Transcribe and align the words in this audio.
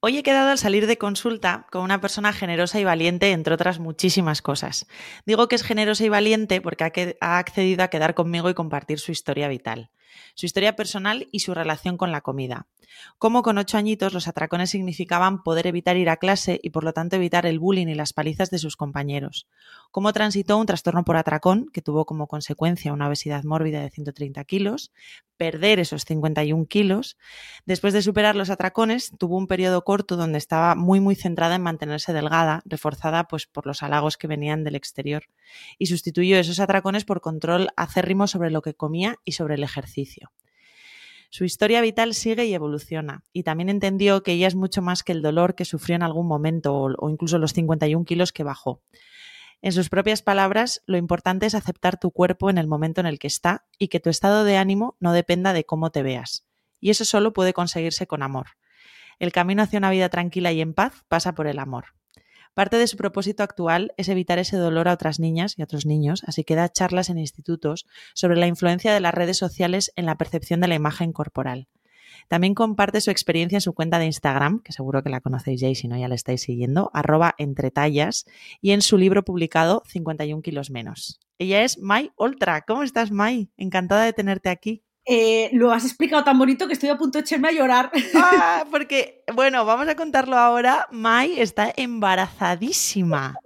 Hoy 0.00 0.18
he 0.18 0.22
quedado 0.22 0.50
al 0.50 0.58
salir 0.58 0.86
de 0.86 0.98
consulta 0.98 1.66
con 1.70 1.82
una 1.82 2.02
persona 2.02 2.34
generosa 2.34 2.78
y 2.78 2.84
valiente, 2.84 3.32
entre 3.32 3.54
otras 3.54 3.78
muchísimas 3.78 4.42
cosas. 4.42 4.86
Digo 5.24 5.48
que 5.48 5.56
es 5.56 5.62
generosa 5.62 6.04
y 6.04 6.10
valiente 6.10 6.60
porque 6.60 7.16
ha 7.20 7.38
accedido 7.38 7.82
a 7.82 7.88
quedar 7.88 8.14
conmigo 8.14 8.50
y 8.50 8.54
compartir 8.54 8.98
su 8.98 9.10
historia 9.10 9.48
vital, 9.48 9.90
su 10.34 10.46
historia 10.46 10.76
personal 10.76 11.28
y 11.32 11.40
su 11.40 11.54
relación 11.54 11.96
con 11.96 12.12
la 12.12 12.20
comida. 12.20 12.66
Cómo 13.18 13.42
con 13.42 13.58
ocho 13.58 13.76
añitos 13.76 14.12
los 14.12 14.28
atracones 14.28 14.70
significaban 14.70 15.42
poder 15.42 15.66
evitar 15.66 15.96
ir 15.96 16.08
a 16.08 16.16
clase 16.16 16.60
y 16.62 16.70
por 16.70 16.84
lo 16.84 16.92
tanto 16.92 17.16
evitar 17.16 17.46
el 17.46 17.58
bullying 17.58 17.88
y 17.88 17.94
las 17.94 18.12
palizas 18.12 18.50
de 18.50 18.58
sus 18.58 18.76
compañeros. 18.76 19.46
Cómo 19.90 20.12
transitó 20.12 20.56
un 20.56 20.66
trastorno 20.66 21.04
por 21.04 21.16
atracón, 21.16 21.68
que 21.72 21.82
tuvo 21.82 22.04
como 22.04 22.26
consecuencia 22.26 22.92
una 22.92 23.08
obesidad 23.08 23.44
mórbida 23.44 23.80
de 23.80 23.90
130 23.90 24.44
kilos, 24.44 24.92
perder 25.36 25.78
esos 25.78 26.04
51 26.04 26.66
kilos. 26.66 27.16
Después 27.64 27.92
de 27.92 28.02
superar 28.02 28.36
los 28.36 28.50
atracones, 28.50 29.12
tuvo 29.18 29.36
un 29.36 29.46
periodo 29.46 29.84
corto 29.84 30.16
donde 30.16 30.38
estaba 30.38 30.74
muy 30.74 31.00
muy 31.00 31.14
centrada 31.14 31.54
en 31.56 31.62
mantenerse 31.62 32.12
delgada, 32.12 32.62
reforzada 32.64 33.24
pues 33.24 33.46
por 33.46 33.66
los 33.66 33.82
halagos 33.82 34.16
que 34.16 34.26
venían 34.26 34.64
del 34.64 34.74
exterior, 34.74 35.24
y 35.78 35.86
sustituyó 35.86 36.38
esos 36.38 36.60
atracones 36.60 37.04
por 37.04 37.20
control 37.20 37.68
acérrimo 37.76 38.26
sobre 38.26 38.50
lo 38.50 38.62
que 38.62 38.74
comía 38.74 39.16
y 39.24 39.32
sobre 39.32 39.54
el 39.54 39.62
ejercicio. 39.62 40.05
Su 41.30 41.44
historia 41.44 41.80
vital 41.80 42.14
sigue 42.14 42.46
y 42.46 42.54
evoluciona, 42.54 43.24
y 43.32 43.42
también 43.42 43.68
entendió 43.68 44.22
que 44.22 44.32
ella 44.32 44.46
es 44.46 44.54
mucho 44.54 44.80
más 44.80 45.02
que 45.02 45.12
el 45.12 45.22
dolor 45.22 45.54
que 45.54 45.64
sufrió 45.64 45.96
en 45.96 46.02
algún 46.02 46.26
momento 46.26 46.74
o, 46.74 47.10
incluso 47.10 47.38
los 47.38 47.52
51 47.52 48.04
kilos 48.04 48.32
que 48.32 48.44
bajó. 48.44 48.80
En 49.62 49.72
sus 49.72 49.88
propias 49.88 50.22
palabras, 50.22 50.82
lo 50.86 50.96
importante 50.96 51.46
es 51.46 51.54
aceptar 51.54 51.98
tu 51.98 52.10
cuerpo 52.10 52.50
en 52.50 52.58
el 52.58 52.68
momento 52.68 53.00
en 53.00 53.06
el 53.06 53.18
que 53.18 53.26
está 53.26 53.66
y 53.78 53.88
que 53.88 54.00
tu 54.00 54.10
estado 54.10 54.44
de 54.44 54.56
ánimo 54.56 54.96
no 55.00 55.12
dependa 55.12 55.52
de 55.52 55.64
cómo 55.64 55.90
te 55.90 56.02
veas. 56.02 56.46
Y 56.80 56.90
eso 56.90 57.04
solo 57.04 57.32
puede 57.32 57.52
conseguirse 57.52 58.06
con 58.06 58.22
amor. 58.22 58.46
El 59.18 59.32
camino 59.32 59.62
hacia 59.62 59.78
una 59.78 59.90
vida 59.90 60.08
tranquila 60.08 60.52
y 60.52 60.60
en 60.60 60.74
paz 60.74 61.04
pasa 61.08 61.34
por 61.34 61.46
el 61.46 61.58
amor. 61.58 61.95
Parte 62.56 62.78
de 62.78 62.86
su 62.86 62.96
propósito 62.96 63.42
actual 63.42 63.92
es 63.98 64.08
evitar 64.08 64.38
ese 64.38 64.56
dolor 64.56 64.88
a 64.88 64.94
otras 64.94 65.20
niñas 65.20 65.58
y 65.58 65.60
a 65.60 65.64
otros 65.64 65.84
niños, 65.84 66.22
así 66.26 66.42
que 66.42 66.54
da 66.54 66.72
charlas 66.72 67.10
en 67.10 67.18
institutos 67.18 67.84
sobre 68.14 68.38
la 68.38 68.46
influencia 68.46 68.94
de 68.94 69.00
las 69.00 69.12
redes 69.12 69.36
sociales 69.36 69.92
en 69.94 70.06
la 70.06 70.16
percepción 70.16 70.62
de 70.62 70.68
la 70.68 70.74
imagen 70.74 71.12
corporal. 71.12 71.68
También 72.28 72.54
comparte 72.54 73.02
su 73.02 73.10
experiencia 73.10 73.56
en 73.56 73.60
su 73.60 73.74
cuenta 73.74 73.98
de 73.98 74.06
Instagram, 74.06 74.62
que 74.62 74.72
seguro 74.72 75.02
que 75.02 75.10
la 75.10 75.20
conocéis 75.20 75.60
ya 75.60 75.68
y 75.68 75.74
si 75.74 75.86
no 75.86 75.98
ya 75.98 76.08
la 76.08 76.14
estáis 76.14 76.40
siguiendo, 76.40 76.90
arroba 76.94 77.34
entretallas, 77.36 78.24
y 78.62 78.70
en 78.70 78.80
su 78.80 78.96
libro 78.96 79.22
publicado 79.22 79.82
51 79.86 80.40
kilos 80.40 80.70
menos. 80.70 81.20
Ella 81.36 81.62
es 81.62 81.78
Mai 81.78 82.10
Ultra. 82.16 82.62
¿Cómo 82.62 82.84
estás, 82.84 83.10
Mai? 83.10 83.50
Encantada 83.58 84.06
de 84.06 84.14
tenerte 84.14 84.48
aquí. 84.48 84.85
Eh, 85.08 85.50
lo 85.52 85.72
has 85.72 85.84
explicado 85.84 86.24
tan 86.24 86.36
bonito 86.36 86.66
que 86.66 86.72
estoy 86.72 86.88
a 86.88 86.98
punto 86.98 87.18
de 87.18 87.22
echarme 87.22 87.48
a 87.48 87.52
llorar. 87.52 87.92
Ah, 88.14 88.64
porque, 88.70 89.22
bueno, 89.32 89.64
vamos 89.64 89.86
a 89.88 89.94
contarlo 89.94 90.36
ahora. 90.36 90.88
Mai 90.90 91.40
está 91.40 91.72
embarazadísima. 91.76 93.36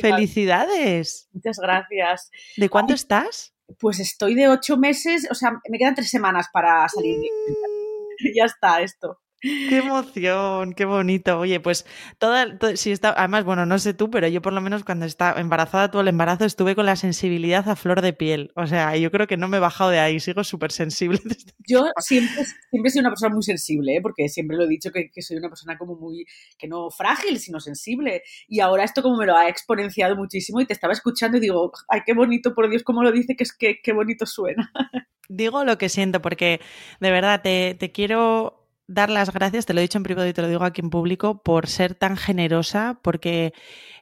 Felicidades. 0.00 1.28
Muchas 1.32 1.58
gracias. 1.58 2.30
¿De 2.56 2.68
cuánto 2.68 2.94
estás? 2.94 3.54
Pues 3.78 4.00
estoy 4.00 4.34
de 4.34 4.48
ocho 4.48 4.76
meses, 4.76 5.28
o 5.30 5.34
sea, 5.34 5.52
me 5.68 5.78
quedan 5.78 5.94
tres 5.94 6.10
semanas 6.10 6.48
para 6.52 6.88
salir. 6.88 7.18
Mm. 7.18 7.78
ya 8.36 8.44
está 8.46 8.80
esto. 8.80 9.20
Qué 9.40 9.78
emoción, 9.78 10.72
qué 10.74 10.84
bonito. 10.84 11.38
Oye, 11.38 11.60
pues 11.60 11.86
toda, 12.18 12.58
si 12.74 12.90
está, 12.90 13.10
además, 13.16 13.44
bueno, 13.44 13.66
no 13.66 13.78
sé 13.78 13.94
tú, 13.94 14.10
pero 14.10 14.26
yo 14.26 14.42
por 14.42 14.52
lo 14.52 14.60
menos 14.60 14.82
cuando 14.82 15.06
estaba 15.06 15.40
embarazada 15.40 15.92
todo 15.92 16.02
el 16.02 16.08
embarazo 16.08 16.44
estuve 16.44 16.74
con 16.74 16.86
la 16.86 16.96
sensibilidad 16.96 17.68
a 17.68 17.76
flor 17.76 18.00
de 18.02 18.12
piel. 18.12 18.50
O 18.56 18.66
sea, 18.66 18.96
yo 18.96 19.12
creo 19.12 19.28
que 19.28 19.36
no 19.36 19.46
me 19.46 19.58
he 19.58 19.60
bajado 19.60 19.90
de 19.90 20.00
ahí, 20.00 20.18
sigo 20.18 20.42
súper 20.42 20.72
sensible. 20.72 21.20
Yo 21.68 21.84
siempre, 21.98 22.44
siempre 22.70 22.88
he 22.88 22.90
sido 22.90 23.02
una 23.02 23.10
persona 23.10 23.34
muy 23.34 23.42
sensible, 23.42 23.96
¿eh? 23.96 24.00
porque 24.00 24.28
siempre 24.28 24.56
lo 24.56 24.64
he 24.64 24.68
dicho 24.68 24.90
que, 24.90 25.10
soy 25.20 25.36
una 25.36 25.50
persona 25.50 25.76
como 25.76 25.96
muy, 25.96 26.24
que 26.58 26.66
no 26.66 26.90
frágil, 26.90 27.38
sino 27.38 27.60
sensible. 27.60 28.22
Y 28.48 28.60
ahora 28.60 28.84
esto 28.84 29.02
como 29.02 29.18
me 29.18 29.26
lo 29.26 29.36
ha 29.36 29.48
exponenciado 29.48 30.16
muchísimo 30.16 30.60
y 30.60 30.66
te 30.66 30.72
estaba 30.72 30.94
escuchando 30.94 31.36
y 31.36 31.40
digo, 31.40 31.70
ay, 31.88 32.00
qué 32.06 32.14
bonito, 32.14 32.54
por 32.54 32.68
Dios, 32.70 32.82
cómo 32.82 33.02
lo 33.02 33.12
dice, 33.12 33.36
que 33.36 33.44
es 33.44 33.52
que 33.52 33.80
qué 33.82 33.92
bonito 33.92 34.26
suena. 34.26 34.72
Digo 35.30 35.62
lo 35.62 35.76
que 35.76 35.90
siento, 35.90 36.22
porque 36.22 36.58
de 37.00 37.10
verdad 37.10 37.42
te, 37.42 37.76
te 37.78 37.92
quiero 37.92 38.57
dar 38.88 39.10
las 39.10 39.32
gracias, 39.32 39.66
te 39.66 39.74
lo 39.74 39.80
he 39.80 39.82
dicho 39.82 39.98
en 39.98 40.02
privado 40.02 40.26
y 40.26 40.32
te 40.32 40.42
lo 40.42 40.48
digo 40.48 40.64
aquí 40.64 40.80
en 40.80 40.90
público, 40.90 41.42
por 41.42 41.68
ser 41.68 41.94
tan 41.94 42.16
generosa, 42.16 42.98
porque 43.02 43.52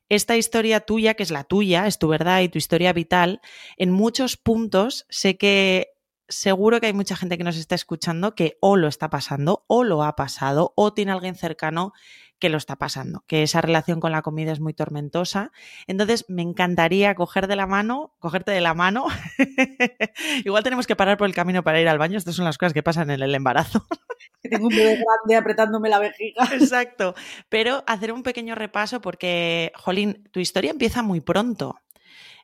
esta 0.09 0.37
historia 0.37 0.81
tuya, 0.81 1.15
que 1.15 1.25
es 1.25 1.31
la 1.31 1.45
tuya, 1.45 1.87
es 1.87 1.99
tu 1.99 2.09
verdad 2.09 2.41
y 2.41 2.49
tu 2.49 2.57
historia 2.59 2.93
vital, 2.93 3.41
en 3.77 3.91
muchos 3.91 4.37
puntos 4.37 5.05
sé 5.11 5.37
que 5.37 5.89
seguro 6.29 6.81
que 6.81 6.87
hay 6.87 6.93
mucha 6.93 7.17
gente 7.17 7.39
que 7.39 7.45
nos 7.45 7.57
está 7.57 7.75
escuchando 7.75 8.35
que 8.35 8.59
o 8.61 8.77
lo 8.77 8.89
está 8.89 9.11
pasando, 9.11 9.65
o 9.67 9.85
lo 9.85 10.03
ha 10.03 10.17
pasado, 10.17 10.73
o 10.77 10.93
tiene 10.93 11.13
alguien 11.13 11.35
cercano 11.35 11.93
que 12.39 12.49
lo 12.49 12.59
está 12.59 12.77
pasando, 12.77 13.25
que 13.27 13.43
esa 13.43 13.61
relación 13.61 13.99
con 13.99 14.13
la 14.13 14.23
comida 14.23 14.53
es 14.53 14.61
muy 14.61 14.75
tormentosa. 14.75 15.53
Entonces, 15.87 16.27
me 16.29 16.43
encantaría 16.43 17.15
coger 17.15 17.47
de 17.47 17.57
la 17.57 17.67
mano, 17.67 18.15
cogerte 18.19 18.51
de 18.51 18.61
la 18.61 18.75
mano. 18.75 19.07
Igual 20.45 20.63
tenemos 20.63 20.87
que 20.87 20.97
parar 20.97 21.17
por 21.17 21.27
el 21.27 21.35
camino 21.35 21.63
para 21.63 21.81
ir 21.81 21.89
al 21.89 21.99
baño. 21.99 22.19
Estas 22.19 22.35
son 22.35 22.45
las 22.45 22.59
cosas 22.59 22.75
que 22.75 22.83
pasan 22.83 23.11
en 23.11 23.23
el 23.23 23.35
embarazo. 23.35 23.87
Tengo 24.49 24.69
un 24.69 24.75
bebé 24.75 24.97
grande 24.97 25.37
apretándome 25.37 25.89
la 25.89 25.99
vejiga. 25.99 26.45
Exacto. 26.53 27.15
Pero 27.49 27.85
hacer 27.87 28.13
un 28.13 28.23
pequeño 28.23 28.55
repaso 28.55 29.01
porque, 29.01 29.73
Jolín, 29.77 30.29
tu 30.33 30.41
historia 30.41 30.71
empieza 30.71 31.03
muy 31.03 31.21
pronto. 31.21 31.77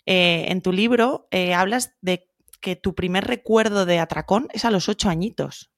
Eh, 0.06 0.46
en 0.48 0.62
tu 0.62 0.72
libro 0.72 1.28
eh, 1.30 1.54
hablas 1.54 1.94
de 2.00 2.28
que 2.60 2.76
tu 2.76 2.94
primer 2.94 3.24
recuerdo 3.24 3.86
de 3.86 3.98
atracón 3.98 4.48
es 4.52 4.64
a 4.64 4.70
los 4.70 4.88
ocho 4.88 5.08
añitos. 5.08 5.72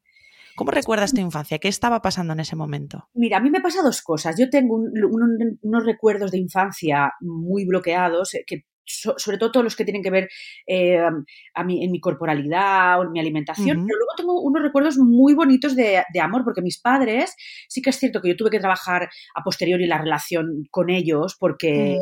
¿Cómo 0.57 0.71
recuerdas 0.71 1.13
tu 1.13 1.21
infancia? 1.21 1.59
¿Qué 1.59 1.67
estaba 1.67 2.01
pasando 2.01 2.33
en 2.33 2.41
ese 2.41 2.55
momento? 2.55 3.09
Mira, 3.15 3.39
a 3.39 3.41
mí 3.41 3.51
me 3.51 3.61
pasa 3.61 3.83
dos 3.83 4.03
cosas. 4.03 4.37
Yo 4.39 4.49
tengo 4.51 4.77
unos 4.77 5.85
recuerdos 5.85 6.31
de 6.31 6.39
infancia 6.39 7.13
muy 7.21 7.65
bloqueados 7.65 8.35
eh, 8.35 8.45
que 8.85 9.13
sobre 9.17 9.39
todo 9.39 9.53
todos 9.53 9.65
los 9.65 9.77
que 9.77 9.85
tienen 9.85 10.03
que 10.03 10.11
ver 10.11 10.29
eh, 10.67 10.99
a 10.99 11.61
en 11.61 11.91
mi 11.91 12.01
corporalidad 12.01 13.01
o 13.01 13.05
en 13.05 13.13
mi 13.13 13.21
alimentación, 13.21 13.87
pero 13.87 13.99
luego 13.99 14.13
tengo 14.17 14.41
unos 14.41 14.63
recuerdos 14.63 14.99
muy 14.99 15.35
bonitos 15.35 15.75
de, 15.77 16.03
amor, 16.21 16.45
porque 16.45 16.63
mis 16.63 16.79
padres, 16.79 17.35
sí 17.69 17.83
que 17.83 17.91
es 17.91 17.97
cierto 17.97 18.21
que 18.21 18.29
yo 18.29 18.37
tuve 18.37 18.51
que 18.51 18.61
trabajar 18.61 19.09
a 19.35 19.43
posteriori 19.43 19.87
la 19.87 19.99
relación 19.99 20.67
con 20.71 20.91
ellos, 20.91 21.37
porque 21.39 21.99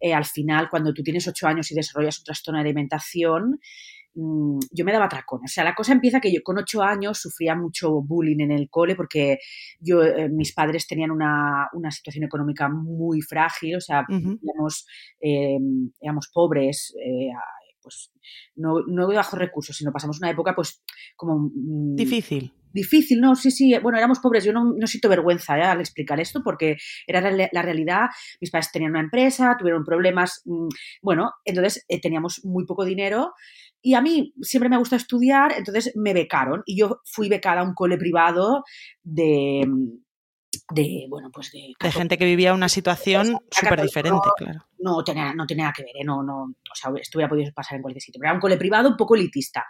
eh, 0.00 0.14
al 0.14 0.24
final, 0.24 0.68
cuando 0.70 0.92
tú 0.94 1.02
tienes 1.02 1.26
ocho 1.26 1.46
años 1.46 1.70
y 1.70 1.74
desarrollas 1.74 2.18
un 2.18 2.24
trastorno 2.24 2.58
de 2.58 2.68
alimentación, 2.68 3.60
Mm, 4.14 4.58
yo 4.72 4.84
me 4.84 4.92
daba 4.92 5.08
tracón. 5.08 5.40
O 5.44 5.48
sea, 5.48 5.64
la 5.64 5.74
cosa 5.74 5.92
empieza 5.92 6.20
que 6.20 6.32
yo 6.32 6.40
con 6.42 6.58
ocho 6.58 6.82
años 6.82 7.18
sufría 7.20 7.54
mucho 7.54 8.02
bullying 8.02 8.40
en 8.40 8.50
el 8.50 8.68
cole 8.68 8.96
porque 8.96 9.38
yo, 9.78 10.02
eh, 10.02 10.28
mis 10.28 10.52
padres 10.52 10.86
tenían 10.86 11.10
una, 11.10 11.68
situación 11.90 12.24
económica 12.24 12.68
muy 12.68 13.20
frágil, 13.22 13.76
o 13.76 13.80
sea, 13.80 14.04
em, 14.08 15.90
éramos, 16.00 16.30
pobres, 16.32 16.94
eh, 17.00 17.30
pues 17.80 18.10
no, 18.56 18.80
no 18.86 19.06
de 19.06 19.16
bajos 19.16 19.38
recursos, 19.38 19.76
sino 19.76 19.92
pasamos 19.92 20.18
una 20.18 20.30
época 20.30 20.54
pues 20.54 20.82
como... 21.16 21.50
Mm, 21.54 21.94
Difícil. 21.94 22.52
Difícil, 22.70 23.20
no, 23.20 23.34
sí, 23.34 23.50
sí, 23.50 23.74
bueno, 23.82 23.96
éramos 23.96 24.18
pobres, 24.18 24.44
yo 24.44 24.52
no, 24.52 24.74
siento 24.86 25.08
vergüenza 25.08 25.58
¿eh? 25.58 25.62
al 25.62 25.80
explicar 25.80 26.20
esto 26.20 26.42
porque 26.44 26.76
era 27.06 27.20
la, 27.30 27.62
realidad, 27.62 28.08
mis 28.40 28.50
padres 28.50 28.70
tenían 28.70 28.90
una 28.90 29.00
empresa, 29.00 29.56
tuvieron 29.58 29.84
problemas, 29.84 30.42
mm, 30.44 30.68
bueno, 31.02 31.32
entonces 31.44 31.86
teníamos 32.02 32.44
muy 32.44 32.66
poco 32.66 32.84
dinero 32.84 33.32
y 33.82 33.94
a 33.94 34.00
mí 34.00 34.34
siempre 34.42 34.68
me 34.68 34.78
gusta 34.78 34.96
estudiar, 34.96 35.52
entonces 35.52 35.92
me 35.96 36.12
becaron 36.12 36.62
y 36.66 36.78
yo 36.78 37.00
fui 37.04 37.28
becada 37.28 37.60
a 37.60 37.64
un 37.64 37.74
cole 37.74 37.96
privado 37.96 38.64
de, 39.02 39.66
de 40.72 41.06
bueno, 41.08 41.30
pues 41.32 41.52
de... 41.52 41.72
De 41.80 41.92
gente 41.92 42.18
que 42.18 42.24
vivía 42.24 42.54
una 42.54 42.68
situación 42.68 43.38
súper 43.50 43.82
diferente, 43.82 44.28
claro. 44.36 44.66
No 44.78 45.02
tenía, 45.04 45.32
no 45.34 45.46
tenía 45.46 45.64
nada 45.64 45.74
que 45.76 45.82
ver, 45.82 45.96
¿eh? 46.00 46.04
no, 46.04 46.22
no, 46.22 46.42
o 46.44 46.74
sea, 46.74 46.92
esto 47.00 47.18
hubiera 47.18 47.28
podido 47.28 47.52
pasar 47.52 47.76
en 47.76 47.82
cualquier 47.82 48.02
sitio, 48.02 48.18
pero 48.20 48.30
era 48.30 48.36
un 48.36 48.40
cole 48.40 48.56
privado 48.56 48.88
un 48.88 48.96
poco 48.96 49.14
elitista. 49.14 49.64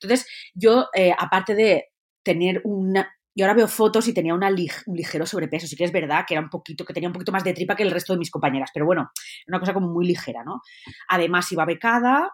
Entonces, 0.00 0.26
yo, 0.54 0.86
eh, 0.94 1.14
aparte 1.16 1.54
de 1.54 1.84
tener 2.22 2.60
una, 2.64 3.10
y 3.34 3.42
ahora 3.42 3.54
veo 3.54 3.68
fotos 3.68 4.08
y 4.08 4.14
tenía 4.14 4.34
una 4.34 4.48
un 4.48 4.96
ligero 4.96 5.24
sobrepeso. 5.24 5.66
Sí 5.66 5.76
que 5.76 5.84
es 5.84 5.92
verdad 5.92 6.24
que 6.26 6.34
era 6.34 6.42
un 6.42 6.50
poquito, 6.50 6.84
que 6.84 6.92
tenía 6.92 7.08
un 7.08 7.12
poquito 7.12 7.32
más 7.32 7.44
de 7.44 7.54
tripa 7.54 7.76
que 7.76 7.82
el 7.82 7.90
resto 7.90 8.12
de 8.12 8.18
mis 8.18 8.30
compañeras, 8.30 8.70
pero 8.74 8.86
bueno, 8.86 9.10
una 9.46 9.60
cosa 9.60 9.72
como 9.72 9.88
muy 9.88 10.06
ligera, 10.06 10.42
¿no? 10.44 10.60
Además, 11.08 11.50
iba 11.52 11.64
becada, 11.64 12.30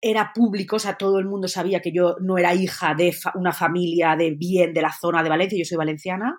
era 0.00 0.32
público, 0.34 0.76
o 0.76 0.78
sea, 0.78 0.96
todo 0.96 1.18
el 1.18 1.26
mundo 1.26 1.46
sabía 1.46 1.80
que 1.80 1.92
yo 1.92 2.16
no 2.20 2.38
era 2.38 2.54
hija 2.54 2.94
de 2.94 3.14
una 3.34 3.52
familia 3.52 4.16
de 4.16 4.30
bien 4.32 4.72
de 4.72 4.82
la 4.82 4.92
zona 4.92 5.22
de 5.22 5.28
Valencia, 5.28 5.58
yo 5.58 5.64
soy 5.64 5.76
valenciana, 5.76 6.38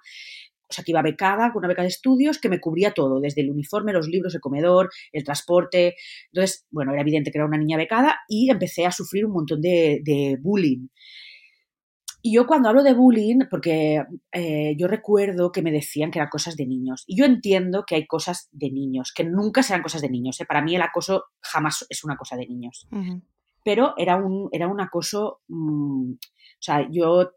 o 0.71 0.73
sea, 0.73 0.83
que 0.83 0.91
iba 0.91 1.01
becada, 1.01 1.51
con 1.51 1.59
una 1.59 1.67
beca 1.67 1.81
de 1.81 1.89
estudios 1.89 2.39
que 2.39 2.49
me 2.49 2.59
cubría 2.59 2.93
todo, 2.93 3.19
desde 3.19 3.41
el 3.41 3.51
uniforme, 3.51 3.93
los 3.93 4.07
libros, 4.07 4.33
el 4.33 4.41
comedor, 4.41 4.89
el 5.11 5.23
transporte. 5.23 5.95
Entonces, 6.31 6.65
bueno, 6.71 6.93
era 6.93 7.01
evidente 7.01 7.29
que 7.29 7.37
era 7.37 7.45
una 7.45 7.57
niña 7.57 7.77
becada 7.77 8.19
y 8.27 8.49
empecé 8.49 8.85
a 8.85 8.91
sufrir 8.91 9.25
un 9.25 9.33
montón 9.33 9.61
de, 9.61 10.37
bullying. 10.41 10.87
Y 12.23 12.35
yo 12.35 12.45
cuando 12.45 12.69
hablo 12.69 12.83
de 12.83 12.93
bullying, 12.93 13.39
porque 13.49 14.03
eh, 14.31 14.75
yo 14.77 14.87
recuerdo 14.87 15.51
que 15.51 15.61
me 15.61 15.71
decían 15.71 16.09
que 16.09 16.19
eran 16.19 16.29
cosas 16.29 16.55
de 16.55 16.67
niños. 16.67 17.03
Y 17.05 17.17
yo 17.17 17.25
entiendo 17.25 17.83
que 17.85 17.95
hay 17.95 18.05
cosas 18.05 18.47
de 18.51 18.71
niños, 18.71 19.11
que 19.13 19.23
nunca 19.23 19.63
serán 19.63 19.81
cosas 19.81 20.01
de 20.01 20.09
niños. 20.09 20.39
¿eh? 20.39 20.45
Para 20.45 20.61
mí 20.61 20.75
el 20.75 20.83
acoso 20.83 21.25
jamás 21.41 21.85
es 21.89 22.03
una 22.03 22.15
cosa 22.15 22.37
de 22.37 22.47
niños 22.47 22.87
pero 23.63 23.93
era 23.97 24.15
un, 24.15 24.49
era 24.51 24.67
un 24.67 24.81
acoso, 24.81 25.41
mm, 25.47 26.11
o 26.13 26.61
sea, 26.61 26.87
yo 26.89 27.31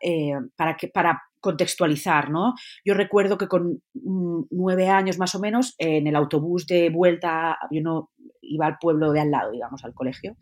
eh, 0.00 0.32
para, 0.56 0.76
que, 0.76 0.88
para 0.88 1.22
contextualizar, 1.40 2.30
¿no? 2.30 2.54
Yo 2.84 2.94
recuerdo 2.94 3.38
que 3.38 3.48
con 3.48 3.82
nueve 3.92 4.88
años 4.88 5.18
más 5.18 5.34
o 5.34 5.40
menos, 5.40 5.74
en 5.78 6.06
el 6.06 6.16
autobús 6.16 6.66
de 6.66 6.90
vuelta, 6.90 7.56
yo 7.70 7.82
no 7.82 8.10
iba 8.40 8.66
al 8.66 8.78
pueblo 8.78 9.12
de 9.12 9.20
al 9.20 9.30
lado, 9.30 9.52
digamos, 9.52 9.84
al 9.84 9.94
colegio, 9.94 10.36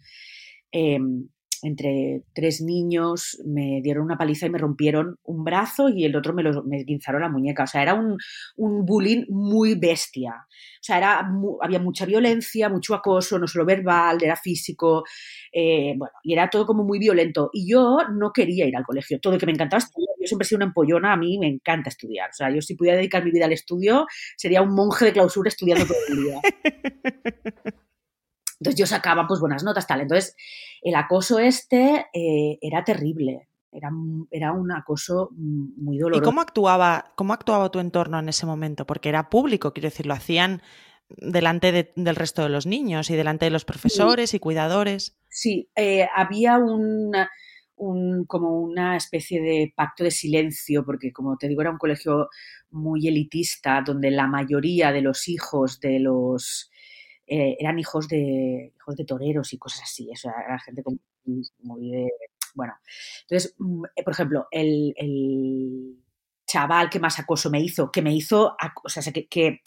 em, 0.70 1.28
entre 1.62 2.24
tres 2.34 2.60
niños 2.60 3.40
me 3.46 3.80
dieron 3.82 4.04
una 4.04 4.18
paliza 4.18 4.46
y 4.46 4.50
me 4.50 4.58
rompieron 4.58 5.16
un 5.24 5.44
brazo 5.44 5.88
y 5.88 6.04
el 6.04 6.16
otro 6.16 6.34
me, 6.34 6.42
lo, 6.42 6.62
me 6.64 6.82
guinzaron 6.82 7.22
la 7.22 7.28
muñeca. 7.28 7.64
O 7.64 7.66
sea, 7.66 7.82
era 7.82 7.94
un, 7.94 8.16
un 8.56 8.84
bullying 8.84 9.24
muy 9.28 9.74
bestia. 9.74 10.32
O 10.82 10.84
sea, 10.84 10.98
era, 10.98 11.30
había 11.60 11.78
mucha 11.78 12.04
violencia, 12.04 12.68
mucho 12.68 12.94
acoso, 12.94 13.38
no 13.38 13.46
solo 13.46 13.64
verbal, 13.64 14.18
era 14.20 14.34
físico, 14.34 15.04
eh, 15.52 15.94
bueno, 15.96 16.12
y 16.24 16.32
era 16.32 16.50
todo 16.50 16.66
como 16.66 16.82
muy 16.82 16.98
violento. 16.98 17.50
Y 17.52 17.70
yo 17.70 17.98
no 18.12 18.32
quería 18.32 18.66
ir 18.66 18.76
al 18.76 18.84
colegio, 18.84 19.20
todo 19.20 19.38
que 19.38 19.46
me 19.46 19.52
encantaba 19.52 19.78
estudiar. 19.78 20.08
Yo 20.20 20.26
siempre 20.26 20.44
he 20.44 20.48
sido 20.48 20.58
una 20.58 20.66
empollona, 20.66 21.12
a 21.12 21.16
mí 21.16 21.38
me 21.38 21.46
encanta 21.46 21.90
estudiar. 21.90 22.30
O 22.30 22.34
sea, 22.34 22.52
yo 22.52 22.60
si 22.60 22.74
pudiera 22.74 22.96
dedicar 22.96 23.24
mi 23.24 23.30
vida 23.30 23.44
al 23.44 23.52
estudio, 23.52 24.06
sería 24.36 24.62
un 24.62 24.74
monje 24.74 25.04
de 25.04 25.12
clausura 25.12 25.48
estudiando 25.48 25.86
todo 25.86 25.98
el 26.08 26.24
día. 26.24 26.40
Entonces 28.62 28.78
yo 28.78 28.86
sacaba 28.86 29.26
pues 29.26 29.40
buenas 29.40 29.64
notas, 29.64 29.88
tal. 29.88 30.02
Entonces 30.02 30.36
el 30.82 30.94
acoso 30.94 31.40
este 31.40 32.06
eh, 32.12 32.58
era 32.60 32.84
terrible, 32.84 33.48
era, 33.72 33.90
era, 34.30 34.52
un 34.52 34.70
acoso 34.70 35.30
muy 35.32 35.98
doloroso. 35.98 36.22
¿Y 36.22 36.24
cómo 36.24 36.40
actuaba, 36.40 37.12
cómo 37.16 37.32
actuaba 37.32 37.70
tu 37.70 37.80
entorno 37.80 38.20
en 38.20 38.28
ese 38.28 38.46
momento? 38.46 38.86
Porque 38.86 39.08
era 39.08 39.30
público, 39.30 39.72
quiero 39.72 39.88
decir, 39.88 40.06
lo 40.06 40.14
hacían 40.14 40.62
delante 41.08 41.92
del 41.94 42.16
resto 42.16 42.42
de 42.42 42.50
los 42.50 42.66
niños 42.66 43.10
y 43.10 43.16
delante 43.16 43.46
de 43.46 43.50
los 43.50 43.64
profesores 43.64 44.32
y 44.32 44.38
cuidadores. 44.38 45.18
Sí, 45.28 45.68
eh, 45.74 46.08
había 46.14 46.58
un, 46.58 47.12
como 48.28 48.60
una 48.60 48.96
especie 48.96 49.42
de 49.42 49.72
pacto 49.74 50.04
de 50.04 50.12
silencio, 50.12 50.84
porque 50.84 51.12
como 51.12 51.36
te 51.36 51.48
digo, 51.48 51.62
era 51.62 51.72
un 51.72 51.78
colegio 51.78 52.28
muy 52.70 53.08
elitista, 53.08 53.82
donde 53.84 54.12
la 54.12 54.28
mayoría 54.28 54.92
de 54.92 55.02
los 55.02 55.28
hijos 55.28 55.80
de 55.80 55.98
los 55.98 56.70
eh, 57.32 57.56
eran 57.58 57.78
hijos 57.78 58.08
de, 58.08 58.74
hijos 58.76 58.94
de 58.94 59.06
toreros 59.06 59.54
y 59.54 59.58
cosas 59.58 59.84
así. 59.84 60.10
Era 60.22 60.58
gente 60.58 60.82
muy, 61.62 61.90
de... 61.90 62.10
Bueno, 62.54 62.74
entonces, 63.22 63.54
mm, 63.56 63.84
eh, 63.96 64.02
por 64.04 64.12
ejemplo, 64.12 64.48
el, 64.50 64.92
el, 64.98 65.96
chaval 66.46 66.90
que 66.90 67.00
más 67.00 67.18
acoso 67.18 67.48
me 67.48 67.62
hizo, 67.62 67.90
que 67.90 68.02
me 68.02 68.14
hizo, 68.14 68.54
o 68.84 68.88
sea, 68.90 69.02
que 69.10 69.62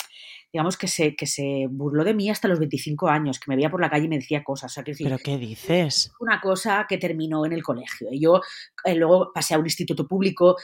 digamos 0.56 0.78
que 0.78 0.88
se, 0.88 1.18
que 1.18 1.26
se 1.26 1.68
burló 1.70 2.06
de 2.06 2.14
mí 2.14 2.30
hasta 2.30 2.48
los 2.48 2.60
25 2.60 3.10
años, 3.10 3.42
que 3.42 3.52
me 3.52 3.58
veía 3.58 3.70
por 3.70 3.82
la 3.82 3.90
calle 3.90 4.06
y 4.06 4.08
me 4.08 4.16
decía 4.16 4.42
cosas. 4.42 4.72
O 4.72 4.74
sea, 4.74 4.86
que 4.86 4.94
¿Pero 4.98 5.18
qué 5.18 5.38
dices? 5.38 6.14
Una 6.22 6.40
cosa 6.40 6.86
que 6.88 6.98
terminó 6.98 7.46
en 7.46 7.52
el 7.52 7.62
colegio. 7.62 8.08
Y 8.10 8.22
yo 8.22 8.40
eh, 8.86 8.96
luego 8.96 9.34
pasé 9.34 9.54
a 9.54 9.60
un 9.60 9.66
instituto 9.66 10.08
público, 10.08 10.56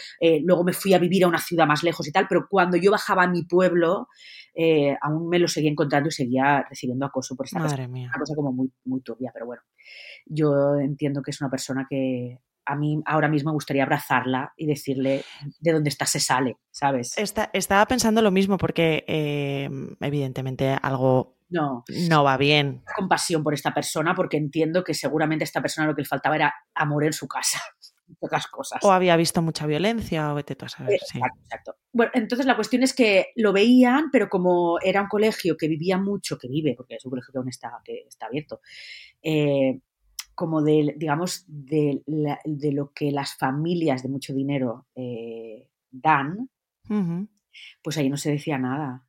luego 0.45 0.63
me 0.63 0.71
fui 0.71 0.93
a 0.93 0.97
vivir 0.97 1.25
a 1.25 1.27
una 1.27 1.39
ciudad 1.39 1.67
más 1.67 1.83
lejos 1.83 2.07
y 2.07 2.13
tal, 2.13 2.25
pero 2.29 2.47
cuando 2.49 2.77
yo 2.77 2.89
bajaba 2.89 3.23
a 3.23 3.27
mi 3.27 3.43
pueblo, 3.43 4.07
eh, 4.53 4.95
aún 5.01 5.27
me 5.27 5.39
lo 5.39 5.49
seguía 5.49 5.71
encontrando 5.71 6.07
y 6.07 6.13
seguía 6.13 6.65
recibiendo 6.69 7.05
acoso 7.05 7.35
por 7.35 7.45
esta 7.45 7.59
Madre 7.59 7.85
Una 7.85 8.13
cosa 8.17 8.33
como 8.33 8.53
muy, 8.53 8.71
muy 8.85 9.01
turbia, 9.01 9.31
pero 9.33 9.45
bueno, 9.45 9.61
yo 10.25 10.75
entiendo 10.75 11.21
que 11.21 11.31
es 11.31 11.41
una 11.41 11.49
persona 11.49 11.85
que 11.89 12.39
a 12.65 12.75
mí 12.75 13.01
ahora 13.05 13.27
mismo 13.27 13.51
me 13.51 13.55
gustaría 13.55 13.83
abrazarla 13.83 14.53
y 14.55 14.65
decirle 14.65 15.23
de 15.59 15.71
dónde 15.71 15.89
está 15.89 16.05
se 16.05 16.19
sale, 16.19 16.57
¿sabes? 16.71 17.15
estaba 17.17 17.85
pensando 17.85 18.21
lo 18.21 18.31
mismo 18.31 18.57
porque 18.57 19.03
eh, 19.07 19.69
evidentemente 19.99 20.77
algo 20.81 21.37
no, 21.49 21.83
no 22.07 22.23
va 22.23 22.37
bien. 22.37 22.81
Compasión 22.95 23.43
por 23.43 23.53
esta 23.53 23.73
persona 23.73 24.15
porque 24.15 24.37
entiendo 24.37 24.83
que 24.83 24.93
seguramente 24.93 25.43
a 25.43 25.45
esta 25.45 25.61
persona 25.61 25.85
lo 25.85 25.95
que 25.95 26.01
le 26.01 26.07
faltaba 26.07 26.35
era 26.35 26.53
amor 26.73 27.03
en 27.03 27.13
su 27.13 27.27
casa 27.27 27.59
pocas 28.19 28.47
cosas. 28.47 28.79
O 28.83 28.91
había 28.91 29.15
visto 29.15 29.41
mucha 29.41 29.65
violencia, 29.67 30.31
o 30.31 30.35
vete 30.35 30.55
tú 30.55 30.65
a 30.65 30.69
saber. 30.69 30.93
Exacto, 30.93 31.39
exacto. 31.43 31.75
Bueno, 31.93 32.11
entonces 32.15 32.45
la 32.45 32.55
cuestión 32.55 32.83
es 32.83 32.93
que 32.93 33.27
lo 33.35 33.53
veían, 33.53 34.09
pero 34.11 34.29
como 34.29 34.79
era 34.81 35.01
un 35.01 35.07
colegio 35.07 35.57
que 35.57 35.67
vivía 35.67 35.97
mucho, 35.97 36.37
que 36.37 36.47
vive, 36.47 36.73
porque 36.75 36.95
es 36.95 37.05
un 37.05 37.11
colegio 37.11 37.31
que 37.31 37.37
aún 37.37 37.49
está, 37.49 37.71
que 37.83 38.05
está 38.07 38.27
abierto, 38.27 38.61
eh, 39.21 39.79
como 40.41 40.63
de, 40.63 40.95
digamos, 40.97 41.45
de, 41.45 42.01
lo 42.73 42.91
que 42.93 43.11
las 43.11 43.37
familias 43.37 44.01
de 44.01 44.09
mucho 44.09 44.33
dinero 44.33 44.87
eh, 44.95 45.67
dan, 45.91 46.49
pues 47.83 47.95
ahí 47.99 48.09
no 48.09 48.17
se 48.17 48.31
decía 48.31 48.57
nada 48.57 49.05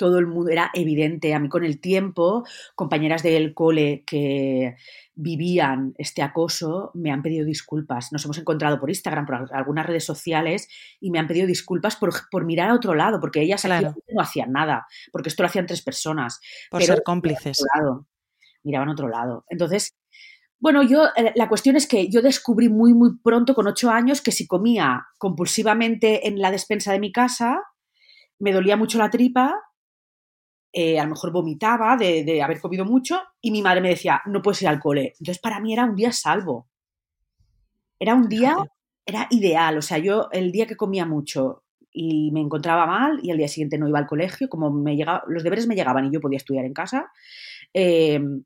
todo 0.00 0.18
el 0.18 0.26
mundo, 0.26 0.50
era 0.50 0.70
evidente, 0.72 1.34
a 1.34 1.38
mí 1.38 1.50
con 1.50 1.62
el 1.62 1.78
tiempo, 1.78 2.42
compañeras 2.74 3.22
del 3.22 3.52
cole 3.52 4.02
que 4.06 4.76
vivían 5.14 5.92
este 5.98 6.22
acoso 6.22 6.90
me 6.94 7.12
han 7.12 7.20
pedido 7.20 7.44
disculpas. 7.44 8.10
Nos 8.10 8.24
hemos 8.24 8.38
encontrado 8.38 8.80
por 8.80 8.88
Instagram, 8.88 9.26
por 9.26 9.54
algunas 9.54 9.84
redes 9.84 10.06
sociales 10.06 10.70
y 11.00 11.10
me 11.10 11.18
han 11.18 11.26
pedido 11.26 11.46
disculpas 11.46 11.96
por, 11.96 12.14
por 12.30 12.46
mirar 12.46 12.70
a 12.70 12.76
otro 12.76 12.94
lado, 12.94 13.20
porque 13.20 13.42
ellas 13.42 13.62
no 13.66 14.22
hacían 14.22 14.52
nada, 14.52 14.86
porque 15.12 15.28
esto 15.28 15.42
lo 15.42 15.48
hacían 15.48 15.66
tres 15.66 15.82
personas. 15.82 16.40
Por 16.70 16.82
ser 16.82 17.02
cómplices. 17.02 17.62
Miraban 18.62 18.88
a 18.88 18.92
otro 18.92 19.10
lado. 19.10 19.44
Entonces, 19.50 19.94
bueno, 20.60 20.82
yo, 20.82 21.06
eh, 21.16 21.32
la 21.34 21.48
cuestión 21.48 21.76
es 21.76 21.86
que 21.86 22.08
yo 22.08 22.22
descubrí 22.22 22.68
muy, 22.68 22.94
muy 22.94 23.18
pronto, 23.18 23.54
con 23.54 23.66
ocho 23.66 23.90
años, 23.90 24.22
que 24.22 24.32
si 24.32 24.46
comía 24.46 25.06
compulsivamente 25.18 26.28
en 26.28 26.38
la 26.38 26.50
despensa 26.50 26.92
de 26.92 27.00
mi 27.00 27.12
casa, 27.12 27.62
me 28.38 28.52
dolía 28.52 28.76
mucho 28.76 28.98
la 28.98 29.10
tripa 29.10 29.54
eh, 30.72 31.00
a 31.00 31.04
lo 31.04 31.10
mejor 31.10 31.32
vomitaba 31.32 31.96
de, 31.96 32.42
haber 32.42 32.60
comido 32.60 32.84
mucho 32.84 33.20
y 33.40 33.50
mi 33.50 33.60
madre 33.60 33.80
me 33.80 33.88
decía, 33.88 34.22
no 34.26 34.40
puedes 34.40 34.62
ir 34.62 34.68
al 34.68 34.78
cole. 34.78 35.14
Entonces 35.18 35.40
para 35.40 35.60
mí 35.60 35.72
era 35.72 35.84
un 35.84 35.96
día 35.96 36.12
salvo. 36.12 36.68
Era 37.98 38.14
un 38.14 38.28
día, 38.28 38.56
era 39.04 39.26
ideal. 39.30 39.78
O 39.78 39.82
sea, 39.82 39.98
yo 39.98 40.28
el 40.32 40.52
día 40.52 40.66
que 40.66 40.76
comía 40.76 41.06
mucho 41.06 41.64
y 41.92 42.30
me 42.32 42.40
encontraba 42.40 42.86
mal 42.86 43.18
y 43.22 43.32
al 43.32 43.38
día 43.38 43.48
siguiente 43.48 43.78
no 43.78 43.88
iba 43.88 43.98
al 43.98 44.06
colegio, 44.06 44.48
como 44.48 44.70
me 44.70 44.96
llegaba, 44.96 45.24
los 45.26 45.42
deberes 45.42 45.66
me 45.66 45.74
llegaban 45.74 46.06
y 46.06 46.12
yo 46.12 46.20
podía 46.20 46.36
estudiar 46.36 46.64
en 46.64 46.72
casa, 46.72 47.10
em, 47.72 48.44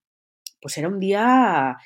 pues 0.60 0.78
era 0.78 0.88
un 0.88 0.98
día 0.98 1.76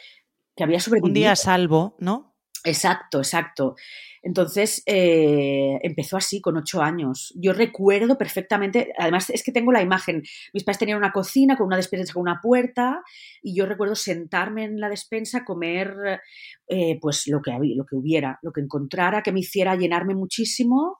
que 0.58 0.64
había 0.64 0.80
sobrevivido. 0.80 1.08
Un 1.08 1.14
día 1.14 1.36
salvo, 1.36 1.94
¿no? 2.00 2.34
Exacto, 2.64 3.18
exacto. 3.18 3.76
Entonces 4.22 4.82
eh, 4.86 5.78
empezó 5.82 6.16
así, 6.16 6.40
con 6.40 6.56
ocho 6.56 6.82
años. 6.82 7.32
Yo 7.36 7.52
recuerdo 7.52 8.18
perfectamente, 8.18 8.92
además 8.98 9.30
es 9.30 9.44
que 9.44 9.52
tengo 9.52 9.70
la 9.70 9.82
imagen, 9.82 10.24
mis 10.52 10.64
padres 10.64 10.80
tenían 10.80 10.98
una 10.98 11.12
cocina 11.12 11.56
con 11.56 11.68
una 11.68 11.76
despensa 11.76 12.12
con 12.12 12.22
una 12.22 12.40
puerta 12.42 13.00
y 13.40 13.54
yo 13.54 13.66
recuerdo 13.66 13.94
sentarme 13.94 14.64
en 14.64 14.80
la 14.80 14.88
despensa, 14.88 15.44
comer 15.44 16.20
eh, 16.66 16.98
pues 17.00 17.28
lo 17.28 17.40
que, 17.40 17.52
lo 17.52 17.86
que 17.86 17.94
hubiera, 17.94 18.40
lo 18.42 18.50
que 18.50 18.60
encontrara 18.60 19.22
que 19.22 19.32
me 19.32 19.40
hiciera 19.40 19.76
llenarme 19.76 20.14
muchísimo. 20.14 20.98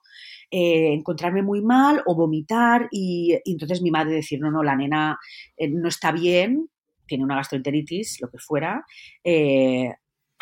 Eh, 0.51 0.93
encontrarme 0.93 1.43
muy 1.43 1.61
mal 1.61 2.01
o 2.07 2.15
vomitar 2.15 2.87
y, 2.89 3.39
entonces 3.45 3.83
mi 3.83 3.91
madre 3.91 4.15
decir, 4.15 4.39
no, 4.39 4.49
no, 4.49 4.63
la 4.63 4.75
nena 4.75 5.19
no 5.59 5.87
está 5.87 6.11
bien, 6.11 6.67
tiene 7.09 7.25
una 7.25 7.35
gastroenteritis, 7.35 8.21
lo 8.21 8.29
que 8.29 8.37
fuera, 8.37 8.85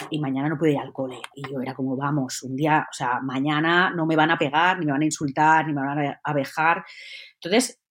y 0.09 0.19
mañana 0.19 0.49
no 0.49 0.57
puede 0.57 0.73
ir 0.73 0.79
al 0.79 0.93
cole. 0.93 1.19
Y 1.33 1.43
yo 1.51 1.61
era 1.61 1.73
como, 1.73 1.95
vamos, 1.95 2.43
un 2.43 2.55
día, 2.55 2.87
o 2.89 2.93
sea, 2.93 3.19
mañana 3.21 3.89
no 3.89 4.05
me 4.05 4.15
van 4.15 4.31
a 4.31 4.37
pegar, 4.37 4.79
ni 4.79 4.85
me 4.85 4.91
van 4.91 5.01
a 5.01 5.05
insultar, 5.05 5.65
ni 5.65 5.73
me 5.73 5.81
van 5.81 5.99
a 5.99 6.21
abejar. 6.23 6.83
Entonces, 7.35 7.81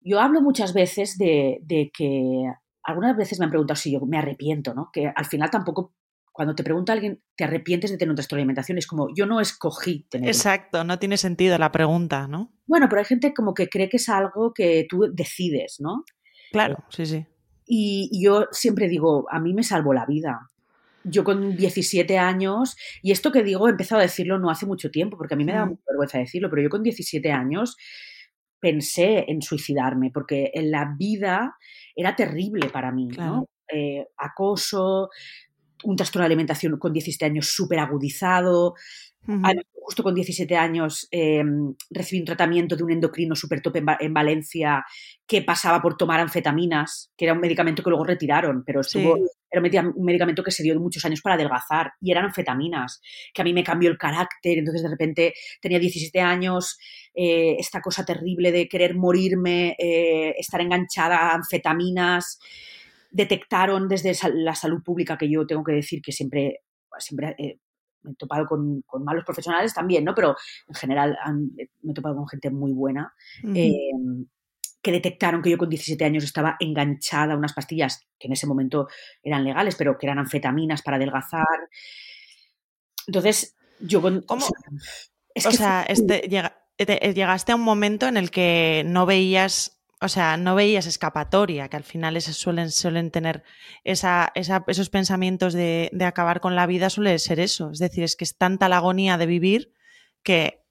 yo 0.00 0.20
hablo 0.20 0.40
muchas 0.40 0.72
veces 0.72 1.18
de, 1.18 1.90
que, 1.92 2.44
algunas 2.82 3.16
veces 3.16 3.38
me 3.38 3.44
han 3.44 3.50
preguntado 3.50 3.76
si 3.76 3.92
yo 3.92 4.00
me 4.06 4.18
arrepiento, 4.18 4.72
¿no? 4.74 4.90
Que 4.92 5.12
al 5.14 5.24
final 5.26 5.50
tampoco, 5.50 5.94
cuando 6.32 6.54
te 6.54 6.64
pregunta 6.64 6.92
alguien, 6.92 7.22
¿te 7.36 7.44
arrepientes 7.44 7.90
de 7.90 7.98
tener 7.98 8.10
un 8.10 8.16
trastorno 8.16 8.38
de 8.38 8.42
alimentación? 8.42 8.78
Es 8.78 8.86
como, 8.86 9.08
yo 9.14 9.26
no 9.26 9.40
escogí 9.40 10.06
tener. 10.08 10.28
Exacto, 10.28 10.84
no 10.84 10.98
tiene 10.98 11.16
sentido 11.16 11.58
la 11.58 11.72
pregunta, 11.72 12.28
¿no? 12.28 12.52
Bueno, 12.66 12.86
pero 12.88 13.00
hay 13.00 13.06
gente 13.06 13.34
como 13.34 13.52
que 13.52 13.68
cree 13.68 13.88
que 13.88 13.96
es 13.98 14.08
algo 14.08 14.52
que 14.54 14.86
tú 14.88 15.10
decides, 15.12 15.76
¿no? 15.80 16.04
Claro, 16.52 16.84
sí, 16.88 17.04
sí. 17.04 17.26
Y 17.66 18.10
yo 18.22 18.46
siempre 18.52 18.88
digo, 18.88 19.26
a 19.30 19.40
mí 19.40 19.52
me 19.52 19.62
salvó 19.62 19.92
la 19.92 20.06
vida 20.06 20.48
yo 21.08 21.24
con 21.24 21.56
17 21.56 22.18
años, 22.18 22.76
y 23.02 23.12
esto 23.12 23.30
que 23.30 23.42
digo 23.42 23.68
he 23.68 23.70
empezado 23.70 24.00
a 24.00 24.02
decirlo 24.02 24.38
no 24.38 24.50
hace 24.50 24.66
mucho 24.66 24.90
tiempo, 24.90 25.16
porque 25.16 25.34
a 25.34 25.36
mí 25.36 25.44
me 25.44 25.52
da 25.52 25.64
mm. 25.64 25.70
mucha 25.70 25.82
vergüenza 25.88 26.18
decirlo, 26.18 26.50
pero 26.50 26.62
yo 26.62 26.68
con 26.68 26.82
17 26.82 27.30
años 27.30 27.76
pensé 28.58 29.24
en 29.28 29.42
suicidarme, 29.42 30.10
porque 30.12 30.50
en 30.54 30.70
la 30.70 30.94
vida 30.98 31.56
era 31.94 32.16
terrible 32.16 32.68
para 32.70 32.90
mí, 32.90 33.08
¿no? 33.08 33.48
Eh, 33.72 34.06
acoso, 34.16 35.10
un 35.84 35.96
trastorno 35.96 36.22
de 36.22 36.26
alimentación 36.26 36.78
con 36.78 36.92
17 36.92 37.24
años 37.24 37.48
súper 37.48 37.78
agudizado, 37.78 38.74
justo 39.86 40.02
con 40.02 40.14
17 40.14 40.56
años 40.56 41.06
em, 41.12 41.74
recibí 41.90 42.18
un 42.18 42.26
tratamiento 42.26 42.74
de 42.74 42.82
un 42.82 42.90
endocrino 42.90 43.36
súper 43.36 43.60
top 43.60 43.76
en, 43.76 44.14
Valencia 44.14 44.84
que 45.26 45.42
pasaba 45.42 45.80
por 45.80 45.96
tomar 45.96 46.18
anfetaminas, 46.18 47.12
que 47.16 47.24
era 47.24 47.34
un 47.34 47.40
medicamento 47.40 47.84
que 47.84 47.90
luego 47.90 48.04
retiraron, 48.04 48.64
pero 48.64 48.80
estuvo, 48.80 49.16
era 49.48 49.62
un 49.94 50.04
medicamento 50.04 50.42
que 50.42 50.50
se 50.50 50.64
dio 50.64 50.78
muchos 50.80 51.04
años 51.04 51.20
para 51.20 51.36
adelgazar 51.36 51.92
y 52.00 52.10
eran 52.10 52.24
anfetaminas, 52.24 53.00
que 53.32 53.42
a 53.42 53.44
mí 53.44 53.52
me 53.52 53.62
cambió 53.62 53.88
el 53.88 53.96
carácter, 53.96 54.58
entonces 54.58 54.82
de 54.82 54.88
repente 54.88 55.34
tenía 55.60 55.78
17 55.78 56.20
años, 56.20 56.78
eh, 57.14 57.54
esta 57.58 57.80
cosa 57.80 58.04
terrible 58.04 58.50
de 58.50 58.68
querer 58.68 58.96
morirme, 58.96 59.76
eh, 59.78 60.34
estar 60.36 60.60
enganchada 60.60 61.16
a 61.16 61.34
anfetaminas, 61.34 62.40
detectaron 63.10 63.86
desde 63.86 64.12
la 64.34 64.54
salud 64.56 64.82
pública, 64.82 65.16
que 65.16 65.30
yo 65.30 65.46
tengo 65.46 65.62
que 65.62 65.72
decir 65.72 66.02
que 66.02 66.12
siempre, 66.12 66.60
siempre 66.98 67.34
eh, 67.38 67.58
me 68.06 68.12
he 68.12 68.16
topado 68.16 68.46
con, 68.46 68.84
malos 69.04 69.24
profesionales 69.24 69.74
también, 69.74 70.04
¿no? 70.04 70.14
Pero 70.14 70.36
en 70.68 70.74
general 70.74 71.18
me 71.82 71.92
he 71.92 71.94
topado 71.94 72.16
con 72.16 72.28
gente 72.28 72.50
muy 72.50 72.72
buena. 72.72 73.12
Em, 73.42 74.26
que 74.82 74.92
detectaron 74.92 75.42
que 75.42 75.50
yo 75.50 75.58
con 75.58 75.68
17 75.68 76.04
años 76.04 76.22
estaba 76.22 76.56
enganchada 76.60 77.34
a 77.34 77.36
unas 77.36 77.52
pastillas 77.52 78.06
que 78.20 78.28
en 78.28 78.34
ese 78.34 78.46
momento 78.46 78.86
eran 79.20 79.42
legales, 79.42 79.74
pero 79.74 79.98
que 79.98 80.06
eran 80.06 80.20
anfetaminas 80.20 80.82
para 80.82 80.96
adelgazar. 80.96 81.44
Entonces, 83.08 83.56
yo 83.80 84.00
con... 84.00 84.22
¿Cómo? 84.22 84.46
o 84.46 85.50
sea, 85.50 85.82
este, 85.82 86.28
llegaste 86.78 87.52
a 87.52 87.56
un 87.56 87.62
momento 87.62 88.06
en 88.06 88.16
el 88.16 88.30
que 88.30 88.84
no 88.86 89.06
veías 89.06 89.75
o 90.00 90.08
sea, 90.08 90.36
no 90.36 90.54
veías 90.54 90.86
escapatoria, 90.86 91.68
que 91.68 91.76
al 91.76 91.84
final 91.84 92.20
suelen, 92.20 92.70
suelen 92.70 93.10
tener 93.10 93.42
esa, 93.84 94.32
esos 94.34 94.90
pensamientos 94.90 95.54
de, 95.54 95.90
de, 95.92 96.04
acabar 96.04 96.40
con 96.40 96.54
la 96.54 96.66
vida, 96.66 96.90
suele 96.90 97.18
ser 97.18 97.40
eso. 97.40 97.70
Es 97.70 97.78
decir, 97.78 98.04
es 98.04 98.16
que 98.16 98.24
es 98.24 98.36
tanta 98.36 98.68
la 98.68 98.78
agonía 98.78 99.16
de 99.16 99.26
vivir 99.26 99.72
que 100.22 100.64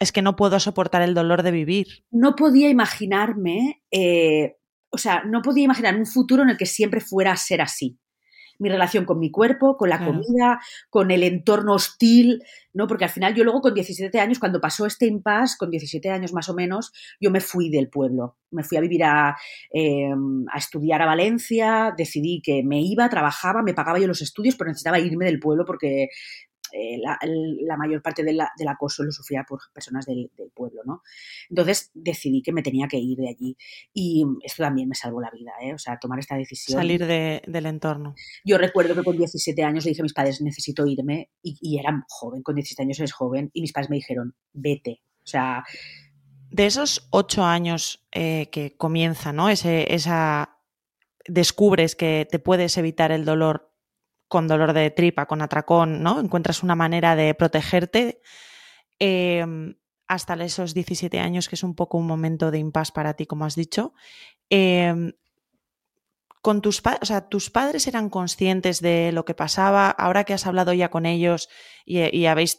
es 0.00 0.12
que 0.12 0.22
no 0.22 0.36
puedo 0.36 0.58
soportar 0.60 1.02
el 1.02 1.14
dolor 1.14 1.42
de 1.42 1.50
vivir. 1.52 2.04
No 2.10 2.34
podía 2.34 2.68
imaginarme, 2.70 3.82
eh, 3.90 4.56
o 4.90 4.98
sea, 4.98 5.22
no 5.24 5.42
podía 5.42 5.64
imaginar 5.64 5.96
un 5.96 6.06
futuro 6.06 6.42
en 6.42 6.50
el 6.50 6.56
que 6.56 6.66
siempre 6.66 7.00
fuera 7.00 7.32
a 7.32 7.36
ser 7.36 7.60
así 7.60 7.98
mi 8.60 8.68
relación 8.68 9.04
con 9.04 9.18
mi 9.18 9.30
cuerpo, 9.30 9.76
con 9.76 9.88
la 9.88 10.04
comida, 10.04 10.60
con 10.90 11.10
el 11.10 11.22
entorno 11.22 11.74
hostil, 11.74 12.44
¿no? 12.72 12.86
Porque 12.86 13.04
al 13.04 13.10
final 13.10 13.34
yo 13.34 13.42
luego 13.42 13.60
con 13.60 13.74
17 13.74 14.20
años, 14.20 14.38
cuando 14.38 14.60
pasó 14.60 14.86
este 14.86 15.06
impasse, 15.06 15.56
con 15.58 15.70
17 15.70 16.10
años 16.10 16.32
más 16.32 16.48
o 16.48 16.54
menos, 16.54 16.92
yo 17.20 17.30
me 17.30 17.40
fui 17.40 17.70
del 17.70 17.88
pueblo. 17.88 18.36
Me 18.50 18.62
fui 18.62 18.76
a 18.76 18.80
vivir 18.80 19.02
a, 19.04 19.36
em, 19.72 20.44
a 20.52 20.58
estudiar 20.58 21.00
a 21.02 21.06
Valencia, 21.06 21.94
decidí 21.96 22.42
que 22.42 22.62
me 22.62 22.82
iba, 22.82 23.08
trabajaba, 23.08 23.62
me 23.62 23.74
pagaba 23.74 23.98
yo 23.98 24.06
los 24.06 24.22
estudios, 24.22 24.56
pero 24.56 24.68
necesitaba 24.68 25.00
irme 25.00 25.24
del 25.24 25.40
pueblo 25.40 25.64
porque 25.64 26.08
eh, 26.72 26.98
la, 26.98 27.76
mayor 27.76 28.02
parte 28.02 28.22
del 28.24 28.40
acoso 28.68 29.02
lo 29.02 29.12
sufría 29.12 29.44
por 29.48 29.60
personas 29.72 30.06
del, 30.06 30.30
pueblo, 30.54 30.82
¿no? 30.84 31.02
Entonces 31.48 31.90
decidí 31.94 32.42
que 32.42 32.52
me 32.52 32.62
tenía 32.62 32.88
que 32.88 32.98
ir 32.98 33.18
de 33.18 33.28
allí 33.28 33.56
y 33.92 34.24
esto 34.42 34.62
también 34.62 34.88
me 34.88 34.94
salvó 34.94 35.20
la 35.20 35.30
vida, 35.30 35.52
¿eh? 35.62 35.74
O 35.74 35.78
sea, 35.78 35.98
tomar 35.98 36.18
esta 36.18 36.36
decisión. 36.36 36.78
Salir 36.78 37.06
del 37.06 37.66
entorno. 37.66 38.14
Yo 38.44 38.58
recuerdo 38.58 38.94
que 38.94 39.04
con 39.04 39.16
17 39.16 39.62
años 39.62 39.84
le 39.84 39.90
dije 39.90 40.02
a 40.02 40.04
mis 40.04 40.14
padres, 40.14 40.40
necesito 40.40 40.86
irme 40.86 41.30
y, 41.42 41.56
y 41.60 41.78
era 41.78 42.04
joven, 42.08 42.42
con 42.42 42.54
17 42.54 42.82
años 42.82 42.98
eres 42.98 43.12
joven 43.12 43.50
y 43.52 43.60
mis 43.60 43.72
padres 43.72 43.90
me 43.90 43.96
dijeron, 43.96 44.34
vete. 44.52 45.02
O 45.22 45.26
sea... 45.26 45.64
De 46.50 46.66
esos 46.66 47.06
ocho 47.10 47.44
años 47.44 48.04
eh, 48.10 48.48
que 48.50 48.76
comienza, 48.76 49.32
¿no? 49.32 49.48
Ese, 49.48 49.94
esa 49.94 50.56
descubres 51.26 51.94
que 51.94 52.26
te 52.30 52.38
puedes 52.38 52.76
evitar 52.76 53.12
el 53.12 53.24
dolor 53.24 53.69
con 54.30 54.46
dolor 54.46 54.72
de 54.72 54.92
tripa, 54.92 55.26
con 55.26 55.42
atracón, 55.42 56.04
¿no? 56.04 56.20
Encuentras 56.20 56.62
una 56.62 56.76
manera 56.76 57.16
de 57.16 57.34
protegerte 57.34 58.22
em, 59.00 59.74
hasta 60.06 60.34
esos 60.34 60.72
17 60.72 61.18
años, 61.18 61.48
que 61.48 61.56
es 61.56 61.64
un 61.64 61.74
poco 61.74 61.98
un 61.98 62.06
momento 62.06 62.52
de 62.52 62.58
impas 62.58 62.92
para 62.92 63.14
ti, 63.14 63.26
como 63.26 63.44
has 63.44 63.56
dicho. 63.56 63.92
Em, 64.48 65.14
con 66.40 66.62
tus, 66.62 66.80
o 66.80 67.04
sea, 67.04 67.28
tus 67.28 67.50
padres 67.50 67.88
eran 67.88 68.08
conscientes 68.08 68.80
de 68.80 69.10
lo 69.10 69.24
que 69.24 69.34
pasaba, 69.34 69.90
ahora 69.90 70.22
que 70.22 70.32
has 70.32 70.46
hablado 70.46 70.72
ya 70.72 70.90
con 70.90 71.06
ellos 71.06 71.48
y, 71.84 72.26
habéis 72.26 72.58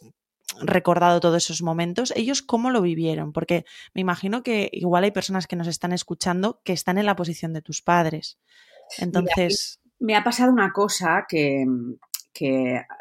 recordado 0.60 1.20
todos 1.20 1.42
esos 1.42 1.62
momentos, 1.62 2.12
¿ellos 2.14 2.42
cómo 2.42 2.70
lo 2.70 2.82
vivieron? 2.82 3.32
Porque 3.32 3.64
me 3.94 4.02
imagino 4.02 4.42
que 4.42 4.68
igual 4.72 5.04
hay 5.04 5.10
personas 5.10 5.46
que 5.46 5.56
nos 5.56 5.68
están 5.68 5.92
escuchando 5.92 6.60
que 6.64 6.74
están 6.74 6.98
en 6.98 7.06
la 7.06 7.16
posición 7.16 7.54
de 7.54 7.62
tus 7.62 7.80
padres. 7.80 8.38
Entonces 8.98 9.81
me 10.02 10.16
ha 10.16 10.24
pasado 10.24 10.52
una 10.52 10.72
cosa 10.72 11.26
que, 11.28 11.64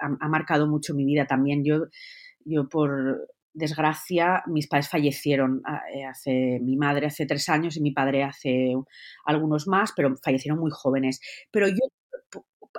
ha, 0.02 0.28
marcado 0.28 0.68
mucho 0.68 0.94
mi 0.94 1.04
vida 1.04 1.26
también. 1.26 1.64
Yo, 1.66 1.88
yo, 2.46 2.70
por 2.70 3.28
desgracia, 3.54 4.44
mis 4.48 4.68
padres 4.68 4.88
fallecieron 4.90 5.62
ah, 5.66 5.82
eh, 5.94 6.06
hace, 6.06 6.60
mi 6.62 6.78
madre 6.78 7.08
hace 7.08 7.26
tres 7.26 7.50
años 7.50 7.76
y 7.76 7.82
mi 7.82 7.92
padre 7.92 8.24
hace 8.24 8.74
algunos 9.26 9.68
más, 9.68 9.94
pero 9.96 10.16
fallecieron 10.24 10.60
muy 10.60 10.72
jóvenes. 10.72 11.20
Pero 11.52 11.68
yo 11.68 11.76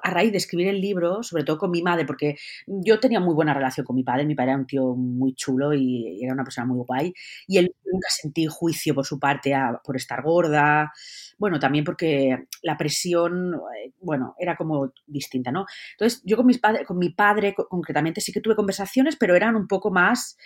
a 0.03 0.11
raíz 0.11 0.33
de 0.33 0.39
escribir 0.39 0.69
el 0.69 0.81
libro, 0.81 1.23
sobre 1.23 1.45
todo 1.45 1.59
con 1.59 1.71
mi 1.71 1.83
madre, 1.83 2.07
porque 2.07 2.37
yo 2.67 2.99
tenía 2.99 3.21
muy 3.21 3.35
buena 3.35 3.55
relación 3.55 3.85
con 3.85 3.97
mi 3.97 4.03
padre, 4.03 4.25
mi 4.25 4.35
padre 4.35 4.53
era 4.53 4.59
un 4.59 4.67
tío 4.67 4.95
muy 4.95 5.35
chulo 5.35 5.75
y 5.75 6.19
era 6.23 6.33
una 6.33 6.45
persona 6.45 6.67
muy 6.67 6.83
guay, 6.87 7.13
y 7.47 7.59
él 7.59 7.75
nunca 7.85 8.09
sentí 8.11 8.47
juicio 8.47 8.95
por 8.95 9.05
su 9.05 9.19
parte 9.19 9.55
por 9.85 9.97
estar 9.97 10.23
gorda, 10.23 10.93
bueno, 11.39 11.59
también 11.59 11.85
porque 11.85 12.47
la 12.63 12.77
presión, 12.77 13.55
eh, 13.55 13.93
bueno, 14.01 14.35
era 14.39 14.57
como 14.57 14.93
distinta, 15.07 15.51
¿no? 15.51 15.67
Entonces, 15.93 16.23
yo 16.25 16.37
con, 16.37 16.47
mis 16.47 16.59
padres, 16.59 16.87
con 16.87 16.99
mi 16.99 17.11
padre 17.11 17.55
concretamente 17.55 18.21
sí 18.21 18.33
que 18.33 18.41
tuve 18.41 18.57
conversaciones, 18.57 19.17
pero 19.17 19.37
eran 19.37 19.57
un 19.57 19.67
poco 19.69 19.91
más, 19.91 20.37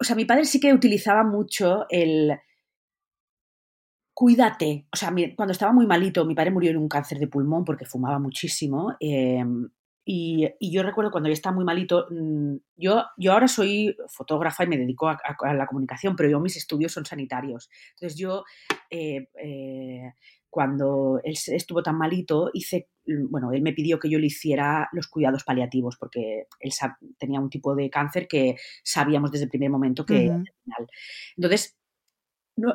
o 0.00 0.04
sea, 0.04 0.16
mi 0.16 0.24
padre 0.24 0.44
sí 0.44 0.60
que 0.60 0.72
utilizaba 0.72 1.24
mucho 1.24 1.86
el 1.90 2.32
cuídate. 4.22 4.86
O 4.92 4.96
sea, 4.96 5.12
cuando 5.34 5.50
estaba 5.50 5.72
muy 5.72 5.84
malito, 5.84 6.24
mi 6.24 6.36
padre 6.36 6.52
murió 6.52 6.70
en 6.70 6.76
un 6.76 6.88
cáncer 6.88 7.18
de 7.18 7.26
pulmón 7.26 7.64
porque 7.64 7.86
fumaba 7.86 8.20
muchísimo. 8.20 8.94
Em, 9.00 9.68
y, 10.04 10.48
yo 10.60 10.84
recuerdo 10.84 11.10
cuando 11.10 11.28
ya 11.28 11.32
estaba 11.32 11.56
muy 11.56 11.64
malito, 11.64 12.06
mm, 12.08 12.54
yo, 12.76 13.02
yo 13.16 13.32
ahora 13.32 13.48
soy 13.48 13.96
fotógrafa 14.06 14.62
y 14.62 14.68
me 14.68 14.78
dedico 14.78 15.08
a, 15.08 15.18
la 15.54 15.66
comunicación, 15.66 16.14
pero 16.14 16.30
yo 16.30 16.38
mis 16.38 16.56
estudios 16.56 16.92
son 16.92 17.04
sanitarios. 17.04 17.68
Entonces 17.96 18.16
yo, 18.16 18.44
eh, 18.90 19.26
eh, 19.42 20.12
cuando 20.48 21.20
él 21.24 21.34
estuvo 21.48 21.82
tan 21.82 21.98
malito, 21.98 22.50
hice, 22.54 22.90
mm, 23.04 23.28
bueno, 23.28 23.50
él 23.50 23.62
me 23.62 23.72
pidió 23.72 23.98
que 23.98 24.08
yo 24.08 24.20
le 24.20 24.26
hiciera 24.26 24.88
los 24.92 25.08
cuidados 25.08 25.42
paliativos 25.42 25.96
porque 25.96 26.46
él 26.60 26.72
tenía 27.18 27.40
un 27.40 27.50
tipo 27.50 27.74
de 27.74 27.90
cáncer 27.90 28.28
que 28.28 28.54
sabíamos 28.84 29.32
desde 29.32 29.46
el 29.46 29.50
primer 29.50 29.70
momento 29.70 30.06
que 30.06 30.26
era 30.26 30.40
terminal. 30.44 30.86
Entonces, 31.36 31.76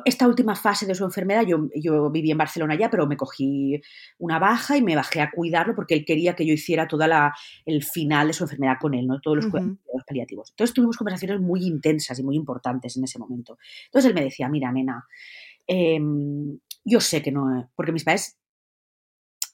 esta 0.04 0.26
última 0.26 0.56
fase 0.56 0.86
de 0.86 0.94
su 0.94 1.04
enfermedad, 1.04 1.44
yo, 1.46 1.68
yo 1.74 2.10
viví 2.10 2.30
en 2.30 2.38
Barcelona 2.38 2.74
ya, 2.74 2.90
pero 2.90 3.06
me 3.06 3.16
cogí 3.16 3.80
una 4.18 4.38
baja 4.38 4.76
y 4.76 4.82
me 4.82 4.96
bajé 4.96 5.20
a 5.20 5.30
cuidarlo 5.30 5.74
porque 5.74 5.94
él 5.94 6.04
quería 6.04 6.34
que 6.34 6.44
yo 6.44 6.52
hiciera 6.52 6.88
todo 6.88 7.04
el 7.64 7.84
final 7.84 8.26
de 8.26 8.32
su 8.32 8.44
enfermedad 8.44 8.76
con 8.80 8.94
él, 8.94 9.06
¿no? 9.06 9.20
todos 9.20 9.36
los 9.36 9.46
cuidados 9.46 9.78
paliativos. 10.06 10.50
Entonces 10.50 10.74
tuvimos 10.74 10.96
conversaciones 10.96 11.40
muy 11.40 11.64
intensas 11.64 12.18
y 12.18 12.24
muy 12.24 12.36
importantes 12.36 12.96
en 12.96 13.04
ese 13.04 13.18
momento. 13.18 13.58
Entonces 13.86 14.08
él 14.08 14.14
me 14.14 14.22
decía, 14.22 14.48
mira, 14.48 14.72
nena, 14.72 15.06
em, 15.66 16.58
yo 16.84 17.00
sé 17.00 17.22
que 17.22 17.30
no, 17.30 17.70
porque 17.76 17.92
mis 17.92 18.04
padres, 18.04 18.36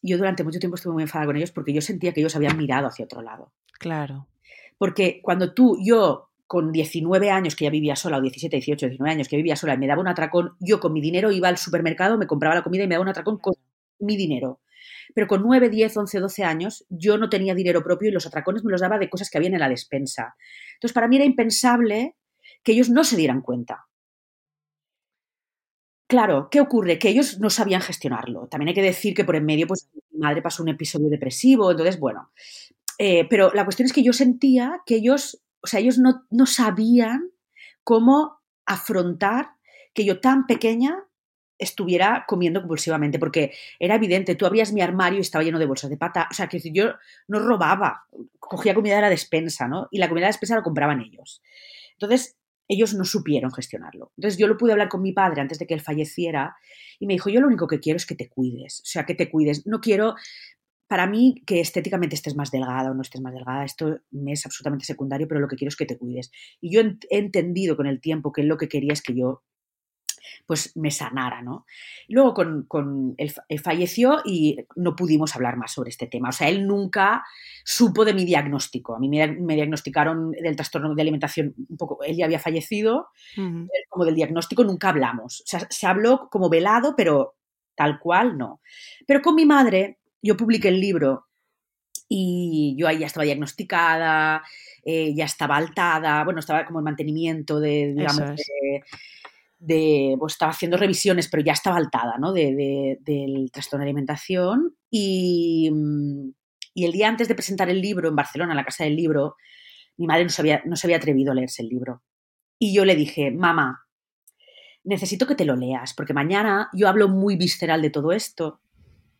yo 0.02 0.16
durante 0.16 0.44
mucho 0.44 0.58
tiempo 0.58 0.76
estuve 0.76 0.94
muy 0.94 1.02
enfadada 1.02 1.26
con 1.26 1.36
ellos 1.36 1.52
porque 1.52 1.72
yo 1.72 1.80
sentía 1.80 2.12
que 2.12 2.20
ellos 2.20 2.36
habían 2.36 2.56
mirado 2.56 2.86
hacia 2.86 3.04
otro 3.04 3.20
lado. 3.20 3.52
Claro. 3.78 4.28
Porque 4.78 5.20
cuando 5.22 5.52
tú, 5.52 5.78
yo 5.82 6.30
con 6.54 6.70
19 6.70 7.32
años 7.32 7.56
que 7.56 7.64
ya 7.64 7.70
vivía 7.70 7.96
sola, 7.96 8.18
o 8.18 8.20
17, 8.20 8.58
18, 8.58 8.86
19 8.86 9.12
años 9.12 9.26
que 9.26 9.34
vivía 9.34 9.56
sola 9.56 9.74
y 9.74 9.78
me 9.78 9.88
daba 9.88 10.00
un 10.00 10.06
atracón, 10.06 10.54
yo 10.60 10.78
con 10.78 10.92
mi 10.92 11.00
dinero 11.00 11.32
iba 11.32 11.48
al 11.48 11.58
supermercado, 11.58 12.16
me 12.16 12.28
compraba 12.28 12.54
la 12.54 12.62
comida 12.62 12.84
y 12.84 12.86
me 12.86 12.94
daba 12.94 13.02
un 13.02 13.08
atracón 13.08 13.38
con 13.38 13.54
mi 13.98 14.16
dinero. 14.16 14.60
Pero 15.16 15.26
con 15.26 15.42
9, 15.42 15.68
10, 15.68 15.96
11, 15.96 16.20
12 16.20 16.44
años 16.44 16.86
yo 16.88 17.18
no 17.18 17.28
tenía 17.28 17.56
dinero 17.56 17.82
propio 17.82 18.08
y 18.08 18.12
los 18.12 18.24
atracones 18.24 18.62
me 18.62 18.70
los 18.70 18.80
daba 18.80 19.00
de 19.00 19.10
cosas 19.10 19.30
que 19.30 19.38
había 19.38 19.50
en 19.50 19.58
la 19.58 19.68
despensa. 19.68 20.36
Entonces 20.74 20.94
para 20.94 21.08
mí 21.08 21.16
era 21.16 21.24
impensable 21.24 22.14
que 22.62 22.70
ellos 22.70 22.88
no 22.88 23.02
se 23.02 23.16
dieran 23.16 23.40
cuenta. 23.40 23.86
Claro, 26.06 26.46
¿qué 26.52 26.60
ocurre? 26.60 27.00
Que 27.00 27.08
ellos 27.08 27.40
no 27.40 27.50
sabían 27.50 27.80
gestionarlo. 27.80 28.46
También 28.46 28.68
hay 28.68 28.74
que 28.74 28.82
decir 28.82 29.12
que 29.12 29.24
por 29.24 29.34
en 29.34 29.44
medio, 29.44 29.66
pues 29.66 29.90
mi 30.12 30.20
madre 30.20 30.40
pasó 30.40 30.62
un 30.62 30.68
episodio 30.68 31.08
depresivo, 31.08 31.72
entonces, 31.72 31.98
bueno. 31.98 32.30
Eh, 33.00 33.26
pero 33.28 33.50
la 33.52 33.64
cuestión 33.64 33.86
es 33.86 33.92
que 33.92 34.04
yo 34.04 34.12
sentía 34.12 34.82
que 34.86 34.94
ellos 34.94 35.43
o 35.64 35.66
sea, 35.66 35.80
ellos 35.80 35.98
no, 35.98 36.46
sabían 36.46 37.30
cómo 37.82 38.42
afrontar 38.66 39.52
que 39.94 40.04
yo 40.04 40.20
tan 40.20 40.46
pequeña 40.46 41.04
estuviera 41.56 42.26
comiendo 42.28 42.60
compulsivamente, 42.60 43.18
porque 43.18 43.52
era 43.78 43.94
evidente, 43.94 44.34
tú 44.34 44.44
abrías 44.44 44.72
mi 44.72 44.82
armario 44.82 45.18
y 45.18 45.22
estaba 45.22 45.42
lleno 45.42 45.58
de 45.58 45.64
bolsas 45.64 45.88
de 45.88 45.96
pata, 45.96 46.28
o 46.30 46.34
sea, 46.34 46.48
que 46.48 46.60
yo 46.70 46.92
no 47.28 47.38
robaba, 47.38 48.04
cogía 48.38 48.74
comida 48.74 48.96
de 48.96 49.00
la 49.00 49.08
despensa, 49.08 49.66
¿no? 49.66 49.88
Y 49.90 49.98
la 49.98 50.08
comida 50.08 50.22
de 50.22 50.26
la 50.26 50.34
despensa 50.34 50.56
la 50.56 50.62
compraban 50.62 51.00
ellos. 51.00 51.40
Entonces, 51.92 52.36
ellos 52.68 52.92
no 52.92 53.04
supieron 53.04 53.50
gestionarlo. 53.50 54.12
Entonces, 54.18 54.38
yo 54.38 54.46
lo 54.46 54.58
pude 54.58 54.72
hablar 54.72 54.88
con 54.90 55.00
mi 55.00 55.12
padre 55.12 55.40
antes 55.40 55.58
de 55.58 55.66
que 55.66 55.72
él 55.72 55.80
falleciera 55.80 56.56
y 56.98 57.06
me 57.06 57.14
dijo, 57.14 57.30
yo 57.30 57.40
lo 57.40 57.46
único 57.46 57.66
que 57.66 57.80
quiero 57.80 57.96
es 57.96 58.04
que 58.04 58.16
te 58.16 58.28
cuides, 58.28 58.80
o 58.80 58.86
sea, 58.86 59.06
que 59.06 59.14
te 59.14 59.30
cuides, 59.30 59.66
no 59.66 59.80
quiero, 59.80 60.14
para 60.94 61.08
mí, 61.08 61.42
que 61.44 61.58
estéticamente 61.58 62.14
estés 62.14 62.36
más 62.36 62.52
delgada 62.52 62.92
o 62.92 62.94
no 62.94 63.02
estés 63.02 63.20
más 63.20 63.34
delgada, 63.34 63.64
esto 63.64 63.98
me 64.12 64.30
es 64.30 64.46
absolutamente 64.46 64.84
secundario, 64.84 65.26
pero 65.26 65.40
lo 65.40 65.48
que 65.48 65.56
quiero 65.56 65.70
es 65.70 65.74
que 65.74 65.86
te 65.86 65.98
cuides. 65.98 66.30
Y 66.60 66.70
yo 66.72 66.82
he 66.82 67.18
entendido 67.18 67.76
con 67.76 67.88
el 67.88 68.00
tiempo 68.00 68.30
que 68.30 68.44
lo 68.44 68.56
que 68.56 68.68
quería 68.68 68.92
es 68.92 69.02
que 69.02 69.12
yo 69.12 69.42
pues 70.46 70.76
me 70.76 70.92
sanara, 70.92 71.42
¿no? 71.42 71.66
Luego 72.06 72.32
con, 72.32 72.66
con 72.68 73.16
él, 73.18 73.34
falleció 73.60 74.20
y 74.24 74.56
no 74.76 74.94
pudimos 74.94 75.34
hablar 75.34 75.56
más 75.56 75.72
sobre 75.72 75.90
este 75.90 76.06
tema. 76.06 76.28
O 76.28 76.32
sea, 76.32 76.48
él 76.48 76.64
nunca 76.64 77.24
supo 77.64 78.04
de 78.04 78.14
mi 78.14 78.24
diagnóstico. 78.24 78.94
A 78.94 79.00
mí 79.00 79.08
me, 79.08 79.56
diagnosticaron 79.56 80.30
del 80.30 80.54
trastorno 80.54 80.94
de 80.94 81.02
alimentación 81.02 81.56
un 81.68 81.76
poco, 81.76 82.04
él 82.04 82.16
ya 82.16 82.26
había 82.26 82.38
fallecido, 82.38 83.08
como 83.88 84.04
del 84.04 84.14
diagnóstico 84.14 84.62
nunca 84.62 84.90
hablamos. 84.90 85.40
O 85.40 85.44
sea, 85.44 85.66
se 85.68 85.88
habló 85.88 86.28
como 86.30 86.48
velado, 86.48 86.94
pero 86.96 87.34
tal 87.74 87.98
cual 87.98 88.38
no. 88.38 88.60
Pero 89.08 89.22
con 89.22 89.34
mi 89.34 89.44
madre 89.44 89.98
yo 90.24 90.36
publiqué 90.36 90.68
el 90.68 90.80
libro 90.80 91.26
y 92.08 92.74
yo 92.78 92.88
ahí 92.88 92.98
ya 92.98 93.06
estaba 93.06 93.24
diagnosticada, 93.24 94.42
eh, 94.84 95.14
ya 95.14 95.24
estaba 95.24 95.56
altada, 95.56 96.24
bueno, 96.24 96.40
estaba 96.40 96.64
como 96.64 96.78
en 96.78 96.84
mantenimiento 96.84 97.60
de, 97.60 97.94
digamos, 97.96 98.36
de, 99.58 100.16
pues 100.18 100.34
estaba 100.34 100.52
haciendo 100.52 100.76
revisiones, 100.76 101.28
pero 101.28 101.42
ya 101.42 101.52
estaba 101.52 101.76
altada, 101.76 102.16
¿no? 102.18 102.32
De, 102.32 102.98
del 103.00 103.50
trastorno 103.52 103.84
de 103.84 103.90
alimentación. 103.90 104.76
Y, 104.90 105.70
y, 106.74 106.84
el 106.84 106.92
día 106.92 107.08
antes 107.08 107.28
de 107.28 107.34
presentar 107.34 107.68
el 107.68 107.80
libro 107.80 108.08
en 108.08 108.16
Barcelona, 108.16 108.52
en 108.52 108.56
la 108.58 108.64
Casa 108.64 108.84
del 108.84 108.96
Libro, 108.96 109.36
mi 109.96 110.06
madre 110.06 110.24
no 110.24 110.30
se 110.30 110.42
había, 110.42 110.62
no 110.64 110.76
se 110.76 110.86
había 110.86 110.96
atrevido 110.96 111.32
a 111.32 111.34
leerse 111.34 111.62
el 111.62 111.68
libro. 111.68 112.02
Y 112.58 112.74
yo 112.74 112.84
le 112.84 112.94
dije, 112.94 113.30
mamá, 113.30 113.86
necesito 114.84 115.26
que 115.26 115.34
te 115.34 115.44
lo 115.44 115.56
leas, 115.56 115.94
porque 115.94 116.14
mañana 116.14 116.68
yo 116.72 116.88
hablo 116.88 117.08
muy 117.08 117.36
visceral 117.36 117.82
de 117.82 117.90
todo 117.90 118.12
esto. 118.12 118.60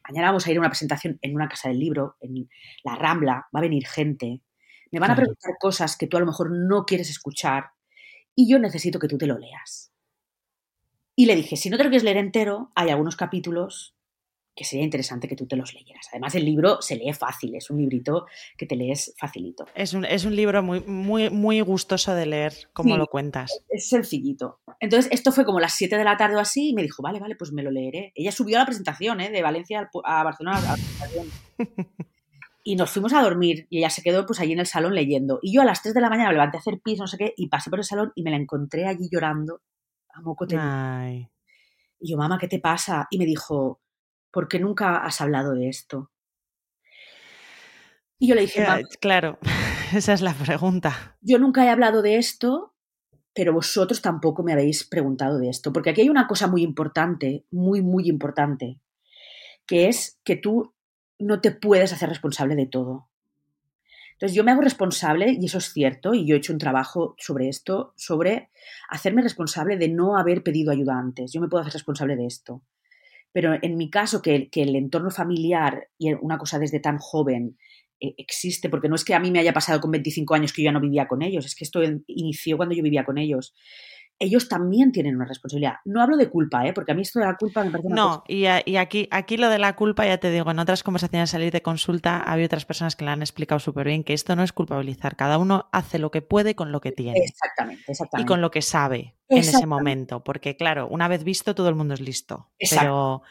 Mañana 0.08 0.28
vamos 0.28 0.46
a 0.46 0.50
ir 0.50 0.56
a 0.56 0.61
una 0.61 0.68
presentación 0.68 1.18
en 1.23 1.34
una 1.34 1.49
casa 1.49 1.68
del 1.68 1.78
libro, 1.78 2.16
en 2.20 2.49
la 2.84 2.94
Rambla, 2.94 3.46
va 3.54 3.58
a 3.58 3.62
venir 3.62 3.87
gente. 3.87 4.42
Me 4.90 5.00
van 5.00 5.11
a 5.11 5.16
preguntar 5.16 5.54
cosas 5.58 5.96
que 5.96 6.06
tú 6.06 6.16
a 6.16 6.20
lo 6.20 6.26
mejor 6.26 6.50
no 6.50 6.84
quieres 6.84 7.11
escuchar 7.11 7.70
y 8.34 8.50
yo 8.50 8.58
necesito 8.58 8.99
que 8.99 9.08
tú 9.08 9.18
te 9.18 9.26
lo 9.26 9.38
leas. 9.38 9.92
Y 11.16 11.26
le 11.26 11.37
dije, 11.37 11.56
si 11.56 11.70
no 11.70 11.76
te 11.76 11.84
lo 11.84 11.90
quieres 11.90 12.04
leer 12.04 12.16
entero, 12.16 12.73
hay 12.75 12.90
algunos 12.90 13.16
capítulos 13.16 13.93
que 14.54 14.64
sería 14.64 14.84
interesante 14.84 15.28
que 15.28 15.37
tú 15.37 15.46
te 15.46 15.56
los 15.56 15.75
leyeras. 15.75 16.08
Además, 16.12 16.34
el 16.34 16.44
libro 16.44 16.80
se 16.80 16.96
lee 16.96 17.12
fácil, 17.12 17.54
es 17.56 17.70
un 17.70 17.78
librito 17.78 18.26
que 18.56 18.66
te 18.66 18.76
lees 18.76 19.14
facilito. 19.18 19.66
Es 19.75 19.94
un, 19.94 20.04
es 20.04 20.25
un 20.25 20.37
libro 20.37 20.62
muy, 20.62 20.80
muy, 20.80 21.30
muy 21.30 21.61
gustoso 21.61 22.14
de 22.14 22.26
leer, 22.26 22.52
como 22.73 22.96
lo 22.96 23.06
cuentas. 23.06 23.50
Es 23.68 23.88
sencillito. 23.88 24.61
Entonces, 24.80 25.11
esto 25.12 25.32
fue 25.32 25.44
como 25.44 25.61
las 25.61 25.75
7 25.75 25.96
de 25.96 26.04
la 26.04 26.16
tarde 26.16 26.37
o 26.37 26.40
así, 26.40 26.70
y 26.70 26.75
me 26.75 26.82
dijo, 26.82 27.02
vale, 27.02 27.20
vale, 27.20 27.37
pues 27.37 27.52
me 27.52 27.62
lo 27.62 27.70
leeré. 27.70 28.12
Ella 28.14 28.32
subió 28.32 28.56
a 28.56 28.61
la 28.61 28.66
presentación, 28.66 29.20
¿eh? 29.20 29.30
de 29.30 29.42
Valencia 29.42 29.90
a 30.04 30.23
Barcelona 30.23 30.58
a 30.58 30.76
Y 32.66 32.76
nos 32.76 32.90
fuimos 32.90 33.12
a 33.12 33.20
dormir 33.20 33.66
y 33.68 33.80
ella 33.80 33.90
se 33.90 34.00
quedó 34.00 34.25
pues 34.25 34.40
allí 34.40 34.52
en 34.52 34.61
el 34.61 34.66
salón 34.66 34.94
leyendo. 34.94 35.38
Y 35.42 35.54
yo 35.54 35.61
a 35.61 35.66
las 35.66 35.82
3 35.82 35.94
de 35.94 36.00
la 36.00 36.08
mañana 36.08 36.30
me 36.30 36.37
levanté 36.37 36.56
a 36.56 36.61
hacer 36.61 36.80
pis, 36.82 36.99
no 36.99 37.06
sé 37.06 37.18
qué, 37.18 37.34
y 37.37 37.49
pasé 37.49 37.68
por 37.68 37.78
el 37.78 37.84
salón 37.84 38.11
y 38.14 38.23
me 38.23 38.30
la 38.30 38.38
encontré 38.38 38.87
allí 38.87 39.06
llorando 39.12 39.61
a 40.14 40.23
moco 40.23 40.46
Y 40.49 42.11
yo, 42.11 42.16
mamá, 42.16 42.38
¿qué 42.38 42.49
te 42.49 42.61
pasa? 42.61 43.06
Y 43.11 43.18
me 43.18 43.26
dijo, 43.26 43.82
¿por 44.34 44.48
qué 44.48 44.58
nunca 44.58 44.96
has 44.96 45.20
hablado 45.20 45.54
de 45.54 45.68
esto? 45.68 46.10
Y 48.18 48.26
yo 48.26 48.34
le 48.34 48.40
dije, 48.42 48.66
claro, 49.00 49.38
esa 49.94 50.12
es 50.12 50.22
la 50.22 50.34
pregunta. 50.34 51.16
Yo 51.20 51.38
nunca 51.38 51.64
he 51.64 51.70
hablado 51.70 52.02
de 52.02 52.16
esto, 52.16 52.74
pero 53.32 53.52
vosotros 53.52 54.02
tampoco 54.02 54.42
me 54.42 54.52
habéis 54.52 54.82
preguntado 54.84 55.38
de 55.38 55.48
esto, 55.48 55.72
porque 55.72 55.90
aquí 55.90 56.00
hay 56.00 56.08
una 56.08 56.26
cosa 56.26 56.48
muy 56.48 56.62
importante, 56.62 57.46
muy, 57.52 57.80
muy 57.80 58.08
importante, 58.08 58.80
que 59.66 59.88
es 59.88 60.18
que 60.24 60.34
tú 60.34 60.74
no 61.20 61.40
te 61.40 61.52
puedes 61.52 61.92
hacer 61.92 62.08
responsable 62.08 62.56
de 62.56 62.66
todo. 62.66 63.08
Entonces 64.14 64.34
yo 64.34 64.42
me 64.42 64.50
hago 64.50 64.62
responsable, 64.62 65.36
y 65.40 65.46
eso 65.46 65.58
es 65.58 65.72
cierto, 65.72 66.12
y 66.12 66.26
yo 66.26 66.34
he 66.34 66.38
hecho 66.38 66.52
un 66.52 66.58
trabajo 66.58 67.14
sobre 67.18 67.48
esto, 67.48 67.92
sobre 67.96 68.50
hacerme 68.88 69.22
responsable 69.22 69.76
de 69.76 69.88
no 69.88 70.16
haber 70.16 70.42
pedido 70.42 70.72
ayuda 70.72 70.98
antes. 70.98 71.32
Yo 71.32 71.40
me 71.40 71.48
puedo 71.48 71.62
hacer 71.62 71.74
responsable 71.74 72.16
de 72.16 72.26
esto. 72.26 72.62
Pero 73.34 73.58
en 73.60 73.76
mi 73.76 73.90
caso, 73.90 74.22
que, 74.22 74.48
el 74.52 74.76
entorno 74.76 75.10
familiar 75.10 75.88
y 75.98 76.12
una 76.12 76.38
cosa 76.38 76.60
desde 76.60 76.78
tan 76.78 76.98
joven 76.98 77.58
eh, 78.00 78.14
existe, 78.16 78.68
porque 78.68 78.88
no 78.88 78.94
es 78.94 79.04
que 79.04 79.12
a 79.12 79.18
mí 79.18 79.32
me 79.32 79.40
haya 79.40 79.52
pasado 79.52 79.80
con 79.80 79.90
25 79.90 80.36
años 80.36 80.52
que 80.52 80.62
yo 80.62 80.66
ya 80.66 80.72
no 80.72 80.80
vivía 80.80 81.08
con 81.08 81.20
ellos, 81.20 81.44
es 81.44 81.56
que 81.56 81.64
esto 81.64 81.80
inició 82.06 82.56
cuando 82.56 82.76
yo 82.76 82.84
vivía 82.84 83.04
con 83.04 83.18
ellos 83.18 83.52
ellos 84.18 84.49
también 84.49 84.92
tienen 84.92 85.16
una 85.16 85.25
responsabilidad. 85.25 85.75
No 85.85 86.00
hablo 86.00 86.16
de 86.16 86.28
culpa, 86.28 86.66
¿eh? 86.66 86.73
porque 86.73 86.92
a 86.92 86.94
mí 86.94 87.02
esto 87.02 87.18
de 87.18 87.26
la 87.26 87.37
culpa 87.37 87.64
me 87.64 87.71
parece 87.71 87.88
una 87.88 87.97
No, 87.97 88.25
y, 88.28 88.44
y, 88.64 88.76
aquí, 88.76 89.09
aquí 89.11 89.37
lo 89.37 89.49
de 89.50 89.59
la 89.59 89.75
culpa, 89.76 90.06
ya 90.06 90.18
te 90.18 90.30
digo, 90.30 90.50
en 90.50 90.59
otras 90.59 90.83
conversaciones 90.83 91.30
salir 91.30 91.52
de 91.52 91.62
consulta 91.62 92.18
había 92.21 92.47
otras 92.47 92.64
personas 92.64 92.97
que 92.97 93.04
le 93.04 93.11
han 93.11 93.23
explicado 93.23 93.59
súper 93.59 93.88
bien 93.88 94.04
que 94.04 94.14
esto 94.14 94.37
no 94.37 94.42
es 94.42 94.52
culpabilizar, 94.52 95.16
cada 95.16 95.38
uno 95.38 95.68
hace 95.73 95.99
lo 95.99 96.11
que 96.11 96.23
puede 96.23 96.54
con 96.54 96.73
lo 96.73 96.80
que 96.80 96.92
tiene. 96.92 97.18
Exactamente, 97.18 97.85
exactamente. 97.88 98.25
Y 98.25 98.26
con 98.26 98.40
lo 98.40 98.50
que 98.50 98.62
sabe 98.62 99.14
en 99.28 99.38
ese 99.38 99.66
momento, 99.66 100.23
porque 100.23 100.56
claro, 100.56 100.87
una 100.88 101.09
vez 101.09 101.25
visto 101.25 101.54
todo 101.54 101.68
el 101.68 101.75
mundo 101.75 101.94
es 101.94 102.00
listo. 102.00 102.50
Pero, 102.71 103.22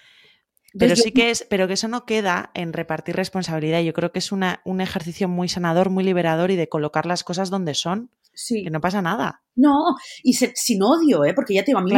pero 0.78 0.96
sí 0.96 1.12
que 1.12 1.30
es, 1.30 1.46
pero 1.50 1.68
que 1.68 1.74
eso 1.74 1.88
no 1.88 2.06
queda 2.06 2.52
en 2.54 2.74
repartir 2.74 3.16
responsabilidad. 3.16 3.82
Yo 3.82 3.94
creo 3.94 4.12
que 4.12 4.20
es 4.20 4.32
una, 4.32 4.62
un 4.66 4.82
ejercicio 4.82 5.28
muy 5.28 5.48
sanador, 5.48 5.90
muy 5.90 6.04
liberador 6.04 6.52
y 6.52 6.56
de 6.56 6.68
colocar 6.68 7.06
las 7.06 7.24
cosas 7.24 7.50
donde 7.50 7.74
son. 7.74 8.10
Sí. 8.34 8.64
Que 8.64 8.70
no 8.70 8.82
pasa 8.82 9.02
nada. 9.02 9.44
No, 9.56 9.96
y 10.24 10.34
sin 10.34 10.82
odio, 10.82 11.26
¿eh? 11.26 11.34
porque 11.36 11.54
ya 11.54 11.64
tengo 11.64 11.78
a 11.78 11.84
mí 11.84 11.92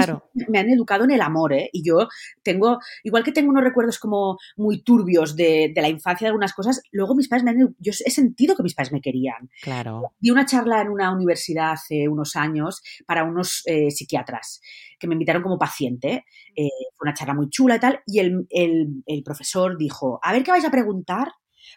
me 0.49 0.59
han 0.59 0.69
educado 0.69 1.05
en 1.05 1.11
el 1.11 1.21
amor, 1.21 1.53
¿eh? 1.53 1.69
y 1.71 1.87
yo 1.87 2.09
tengo, 2.43 2.79
igual 3.03 3.23
que 3.23 3.31
tengo 3.31 3.49
unos 3.49 3.63
recuerdos 3.63 3.97
como 3.97 4.37
muy 4.57 4.83
turbios 4.83 5.37
de, 5.37 5.71
de, 5.73 5.81
la 5.81 5.87
infancia 5.87 6.25
de 6.25 6.29
algunas 6.29 6.53
cosas, 6.53 6.81
luego 6.91 7.15
mis 7.15 7.29
padres 7.29 7.45
me 7.45 7.51
han, 7.51 7.75
yo 7.79 7.93
he 8.05 8.11
sentido 8.11 8.57
que 8.57 8.63
mis 8.63 8.75
padres 8.75 8.91
me 8.91 8.99
querían. 8.99 9.49
Claro. 9.61 10.11
Di 10.19 10.31
una 10.31 10.45
charla 10.45 10.81
en 10.81 10.89
una 10.89 11.13
universidad 11.13 11.71
hace 11.71 12.09
unos 12.09 12.35
años 12.35 12.81
para 13.05 13.23
unos 13.23 13.63
eh, 13.65 13.89
psiquiatras 13.89 14.59
que 14.99 15.07
me 15.07 15.13
invitaron 15.13 15.41
como 15.41 15.57
paciente, 15.57 16.25
eh, 16.55 16.69
fue 16.97 17.07
una 17.07 17.13
charla 17.13 17.35
muy 17.35 17.49
chula 17.49 17.77
y 17.77 17.79
tal, 17.79 17.99
y 18.05 18.19
el, 18.19 18.47
el, 18.49 19.03
el 19.05 19.23
profesor 19.23 19.77
dijo, 19.77 20.19
a 20.21 20.33
ver 20.33 20.43
qué 20.43 20.51
vais 20.51 20.65
a 20.65 20.71
preguntar 20.71 21.29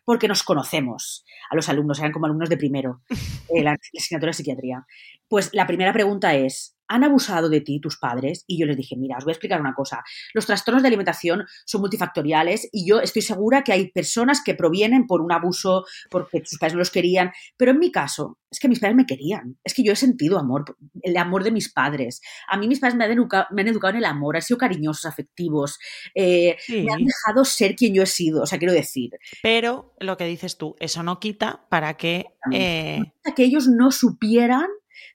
porque 0.05 0.29
nos 0.29 0.42
conocemos 0.42 1.24
a 1.51 1.57
los 1.57 1.68
alumnos, 1.68 1.98
eran 1.98 2.12
como 2.12 2.27
alumnos 2.27 2.48
de 2.48 2.57
primero, 2.57 3.03
eh, 3.55 3.62
la, 3.62 3.77
asignatura 3.96 4.31
de 4.31 4.35
psiquiatría. 4.35 4.87
Pues 5.29 5.51
la 5.53 5.66
primera 5.66 5.92
pregunta 5.92 6.35
es, 6.35 6.78
¿han 6.88 7.05
abusado 7.05 7.48
de 7.48 7.61
ti 7.61 7.81
tus 7.81 7.98
padres? 7.98 8.44
Y 8.46 8.59
yo 8.59 8.66
les 8.66 8.77
dije, 8.77 8.96
mira, 8.96 9.16
os 9.18 9.24
voy 9.24 9.33
a 9.33 9.35
explicar 9.35 9.61
una 9.61 9.74
cosa. 9.74 10.03
Los 10.35 10.46
trastornos 10.46 10.83
de 10.83 10.88
alimentación 10.88 11.44
son 11.64 11.83
multifactoriales 11.83 12.68
y 12.72 12.88
yo 12.88 13.01
estoy 13.01 13.22
segura 13.22 13.62
que 13.62 13.72
hay 13.72 13.90
personas 13.90 14.42
que 14.44 14.55
provienen 14.55 15.07
por 15.07 15.20
un 15.20 15.33
abuso, 15.33 15.85
porque 16.11 16.42
sus 16.44 16.59
padres 16.59 16.74
no 16.74 16.79
los 16.79 16.90
querían, 16.90 17.33
pero 17.57 17.72
en 17.72 17.79
mi 17.79 17.92
caso, 17.92 18.38
es 18.51 18.61
que 18.61 18.68
mis 18.68 18.81
padres 18.81 18.96
me 18.96 19.07
querían. 19.07 19.59
Es 19.62 19.74
que 19.74 19.83
yo 19.83 19.92
he 19.92 19.96
sentido 19.96 20.38
amor, 20.38 20.77
el 21.03 21.16
amor 21.16 21.44
de 21.44 21.51
mis 21.51 21.72
padres. 21.72 22.20
A 22.48 22.57
mí 22.57 22.68
mis 22.68 22.81
padres 22.81 22.96
me 22.96 23.05
han 23.05 23.12
educado, 23.12 23.46
me 23.51 23.62
han 23.62 23.68
educado 23.68 23.92
en 23.92 23.98
el 23.98 24.05
amor, 24.05 24.37
han 24.37 24.42
sido 24.42 24.59
cariñosos, 24.59 25.07
afectivos, 25.07 25.79
eh, 26.14 26.57
me 26.68 26.92
han 26.92 27.05
dejado 27.05 27.44
ser 27.44 27.77
quien 27.77 27.94
yo 27.94 28.03
he 28.03 28.07
sido, 28.07 28.42
o 28.42 28.46
sea, 28.46 28.59
quiero 28.59 28.72
decir. 28.72 29.11
Pero 29.42 29.94
lo 30.01 30.16
que 30.16 30.24
dices 30.24 30.57
tú, 30.57 30.77
eso 30.79 31.03
no 31.03 31.20
quita 31.20 31.66
para 31.68 31.96
que... 31.96 32.27
Eh... 32.53 33.01
que 33.37 33.44
ellos 33.44 33.68
no 33.68 33.90
supieran 33.90 34.66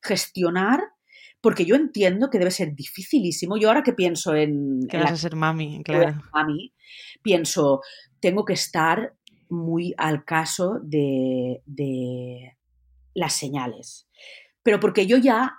gestionar 0.02 0.93
porque 1.44 1.66
yo 1.66 1.76
entiendo 1.76 2.30
que 2.30 2.40
debe 2.40 2.52
ser 2.52 2.74
dificilísimo. 2.74 3.58
Yo 3.58 3.68
ahora 3.68 3.84
que 3.84 3.92
pienso 3.92 4.34
en... 4.34 4.88
Que 4.88 4.96
vas 4.96 5.12
a 5.12 5.18
ser 5.18 5.36
mami, 5.36 5.84
claro. 5.84 6.24
Mami, 6.34 6.74
pienso, 7.22 7.82
tengo 8.22 8.46
que 8.46 8.54
estar 8.54 9.14
muy 9.50 9.94
al 9.98 10.24
caso 10.24 10.80
de, 10.82 11.62
de 11.66 12.58
las 13.14 13.34
señales. 13.34 14.08
Pero 14.64 14.80
porque 14.80 15.06
yo 15.06 15.18
ya 15.18 15.58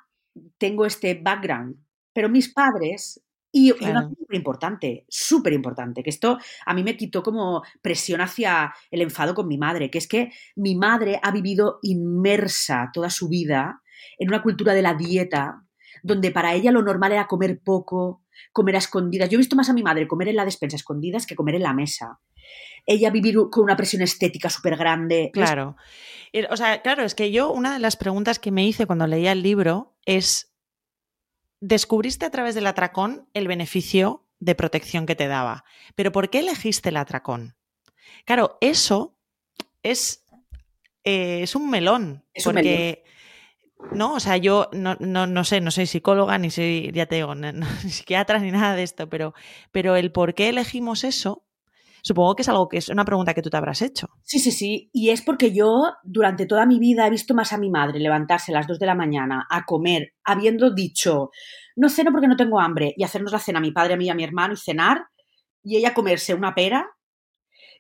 tengo 0.56 0.86
este 0.86 1.20
background. 1.22 1.76
Pero 2.14 2.30
mis 2.30 2.50
padres 2.50 3.22
y 3.52 3.70
una 3.72 4.04
cosa 4.04 4.16
súper 4.18 4.36
importante, 4.36 5.04
súper 5.06 5.52
importante, 5.52 6.02
que 6.02 6.10
esto 6.10 6.38
a 6.64 6.72
mí 6.72 6.82
me 6.82 6.96
quitó 6.96 7.22
como 7.22 7.62
presión 7.82 8.22
hacia 8.22 8.72
el 8.90 9.02
enfado 9.02 9.34
con 9.34 9.46
mi 9.46 9.58
madre, 9.58 9.90
que 9.90 9.98
es 9.98 10.08
que 10.08 10.32
mi 10.56 10.76
madre 10.76 11.20
ha 11.22 11.30
vivido 11.30 11.78
inmersa 11.82 12.90
toda 12.90 13.10
su 13.10 13.28
vida 13.28 13.82
en 14.18 14.28
una 14.28 14.42
cultura 14.42 14.72
de 14.72 14.82
la 14.82 14.94
dieta, 14.94 15.63
donde 16.04 16.30
para 16.30 16.54
ella 16.54 16.70
lo 16.70 16.82
normal 16.82 17.12
era 17.12 17.26
comer 17.26 17.60
poco, 17.64 18.22
comer 18.52 18.76
a 18.76 18.78
escondidas. 18.78 19.30
Yo 19.30 19.36
he 19.36 19.38
visto 19.38 19.56
más 19.56 19.70
a 19.70 19.72
mi 19.72 19.82
madre 19.82 20.06
comer 20.06 20.28
en 20.28 20.36
la 20.36 20.44
despensa 20.44 20.76
escondidas 20.76 21.26
que 21.26 21.34
comer 21.34 21.54
en 21.54 21.62
la 21.62 21.72
mesa. 21.72 22.20
Ella 22.84 23.08
vivir 23.10 23.36
con 23.50 23.64
una 23.64 23.74
presión 23.74 24.02
estética 24.02 24.50
súper 24.50 24.76
grande. 24.76 25.30
Claro. 25.32 25.76
O 26.50 26.56
sea, 26.58 26.82
claro, 26.82 27.04
es 27.04 27.14
que 27.14 27.32
yo 27.32 27.50
una 27.50 27.72
de 27.72 27.78
las 27.78 27.96
preguntas 27.96 28.38
que 28.38 28.50
me 28.50 28.66
hice 28.66 28.84
cuando 28.84 29.06
leía 29.06 29.32
el 29.32 29.42
libro 29.42 29.96
es, 30.04 30.54
¿descubriste 31.60 32.26
a 32.26 32.30
través 32.30 32.54
del 32.54 32.66
atracón 32.66 33.26
el 33.32 33.48
beneficio 33.48 34.26
de 34.40 34.54
protección 34.54 35.06
que 35.06 35.16
te 35.16 35.26
daba? 35.26 35.64
Pero 35.94 36.12
¿por 36.12 36.28
qué 36.28 36.40
elegiste 36.40 36.90
el 36.90 36.98
atracón? 36.98 37.56
Claro, 38.26 38.58
eso 38.60 39.16
es, 39.82 40.26
eh, 41.02 41.40
es 41.42 41.54
un 41.54 41.70
melón. 41.70 42.26
Es 42.34 42.44
porque... 42.44 42.58
Un 42.58 42.64
melón 42.66 43.13
no, 43.92 44.14
o 44.14 44.20
sea, 44.20 44.36
yo 44.36 44.68
no, 44.72 44.96
no, 45.00 45.26
no, 45.26 45.44
sé, 45.44 45.60
no 45.60 45.70
soy 45.70 45.86
psicóloga, 45.86 46.38
ni 46.38 46.50
soy, 46.50 46.90
ya 46.92 47.06
te 47.06 47.16
digo, 47.16 47.34
ni 47.34 47.62
psiquiatra, 47.90 48.38
ni 48.38 48.50
nada 48.50 48.74
de 48.74 48.82
esto, 48.82 49.08
pero, 49.08 49.34
pero 49.72 49.96
el 49.96 50.12
por 50.12 50.34
qué 50.34 50.48
elegimos 50.48 51.04
eso, 51.04 51.44
supongo 52.02 52.36
que 52.36 52.42
es 52.42 52.48
algo 52.48 52.68
que 52.68 52.78
es 52.78 52.88
una 52.88 53.04
pregunta 53.04 53.34
que 53.34 53.42
tú 53.42 53.50
te 53.50 53.56
habrás 53.56 53.82
hecho. 53.82 54.08
Sí, 54.22 54.38
sí, 54.38 54.52
sí. 54.52 54.90
Y 54.92 55.10
es 55.10 55.22
porque 55.22 55.52
yo 55.52 55.94
durante 56.02 56.46
toda 56.46 56.66
mi 56.66 56.78
vida 56.78 57.06
he 57.06 57.10
visto 57.10 57.34
más 57.34 57.52
a 57.52 57.58
mi 57.58 57.70
madre 57.70 57.98
levantarse 57.98 58.52
a 58.52 58.56
las 58.56 58.66
2 58.66 58.78
de 58.78 58.86
la 58.86 58.94
mañana 58.94 59.46
a 59.50 59.64
comer, 59.64 60.14
habiendo 60.24 60.70
dicho, 60.70 61.30
no 61.76 61.88
ceno 61.88 62.12
porque 62.12 62.28
no 62.28 62.36
tengo 62.36 62.60
hambre, 62.60 62.94
y 62.96 63.04
hacernos 63.04 63.32
la 63.32 63.38
cena 63.38 63.58
a 63.58 63.62
mi 63.62 63.72
padre, 63.72 63.94
a 63.94 63.96
mí 63.96 64.06
y 64.06 64.10
a 64.10 64.14
mi 64.14 64.24
hermano 64.24 64.54
y 64.54 64.58
cenar, 64.58 65.06
y 65.62 65.76
ella 65.76 65.94
comerse 65.94 66.34
una 66.34 66.54
pera 66.54 66.93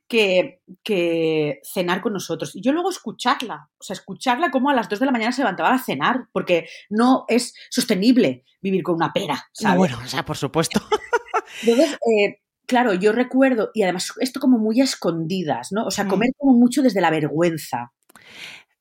que, 0.08 0.60
que, 0.82 1.60
cenar 1.64 2.00
con 2.00 2.12
nosotros. 2.12 2.54
Y 2.54 2.62
yo 2.62 2.72
luego 2.72 2.90
escucharla, 2.90 3.70
o 3.78 3.82
sea, 3.82 3.94
escucharla 3.94 4.50
como 4.50 4.70
a 4.70 4.74
las 4.74 4.88
2 4.88 5.00
de 5.00 5.06
la 5.06 5.12
mañana 5.12 5.32
se 5.32 5.42
levantaba 5.42 5.72
a 5.72 5.78
cenar, 5.78 6.28
porque 6.32 6.68
no 6.90 7.24
es 7.28 7.54
sostenible 7.70 8.44
vivir 8.60 8.82
con 8.82 8.96
una 8.96 9.12
pera. 9.12 9.48
¿sabes? 9.52 9.78
bueno, 9.78 9.98
o 10.02 10.06
sea, 10.06 10.24
por 10.24 10.36
supuesto. 10.36 10.80
Entonces, 11.62 11.92
eh, 11.94 12.40
claro, 12.66 12.94
yo 12.94 13.12
recuerdo, 13.12 13.70
y 13.74 13.82
además 13.82 14.12
esto 14.20 14.40
como 14.40 14.58
muy 14.58 14.80
a 14.80 14.84
escondidas, 14.84 15.72
¿no? 15.72 15.86
O 15.86 15.90
sea, 15.90 16.06
comer 16.06 16.30
mm. 16.30 16.38
como 16.38 16.58
mucho 16.58 16.82
desde 16.82 17.00
la 17.00 17.10
vergüenza. 17.10 17.92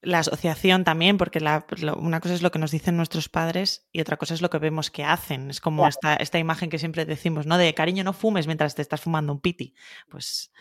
La 0.03 0.19
asociación 0.19 0.83
también, 0.83 1.17
porque 1.17 1.39
una 1.39 2.19
cosa 2.19 2.33
es 2.33 2.41
lo 2.41 2.51
que 2.51 2.59
nos 2.59 2.71
dicen 2.71 2.97
nuestros 2.97 3.29
padres 3.29 3.87
y 3.91 4.01
otra 4.01 4.17
cosa 4.17 4.33
es 4.33 4.41
lo 4.41 4.49
que 4.49 4.57
vemos 4.57 4.91
que 4.91 5.03
hacen. 5.03 5.49
Es 5.49 5.61
como 5.61 5.87
esta, 5.87 6.15
esta, 6.15 6.39
imagen 6.39 6.69
que 6.69 6.77
siempre 6.77 7.05
decimos, 7.05 7.45
¿no? 7.45 7.57
De 7.57 7.73
cariño, 7.73 8.03
no 8.03 8.13
fumes 8.13 8.45
mientras 8.45 8.75
te 8.75 8.81
estás 8.81 9.01
fumando 9.01 9.33
un 9.33 9.39
piti. 9.39 9.73
Pues 10.09 10.51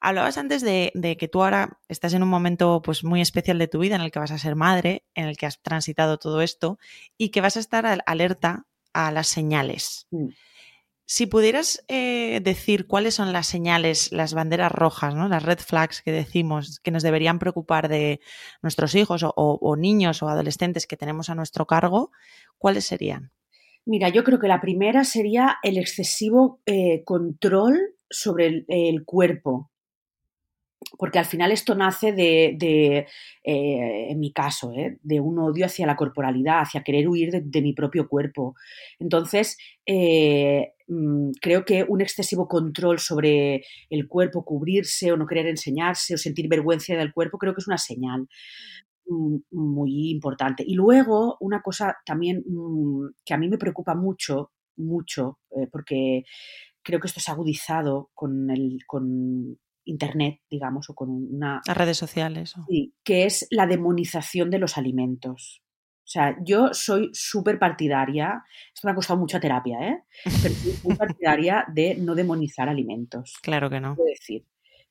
hablabas 0.00 0.38
antes 0.38 0.62
de, 0.62 0.92
de, 0.94 1.16
que 1.16 1.28
tú 1.28 1.42
ahora 1.42 1.80
estás 1.88 2.14
en 2.14 2.22
un 2.22 2.28
momento 2.28 2.82
pues, 2.82 3.04
muy 3.04 3.20
especial 3.20 3.58
de 3.58 3.68
tu 3.68 3.80
vida 3.80 3.96
en 3.96 4.02
el 4.02 4.10
que 4.10 4.20
vas 4.20 4.30
a 4.30 4.38
ser 4.38 4.54
madre, 4.54 5.04
en 5.14 5.26
el 5.26 5.36
que 5.36 5.46
has 5.46 5.60
transitado 5.60 6.18
todo 6.18 6.40
esto 6.40 6.78
y 7.18 7.30
que 7.30 7.40
vas 7.40 7.56
a 7.56 7.60
estar 7.60 8.02
alerta 8.06 8.66
a 8.92 9.10
las 9.10 9.26
señales. 9.26 10.06
Mm. 10.10 10.28
Si 11.06 11.26
pudieras 11.26 11.84
eh, 11.88 12.40
decir 12.42 12.86
cuáles 12.86 13.14
son 13.14 13.32
las 13.32 13.46
señales, 13.46 14.10
las 14.10 14.32
banderas 14.32 14.72
rojas, 14.72 15.14
¿no? 15.14 15.28
las 15.28 15.42
red 15.42 15.58
flags 15.58 16.00
que 16.00 16.12
decimos 16.12 16.80
que 16.80 16.90
nos 16.90 17.02
deberían 17.02 17.38
preocupar 17.38 17.88
de 17.88 18.20
nuestros 18.62 18.94
hijos 18.94 19.22
o, 19.24 19.76
niños 19.76 20.22
o 20.22 20.28
adolescentes 20.28 20.86
que 20.86 20.96
tenemos 20.96 21.28
a 21.28 21.34
nuestro 21.34 21.66
cargo, 21.66 22.10
¿cuáles 22.56 22.86
serían? 22.86 23.32
Mira, 23.84 24.08
yo 24.08 24.24
creo 24.24 24.38
que 24.38 24.48
la 24.48 24.62
primera 24.62 25.04
sería 25.04 25.58
el 25.62 25.76
excesivo 25.76 26.62
eh, 26.64 27.04
control 27.04 27.96
sobre 28.08 28.64
el 28.68 29.04
cuerpo 29.04 29.70
porque 30.98 31.18
al 31.18 31.24
final 31.24 31.52
esto 31.52 31.74
nace 31.74 32.12
de, 32.12 33.06
eh, 33.44 34.06
en 34.10 34.18
mi 34.20 34.32
caso, 34.32 34.72
¿eh? 34.72 34.98
de 35.02 35.20
un 35.20 35.38
odio 35.38 35.66
hacia 35.66 35.86
la 35.86 35.96
corporalidad, 35.96 36.60
hacia 36.60 36.82
querer 36.82 37.08
huir 37.08 37.30
de, 37.32 37.62
mi 37.62 37.72
propio 37.72 38.08
cuerpo. 38.08 38.54
Entonces, 38.98 39.56
eh, 39.86 40.74
mm, 40.88 41.32
creo 41.40 41.64
que 41.64 41.84
un 41.88 42.00
excesivo 42.00 42.48
control 42.48 42.98
sobre 42.98 43.64
el 43.90 44.08
cuerpo, 44.08 44.44
cubrirse 44.44 45.12
o 45.12 45.16
no 45.16 45.26
querer 45.26 45.46
enseñarse 45.46 46.14
o 46.14 46.18
sentir 46.18 46.48
vergüenza 46.48 46.94
del 46.94 47.12
cuerpo, 47.12 47.38
creo 47.38 47.54
que 47.54 47.60
es 47.60 47.68
una 47.68 47.78
señal 47.78 48.28
mm, 49.06 49.36
muy 49.52 50.10
importante. 50.10 50.64
Y 50.66 50.74
luego, 50.74 51.36
una 51.40 51.62
cosa 51.62 51.96
también 52.04 52.44
mm, 52.46 53.08
que 53.24 53.34
a 53.34 53.38
mí 53.38 53.48
me 53.48 53.58
preocupa 53.58 53.94
mucho, 53.94 54.52
mucho, 54.76 55.38
porque 55.70 56.24
creo 56.82 57.00
que 57.00 57.06
esto 57.06 57.20
ha 57.26 57.32
agudizado 57.32 58.10
con, 58.14 58.50
el, 58.50 58.78
con 58.86 59.56
Internet, 59.84 60.40
digamos, 60.50 60.90
o 60.90 60.94
con 60.94 61.10
una... 61.10 61.60
Las 61.66 61.76
redes 61.76 61.98
sociales. 61.98 62.54
Sí, 62.68 62.94
que 63.04 63.24
es 63.24 63.46
la 63.50 63.66
demonización 63.66 64.50
de 64.50 64.58
los 64.58 64.78
alimentos. 64.78 65.62
O 66.04 66.06
sea, 66.06 66.36
yo 66.44 66.68
soy 66.72 67.08
súper 67.14 67.58
partidaria, 67.58 68.44
esto 68.74 68.86
me 68.86 68.92
ha 68.92 68.94
costado 68.94 69.18
mucha 69.18 69.40
terapia, 69.40 69.78
¿eh? 69.80 70.02
Pero 70.42 70.54
soy 70.54 70.74
muy 70.84 70.94
partidaria 70.96 71.64
de 71.72 71.94
no 71.94 72.14
demonizar 72.14 72.68
alimentos. 72.68 73.34
Claro 73.42 73.70
que 73.70 73.80
no. 73.80 73.96
decir, 73.96 74.44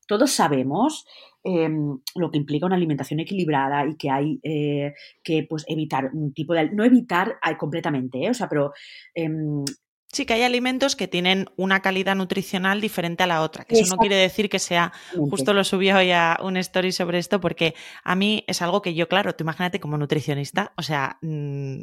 todos 0.08 0.32
sabemos 0.32 1.06
em, 1.44 2.00
lo 2.16 2.32
que 2.32 2.40
implica 2.40 2.66
una 2.66 2.76
alimentación 2.76 3.20
equilibrada 3.20 3.86
y 3.86 3.96
que 3.96 4.10
hay 4.10 4.40
eh, 4.42 4.94
que 5.24 5.46
pues, 5.48 5.66
evitar 5.68 6.10
un 6.14 6.34
tipo 6.34 6.54
de... 6.54 6.72
No 6.72 6.84
evitar 6.84 7.38
completamente, 7.60 8.26
¿eh? 8.26 8.32
o 8.32 8.34
sea, 8.34 8.50
pero 8.50 8.74
em, 9.14 9.64
Sí, 10.14 10.28
que 10.28 10.36
hay 10.36 10.44
alimentos 10.44 10.96
que 10.96 11.08
tienen 11.08 11.50
una 11.56 11.82
calidad 11.82 12.16
nutricional 12.16 12.82
diferente 12.82 13.24
a 13.24 13.28
la 13.28 13.42
otra, 13.42 13.66
que 13.66 13.74
eso 13.74 13.96
no 13.96 13.98
quiere 14.00 14.16
decir 14.16 14.48
que 14.48 14.60
sea, 14.60 14.94
justo 15.12 15.56
lo 15.56 15.64
subí 15.64 15.92
hoy 15.92 16.12
a 16.12 16.38
un 16.40 16.56
story 16.58 16.92
sobre 16.92 17.18
esto, 17.18 17.42
porque 17.42 17.74
a 18.04 18.14
mí 18.14 18.44
es 18.46 18.62
algo 18.62 18.84
que 18.84 18.94
yo, 18.94 19.08
claro, 19.08 19.34
tú 19.34 19.44
imagínate 19.44 19.80
como 19.80 19.98
nutricionista, 19.98 20.72
o 20.78 20.84
sea, 20.84 21.18
mm, 21.24 21.82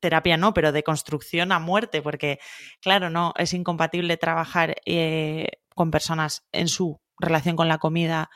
terapia 0.00 0.38
no, 0.38 0.54
pero 0.54 0.72
de 0.72 0.82
construcción 0.82 1.52
a 1.52 1.58
muerte, 1.58 2.00
porque 2.00 2.38
claro, 2.80 3.10
no, 3.10 3.34
es 3.36 3.52
incompatible 3.52 4.16
trabajar 4.16 4.76
eh, 4.86 5.48
con 5.74 5.90
personas 5.90 6.46
en 6.52 6.66
su 6.66 6.98
relación 7.18 7.56
con 7.56 7.68
la 7.68 7.76
comida 7.76 8.30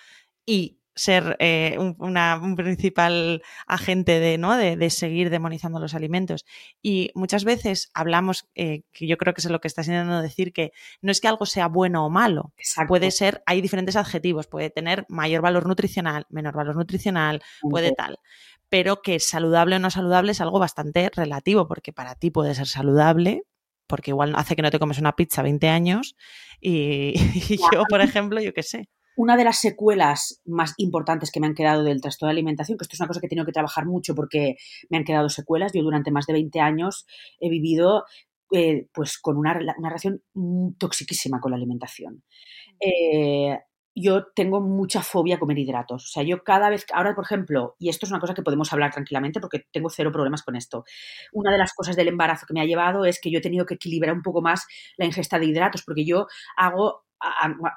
y 0.44 0.80
ser 0.94 1.36
eh, 1.40 1.76
un, 1.78 2.56
principal 2.56 3.42
agente 3.66 4.20
de, 4.20 4.38
¿no? 4.38 4.56
De, 4.56 4.90
seguir 4.90 5.30
demonizando 5.30 5.80
los 5.80 5.94
alimentos. 5.94 6.44
Y 6.82 7.10
muchas 7.14 7.44
veces 7.44 7.90
hablamos, 7.94 8.48
eh, 8.54 8.82
que 8.92 9.06
yo 9.06 9.16
creo 9.16 9.34
que 9.34 9.40
es 9.40 9.50
lo 9.50 9.60
que 9.60 9.68
estás 9.68 9.86
intentando 9.88 10.22
decir, 10.22 10.52
que 10.52 10.72
no 11.02 11.10
es 11.10 11.20
que 11.20 11.28
algo 11.28 11.46
sea 11.46 11.66
bueno 11.68 12.06
o 12.06 12.10
malo. 12.10 12.52
Puede 12.86 13.10
ser, 13.10 13.42
hay 13.46 13.60
diferentes 13.60 13.96
adjetivos, 13.96 14.46
puede 14.46 14.70
tener 14.70 15.04
mayor 15.08 15.42
valor 15.42 15.66
nutricional, 15.66 16.26
menor 16.28 16.54
valor 16.54 16.76
nutricional, 16.76 17.42
puede 17.62 17.92
tal. 17.92 18.18
Pero 18.68 19.02
que 19.02 19.18
saludable 19.20 19.76
o 19.76 19.78
no 19.78 19.90
saludable 19.90 20.32
es 20.32 20.40
algo 20.40 20.58
bastante 20.58 21.10
relativo, 21.14 21.66
porque 21.66 21.92
para 21.92 22.14
ti 22.14 22.30
puede 22.30 22.54
ser 22.54 22.66
saludable, 22.66 23.42
porque 23.86 24.12
igual 24.12 24.34
hace 24.36 24.56
que 24.56 24.62
no 24.62 24.70
te 24.70 24.78
comes 24.78 24.98
una 24.98 25.16
pizza 25.16 25.42
20 25.42 25.68
años 25.68 26.16
y 26.60 27.14
yo, 27.72 27.84
por 27.88 28.00
ejemplo, 28.00 28.40
yo 28.40 28.54
qué 28.54 28.62
sé 28.62 28.88
una 29.16 29.36
de 29.36 29.44
las 29.44 29.58
secuelas 29.58 30.40
más 30.44 30.74
importantes 30.78 31.30
que 31.30 31.40
me 31.40 31.46
han 31.46 31.54
quedado 31.54 31.84
del 31.84 32.00
trastorno 32.00 32.28
de 32.28 32.34
alimentación, 32.34 32.78
que 32.78 32.84
esto 32.84 32.94
es 32.94 33.00
una 33.00 33.08
cosa 33.08 33.20
que 33.20 33.26
he 33.26 33.28
tenido 33.28 33.46
que 33.46 33.52
trabajar 33.52 33.86
mucho 33.86 34.14
porque 34.14 34.56
me 34.90 34.98
han 34.98 35.04
quedado 35.04 35.28
secuelas. 35.28 35.72
Yo 35.72 35.82
durante 35.82 36.10
más 36.10 36.26
de 36.26 36.32
20 36.32 36.60
años 36.60 37.06
he 37.40 37.48
vivido 37.48 38.04
eh, 38.52 38.88
pues 38.92 39.18
con 39.18 39.36
una, 39.36 39.54
relación 39.54 40.22
toxiquísima 40.78 41.40
con 41.40 41.50
la 41.50 41.56
alimentación. 41.56 42.22
Eh, 42.80 43.58
yo 43.94 44.26
tengo 44.34 44.60
mucha 44.60 45.02
fobia 45.02 45.36
a 45.36 45.38
comer 45.38 45.58
hidratos. 45.58 46.04
O 46.04 46.08
sea, 46.08 46.22
yo 46.22 46.42
cada 46.42 46.68
vez, 46.68 46.84
ahora 46.92 47.14
por 47.14 47.24
ejemplo, 47.24 47.76
y 47.78 47.88
esto 47.88 48.06
es 48.06 48.12
una 48.12 48.20
cosa 48.20 48.34
que 48.34 48.42
podemos 48.42 48.72
hablar 48.72 48.92
tranquilamente 48.92 49.40
porque 49.40 49.64
tengo 49.72 49.88
cero 49.88 50.10
problemas 50.12 50.42
con 50.42 50.56
esto, 50.56 50.84
una 51.32 51.52
de 51.52 51.58
las 51.58 51.72
cosas 51.72 51.96
del 51.96 52.08
embarazo 52.08 52.46
que 52.46 52.54
me 52.54 52.60
ha 52.60 52.64
llevado 52.64 53.04
es 53.04 53.20
que 53.20 53.30
yo 53.30 53.38
he 53.38 53.42
tenido 53.42 53.66
que 53.66 53.74
equilibrar 53.74 54.14
un 54.14 54.22
poco 54.22 54.42
más 54.42 54.66
la 54.96 55.06
ingesta 55.06 55.38
de 55.38 55.46
hidratos 55.46 55.82
porque 55.84 56.04
yo 56.04 56.26
hago 56.56 57.03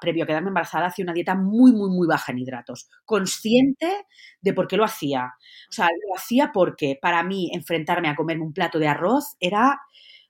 previo 0.01 0.23
a 0.23 0.27
quedarme 0.27 0.49
embarazada, 0.49 0.88
hacía 0.88 1.03
una 1.03 1.13
dieta 1.13 1.36
muy, 1.36 1.71
muy, 1.71 1.89
muy 1.89 2.07
baja 2.07 2.31
en 2.31 2.39
hidratos, 2.39 2.89
consciente 3.05 4.05
de 4.41 4.53
por 4.53 4.67
qué 4.67 4.77
lo 4.77 4.83
hacía. 4.83 5.33
O 5.69 5.71
sea, 5.71 5.88
lo 5.88 6.15
hacía 6.15 6.51
porque 6.53 6.97
para 7.01 7.23
mí 7.23 7.49
enfrentarme 7.53 8.10
a 8.10 8.15
comerme 8.15 8.45
un 8.45 8.53
plato 8.53 8.79
de 8.79 8.88
arroz 8.88 9.36
era 9.39 9.79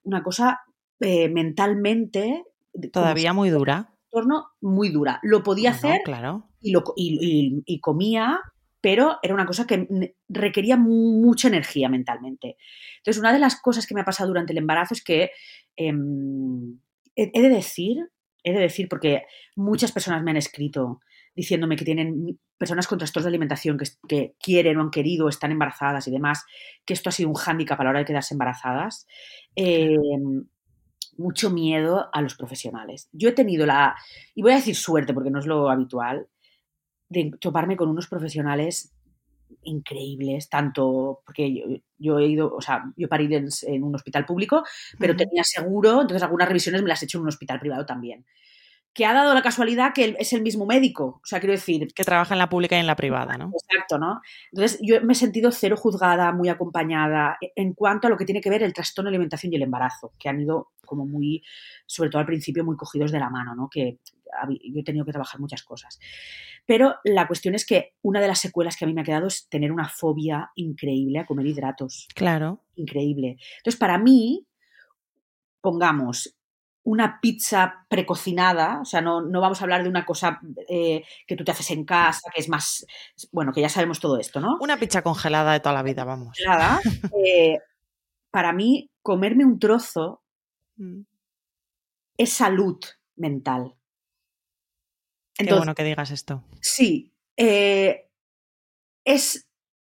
una 0.03 0.23
cosa 0.23 0.61
eh, 0.99 1.29
mentalmente... 1.29 2.43
Todavía 2.91 3.33
muy 3.33 3.49
dura. 3.49 3.93
Torno 4.09 4.47
muy 4.61 4.89
dura. 4.89 5.19
Lo 5.23 5.43
podía 5.43 5.71
hacer 5.71 6.01
claro. 6.05 6.49
y, 6.61 6.71
lo, 6.71 6.83
y, 6.95 7.79
comía, 7.81 8.39
pero 8.81 9.17
era 9.21 9.33
una 9.33 9.45
cosa 9.45 9.65
que 9.65 10.15
requería 10.29 10.77
mucha 10.77 11.47
energía 11.47 11.89
mentalmente. 11.89 12.57
Entonces, 12.97 13.19
una 13.19 13.33
de 13.33 13.39
las 13.39 13.59
cosas 13.59 13.85
que 13.85 13.95
me 13.95 14.01
ha 14.01 14.05
pasado 14.05 14.29
durante 14.29 14.53
el 14.53 14.59
embarazo 14.59 14.93
es 14.93 15.03
que 15.03 15.31
em, 15.75 16.79
he 17.15 17.41
de 17.41 17.49
decir 17.49 17.97
he 18.43 18.53
de 18.53 18.59
decir, 18.59 18.87
porque 18.89 19.23
muchas 19.55 19.91
personas 19.91 20.23
me 20.23 20.31
han 20.31 20.37
escrito 20.37 20.99
diciéndome 21.35 21.75
que 21.75 21.85
tienen 21.85 22.39
personas 22.57 22.87
con 22.87 22.97
trastornos 22.97 23.25
de 23.25 23.29
alimentación 23.29 23.77
que, 24.07 24.35
quieren 24.39 24.77
o 24.77 24.81
han 24.81 24.89
querido, 24.89 25.29
están 25.29 25.51
embarazadas 25.51 26.07
y 26.07 26.11
demás, 26.11 26.45
que 26.83 26.93
esto 26.93 27.09
ha 27.09 27.11
sido 27.11 27.29
un 27.29 27.35
hándicap 27.35 27.79
a 27.79 27.83
la 27.83 27.89
hora 27.91 27.99
de 27.99 28.05
quedarse 28.05 28.33
embarazadas. 28.33 29.05
Em, 29.55 30.47
mucho 31.17 31.49
miedo 31.49 32.09
a 32.13 32.21
los 32.21 32.35
profesionales. 32.35 33.09
Yo 33.11 33.29
he 33.29 33.33
tenido 33.33 33.65
la, 33.65 33.95
y 34.35 34.41
voy 34.41 34.51
a 34.51 34.55
decir 34.55 34.75
suerte 34.75 35.13
porque 35.13 35.31
no 35.31 35.39
es 35.39 35.45
lo 35.45 35.69
habitual, 35.69 36.27
de 37.09 37.31
toparme 37.39 37.77
con 37.77 37.89
unos 37.89 38.07
profesionales 38.07 38.93
increíbles, 39.63 40.49
tanto 40.49 41.21
porque 41.25 41.81
yo, 41.97 42.19
he 42.19 42.27
ido, 42.27 42.53
o 42.53 42.61
sea, 42.61 42.83
yo 42.95 43.07
parí 43.07 43.33
en, 43.33 43.49
en 43.63 43.83
un 43.83 43.95
hospital 43.95 44.25
público, 44.25 44.63
pero 44.99 45.15
tenía 45.15 45.43
seguro, 45.43 46.01
entonces 46.01 46.23
algunas 46.23 46.47
revisiones 46.47 46.81
me 46.81 46.89
las 46.89 47.01
he 47.01 47.05
hecho 47.05 47.17
en 47.17 47.23
un 47.23 47.29
hospital 47.29 47.59
privado 47.59 47.85
también. 47.85 48.25
Que 48.97 49.05
ha 49.05 49.13
dado 49.13 49.35
la 49.35 49.43
casualidad 49.43 49.93
que 49.93 50.15
es 50.17 50.33
el 50.33 50.41
mismo 50.41 50.65
médico, 50.65 51.21
o 51.23 51.25
sea, 51.25 51.39
quiero 51.39 51.53
decir. 51.53 51.87
Que 51.93 52.03
trabaja 52.03 52.33
en 52.33 52.39
la 52.39 52.49
pública 52.49 52.75
y 52.75 52.79
en 52.79 52.87
la 52.87 52.95
privada, 52.95 53.37
¿no? 53.37 53.51
Exacto, 53.53 53.99
¿no? 53.99 54.21
Entonces, 54.51 54.79
yo 54.81 54.99
me 55.03 55.13
he 55.13 55.15
sentido 55.15 55.51
cero 55.51 55.77
juzgada, 55.77 56.31
muy 56.31 56.49
acompañada 56.49 57.37
e, 57.39 57.51
en 57.55 57.73
cuanto 57.73 58.07
a 58.07 58.09
lo 58.09 58.17
que 58.17 58.25
tiene 58.25 58.41
que 58.41 58.49
ver 58.49 58.63
el 58.63 58.73
trastorno 58.73 59.11
de 59.11 59.15
alimentación 59.15 59.53
y 59.53 59.57
el 59.57 59.61
embarazo, 59.61 60.13
que 60.17 60.29
han 60.29 60.41
ido 60.41 60.71
como 60.83 61.05
muy, 61.05 61.43
sobre 61.85 62.09
todo 62.09 62.21
al 62.21 62.25
principio, 62.25 62.65
muy 62.65 62.75
cogidos 62.75 63.11
de 63.11 63.19
la 63.19 63.29
mano, 63.29 63.53
¿no? 63.53 63.69
Que 63.69 63.99
yo 64.63 64.79
he 64.79 64.83
tenido 64.83 65.05
que 65.05 65.11
trabajar 65.11 65.39
muchas 65.39 65.61
cosas. 65.61 65.99
Pero 66.65 66.95
la 67.03 67.27
cuestión 67.27 67.53
es 67.53 67.67
que 67.67 67.93
una 68.01 68.19
de 68.19 68.27
las 68.27 68.39
secuelas 68.39 68.77
que 68.77 68.85
a 68.85 68.87
mí 68.87 68.95
me 68.95 69.01
ha 69.01 69.03
quedado 69.05 69.27
es 69.27 69.47
tener 69.47 69.71
una 69.71 69.89
fobia 69.89 70.49
increíble 70.55 71.19
a 71.19 71.27
comer 71.27 71.45
hidratos. 71.45 72.07
Claro. 72.15 72.63
Increíble. 72.75 73.37
Entonces, 73.57 73.79
para 73.79 73.99
mí, 73.99 74.47
pongamos 75.61 76.36
una 76.87 77.19
pizza 77.19 77.85
precocinada, 77.89 78.79
o 78.79 78.85
sea, 78.85 79.01
no, 79.01 79.21
vamos 79.29 79.59
a 79.59 79.65
hablar 79.65 79.83
de 79.83 79.89
una 79.89 80.05
cosa 80.05 80.39
eh, 80.69 81.03
que 81.27 81.35
tú 81.35 81.43
te 81.43 81.51
haces 81.51 81.71
en 81.71 81.83
casa, 81.83 82.29
que 82.33 82.39
es 82.39 82.47
más, 82.47 82.85
bueno, 83.29 83.51
que 83.51 83.59
ya 83.59 83.67
sabemos 83.67 83.99
todo 83.99 84.17
esto, 84.17 84.39
¿no? 84.39 84.57
Una 84.61 84.77
pizza 84.77 85.01
congelada 85.01 85.51
de 85.51 85.59
toda 85.59 85.75
la 85.75 85.83
vida, 85.83 86.05
vamos. 86.05 86.27
Congelada. 86.27 86.79
Eh, 87.25 87.59
para 88.31 88.53
mí, 88.53 88.89
comerme 89.01 89.43
un 89.43 89.59
trozo 89.59 90.21
mm. 90.77 91.01
es 92.17 92.31
salud 92.31 92.79
mental. 93.17 93.75
Qué 95.33 95.53
bueno 95.53 95.75
que 95.75 95.83
digas 95.83 96.11
esto. 96.11 96.45
Sí. 96.61 97.11
Eh, 97.35 98.07
es 99.03 99.45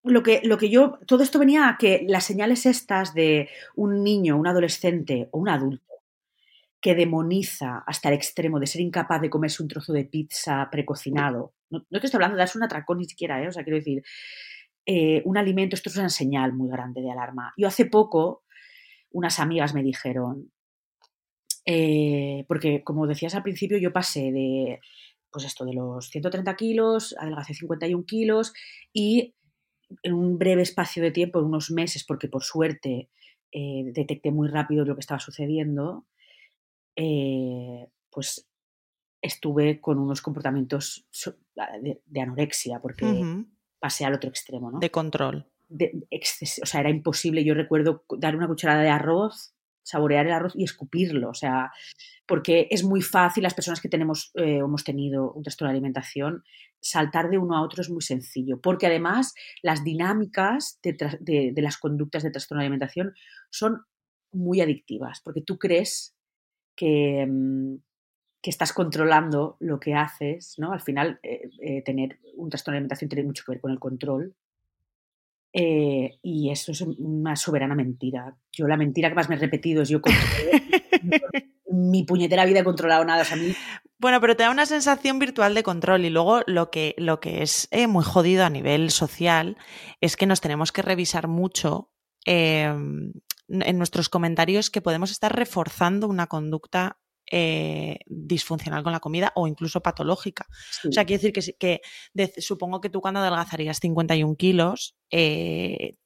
lo 0.04 0.22
que, 0.22 0.42
lo 0.44 0.58
que 0.58 0.70
yo. 0.70 0.98
Todo 1.06 1.24
esto 1.24 1.40
venía 1.40 1.68
a 1.68 1.76
que 1.76 2.04
las 2.06 2.24
señales 2.24 2.66
estas 2.66 3.14
de 3.14 3.48
un 3.74 4.04
niño, 4.04 4.36
un 4.36 4.46
adolescente 4.46 5.28
o 5.32 5.38
un 5.38 5.48
adulto 5.48 5.93
que 6.84 6.94
demoniza 6.94 7.82
hasta 7.86 8.10
el 8.10 8.14
extremo 8.16 8.60
de 8.60 8.66
ser 8.66 8.82
incapaz 8.82 9.18
de 9.22 9.30
comerse 9.30 9.62
un 9.62 9.70
trozo 9.70 9.94
de 9.94 10.04
pizza 10.04 10.68
precocinado. 10.70 11.54
No, 11.70 11.80
te 11.90 12.06
estoy 12.06 12.18
hablando 12.18 12.36
de 12.36 12.40
darse 12.40 12.58
un 12.58 12.64
atracón 12.64 12.98
ni 12.98 13.06
siquiera, 13.06 13.42
¿eh? 13.42 13.48
O 13.48 13.52
sea, 13.52 13.64
quiero 13.64 13.78
decir. 13.78 14.02
eh, 14.86 15.22
un 15.24 15.38
alimento, 15.38 15.76
esto 15.76 15.88
es 15.90 15.96
una 15.96 16.10
señal 16.10 16.52
muy 16.52 16.68
grande 16.70 17.00
de 17.00 17.10
alarma. 17.10 17.54
Yo 17.56 17.68
hace 17.68 17.86
poco, 17.86 18.44
unas 19.10 19.40
amigas 19.40 19.74
me 19.74 19.82
dijeron, 19.82 20.52
eh, 21.66 22.44
porque 22.48 22.82
como 22.84 23.06
decías 23.06 23.34
al 23.34 23.42
principio, 23.42 23.78
yo 23.78 23.92
pasé 23.92 24.30
de, 24.32 24.80
pues 25.30 25.44
esto, 25.46 25.64
de 25.64 25.74
los 25.74 26.08
130 26.10 26.54
kilos, 26.56 27.14
adelgacé 27.18 27.54
51 27.54 28.04
kilos 28.06 28.52
y 28.92 29.34
en 30.02 30.12
un 30.14 30.38
breve 30.38 30.62
espacio 30.62 31.02
de 31.02 31.12
tiempo, 31.12 31.38
en 31.40 31.46
unos 31.46 31.70
meses, 31.70 32.04
porque 32.04 32.28
por 32.28 32.42
suerte 32.44 33.08
eh, 33.52 33.84
detecté 33.94 34.30
muy 34.32 34.48
rápido 34.48 34.84
lo 34.84 34.94
que 34.96 35.00
estaba 35.00 35.20
sucediendo, 35.20 36.06
pues 36.94 38.48
estuve 39.24 39.80
con 39.80 39.98
unos 39.98 40.20
comportamientos 40.20 41.06
de, 41.84 42.20
anorexia, 42.20 42.78
porque 42.80 43.22
pasé 43.78 44.04
al 44.04 44.14
otro 44.14 44.28
extremo, 44.28 44.70
¿no? 44.70 44.78
De 44.78 44.90
control. 44.90 45.46
o 45.70 46.66
sea, 46.66 46.80
era 46.80 46.90
imposible. 46.90 47.44
Yo 47.44 47.54
recuerdo 47.54 48.04
dar 48.18 48.36
una 48.36 48.46
cucharada 48.46 48.82
de 48.82 48.90
arroz, 48.90 49.54
saborear 49.82 50.26
el 50.26 50.32
arroz 50.32 50.52
y 50.56 50.64
escupirlo. 50.64 51.30
O 51.30 51.34
sea, 51.34 51.72
porque 52.26 52.68
es 52.70 52.84
muy 52.84 53.02
fácil, 53.02 53.42
las 53.42 53.54
personas 53.54 53.80
que 53.80 53.88
tenemos, 53.88 54.32
eh, 54.34 54.58
hemos 54.58 54.84
tenido 54.84 55.32
un 55.32 55.42
trastorno 55.42 55.70
de 55.70 55.76
alimentación, 55.78 56.42
saltar 56.80 57.30
de 57.30 57.38
uno 57.38 57.56
a 57.56 57.62
otro 57.62 57.80
es 57.80 57.90
muy 57.90 58.02
sencillo. 58.02 58.60
Porque 58.60 58.86
además 58.86 59.34
las 59.62 59.84
dinámicas 59.84 60.80
de, 60.82 61.54
las 61.56 61.78
conductas 61.78 62.22
de 62.22 62.30
trastorno 62.30 62.60
de 62.60 62.66
alimentación 62.66 63.14
son 63.50 63.84
muy 64.32 64.60
adictivas. 64.60 65.20
Porque 65.22 65.40
tú 65.40 65.58
crees 65.58 66.14
que. 66.74 67.26
Mm, 67.26 67.76
que 68.44 68.50
estás 68.50 68.74
controlando 68.74 69.56
lo 69.58 69.80
que 69.80 69.94
haces, 69.94 70.58
¿no? 70.58 70.74
Al 70.74 70.82
final, 70.82 71.18
eh, 71.22 71.48
eh, 71.62 71.80
tener 71.80 72.18
un 72.36 72.50
trastorno 72.50 72.74
de 72.74 72.78
alimentación 72.80 73.08
tiene 73.08 73.24
mucho 73.24 73.42
que 73.42 73.52
ver 73.52 73.60
con 73.62 73.70
el 73.70 73.78
control. 73.78 74.34
Eh, 75.50 76.18
y 76.20 76.50
eso 76.50 76.72
es 76.72 76.82
una 76.82 77.36
soberana 77.36 77.74
mentira. 77.74 78.36
Yo 78.52 78.68
la 78.68 78.76
mentira 78.76 79.08
que 79.08 79.14
más 79.14 79.30
me 79.30 79.36
he 79.36 79.38
repetido 79.38 79.80
es 79.80 79.88
yo 79.88 80.02
mi 81.70 82.02
puñetera 82.02 82.44
vida 82.44 82.60
he 82.60 82.64
controlado 82.64 83.02
nada. 83.06 83.24
a 83.32 83.36
mí... 83.36 83.54
Bueno, 83.96 84.20
pero 84.20 84.36
te 84.36 84.42
da 84.42 84.50
una 84.50 84.66
sensación 84.66 85.18
virtual 85.18 85.54
de 85.54 85.62
control 85.62 86.04
y 86.04 86.10
luego 86.10 86.42
lo 86.46 86.70
que, 86.70 86.94
lo 86.98 87.20
que 87.20 87.42
es 87.42 87.66
muy 87.88 88.04
jodido 88.04 88.44
a 88.44 88.50
nivel 88.50 88.90
social 88.90 89.56
es 90.02 90.18
que 90.18 90.26
nos 90.26 90.42
tenemos 90.42 90.70
que 90.70 90.82
revisar 90.82 91.28
mucho 91.28 91.88
em, 92.26 93.14
en 93.48 93.78
nuestros 93.78 94.08
comentarios 94.08 94.70
que 94.70 94.82
podemos 94.82 95.10
estar 95.10 95.34
reforzando 95.34 96.08
una 96.08 96.26
conducta 96.26 96.98
eh, 97.30 98.00
disfuncional 98.06 98.82
con 98.82 98.92
la 98.92 99.00
comida 99.00 99.32
o 99.34 99.46
incluso 99.46 99.80
patológica. 99.80 100.46
O 100.86 100.92
sea, 100.92 101.04
quiere 101.04 101.22
decir 101.22 101.56
que, 101.58 101.80
que 102.14 102.40
supongo 102.42 102.80
que 102.80 102.90
tú 102.90 103.00
cuando 103.00 103.20
adelgazarías 103.20 103.80
51 103.80 104.36
kilos, 104.36 104.94
eh, 105.10 105.96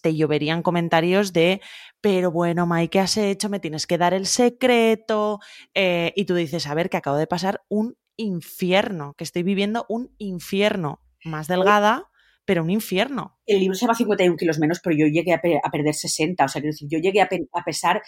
te 0.00 0.14
lloverían 0.14 0.62
comentarios 0.62 1.32
de, 1.32 1.60
pero 2.00 2.30
bueno, 2.30 2.66
Mai, 2.66 2.88
¿qué 2.88 3.00
has 3.00 3.16
hecho? 3.16 3.48
Me 3.48 3.60
tienes 3.60 3.86
que 3.86 3.98
dar 3.98 4.14
el 4.14 4.26
secreto. 4.26 5.40
Eh, 5.74 6.12
y 6.16 6.24
tú 6.24 6.34
dices, 6.34 6.66
a 6.66 6.74
ver, 6.74 6.88
que 6.88 6.96
acabo 6.96 7.16
de 7.16 7.26
pasar 7.26 7.62
un 7.68 7.96
infierno, 8.16 9.14
que 9.16 9.24
estoy 9.24 9.42
viviendo 9.42 9.84
un 9.88 10.14
infierno 10.18 11.02
más 11.24 11.48
delgada 11.48 12.11
pero 12.44 12.62
un 12.62 12.70
infierno. 12.70 13.38
El 13.46 13.60
libro 13.60 13.74
se 13.74 13.82
llama 13.82 13.94
51 13.94 14.36
kilos 14.36 14.58
menos, 14.58 14.80
pero 14.82 14.96
yo 14.96 15.06
llegué 15.06 15.32
a, 15.32 15.40
perder 15.40 15.94
60, 15.94 16.44
o 16.44 16.48
sea, 16.48 16.60
quiero 16.60 16.72
decir, 16.72 16.88
yo 16.90 16.98
llegué 16.98 17.20
a, 17.20 17.28
a 17.52 17.64
pesar 17.64 18.02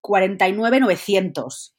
49,900. 0.00 1.76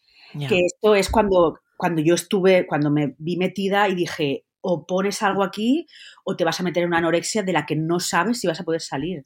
Que 0.47 0.61
esto 0.65 0.95
es 0.95 1.09
cuando, 1.09 1.59
cuando 1.75 2.01
yo 2.01 2.15
estuve, 2.15 2.65
cuando 2.65 2.89
me 2.89 3.15
vi 3.17 3.35
metida 3.35 3.89
y 3.89 3.95
dije, 3.95 4.45
o 4.61 4.85
pones 4.85 5.21
algo 5.23 5.43
aquí 5.43 5.87
o 6.23 6.37
te 6.37 6.45
vas 6.45 6.59
a 6.59 6.63
meter 6.63 6.83
en 6.83 6.89
una 6.89 6.99
anorexia 6.99 7.43
de 7.43 7.51
la 7.51 7.65
que 7.65 7.75
no 7.75 7.99
sabes 7.99 8.39
si 8.39 8.47
vas 8.47 8.61
a 8.61 8.63
poder 8.63 8.81
salir. 8.81 9.25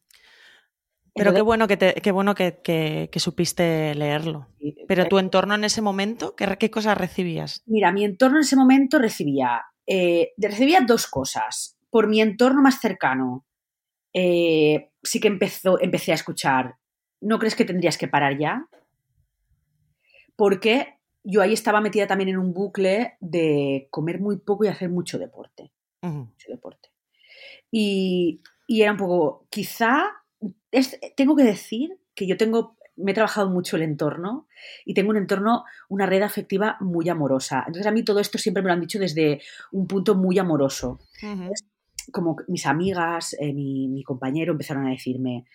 Pero 1.14 1.34
qué 1.34 1.42
bueno 1.42 1.68
que 1.68 1.78
qué 1.78 2.12
bueno 2.12 2.36
que, 2.36 3.10
supiste 3.16 3.96
leerlo. 3.96 4.48
Pero 4.88 5.04
eh 5.04 5.08
tu 5.08 5.18
entorno 5.18 5.56
en 5.56 5.64
ese 5.64 5.82
momento, 5.82 6.36
¿qué, 6.36 6.58
qué 6.60 6.70
cosas 6.70 6.98
recibías? 6.98 7.64
Mira, 7.66 7.94
mi 7.94 8.04
entorno 8.04 8.38
en 8.38 8.44
ese 8.44 8.58
momento 8.58 9.00
recibía, 9.00 9.64
eh, 9.88 10.34
recibía 10.38 10.82
dos 10.82 11.08
cosas. 11.08 11.75
Por 11.96 12.10
mi 12.10 12.20
entorno 12.20 12.62
más 12.62 12.82
cercano, 12.82 13.46
eh, 14.12 14.92
sí 15.02 15.22
que 15.22 15.30
empezó, 15.30 15.80
empecé 15.80 16.12
a 16.12 16.16
escuchar, 16.16 16.76
¿no 17.22 17.40
crees 17.40 17.56
que 17.56 17.64
tendrías 17.64 17.98
que 17.98 18.10
parar 18.10 18.38
ya? 18.38 18.68
Porque 20.36 21.00
yo 21.24 21.42
ahí 21.42 21.54
estaba 21.54 21.80
metida 21.80 22.06
también 22.06 22.32
en 22.32 22.38
un 22.38 22.54
bucle 22.54 23.16
de 23.22 23.88
comer 23.92 24.20
muy 24.20 24.36
poco 24.36 24.66
y 24.66 24.68
hacer 24.68 24.90
mucho 24.90 25.18
deporte. 25.18 25.72
Mucho 26.02 26.52
deporte. 26.52 26.90
Y, 27.72 28.42
era 28.68 28.92
un 28.92 28.98
poco, 28.98 29.48
quizá, 29.50 30.22
tengo 31.16 31.38
que 31.38 31.44
decir 31.44 31.98
que 32.14 32.28
yo 32.28 32.36
tengo, 32.36 32.76
me 32.98 33.12
he 33.12 33.16
trabajado 33.16 33.50
mucho 33.50 33.78
el 33.78 33.84
entorno 33.84 34.50
y 34.84 34.96
tengo 34.96 35.12
un 35.12 35.18
entorno, 35.18 35.64
una 35.88 36.08
red 36.08 36.24
afectiva 36.24 36.76
muy 36.82 37.08
amorosa. 37.08 37.60
Entonces 37.66 37.88
a 37.88 37.92
mí 37.92 38.04
todo 38.04 38.20
esto 38.20 38.38
siempre 38.38 38.62
me 38.62 38.68
lo 38.68 38.74
han 38.74 38.82
dicho 38.82 39.00
desde 39.00 39.42
un 39.72 39.88
punto 39.88 40.14
muy 40.16 40.38
amoroso. 40.38 41.00
Como 42.12 42.38
mis 42.48 42.66
amigas, 42.66 43.36
eh, 43.40 43.54
mi, 43.54 43.88
mi 43.88 44.04
compañero 44.04 44.52
empezaron 44.52 44.88
a 44.88 44.92
decirme, 44.92 45.46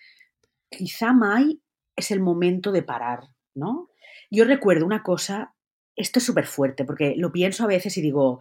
quizá 0.69 1.13
Mai 1.13 1.61
es 1.95 2.11
el 2.11 2.19
momento 2.19 2.71
de 2.71 2.83
parar, 2.83 3.21
¿no? 3.53 3.89
Yo 4.29 4.45
recuerdo 4.45 4.85
una 4.85 5.03
cosa 5.03 5.53
esto 5.95 6.19
es 6.19 6.25
súper 6.25 6.45
fuerte, 6.45 6.85
porque 6.85 7.15
lo 7.17 7.31
pienso 7.31 7.63
a 7.63 7.67
veces 7.67 7.97
y 7.97 8.01
digo, 8.01 8.39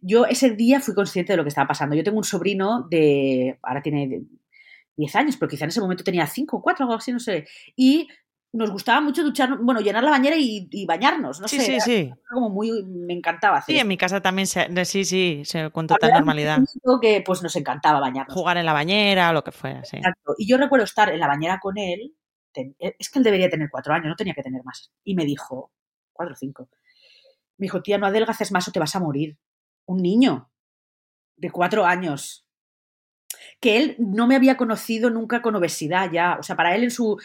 yo 0.00 0.26
ese 0.26 0.50
día 0.50 0.80
fui 0.80 0.94
consciente 0.94 1.32
de 1.32 1.36
lo 1.36 1.44
que 1.44 1.48
estaba 1.48 1.68
pasando. 1.68 1.96
Yo 1.96 2.04
tengo 2.04 2.18
un 2.18 2.24
sobrino 2.24 2.86
de, 2.90 3.58
ahora 3.62 3.82
tiene 3.82 4.22
10 4.96 5.16
años, 5.16 5.36
pero 5.36 5.48
quizá 5.48 5.64
en 5.64 5.70
ese 5.70 5.80
momento 5.80 6.04
tenía 6.04 6.26
5 6.26 6.56
o 6.56 6.62
4, 6.62 6.84
algo 6.84 6.96
así, 6.96 7.12
no 7.12 7.20
sé. 7.20 7.46
Y 7.76 8.08
nos 8.52 8.70
gustaba 8.70 9.00
mucho 9.00 9.24
duchar, 9.24 9.56
bueno, 9.58 9.80
llenar 9.80 10.04
la 10.04 10.10
bañera 10.10 10.36
y, 10.38 10.84
bañarnos, 10.86 11.40
no 11.40 11.48
sí, 11.48 11.58
sé. 11.58 11.80
Sí, 11.80 11.80
sí, 11.80 12.12
Como 12.30 12.50
muy, 12.50 12.84
me 12.84 13.14
encantaba 13.14 13.58
hacer. 13.58 13.74
Sí, 13.74 13.80
en 13.80 13.88
mi 13.88 13.96
casa 13.96 14.20
también, 14.20 14.46
se, 14.46 14.84
sí, 14.84 15.04
sí, 15.04 15.42
se, 15.44 15.70
con 15.70 15.86
total 15.86 16.12
normalidad. 16.12 16.58
que 17.00 17.22
pues 17.24 17.42
nos 17.42 17.56
encantaba 17.56 17.98
bañarnos. 17.98 18.34
Jugar 18.34 18.58
en 18.58 18.66
la 18.66 18.74
bañera 18.74 19.30
o 19.30 19.32
lo 19.32 19.42
que 19.42 19.52
fuera, 19.52 19.84
sí. 19.84 19.96
Exacto. 19.96 20.34
Y 20.36 20.46
yo 20.46 20.58
recuerdo 20.58 20.84
estar 20.84 21.10
en 21.10 21.18
la 21.18 21.28
bañera 21.28 21.58
con 21.60 21.78
él, 21.78 22.14
es 22.78 23.08
que 23.08 23.18
él 23.18 23.24
debería 23.24 23.48
tener 23.48 23.68
cuatro 23.70 23.94
años, 23.94 24.08
no 24.08 24.16
tenía 24.16 24.34
que 24.34 24.42
tener 24.42 24.62
más. 24.64 24.92
Y 25.02 25.14
me 25.14 25.24
dijo, 25.24 25.72
cuatro 26.12 26.34
o 26.34 26.36
cinco, 26.36 26.68
me 27.56 27.64
dijo, 27.64 27.82
tía, 27.82 27.96
no 27.96 28.06
adelgaces 28.06 28.52
más 28.52 28.68
o 28.68 28.72
te 28.72 28.80
vas 28.80 28.94
a 28.96 29.00
morir. 29.00 29.38
Un 29.86 29.98
niño 30.02 30.50
de 31.36 31.50
cuatro 31.50 31.86
años. 31.86 32.46
Que 33.60 33.78
él 33.78 33.96
no 33.98 34.26
me 34.26 34.36
había 34.36 34.56
conocido 34.56 35.08
nunca 35.08 35.40
con 35.40 35.56
obesidad 35.56 36.10
ya. 36.12 36.36
O 36.38 36.42
sea, 36.42 36.54
para 36.54 36.74
él 36.74 36.84
en 36.84 36.90
su 36.90 37.18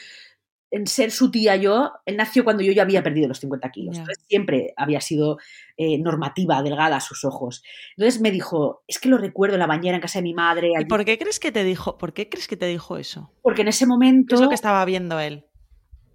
en 0.72 0.86
ser 0.88 1.12
su 1.12 1.32
tía 1.32 1.56
yo, 1.56 1.92
él 2.06 2.18
nació 2.18 2.44
cuando 2.44 2.64
yo 2.64 2.72
ya 2.72 2.84
había 2.84 3.04
perdido 3.04 3.28
los 3.28 3.40
50 3.40 3.70
kilos. 3.72 3.98
siempre 4.28 4.74
había 4.76 5.02
sido 5.02 5.38
eh, 5.78 5.98
normativa, 5.98 6.62
delgada 6.62 6.98
a 6.98 7.02
sus 7.02 7.24
ojos. 7.24 7.64
Entonces 7.96 8.22
me 8.22 8.32
dijo, 8.32 8.84
es 8.88 9.00
que 9.00 9.10
lo 9.10 9.18
recuerdo 9.18 9.56
en 9.56 9.62
la 9.62 9.68
bañera 9.68 9.96
en 9.96 10.02
casa 10.02 10.20
de 10.20 10.24
mi 10.24 10.34
madre. 10.34 10.72
¿Y 10.80 10.86
por 10.86 11.06
qué 11.06 11.18
crees 11.18 11.40
que 11.40 11.52
te 11.52 11.64
dijo, 11.64 11.98
por 11.98 12.14
qué 12.14 12.30
crees 12.30 12.48
que 12.48 12.58
te 12.58 12.68
dijo 12.68 12.98
eso? 12.98 13.32
Porque 13.42 13.62
en 13.62 13.70
ese 13.70 13.86
momento... 13.86 14.36
es 14.36 14.42
lo 14.42 14.50
que 14.50 14.56
estaba 14.56 14.84
viendo 14.86 15.20
él? 15.20 15.46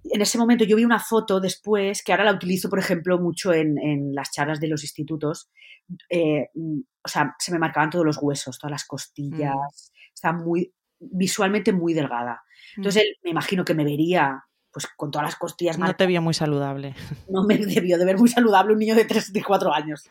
en 0.04 0.20
ese 0.20 0.38
momento 0.38 0.64
yo 0.64 0.76
vi 0.76 0.84
una 0.84 0.98
foto 0.98 1.40
después, 1.40 2.02
que 2.02 2.12
ahora 2.12 2.24
la 2.24 2.32
utilizo, 2.32 2.68
por 2.68 2.78
ejemplo, 2.78 3.18
mucho 3.18 3.52
en, 3.52 3.76
las 4.14 4.30
charlas 4.32 4.60
de 4.60 4.68
los 4.68 4.82
institutos. 4.82 5.50
Eh, 6.08 6.48
o 6.54 7.08
sea, 7.08 7.34
se 7.38 7.52
me 7.52 7.58
marcaban 7.58 7.90
todos 7.90 8.04
los 8.04 8.18
huesos, 8.20 8.58
todas 8.58 8.72
las 8.72 8.84
costillas. 8.84 9.54
Mm. 9.54 10.12
Estaba 10.14 10.38
muy, 10.38 10.72
visualmente 11.10 11.72
muy 11.72 11.94
delgada. 11.94 12.42
Entonces 12.76 13.02
mm. 13.02 13.06
él 13.06 13.16
me 13.24 13.30
imagino 13.30 13.64
que 13.64 13.74
me 13.74 13.84
vería 13.84 14.44
pues 14.72 14.86
con 14.96 15.10
todas 15.10 15.26
las 15.26 15.36
costillas 15.36 15.78
No 15.78 15.94
te 15.94 16.06
vio 16.06 16.22
muy 16.22 16.34
saludable. 16.34 16.94
No 17.28 17.44
me 17.44 17.58
debió 17.58 17.98
de 17.98 18.04
ver 18.04 18.18
muy 18.18 18.28
saludable 18.28 18.72
un 18.72 18.78
niño 18.78 18.94
de 18.94 19.04
3 19.04 19.32
de 19.32 19.44
4 19.44 19.72
años. 19.72 20.08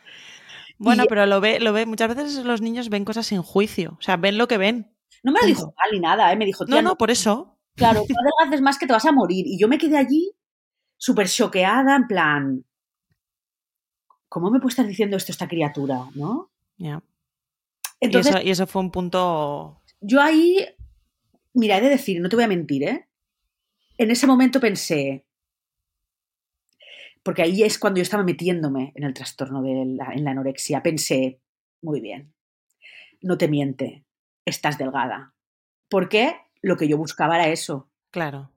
Bueno, 0.78 1.04
pero 1.08 1.26
lo 1.26 1.40
ve, 1.40 1.60
lo 1.60 1.72
ve, 1.72 1.86
muchas 1.86 2.14
veces 2.14 2.44
los 2.44 2.60
niños 2.60 2.88
ven 2.88 3.04
cosas 3.04 3.26
sin 3.26 3.42
juicio, 3.42 3.96
o 3.98 4.02
sea, 4.02 4.16
ven 4.16 4.38
lo 4.38 4.48
que 4.48 4.58
ven. 4.58 4.92
No 5.22 5.30
me 5.30 5.40
lo 5.40 5.46
dijo 5.46 5.66
mal 5.66 5.92
ni 5.92 6.00
nada, 6.00 6.32
¿eh? 6.32 6.36
me 6.36 6.44
dijo, 6.44 6.64
no, 6.66 6.82
no, 6.82 6.96
por 6.96 7.10
eso. 7.10 7.56
Claro, 7.76 8.00
no 8.08 8.16
adelgaces 8.40 8.62
más 8.62 8.78
que 8.78 8.86
te 8.86 8.92
vas 8.92 9.04
a 9.04 9.12
morir. 9.12 9.46
Y 9.46 9.58
yo 9.58 9.68
me 9.68 9.78
quedé 9.78 9.96
allí 9.96 10.32
súper 10.96 11.28
choqueada, 11.28 11.94
en 11.94 12.06
plan, 12.06 12.64
¿cómo 14.28 14.50
me 14.50 14.58
puede 14.58 14.70
estar 14.70 14.86
diciendo 14.86 15.16
esto 15.16 15.30
esta 15.30 15.48
criatura? 15.48 16.06
¿No? 16.14 16.50
Ya. 16.78 17.02
Entonces, 18.00 18.34
y, 18.44 18.50
eso, 18.50 18.66
fue 18.66 18.82
un 18.82 18.90
punto... 18.90 19.80
Yo 20.00 20.20
ahí, 20.20 20.66
mira, 21.54 21.78
he 21.78 21.80
de 21.80 21.88
decir, 21.88 22.20
no 22.20 22.28
te 22.28 22.36
voy 22.36 22.44
a 22.44 22.48
mentir, 22.48 22.84
¿eh? 22.84 23.08
En 23.98 24.10
ese 24.10 24.26
momento 24.26 24.60
pensé, 24.60 25.24
porque 27.22 27.42
ahí 27.42 27.62
es 27.62 27.78
cuando 27.78 27.98
yo 27.98 28.02
estaba 28.02 28.24
metiéndome 28.24 28.92
en 28.96 29.04
el 29.04 29.14
trastorno 29.14 29.62
de 29.62 29.84
la, 29.96 30.12
en 30.12 30.24
la 30.24 30.30
anorexia, 30.32 30.82
pensé, 30.82 31.40
muy 31.80 32.00
bien, 32.00 32.32
no 33.20 33.38
te 33.38 33.48
miente, 33.48 34.04
estás 34.44 34.78
delgada. 34.78 35.34
¿Por 35.88 36.08
qué? 36.08 36.36
lo 36.62 36.76
que 36.76 36.88
yo 36.88 36.96
buscaba 36.96 37.36
era 37.36 37.48
eso. 37.48 37.90
Claro. 38.10 38.50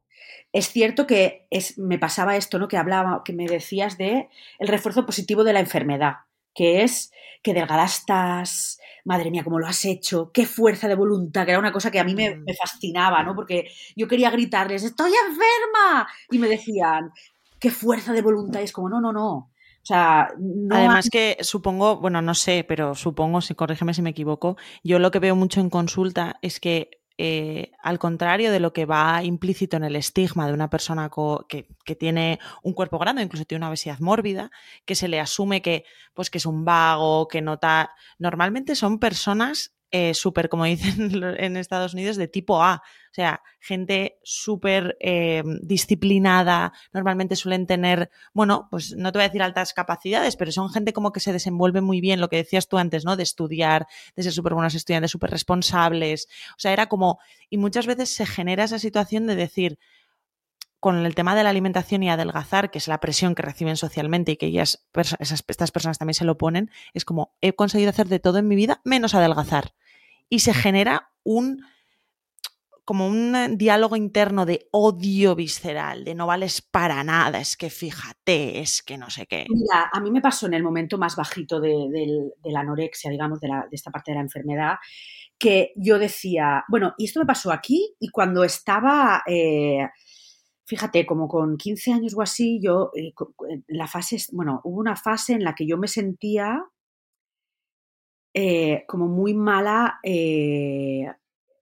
Es 0.54 0.70
cierto 0.70 1.06
que 1.06 1.48
es, 1.50 1.78
me 1.78 2.00
pasaba 2.00 2.38
esto, 2.38 2.60
¿no? 2.60 2.68
Que 2.68 2.78
hablaba, 2.78 3.24
que 3.26 3.34
me 3.34 3.48
decías 3.48 3.98
de 3.98 4.30
el 4.60 4.68
refuerzo 4.68 5.06
positivo 5.06 5.44
de 5.44 5.54
la 5.54 5.60
enfermedad. 5.60 6.20
Que 6.56 6.82
es 6.84 7.12
que 7.44 7.54
delgada 7.54 7.86
estás, 7.86 8.80
madre 9.04 9.30
mía, 9.30 9.44
cómo 9.44 9.60
lo 9.60 9.68
has 9.68 9.86
hecho, 9.86 10.32
qué 10.34 10.48
fuerza 10.48 10.88
de 10.88 10.96
voluntad, 10.96 11.46
que 11.46 11.52
era 11.52 11.60
una 11.60 11.72
cosa 11.72 11.92
que 11.92 12.00
a 12.00 12.04
mí 12.04 12.16
me, 12.16 12.36
Mm. 12.36 12.44
me 12.44 12.56
fascinaba, 12.56 13.22
¿no? 13.22 13.36
Porque 13.36 13.70
yo 13.96 14.08
quería 14.08 14.32
gritarles, 14.32 14.84
estoy 14.84 15.12
enferma, 15.12 16.08
y 16.32 16.40
me 16.40 16.48
decían, 16.48 17.12
qué 17.60 17.70
fuerza 17.70 18.14
de 18.14 18.24
voluntad, 18.24 18.62
y 18.62 18.64
es 18.64 18.72
como, 18.72 18.90
no, 18.90 19.00
no, 19.00 19.14
no. 19.14 19.32
O 19.34 19.52
sea, 19.88 20.30
no 20.40 20.76
Además 20.76 21.12
que 21.12 21.38
supongo, 21.42 21.98
bueno, 21.98 22.20
no 22.20 22.34
sé, 22.34 22.66
pero 22.68 22.96
supongo, 22.96 23.42
si 23.42 23.54
corrígeme 23.54 23.94
si 23.94 24.02
me 24.02 24.10
equivoco, 24.10 24.58
yo 24.84 24.98
lo 24.98 25.12
que 25.12 25.20
veo 25.20 25.36
mucho 25.36 25.60
en 25.60 25.70
consulta 25.70 26.38
es 26.42 26.60
que 26.60 26.90
eh, 27.18 27.72
al 27.82 28.00
contrario 28.00 28.52
de 28.52 28.60
lo 28.60 28.74
que 28.74 28.86
va 28.86 29.24
implícito 29.24 29.78
en 29.78 29.84
el 29.84 29.96
estigma 29.96 30.48
de 30.48 30.54
una 30.54 30.70
persona 30.70 31.10
que, 31.48 31.68
que 31.86 31.96
tiene 31.96 32.40
un 32.64 32.74
cuerpo 32.74 33.00
grande, 33.00 33.22
incluso 33.22 33.46
tiene 33.46 33.60
una 33.60 33.70
obesidad 33.70 34.00
mórbida, 34.00 34.52
que 34.86 34.96
se 34.96 35.08
le 35.08 35.20
asume 35.20 35.62
que, 35.62 35.86
pues, 36.14 36.30
que 36.30 36.40
es 36.40 36.46
un 36.46 36.66
vago, 36.66 37.28
que 37.28 37.42
nota. 37.42 37.94
Normalmente 38.18 38.76
son 38.76 39.00
personas 39.00 39.75
eh, 39.92 40.14
súper, 40.14 40.50
como 40.50 40.66
dicen 40.66 41.24
en 41.40 41.58
Estados 41.58 41.94
Unidos, 41.94 42.18
de 42.18 42.28
tipo 42.28 42.62
A. 42.64 42.76
O 42.76 43.14
sea, 43.16 43.42
gente 43.60 44.20
súper 44.24 44.98
eh, 45.00 45.42
disciplinada, 45.62 46.74
normalmente 46.92 47.38
suelen 47.38 47.66
tener, 47.66 48.10
bueno, 48.34 48.68
pues 48.70 48.94
no 48.98 49.12
te 49.12 49.20
voy 49.20 49.24
a 49.24 49.30
decir 49.30 49.42
altas 49.42 49.74
capacidades, 49.74 50.36
pero 50.36 50.52
son 50.52 50.70
gente 50.70 50.92
como 50.92 51.14
que 51.14 51.22
se 51.22 51.32
desenvuelve 51.32 51.80
muy 51.80 52.02
bien, 52.02 52.20
lo 52.20 52.28
que 52.28 52.38
decías 52.38 52.68
tú 52.68 52.78
antes, 52.78 53.06
¿no? 53.06 53.16
De 53.16 53.24
estudiar, 53.24 53.88
de 54.16 54.24
ser 54.24 54.34
súper 54.34 54.54
buenos 54.54 54.76
estudiantes, 54.76 55.12
súper 55.12 55.32
responsables. 55.32 56.28
O 56.52 56.60
sea, 56.60 56.74
era 56.74 56.88
como, 56.88 57.20
y 57.50 57.58
muchas 57.58 57.88
veces 57.88 58.14
se 58.14 58.26
genera 58.26 58.66
esa 58.66 58.80
situación 58.80 59.28
de 59.28 59.36
decir, 59.36 59.80
con 60.86 61.04
el 61.04 61.16
tema 61.16 61.34
de 61.34 61.42
la 61.42 61.50
alimentación 61.50 62.04
y 62.04 62.12
adelgazar, 62.12 62.70
que 62.70 62.78
es 62.78 62.88
la 62.88 63.00
presión 63.00 63.34
que 63.34 63.42
reciben 63.42 63.76
socialmente 63.76 64.34
y 64.34 64.38
que 64.38 64.46
ellas, 64.46 64.86
esas, 64.94 65.44
estas 65.48 65.72
personas 65.72 65.98
también 65.98 66.14
se 66.14 66.26
lo 66.26 66.38
ponen, 66.38 66.70
es 66.94 67.06
como, 67.06 67.34
he 67.42 67.54
conseguido 67.54 67.90
hacer 67.90 68.08
de 68.08 68.20
todo 68.20 68.38
en 68.38 68.48
mi 68.48 68.56
vida 68.56 68.82
menos 68.84 69.16
adelgazar. 69.16 69.74
Y 70.30 70.42
se 70.42 70.54
genera 70.54 71.10
un 71.24 71.66
como 72.84 73.08
un 73.08 73.58
diálogo 73.58 73.96
interno 73.96 74.46
de 74.46 74.68
odio 74.70 75.34
visceral, 75.34 76.04
de 76.04 76.14
no 76.14 76.28
vales 76.28 76.62
para 76.62 77.04
nada, 77.04 77.40
es 77.40 77.58
que 77.58 77.72
fíjate, 77.72 78.60
es 78.60 78.84
que 78.84 78.96
no 79.00 79.10
sé 79.10 79.26
qué. 79.26 79.48
Mira, 79.50 79.90
a 79.92 80.00
mí 80.00 80.12
me 80.12 80.22
pasó 80.22 80.46
en 80.46 80.54
el 80.54 80.62
momento 80.62 81.00
más 81.00 81.16
bajito 81.16 81.60
de, 81.60 81.90
de, 81.90 82.30
de 82.44 82.52
la 82.52 82.60
anorexia, 82.60 83.10
digamos, 83.10 83.40
de, 83.40 83.48
la, 83.48 83.62
de, 83.62 83.76
esta 83.76 83.90
parte 83.90 84.12
de 84.12 84.18
la 84.18 84.22
enfermedad, 84.22 84.76
que 85.40 85.74
yo 85.78 85.98
decía, 85.98 86.64
bueno, 86.70 86.94
y 87.00 87.06
esto 87.06 87.20
me 87.22 87.26
pasó 87.26 87.52
aquí 87.52 87.96
y 88.00 88.10
cuando 88.10 88.44
estaba, 88.44 89.24
eh, 89.26 89.80
fíjate, 90.66 91.06
como 91.06 91.28
con 91.28 91.58
15 91.58 91.94
años 91.94 92.14
o 92.16 92.22
así, 92.22 92.60
yo, 92.62 92.92
eh, 92.96 93.14
la 93.68 93.88
fase, 93.88 94.18
bueno, 94.32 94.62
hubo 94.64 94.80
una 94.80 94.96
fase 94.96 95.34
en 95.34 95.44
la 95.44 95.56
que 95.56 95.68
yo 95.68 95.78
me 95.78 95.88
sentía 95.88 96.64
eh, 98.34 98.84
como 98.88 99.08
muy 99.08 99.34
mala, 99.34 100.00
eh, 100.04 101.06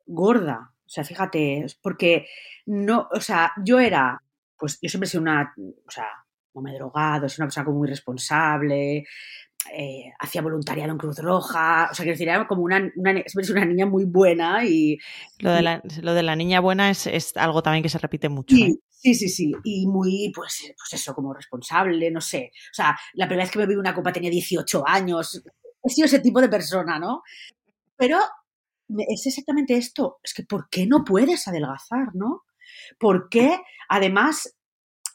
gorda. 0.08 0.72
O 0.86 0.90
sea, 0.90 1.04
fíjate, 1.04 1.66
porque 1.82 2.26
no, 2.66 3.08
o 3.12 3.20
sea, 3.20 3.52
yo 3.64 3.80
era, 3.80 4.22
pues 4.58 4.80
yo 4.82 4.90
siempre 4.90 5.08
he 5.08 5.10
sido 5.10 5.22
una, 5.22 5.54
o 5.58 5.92
sea, 5.92 6.08
no 6.54 6.62
me 6.62 6.72
he 6.72 6.76
drogado, 6.76 7.30
soy 7.30 7.42
una 7.42 7.48
persona 7.48 7.66
como 7.66 7.80
muy 7.80 7.88
responsable, 7.88 9.06
eh, 9.72 10.12
hacía 10.20 10.42
voluntariado 10.42 10.92
en 10.92 10.98
Cruz 10.98 11.20
Roja, 11.20 11.90
o 11.92 11.94
sea, 11.94 12.04
quiero 12.04 12.14
decir, 12.14 12.28
era 12.28 12.48
como 12.48 12.64
una, 12.64 12.92
una, 12.96 13.24
una 13.52 13.66
niña 13.66 13.86
muy 13.86 14.06
buena 14.06 14.66
y... 14.66 14.98
Lo 15.40 15.52
de 15.52 15.62
la, 15.62 15.82
lo 16.02 16.14
de 16.14 16.24
la 16.24 16.36
niña 16.36 16.60
buena 16.60 16.90
es, 16.90 17.08
es, 17.08 17.38
algo 17.38 17.64
también 17.64 17.84
que 17.84 17.90
se 17.90 18.00
repite 18.00 18.30
mucho. 18.30 18.56
Sí, 18.56 18.64
¿eh? 18.64 18.93
Sí, 19.04 19.14
sí, 19.16 19.28
sí, 19.30 19.52
y 19.66 19.86
muy, 19.86 20.32
pues, 20.34 20.74
pues 20.78 20.94
eso, 20.94 21.14
como 21.14 21.34
responsable, 21.34 22.10
no 22.10 22.22
sé. 22.22 22.52
O 22.72 22.74
sea, 22.74 22.98
la 23.16 23.28
primera 23.28 23.44
vez 23.44 23.52
que 23.52 23.60
me 23.60 23.66
bebí 23.66 23.78
una 23.78 23.94
copa 23.94 24.14
tenía 24.14 24.30
18 24.30 24.88
años, 24.88 25.44
he 25.84 25.90
sido 25.90 26.06
ese 26.06 26.20
tipo 26.20 26.40
de 26.40 26.48
persona, 26.48 26.98
¿no? 27.00 27.24
Pero 27.98 28.18
es 29.10 29.26
exactamente 29.28 29.76
esto, 29.76 30.20
es 30.24 30.34
que 30.34 30.44
¿por 30.44 30.70
qué 30.70 30.88
no 30.88 31.04
puedes 31.04 31.48
adelgazar, 31.48 32.16
no? 32.16 32.44
¿Por 32.98 33.28
qué, 33.28 33.60
además, 33.90 34.56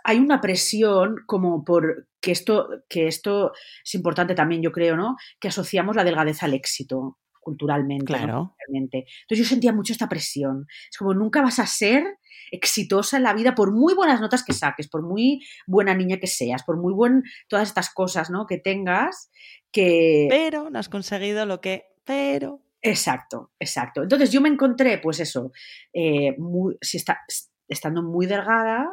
hay 0.04 0.18
una 0.18 0.40
presión 0.40 1.16
como 1.26 1.64
por 1.64 2.08
que 2.20 2.32
esto, 2.32 2.68
que 2.90 3.08
esto 3.08 3.52
es 3.84 3.94
importante 3.94 4.34
también, 4.34 4.62
yo 4.62 4.70
creo, 4.70 4.96
¿no? 4.96 5.16
Que 5.40 5.48
asociamos 5.48 5.96
la 5.96 6.04
delgadez 6.04 6.42
al 6.42 6.52
éxito 6.52 7.18
culturalmente. 7.48 8.04
Claro. 8.04 8.26
¿no? 8.26 8.56
Entonces 8.72 9.08
yo 9.30 9.44
sentía 9.44 9.72
mucho 9.72 9.92
esta 9.92 10.08
presión. 10.08 10.66
Es 10.90 10.98
como 10.98 11.14
nunca 11.14 11.40
vas 11.40 11.58
a 11.58 11.66
ser 11.66 12.18
exitosa 12.50 13.16
en 13.16 13.22
la 13.22 13.34
vida 13.34 13.54
por 13.54 13.72
muy 13.72 13.94
buenas 13.94 14.20
notas 14.20 14.44
que 14.44 14.52
saques, 14.52 14.88
por 14.88 15.02
muy 15.02 15.42
buena 15.66 15.94
niña 15.94 16.18
que 16.18 16.26
seas, 16.26 16.62
por 16.62 16.76
muy 16.76 16.92
buen 16.92 17.22
todas 17.48 17.68
estas 17.68 17.92
cosas, 17.92 18.30
¿no? 18.30 18.46
Que 18.46 18.58
tengas, 18.58 19.30
que... 19.72 20.26
Pero 20.28 20.70
no 20.70 20.78
has 20.78 20.88
conseguido 20.88 21.46
lo 21.46 21.60
que... 21.60 21.86
Pero... 22.04 22.60
Exacto, 22.80 23.50
exacto. 23.58 24.02
Entonces 24.02 24.30
yo 24.30 24.40
me 24.40 24.48
encontré, 24.48 24.98
pues 24.98 25.18
eso, 25.18 25.50
eh, 25.92 26.36
muy, 26.38 26.76
si 26.80 26.96
está, 26.96 27.20
estando 27.66 28.02
muy 28.02 28.26
delgada, 28.26 28.88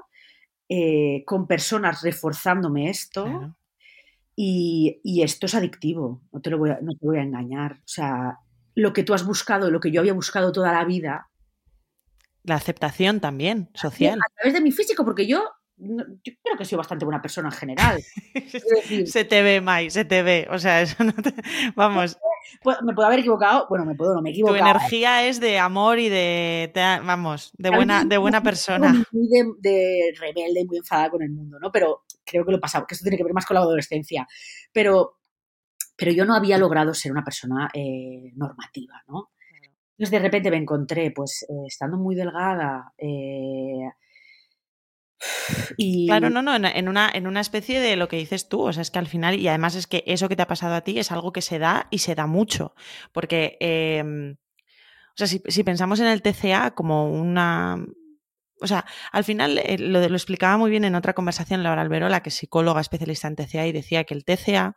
eh, 0.67 1.23
con 1.25 1.45
personas 1.45 2.01
reforzándome 2.01 2.89
esto 2.89 3.25
Claro. 3.25 3.55
y, 4.35 4.99
y, 5.03 5.21
esto 5.21 5.45
es 5.45 5.53
adictivo, 5.53 6.23
no 6.31 6.41
te, 6.41 6.49
lo 6.49 6.57
voy 6.57 6.71
a, 6.71 6.79
no 6.81 6.93
te 6.93 7.05
voy 7.05 7.19
a 7.19 7.21
engañar. 7.21 7.73
O 7.73 7.87
sea, 7.87 8.39
lo 8.75 8.93
que 8.93 9.03
tú 9.03 9.13
has 9.13 9.25
buscado, 9.25 9.71
lo 9.71 9.79
que 9.79 9.91
yo 9.91 10.01
había 10.01 10.13
buscado 10.13 10.51
toda 10.51 10.71
la 10.71 10.85
vida. 10.85 11.29
La 12.43 12.55
aceptación 12.55 13.19
también, 13.19 13.69
social. 13.73 14.19
A 14.19 14.33
través 14.35 14.53
de 14.53 14.61
mi 14.61 14.71
físico, 14.71 15.03
porque 15.03 15.25
yo, 15.25 15.43
yo 15.77 16.33
creo 16.43 16.57
que 16.57 16.65
sido 16.65 16.77
bastante 16.77 17.05
buena 17.05 17.21
persona 17.21 17.49
en 17.49 17.55
general. 17.55 18.03
Decir, 18.33 19.07
se 19.07 19.25
te 19.25 19.41
ve, 19.41 19.61
Mai, 19.61 19.89
se 19.89 20.05
te 20.05 20.21
ve. 20.21 20.47
O 20.51 20.59
sea, 20.59 20.81
eso 20.81 21.03
no 21.03 21.13
te... 21.13 21.33
Vamos. 21.75 22.17
Me 22.83 22.93
puedo 22.93 23.07
haber 23.07 23.19
equivocado, 23.19 23.65
bueno, 23.69 23.85
me 23.85 23.95
puedo, 23.95 24.13
no 24.13 24.21
me 24.21 24.29
equivoco. 24.29 24.53
Tu 24.53 24.59
energía 24.59 25.27
es 25.27 25.39
de 25.39 25.57
amor 25.59 25.99
y 25.99 26.09
de, 26.09 26.71
de 26.73 26.81
vamos, 27.03 27.51
de 27.57 27.69
buena, 27.69 28.05
de 28.05 28.17
buena 28.17 28.41
persona. 28.43 29.03
Muy 29.11 29.27
de, 29.27 29.51
de, 29.59 30.13
rebelde, 30.17 30.63
muy 30.65 30.77
enfadada 30.77 31.09
con 31.09 31.21
el 31.21 31.31
mundo, 31.31 31.57
¿no? 31.59 31.71
Pero 31.71 32.03
creo 32.23 32.45
que 32.45 32.51
lo 32.51 32.59
pasaba, 32.59 32.85
que 32.87 32.93
esto 32.93 33.03
tiene 33.03 33.17
que 33.17 33.23
ver 33.23 33.33
más 33.33 33.45
con 33.45 33.55
la 33.55 33.61
adolescencia. 33.61 34.27
Pero, 34.71 35.17
pero 35.95 36.11
yo 36.11 36.25
no 36.25 36.35
había 36.35 36.57
logrado 36.57 36.93
ser 36.93 37.11
una 37.11 37.23
persona 37.23 37.69
eh, 37.73 38.31
normativa, 38.35 39.03
¿no? 39.07 39.31
Entonces 39.97 40.11
de 40.11 40.19
repente 40.19 40.51
me 40.51 40.57
encontré, 40.57 41.11
pues, 41.11 41.43
eh, 41.43 41.67
estando 41.67 41.97
muy 41.97 42.15
delgada, 42.15 42.93
eh, 42.97 43.89
y... 45.77 46.07
Claro, 46.07 46.29
no, 46.29 46.41
no, 46.41 46.55
en 46.55 46.87
una, 46.87 47.09
en 47.13 47.27
una 47.27 47.41
especie 47.41 47.79
de 47.79 47.95
lo 47.95 48.07
que 48.07 48.17
dices 48.17 48.49
tú, 48.49 48.61
o 48.61 48.73
sea, 48.73 48.81
es 48.81 48.91
que 48.91 48.99
al 48.99 49.07
final, 49.07 49.39
y 49.39 49.47
además 49.47 49.75
es 49.75 49.87
que 49.87 50.03
eso 50.07 50.29
que 50.29 50.35
te 50.35 50.41
ha 50.41 50.47
pasado 50.47 50.75
a 50.75 50.81
ti 50.81 50.99
es 50.99 51.11
algo 51.11 51.31
que 51.31 51.41
se 51.41 51.59
da 51.59 51.87
y 51.91 51.99
se 51.99 52.15
da 52.15 52.27
mucho, 52.27 52.75
porque, 53.11 53.57
eh, 53.59 54.03
o 54.03 55.17
sea, 55.17 55.27
si, 55.27 55.41
si, 55.47 55.63
pensamos 55.63 55.99
en 55.99 56.07
el 56.07 56.21
TCA 56.21 56.71
como 56.71 57.09
una... 57.09 57.77
O 58.61 58.67
sea, 58.67 58.85
al 59.11 59.23
final 59.23 59.57
eh, 59.57 59.77
lo, 59.77 59.99
lo, 60.07 60.15
explicaba 60.15 60.57
muy 60.57 60.71
bien 60.71 60.85
en 60.85 60.95
otra 60.95 61.13
conversación 61.13 61.61
Laura 61.61 61.81
Alberola, 61.81 62.21
que 62.21 62.29
es 62.29 62.35
psicóloga 62.35 62.81
especialista 62.81 63.27
en 63.27 63.35
TCA, 63.35 63.67
y 63.67 63.71
decía 63.71 64.05
que 64.05 64.13
el 64.13 64.25
TCA, 64.25 64.75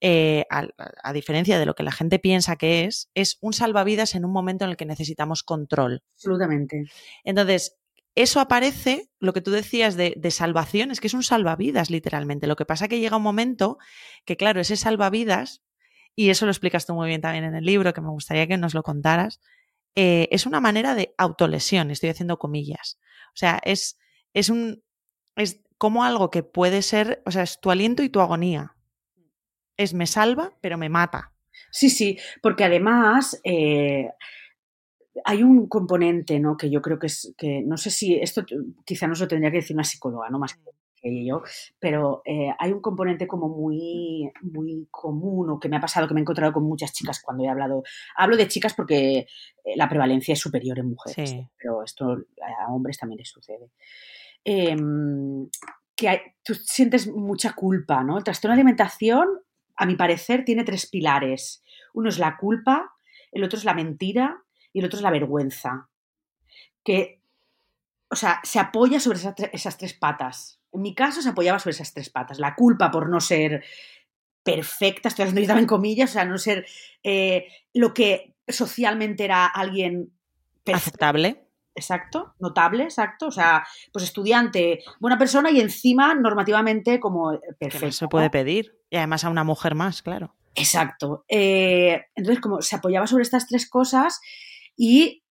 eh, 0.00 0.46
a, 0.50 0.66
a 1.02 1.12
diferencia 1.12 1.58
de 1.58 1.66
lo 1.66 1.74
que 1.74 1.82
la 1.82 1.92
gente 1.92 2.18
piensa 2.18 2.56
que 2.56 2.84
es, 2.84 3.10
es 3.14 3.38
un 3.40 3.52
salvavidas 3.52 4.14
en 4.14 4.24
un 4.24 4.32
momento 4.32 4.64
en 4.64 4.70
el 4.70 4.76
que 4.76 4.86
necesitamos 4.86 5.42
control. 5.42 6.02
Absolutamente. 6.14 6.84
Entonces, 7.24 7.76
eso 8.14 8.40
aparece, 8.40 9.10
lo 9.20 9.32
que 9.32 9.40
tú 9.40 9.50
decías 9.50 9.96
de, 9.96 10.14
de, 10.16 10.30
salvación, 10.30 10.90
es 10.90 11.00
que 11.00 11.06
es 11.06 11.14
un 11.14 11.22
salvavidas 11.22 11.90
literalmente. 11.90 12.46
Lo 12.46 12.56
que 12.56 12.66
pasa 12.66 12.88
que 12.88 12.98
llega 12.98 13.16
un 13.16 13.22
momento 13.22 13.78
que, 14.24 14.36
claro, 14.36 14.60
ese 14.60 14.76
salvavidas, 14.76 15.62
y 16.16 16.30
eso 16.30 16.44
lo 16.44 16.50
explicas 16.50 16.86
tú 16.86 16.94
muy 16.94 17.08
bien 17.08 17.20
también 17.20 17.44
en 17.44 17.54
el 17.54 17.64
libro, 17.64 17.92
que 17.92 18.00
me 18.00 18.10
gustaría 18.10 18.46
que 18.46 18.58
nos 18.58 18.74
lo 18.74 18.82
contaras, 18.82 19.40
eh, 19.94 20.28
es 20.32 20.46
una 20.46 20.60
manera 20.60 20.94
de 20.94 21.14
autolesión, 21.18 21.90
estoy 21.90 22.10
haciendo 22.10 22.38
comillas. 22.38 22.98
O 23.28 23.36
sea, 23.36 23.60
es, 23.64 23.98
es 24.34 24.50
un. 24.50 24.82
es 25.36 25.60
como 25.78 26.04
algo 26.04 26.30
que 26.30 26.42
puede 26.42 26.82
ser, 26.82 27.22
o 27.26 27.30
sea, 27.30 27.42
es 27.42 27.60
tu 27.60 27.70
aliento 27.70 28.02
y 28.02 28.10
tu 28.10 28.20
agonía. 28.20 28.76
Es 29.80 29.94
me 29.94 30.06
salva, 30.06 30.52
pero 30.60 30.76
me 30.76 30.90
mata. 30.90 31.32
Sí, 31.70 31.88
sí, 31.88 32.18
porque 32.42 32.64
además 32.64 33.40
eh, 33.44 34.10
hay 35.24 35.42
un 35.42 35.68
componente, 35.68 36.38
¿no? 36.38 36.58
Que 36.58 36.68
yo 36.68 36.82
creo 36.82 36.98
que 36.98 37.06
es, 37.06 37.32
que 37.38 37.62
no 37.62 37.78
sé 37.78 37.90
si 37.90 38.14
esto 38.16 38.44
quizá 38.84 39.06
no 39.06 39.14
se 39.14 39.22
lo 39.22 39.28
tendría 39.28 39.50
que 39.50 39.58
decir 39.58 39.74
una 39.74 39.84
psicóloga, 39.84 40.28
¿no? 40.28 40.38
Más 40.38 40.58
que 41.00 41.24
yo, 41.24 41.42
pero 41.78 42.20
eh, 42.26 42.50
hay 42.58 42.72
un 42.72 42.82
componente 42.82 43.26
como 43.26 43.48
muy, 43.48 44.30
muy 44.42 44.86
común 44.90 45.48
o 45.48 45.58
que 45.58 45.70
me 45.70 45.78
ha 45.78 45.80
pasado, 45.80 46.06
que 46.06 46.12
me 46.12 46.20
he 46.20 46.24
encontrado 46.24 46.52
con 46.52 46.64
muchas 46.64 46.92
chicas 46.92 47.22
cuando 47.24 47.44
he 47.44 47.48
hablado. 47.48 47.82
Hablo 48.16 48.36
de 48.36 48.48
chicas 48.48 48.74
porque 48.74 49.20
eh, 49.20 49.76
la 49.76 49.88
prevalencia 49.88 50.34
es 50.34 50.40
superior 50.40 50.78
en 50.78 50.90
mujeres, 50.90 51.30
sí. 51.30 51.48
pero 51.56 51.82
esto 51.82 52.18
a 52.66 52.70
hombres 52.70 52.98
también 52.98 53.20
les 53.20 53.30
sucede. 53.30 53.70
Eh, 54.44 54.76
que 55.96 56.08
hay, 56.08 56.18
tú 56.42 56.54
sientes 56.54 57.08
mucha 57.08 57.52
culpa, 57.54 58.02
¿no? 58.02 58.16
El 58.16 58.24
trastorno 58.24 58.54
de 58.54 58.60
alimentación, 58.60 59.28
a 59.80 59.86
mi 59.86 59.96
parecer, 59.96 60.44
tiene 60.44 60.62
tres 60.62 60.86
pilares. 60.86 61.64
Uno 61.94 62.10
es 62.10 62.18
la 62.18 62.36
culpa, 62.36 62.92
el 63.32 63.42
otro 63.42 63.58
es 63.58 63.64
la 63.64 63.72
mentira 63.72 64.44
y 64.74 64.80
el 64.80 64.84
otro 64.84 64.98
es 64.98 65.02
la 65.02 65.10
vergüenza. 65.10 65.88
Que, 66.84 67.22
o 68.10 68.14
sea, 68.14 68.40
se 68.44 68.58
apoya 68.58 69.00
sobre 69.00 69.18
esas, 69.18 69.34
esas 69.52 69.78
tres 69.78 69.94
patas. 69.94 70.60
En 70.70 70.82
mi 70.82 70.94
caso 70.94 71.22
se 71.22 71.30
apoyaba 71.30 71.58
sobre 71.58 71.72
esas 71.72 71.94
tres 71.94 72.10
patas. 72.10 72.38
La 72.38 72.54
culpa 72.54 72.90
por 72.90 73.08
no 73.08 73.22
ser 73.22 73.64
perfecta, 74.42 75.08
estoy 75.08 75.24
haciendo 75.24 75.40
yo 75.40 75.58
en 75.58 75.66
comillas, 75.66 76.10
o 76.10 76.12
sea, 76.12 76.26
no 76.26 76.36
ser 76.36 76.66
eh, 77.02 77.48
lo 77.72 77.94
que 77.94 78.34
socialmente 78.46 79.24
era 79.24 79.46
alguien 79.46 80.12
aceptable. 80.70 81.46
Exacto, 81.74 82.34
notable, 82.38 82.84
exacto. 82.84 83.28
O 83.28 83.30
sea, 83.30 83.66
pues 83.94 84.04
estudiante, 84.04 84.84
buena 84.98 85.16
persona 85.16 85.50
y 85.50 85.58
encima 85.58 86.14
normativamente 86.14 87.00
como 87.00 87.30
perfecto. 87.58 87.86
Que 87.86 87.92
se 87.92 88.08
puede 88.08 88.28
pedir. 88.28 88.79
Y 88.90 88.96
además 88.96 89.24
a 89.24 89.30
una 89.30 89.44
mujer 89.44 89.74
más, 89.74 90.02
claro. 90.02 90.34
Exacto. 90.54 91.24
Eh, 91.28 92.06
entonces, 92.14 92.40
como 92.40 92.60
se 92.60 92.76
apoyaba 92.76 93.06
sobre 93.06 93.22
estas 93.22 93.46
tres 93.46 93.68
cosas 93.70 94.20
y 94.76 95.22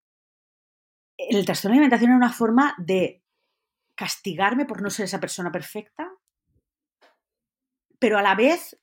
el 1.19 1.45
trastorno 1.45 1.75
de 1.75 1.79
alimentación 1.79 2.11
era 2.11 2.17
una 2.17 2.33
forma 2.33 2.75
de 2.79 3.23
castigarme 3.97 4.65
por 4.65 4.81
no 4.81 4.91
ser 4.91 5.05
esa 5.07 5.19
persona 5.19 5.51
perfecta, 5.51 6.09
pero 7.99 8.17
a 8.17 8.23
la 8.23 8.37
vez 8.37 8.79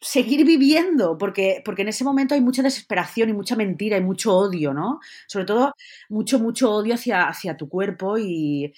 seguir 0.00 0.46
viviendo, 0.46 1.18
porque, 1.18 1.62
porque 1.64 1.82
en 1.82 1.88
ese 1.88 2.04
momento 2.04 2.34
hay 2.34 2.40
mucha 2.40 2.62
desesperación 2.62 3.30
y 3.30 3.32
mucha 3.32 3.56
mentira 3.56 3.96
y 3.96 4.00
mucho 4.00 4.36
odio, 4.36 4.72
¿no? 4.72 5.00
Sobre 5.26 5.44
todo 5.44 5.72
mucho, 6.08 6.38
mucho 6.38 6.72
odio 6.72 6.94
hacia, 6.94 7.28
hacia 7.28 7.56
tu 7.56 7.68
cuerpo 7.68 8.16
y, 8.18 8.72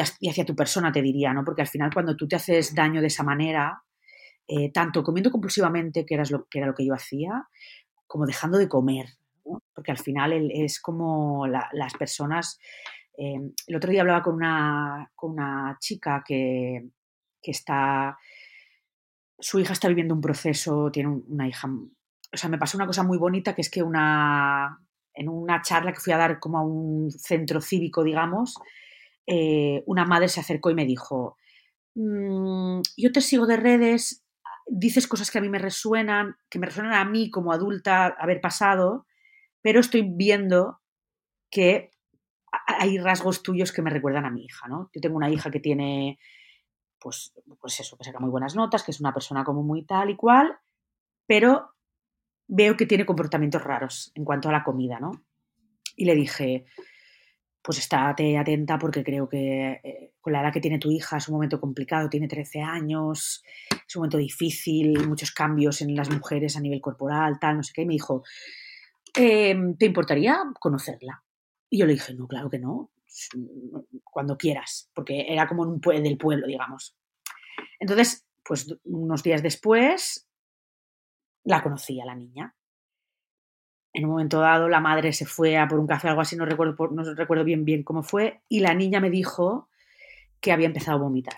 hacia 0.00 0.44
tu 0.44 0.54
persona, 0.54 0.92
te 0.92 1.02
diría, 1.02 1.32
¿no? 1.32 1.44
Porque 1.44 1.62
al 1.62 1.68
final 1.68 1.90
cuando 1.92 2.16
tú 2.16 2.28
te 2.28 2.36
haces 2.36 2.74
daño 2.74 3.00
de 3.00 3.08
esa 3.08 3.24
manera, 3.24 3.82
eh, 4.50 4.70
tanto 4.72 5.02
comiendo 5.02 5.30
compulsivamente, 5.30 6.04
que, 6.04 6.14
era 6.14 6.24
lo, 6.30 6.46
que 6.48 6.86
yo 6.86 6.94
hacía, 6.94 7.48
como 8.06 8.26
dejando 8.26 8.58
de 8.58 8.68
comer. 8.68 9.06
Porque 9.74 9.90
al 9.90 9.98
final 9.98 10.50
es 10.52 10.80
como 10.80 11.46
las 11.46 11.94
personas... 11.98 12.58
Eh, 13.16 13.40
el 13.66 13.76
otro 13.76 13.90
día 13.90 14.00
hablaba 14.00 14.22
con 14.22 14.34
una, 14.34 15.10
con 15.14 15.32
una 15.32 15.76
chica 15.80 16.22
que, 16.26 16.88
que 17.42 17.50
está 17.50 18.16
su 19.40 19.58
hija 19.58 19.72
está 19.72 19.88
viviendo 19.88 20.14
un 20.14 20.20
proceso, 20.20 20.90
tiene 20.92 21.08
una 21.08 21.48
hija. 21.48 21.68
O 21.68 22.36
sea, 22.36 22.50
me 22.50 22.58
pasó 22.58 22.76
una 22.76 22.86
cosa 22.86 23.02
muy 23.02 23.18
bonita 23.18 23.54
que 23.54 23.62
es 23.62 23.70
que 23.70 23.82
una, 23.82 24.78
en 25.14 25.28
una 25.28 25.62
charla 25.62 25.92
que 25.92 26.00
fui 26.00 26.12
a 26.12 26.18
dar 26.18 26.38
como 26.38 26.58
a 26.58 26.62
un 26.62 27.10
centro 27.10 27.60
cívico, 27.60 28.04
digamos, 28.04 28.56
eh, 29.26 29.82
una 29.86 30.04
madre 30.04 30.28
se 30.28 30.40
acercó 30.40 30.70
y 30.70 30.74
me 30.74 30.84
dijo, 30.84 31.36
mm, 31.94 32.80
yo 32.96 33.12
te 33.12 33.20
sigo 33.20 33.46
de 33.46 33.56
redes, 33.56 34.19
dices 34.70 35.06
cosas 35.06 35.30
que 35.30 35.38
a 35.38 35.40
mí 35.40 35.48
me 35.48 35.58
resuenan, 35.58 36.36
que 36.48 36.58
me 36.58 36.66
resuenan 36.66 36.94
a 36.94 37.04
mí 37.04 37.30
como 37.30 37.52
adulta 37.52 38.06
haber 38.06 38.40
pasado, 38.40 39.06
pero 39.60 39.80
estoy 39.80 40.02
viendo 40.02 40.80
que 41.50 41.90
hay 42.66 42.98
rasgos 42.98 43.42
tuyos 43.42 43.72
que 43.72 43.82
me 43.82 43.90
recuerdan 43.90 44.24
a 44.24 44.30
mi 44.30 44.44
hija, 44.44 44.68
¿no? 44.68 44.90
Yo 44.94 45.00
tengo 45.00 45.16
una 45.16 45.30
hija 45.30 45.50
que 45.50 45.60
tiene 45.60 46.18
pues, 47.00 47.32
pues 47.60 47.80
eso, 47.80 47.96
que 47.96 48.04
saca 48.04 48.20
muy 48.20 48.30
buenas 48.30 48.54
notas, 48.54 48.82
que 48.82 48.90
es 48.92 49.00
una 49.00 49.12
persona 49.12 49.42
como 49.42 49.62
muy 49.62 49.84
tal 49.84 50.10
y 50.10 50.16
cual, 50.16 50.58
pero 51.26 51.74
veo 52.46 52.76
que 52.76 52.86
tiene 52.86 53.06
comportamientos 53.06 53.62
raros 53.62 54.12
en 54.14 54.24
cuanto 54.24 54.48
a 54.48 54.52
la 54.52 54.62
comida, 54.62 55.00
¿no? 55.00 55.24
Y 55.96 56.04
le 56.04 56.14
dije, 56.14 56.66
pues 57.62 57.78
estate 57.78 58.38
atenta 58.38 58.78
porque 58.78 59.04
creo 59.04 59.28
que 59.28 59.80
eh, 59.84 60.14
con 60.20 60.32
la 60.32 60.42
edad 60.42 60.52
que 60.52 60.60
tiene 60.60 60.78
tu 60.78 60.90
hija 60.90 61.18
es 61.18 61.28
un 61.28 61.34
momento 61.34 61.60
complicado, 61.60 62.08
tiene 62.08 62.28
13 62.28 62.62
años, 62.62 63.42
es 63.70 63.96
un 63.96 64.00
momento 64.00 64.18
difícil, 64.18 65.06
muchos 65.06 65.30
cambios 65.32 65.82
en 65.82 65.94
las 65.94 66.10
mujeres 66.10 66.56
a 66.56 66.60
nivel 66.60 66.80
corporal, 66.80 67.38
tal, 67.40 67.58
no 67.58 67.62
sé 67.62 67.72
qué. 67.74 67.82
Y 67.82 67.86
me 67.86 67.94
dijo, 67.94 68.22
em, 69.14 69.76
¿te 69.76 69.86
importaría 69.86 70.38
conocerla? 70.58 71.22
Y 71.68 71.78
yo 71.78 71.86
le 71.86 71.92
dije, 71.92 72.14
no, 72.14 72.26
claro 72.26 72.48
que 72.50 72.58
no 72.58 72.90
cuando 74.04 74.36
quieras, 74.36 74.90
porque 74.94 75.26
era 75.28 75.46
como 75.48 75.62
un 75.62 75.80
del 75.80 76.18
pueblo, 76.18 76.46
digamos. 76.46 76.96
Entonces, 77.78 78.26
pues 78.44 78.74
unos 78.84 79.22
días 79.22 79.42
después 79.42 80.28
la 81.44 81.62
conocí 81.62 82.00
a 82.00 82.04
la 82.04 82.14
niña. 82.14 82.54
En 83.92 84.04
un 84.04 84.12
momento 84.12 84.40
dado, 84.40 84.68
la 84.68 84.80
madre 84.80 85.12
se 85.12 85.26
fue 85.26 85.56
a 85.56 85.66
por 85.66 85.78
un 85.78 85.86
café, 85.86 86.08
algo 86.08 86.20
así, 86.20 86.36
no 86.36 86.44
recuerdo, 86.44 86.76
no 86.92 87.02
recuerdo 87.14 87.44
bien 87.44 87.64
bien 87.64 87.82
cómo 87.82 88.02
fue, 88.02 88.42
y 88.48 88.60
la 88.60 88.74
niña 88.74 89.00
me 89.00 89.10
dijo 89.10 89.68
que 90.40 90.52
había 90.52 90.66
empezado 90.66 90.98
a 90.98 91.02
vomitar. 91.02 91.36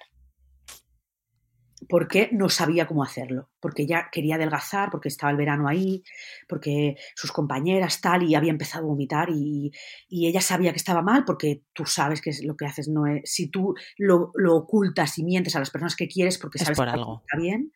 Porque 1.88 2.30
no 2.32 2.48
sabía 2.48 2.86
cómo 2.86 3.02
hacerlo, 3.02 3.50
porque 3.58 3.82
ella 3.82 4.08
quería 4.12 4.36
adelgazar, 4.36 4.88
porque 4.90 5.08
estaba 5.08 5.32
el 5.32 5.36
verano 5.36 5.66
ahí, 5.66 6.04
porque 6.48 6.96
sus 7.16 7.32
compañeras 7.32 8.00
tal, 8.00 8.22
y 8.22 8.36
había 8.36 8.52
empezado 8.52 8.84
a 8.84 8.88
vomitar 8.88 9.28
y, 9.30 9.72
ella 10.08 10.40
sabía 10.40 10.70
que 10.70 10.78
estaba 10.78 11.02
mal, 11.02 11.24
porque 11.24 11.62
tú 11.72 11.84
sabes 11.84 12.20
que 12.20 12.30
lo 12.44 12.56
que 12.56 12.66
haces 12.66 12.88
no 12.88 13.06
es, 13.06 13.22
si 13.24 13.48
tú 13.48 13.74
lo, 13.98 14.30
ocultas 14.54 15.18
y 15.18 15.24
mientes 15.24 15.56
a 15.56 15.58
las 15.58 15.70
personas 15.70 15.96
que 15.96 16.06
quieres 16.06 16.38
porque 16.38 16.58
sabes 16.58 16.78
que 16.78 16.84
está 16.84 17.36
bien, 17.36 17.72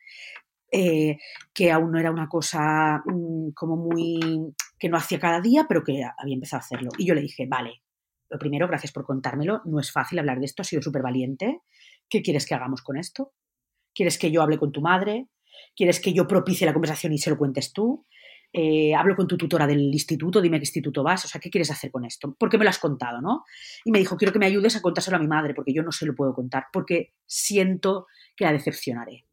eh, 0.71 1.19
que 1.53 1.73
aún 1.73 1.91
no 1.91 1.99
era 1.99 2.11
una 2.11 2.29
cosa 2.29 3.03
mm, 3.05 3.51
como 3.55 3.77
muy, 3.77 4.55
que 4.79 4.89
no 4.89 4.97
hacía 4.97 5.19
cada 5.19 5.41
día, 5.41 5.67
pero 5.69 5.83
que 5.83 6.03
había 6.19 6.35
empezado 6.35 6.61
a 6.61 6.65
hacerlo. 6.65 6.91
Y 6.99 7.07
yo 7.07 7.15
le 7.15 7.23
dije, 7.23 7.47
vale, 7.47 7.83
lo 8.29 8.39
primero, 8.39 8.67
gracias 8.67 8.93
por 8.93 9.05
contármelo, 9.05 9.63
no 9.65 9.81
es 9.81 9.93
fácil 9.93 10.19
hablar 10.19 10.39
de 10.39 10.47
esto, 10.47 10.63
ha 10.63 10.65
sido 10.65 10.83
súper 10.83 11.03
valiente, 11.03 11.61
¿qué 12.09 12.23
quieres 12.23 12.47
que 12.47 12.55
hagamos 12.55 12.83
con 12.83 12.97
esto? 12.97 13.33
¿Quieres 13.95 14.19
que 14.19 14.31
yo 14.31 14.43
hable 14.43 14.59
con 14.59 14.73
tu 14.73 14.81
madre? 14.81 15.29
¿Quieres 15.75 16.01
que 16.01 16.13
yo 16.13 16.27
propicie 16.27 16.67
la 16.67 16.73
conversación 16.73 17.13
y 17.13 17.19
se 17.19 17.31
lo 17.31 17.39
cuentes 17.39 17.73
tú? 17.73 18.05
Eh, 18.53 18.95
hablo 18.95 19.17
con 19.17 19.27
tu 19.27 19.37
tutora 19.37 19.67
del 19.67 19.81
instituto, 19.81 20.41
dime 20.41 20.59
qué 20.59 20.63
instituto 20.63 21.03
vas, 21.03 21.25
o 21.25 21.29
sea, 21.29 21.41
¿qué 21.41 21.51
quieres 21.51 21.71
hacer 21.71 21.91
con 21.91 22.05
esto? 22.05 22.35
¿Por 22.35 22.49
qué 22.49 22.59
me 22.59 22.65
lo 22.65 22.71
has 22.71 22.79
contado, 22.79 23.21
no? 23.21 23.45
Y 23.85 23.91
me 23.91 23.99
dijo, 23.99 24.17
quiero 24.17 24.33
que 24.33 24.39
me 24.39 24.47
ayudes 24.47 24.77
a 24.77 24.83
contárselo 24.83 25.17
a 25.17 25.21
mi 25.21 25.27
madre, 25.27 25.55
porque 25.55 25.75
yo 25.75 25.83
no 25.83 25.93
se 25.93 26.07
lo 26.07 26.15
puedo 26.15 26.35
contar, 26.35 26.67
porque 26.73 27.13
siento 27.27 28.07
que 28.35 28.45
la 28.45 28.53
decepcionaré. 28.53 29.27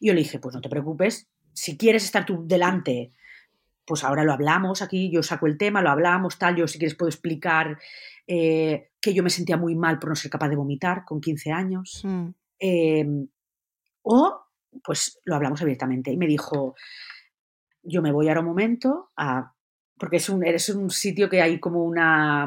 Y 0.00 0.08
yo 0.08 0.14
le 0.14 0.20
dije, 0.20 0.38
pues 0.38 0.54
no 0.54 0.60
te 0.60 0.68
preocupes, 0.68 1.28
si 1.52 1.76
quieres 1.76 2.04
estar 2.04 2.24
tú 2.24 2.44
delante, 2.46 3.12
pues 3.88 4.04
ahora 4.04 4.22
lo 4.22 4.34
hablamos 4.34 4.82
aquí, 4.82 5.10
yo 5.10 5.22
saco 5.22 5.46
el 5.46 5.56
tema, 5.56 5.80
lo 5.80 5.88
hablamos, 5.88 6.38
tal, 6.38 6.56
yo 6.56 6.68
si 6.68 6.78
quieres 6.78 6.94
puedo 6.94 7.08
explicar 7.08 7.78
eh, 8.26 8.90
que 9.00 9.14
yo 9.14 9.22
me 9.22 9.30
sentía 9.30 9.56
muy 9.56 9.74
mal 9.74 9.98
por 9.98 10.10
no 10.10 10.14
ser 10.14 10.30
capaz 10.30 10.50
de 10.50 10.56
vomitar 10.56 11.06
con 11.06 11.22
15 11.22 11.50
años. 11.50 12.02
Mm. 12.04 12.28
Em, 12.58 13.28
o, 14.02 14.42
pues 14.84 15.18
lo 15.24 15.34
hablamos 15.34 15.62
abiertamente. 15.62 16.12
Y 16.12 16.18
me 16.18 16.26
dijo, 16.26 16.74
yo 17.82 18.02
me 18.02 18.12
voy 18.12 18.28
ahora 18.28 18.40
un 18.40 18.46
momento 18.46 19.08
a... 19.16 19.54
Porque 19.98 20.18
es 20.18 20.28
un, 20.28 20.46
es 20.46 20.68
un 20.68 20.90
sitio 20.90 21.30
que 21.30 21.40
hay 21.40 21.58
como 21.58 21.82
una... 21.82 22.46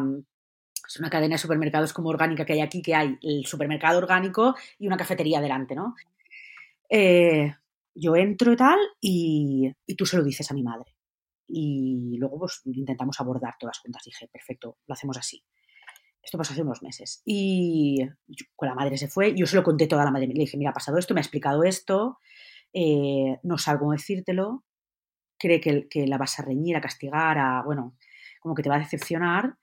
Es 0.88 1.00
una 1.00 1.10
cadena 1.10 1.36
de 1.36 1.40
supermercados 1.40 1.94
como 1.94 2.10
orgánica 2.10 2.46
que 2.46 2.54
hay 2.54 2.62
aquí, 2.62 2.84
que 2.84 2.94
hay 2.94 3.18
el 3.24 3.46
supermercado 3.46 3.98
orgánico 3.98 4.56
y 4.78 4.86
una 4.88 4.98
cafetería 4.98 5.42
delante, 5.42 5.74
¿no? 5.74 5.96
Eh, 6.90 7.52
yo 7.96 8.16
entro 8.16 8.52
y 8.54 8.56
tal 8.58 8.80
y, 9.00 9.72
y, 9.88 9.96
tú 9.96 10.06
se 10.06 10.18
lo 10.18 10.24
dices 10.24 10.52
a 10.52 10.54
mi 10.54 10.64
madre. 10.64 10.94
Y 11.54 12.18
luego 12.18 12.40
pues 12.40 12.62
intentamos 12.66 13.20
abordar 13.20 13.56
todas 13.60 13.80
juntas. 13.80 14.04
Dije, 14.06 14.28
perfecto, 14.32 14.78
lo 14.88 14.94
hacemos 14.94 15.18
así. 15.18 15.44
Esto 16.24 16.38
pasó 16.38 16.54
hace 16.54 16.62
unos 16.62 16.84
meses. 16.84 17.22
Y 17.26 18.00
con 18.56 18.70
la 18.70 18.76
madre 18.76 18.98
se 18.98 19.08
fue, 19.08 19.34
yo 19.36 19.46
se 19.48 19.56
lo 19.56 19.64
conté 19.64 19.88
toda 19.88 20.06
la 20.06 20.12
madre. 20.12 20.28
Le 20.28 20.34
dije, 20.34 20.58
mira, 20.58 20.72
ha 20.72 20.74
pasado 20.74 20.98
esto, 20.98 21.14
me 21.14 21.20
ha 21.20 21.24
explicado 21.24 21.64
esto, 21.64 22.20
eh, 22.74 23.40
no 23.44 23.58
sabe 23.58 23.80
cómo 23.80 23.92
decírtelo, 23.92 24.64
cree 25.38 25.60
que, 25.60 25.88
que, 25.90 26.08
la 26.08 26.18
vas 26.18 26.40
a 26.40 26.44
reñir, 26.44 26.76
a 26.76 26.82
castigar, 26.82 27.38
a, 27.38 27.64
bueno, 27.64 27.98
como 28.40 28.56
que 28.56 28.64
te 28.64 28.70
va 28.70 28.76
a 28.76 28.80
decepcionar. 28.80 29.58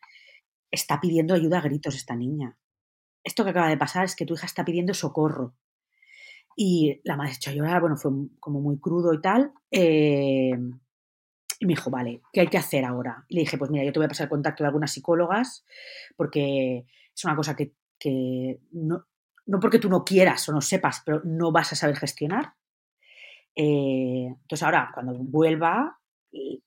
Está 0.71 1.01
pidiendo 1.01 1.35
ayuda 1.35 1.59
a 1.59 1.63
gritos 1.63 1.95
esta 1.95 2.17
niña. 2.17 2.59
Esto 3.23 3.45
que 3.45 3.51
acaba 3.51 3.69
de 3.69 3.79
pasar 3.79 4.05
es 4.05 4.17
que 4.17 4.27
tu 4.27 4.35
hija 4.35 4.47
está 4.47 4.65
pidiendo 4.65 4.95
socorro. 4.95 5.55
Y 6.57 7.01
la 7.05 7.17
madre 7.17 7.33
se 7.33 7.37
echó 7.37 7.51
a 7.51 7.55
llorar, 7.55 7.81
bueno, 7.81 7.97
fue 7.97 8.11
como 8.41 8.61
muy 8.61 8.79
crudo 8.81 9.15
y 9.15 9.21
tal. 9.21 9.53
Eh, 9.71 10.59
y 11.59 11.67
me 11.67 11.73
dijo, 11.73 11.91
vale, 11.91 12.23
¿qué 12.33 12.41
hay 12.41 12.47
que 12.47 12.59
hacer 12.59 12.85
ahora? 12.85 13.25
Y 13.29 13.35
le 13.35 13.41
dije, 13.41 13.59
pues 13.59 13.71
mira, 13.71 13.85
yo 13.85 13.93
te 13.93 13.99
voy 13.99 14.07
a 14.07 14.09
pasar 14.09 14.25
el 14.27 14.31
contacto 14.31 14.63
de 14.63 14.69
algunas 14.69 14.93
psicólogas 14.93 15.65
porque 16.17 16.87
es 17.15 17.25
una 17.25 17.35
cosa 17.35 17.57
que, 17.57 18.61
no, 18.73 19.05
no, 19.47 19.61
porque 19.61 19.79
tú 19.79 19.89
no 19.89 20.05
quieras 20.05 20.49
o 20.49 20.53
no 20.53 20.61
sepas, 20.61 21.03
pero 21.05 21.21
no 21.25 21.51
vas 21.51 21.73
a 21.73 21.77
saber 21.77 21.97
gestionar. 21.97 22.55
Eh, 23.57 24.27
entonces 24.29 24.63
ahora, 24.63 24.91
cuando 24.95 25.15
vuelva, 25.15 25.99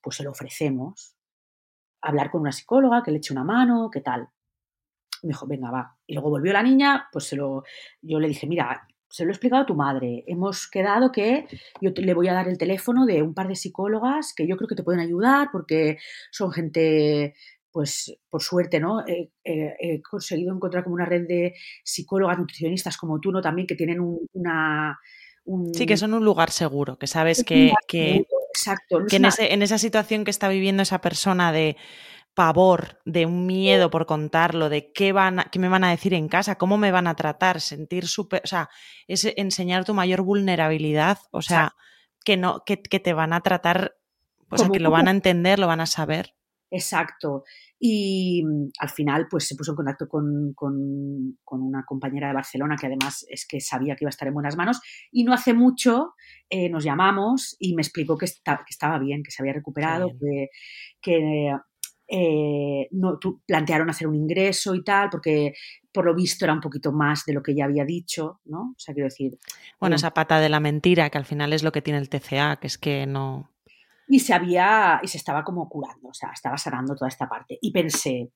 pues 0.00 0.16
se 0.16 0.24
lo 0.24 0.30
ofrecemos. 0.30 1.16
Hablar 2.02 2.30
con 2.30 2.42
una 2.42 2.52
psicóloga, 2.52 3.02
que 3.02 3.12
le 3.12 3.18
eche 3.18 3.32
una 3.32 3.44
mano, 3.44 3.88
qué 3.90 4.00
tal. 4.00 4.28
me 5.22 5.28
dijo, 5.28 5.46
venga, 5.46 5.70
va. 5.70 5.96
Y 6.06 6.14
luego 6.14 6.28
volvió 6.28 6.52
la 6.52 6.62
niña, 6.62 7.08
pues 7.10 7.24
se 7.24 7.36
lo, 7.36 7.64
yo 8.02 8.20
le 8.20 8.28
dije, 8.28 8.46
mira, 8.46 8.86
se 9.12 9.24
lo 9.24 9.30
he 9.30 9.32
explicado 9.32 9.62
a 9.62 9.66
tu 9.66 9.74
madre. 9.74 10.24
Hemos 10.26 10.66
quedado 10.70 11.12
que 11.12 11.46
yo 11.82 11.90
le 11.94 12.14
voy 12.14 12.28
a 12.28 12.32
dar 12.32 12.48
el 12.48 12.56
teléfono 12.56 13.04
de 13.04 13.22
un 13.22 13.34
par 13.34 13.46
de 13.46 13.56
psicólogas 13.56 14.32
que 14.34 14.46
yo 14.46 14.56
creo 14.56 14.68
que 14.68 14.74
te 14.74 14.82
pueden 14.82 15.02
ayudar 15.02 15.50
porque 15.52 15.98
son 16.30 16.50
gente, 16.50 17.34
pues 17.70 18.16
por 18.30 18.42
suerte, 18.42 18.80
¿no? 18.80 19.04
he 19.06 20.00
conseguido 20.00 20.54
encontrar 20.54 20.82
como 20.82 20.94
una 20.94 21.04
red 21.04 21.28
de 21.28 21.54
psicólogas 21.84 22.38
nutricionistas 22.38 22.96
como 22.96 23.20
tú, 23.20 23.30
¿no? 23.30 23.42
También 23.42 23.66
que 23.66 23.74
tienen 23.74 23.98
una... 24.32 24.98
Sí, 25.74 25.84
que 25.84 25.98
son 25.98 26.14
un 26.14 26.24
lugar 26.24 26.50
seguro, 26.50 26.96
que 26.96 27.06
sabes 27.06 27.44
que, 27.44 27.72
que, 27.86 28.24
Exacto, 28.54 29.04
que 29.06 29.16
en, 29.16 29.62
esa 29.62 29.76
situación 29.76 30.24
que 30.24 30.30
está 30.30 30.48
viviendo 30.48 30.82
esa 30.82 31.02
persona 31.02 31.52
de 31.52 31.76
pavor, 32.34 33.00
de 33.04 33.26
un 33.26 33.46
miedo 33.46 33.90
por 33.90 34.06
contarlo, 34.06 34.68
de 34.68 34.92
qué, 34.92 35.12
van 35.12 35.44
qué 35.50 35.58
me 35.58 35.68
van 35.68 35.84
a 35.84 35.90
decir 35.90 36.14
en 36.14 36.28
casa, 36.28 36.56
cómo 36.56 36.78
me 36.78 36.90
van 36.90 37.06
a 37.06 37.14
tratar, 37.14 37.60
sentir 37.60 38.06
súper, 38.06 38.42
o 38.44 38.46
sea, 38.46 38.70
es 39.06 39.24
enseñar 39.36 39.84
tu 39.84 39.94
mayor 39.94 40.22
vulnerabilidad, 40.22 41.18
o 41.30 41.42
sea, 41.42 41.74
que, 42.24 42.36
no, 42.36 42.62
que, 42.64 42.76
te 42.76 43.12
van 43.12 43.32
a 43.32 43.40
tratar, 43.40 43.96
o 44.48 44.56
sea, 44.56 44.68
que 44.68 44.80
lo 44.80 44.90
van 44.90 45.08
a 45.08 45.10
entender, 45.10 45.58
lo 45.58 45.66
van 45.66 45.80
a 45.80 45.86
saber. 45.86 46.34
Exacto. 46.70 47.44
Y 47.78 48.42
mm, 48.44 48.70
al 48.78 48.88
final, 48.88 49.26
pues 49.30 49.46
se 49.46 49.54
puso 49.54 49.72
en 49.72 49.76
contacto 49.76 50.08
con, 50.08 50.54
una 51.50 51.84
compañera 51.84 52.28
de 52.28 52.34
Barcelona 52.34 52.76
que 52.80 52.86
además 52.86 53.26
es 53.28 53.46
que 53.46 53.60
sabía 53.60 53.94
que 53.94 54.04
iba 54.04 54.08
a 54.08 54.16
estar 54.16 54.26
en 54.26 54.34
buenas 54.34 54.56
manos. 54.56 54.80
Y 55.10 55.24
no 55.24 55.34
hace 55.34 55.52
mucho 55.52 56.14
eh, 56.48 56.70
nos 56.70 56.82
llamamos 56.82 57.56
y 57.58 57.74
me 57.74 57.82
explicó 57.82 58.16
que, 58.16 58.26
que, 58.26 58.54
estaba 58.70 58.98
bien, 58.98 59.22
que 59.22 59.30
se 59.30 59.42
había 59.42 59.52
recuperado, 59.52 60.08
que, 60.18 60.48
que 61.02 61.54
eh, 62.08 62.88
no, 62.90 63.18
plantearon 63.46 63.88
hacer 63.88 64.06
un 64.06 64.14
ingreso 64.14 64.74
y 64.74 64.82
tal, 64.82 65.08
porque 65.10 65.54
por 65.92 66.04
lo 66.04 66.14
visto 66.14 66.44
era 66.44 66.54
un 66.54 66.60
poquito 66.60 66.92
más 66.92 67.24
de 67.24 67.32
lo 67.32 67.42
que 67.42 67.54
ya 67.54 67.64
había 67.64 67.84
dicho, 67.84 68.40
¿no? 68.44 68.74
O 68.76 68.78
sea, 68.78 68.94
quiero 68.94 69.08
decir. 69.08 69.38
Bueno, 69.80 69.96
esa 69.96 70.12
pata 70.12 70.40
de 70.40 70.48
la 70.48 70.60
mentira, 70.60 71.10
que 71.10 71.18
al 71.18 71.24
final 71.24 71.52
es 71.52 71.62
lo 71.62 71.72
que 71.72 71.82
tiene 71.82 71.98
el 71.98 72.08
TCA, 72.08 72.56
que 72.56 72.66
es 72.66 72.78
que 72.78 73.06
no. 73.06 73.50
Y 74.08 74.20
se 74.20 74.34
había. 74.34 75.00
y 75.02 75.08
se 75.08 75.18
estaba 75.18 75.44
como 75.44 75.68
curando, 75.68 76.08
o 76.08 76.14
sea, 76.14 76.30
estaba 76.32 76.58
sanando 76.58 76.94
toda 76.94 77.08
esta 77.08 77.28
parte. 77.28 77.58
Y 77.60 77.72
pensé, 77.72 78.30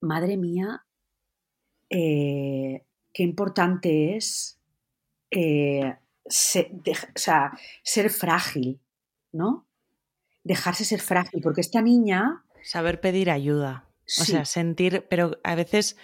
madre 0.00 0.36
mía, 0.36 0.84
eh, 1.90 2.84
qué 3.12 3.22
importante 3.22 4.16
es 4.16 4.58
eh, 5.30 5.96
ser, 6.24 6.70
ser 7.82 8.10
frágil, 8.10 8.80
¿no? 9.32 9.66
Dejarse 10.44 10.84
ser 10.84 11.00
frágil, 11.00 11.42
porque 11.42 11.60
esta 11.60 11.82
niña 11.82 12.44
Saber 12.62 13.00
pedir 13.00 13.30
ayuda. 13.30 13.86
O 14.18 14.24
sea, 14.24 14.44
sentir, 14.44 15.06
pero 15.08 15.38
a 15.44 15.54
veces, 15.54 15.96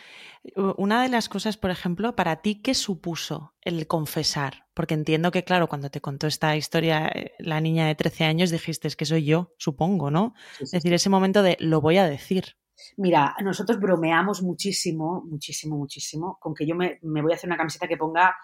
una 0.55 1.03
de 1.03 1.09
las 1.09 1.29
cosas, 1.29 1.57
por 1.57 1.71
ejemplo, 1.71 2.15
para 2.15 2.37
ti, 2.37 2.63
¿qué 2.63 2.75
supuso 2.75 3.55
el 3.63 3.89
confesar? 3.89 4.67
Porque 4.75 4.95
entiendo 4.95 5.33
que, 5.33 5.43
claro, 5.43 5.69
cuando 5.69 5.91
te 5.91 6.01
contó 6.01 6.29
esta 6.29 6.57
historia 6.57 7.09
eh, 7.09 7.33
la 7.41 7.61
niña 7.61 7.89
de 7.89 7.97
13 7.97 8.25
años, 8.25 8.51
dijiste, 8.51 8.87
es 8.87 8.95
que 8.95 9.07
soy 9.07 9.25
yo, 9.25 9.55
supongo, 9.59 10.11
¿no? 10.11 10.35
es 10.61 10.71
decir, 10.71 10.93
ese 10.93 11.11
momento 11.11 11.43
de, 11.43 11.57
lo 11.59 11.81
voy 11.81 11.97
a 11.97 12.09
decir. 12.09 12.57
Mira, 12.97 13.35
nosotros 13.43 13.81
bromeamos 13.81 14.43
muchísimo, 14.43 15.25
muchísimo, 15.27 15.77
muchísimo, 15.77 16.39
con 16.41 16.55
que 16.55 16.67
yo 16.67 16.77
me, 16.77 17.01
me 17.03 17.23
voy 17.23 17.33
a 17.33 17.35
hacer 17.35 17.49
una 17.49 17.57
camiseta 17.57 17.89
que 17.89 17.97
ponga 17.97 18.37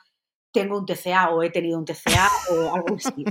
tengo 0.53 0.79
un 0.79 0.87
TCA 0.87 1.31
o 1.31 1.43
he 1.43 1.51
tenido 1.51 1.79
un 1.79 1.85
TCA 1.85 2.29
o 2.51 2.75
algo 2.75 2.97
así. 2.97 3.25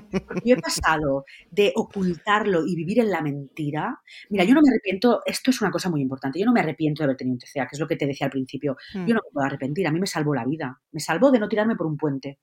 yo 0.43 0.55
he 0.55 0.59
pasado 0.59 1.25
de 1.49 1.71
ocultarlo 1.75 2.65
y 2.65 2.75
vivir 2.75 2.99
en 2.99 3.11
la 3.11 3.21
mentira. 3.21 4.01
Mira, 4.29 4.43
yo 4.43 4.55
no 4.55 4.61
me 4.61 4.69
arrepiento, 4.69 5.21
esto 5.25 5.51
es 5.51 5.61
una 5.61 5.71
cosa 5.71 5.89
muy 5.89 6.01
importante, 6.01 6.39
yo 6.39 6.45
no 6.45 6.51
me 6.51 6.59
arrepiento 6.59 7.03
de 7.03 7.05
haber 7.05 7.17
tenido 7.17 7.35
un 7.35 7.39
TCA, 7.39 7.67
que 7.67 7.75
es 7.75 7.79
lo 7.79 7.87
que 7.87 7.95
te 7.95 8.07
decía 8.07 8.25
al 8.25 8.31
principio. 8.31 8.75
Hmm. 8.93 9.05
Yo 9.05 9.13
no 9.13 9.21
me 9.23 9.31
puedo 9.31 9.45
arrepentir, 9.45 9.87
a 9.87 9.91
mí 9.91 9.99
me 9.99 10.07
salvó 10.07 10.33
la 10.33 10.45
vida, 10.45 10.81
me 10.91 10.99
salvó 10.99 11.31
de 11.31 11.39
no 11.39 11.47
tirarme 11.47 11.75
por 11.75 11.87
un 11.87 11.97
puente. 11.97 12.39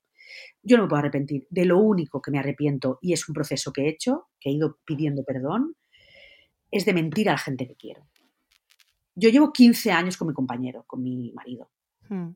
Yo 0.63 0.77
no 0.77 0.85
me 0.85 0.89
puedo 0.89 1.01
arrepentir. 1.01 1.47
De 1.51 1.65
lo 1.65 1.79
único 1.79 2.23
que 2.23 2.31
me 2.31 2.39
arrepiento, 2.39 2.99
y 3.03 3.13
es 3.13 3.29
un 3.29 3.35
proceso 3.35 3.73
que 3.73 3.83
he 3.83 3.89
hecho, 3.89 4.29
que 4.39 4.51
he 4.51 4.53
ido 4.53 4.79
pidiendo 4.85 5.25
perdón, 5.25 5.75
es 6.71 6.85
de 6.85 6.93
mentir 6.93 7.29
a 7.29 7.33
la 7.33 7.39
gente 7.39 7.67
que 7.67 7.75
quiero. 7.75 8.07
Yo 9.15 9.31
llevo 9.31 9.53
15 9.53 9.91
años 9.91 10.17
con 10.17 10.29
mi 10.29 10.35
compañero, 10.35 10.85
con 10.87 11.03
mi 11.03 11.33
marido. 11.33 11.71
Hmm. 12.09 12.35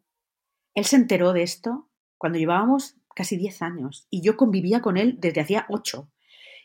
Él 0.74 0.84
se 0.84 0.96
enteró 0.96 1.32
de 1.32 1.42
esto 1.42 1.90
cuando 2.22 2.38
llevábamos 2.38 2.94
casi 3.16 3.36
10 3.36 3.62
años 3.62 4.06
y 4.08 4.22
yo 4.22 4.36
convivía 4.36 4.80
con 4.80 4.96
él 4.96 5.16
desde 5.18 5.40
hacía 5.40 5.66
8 5.68 6.08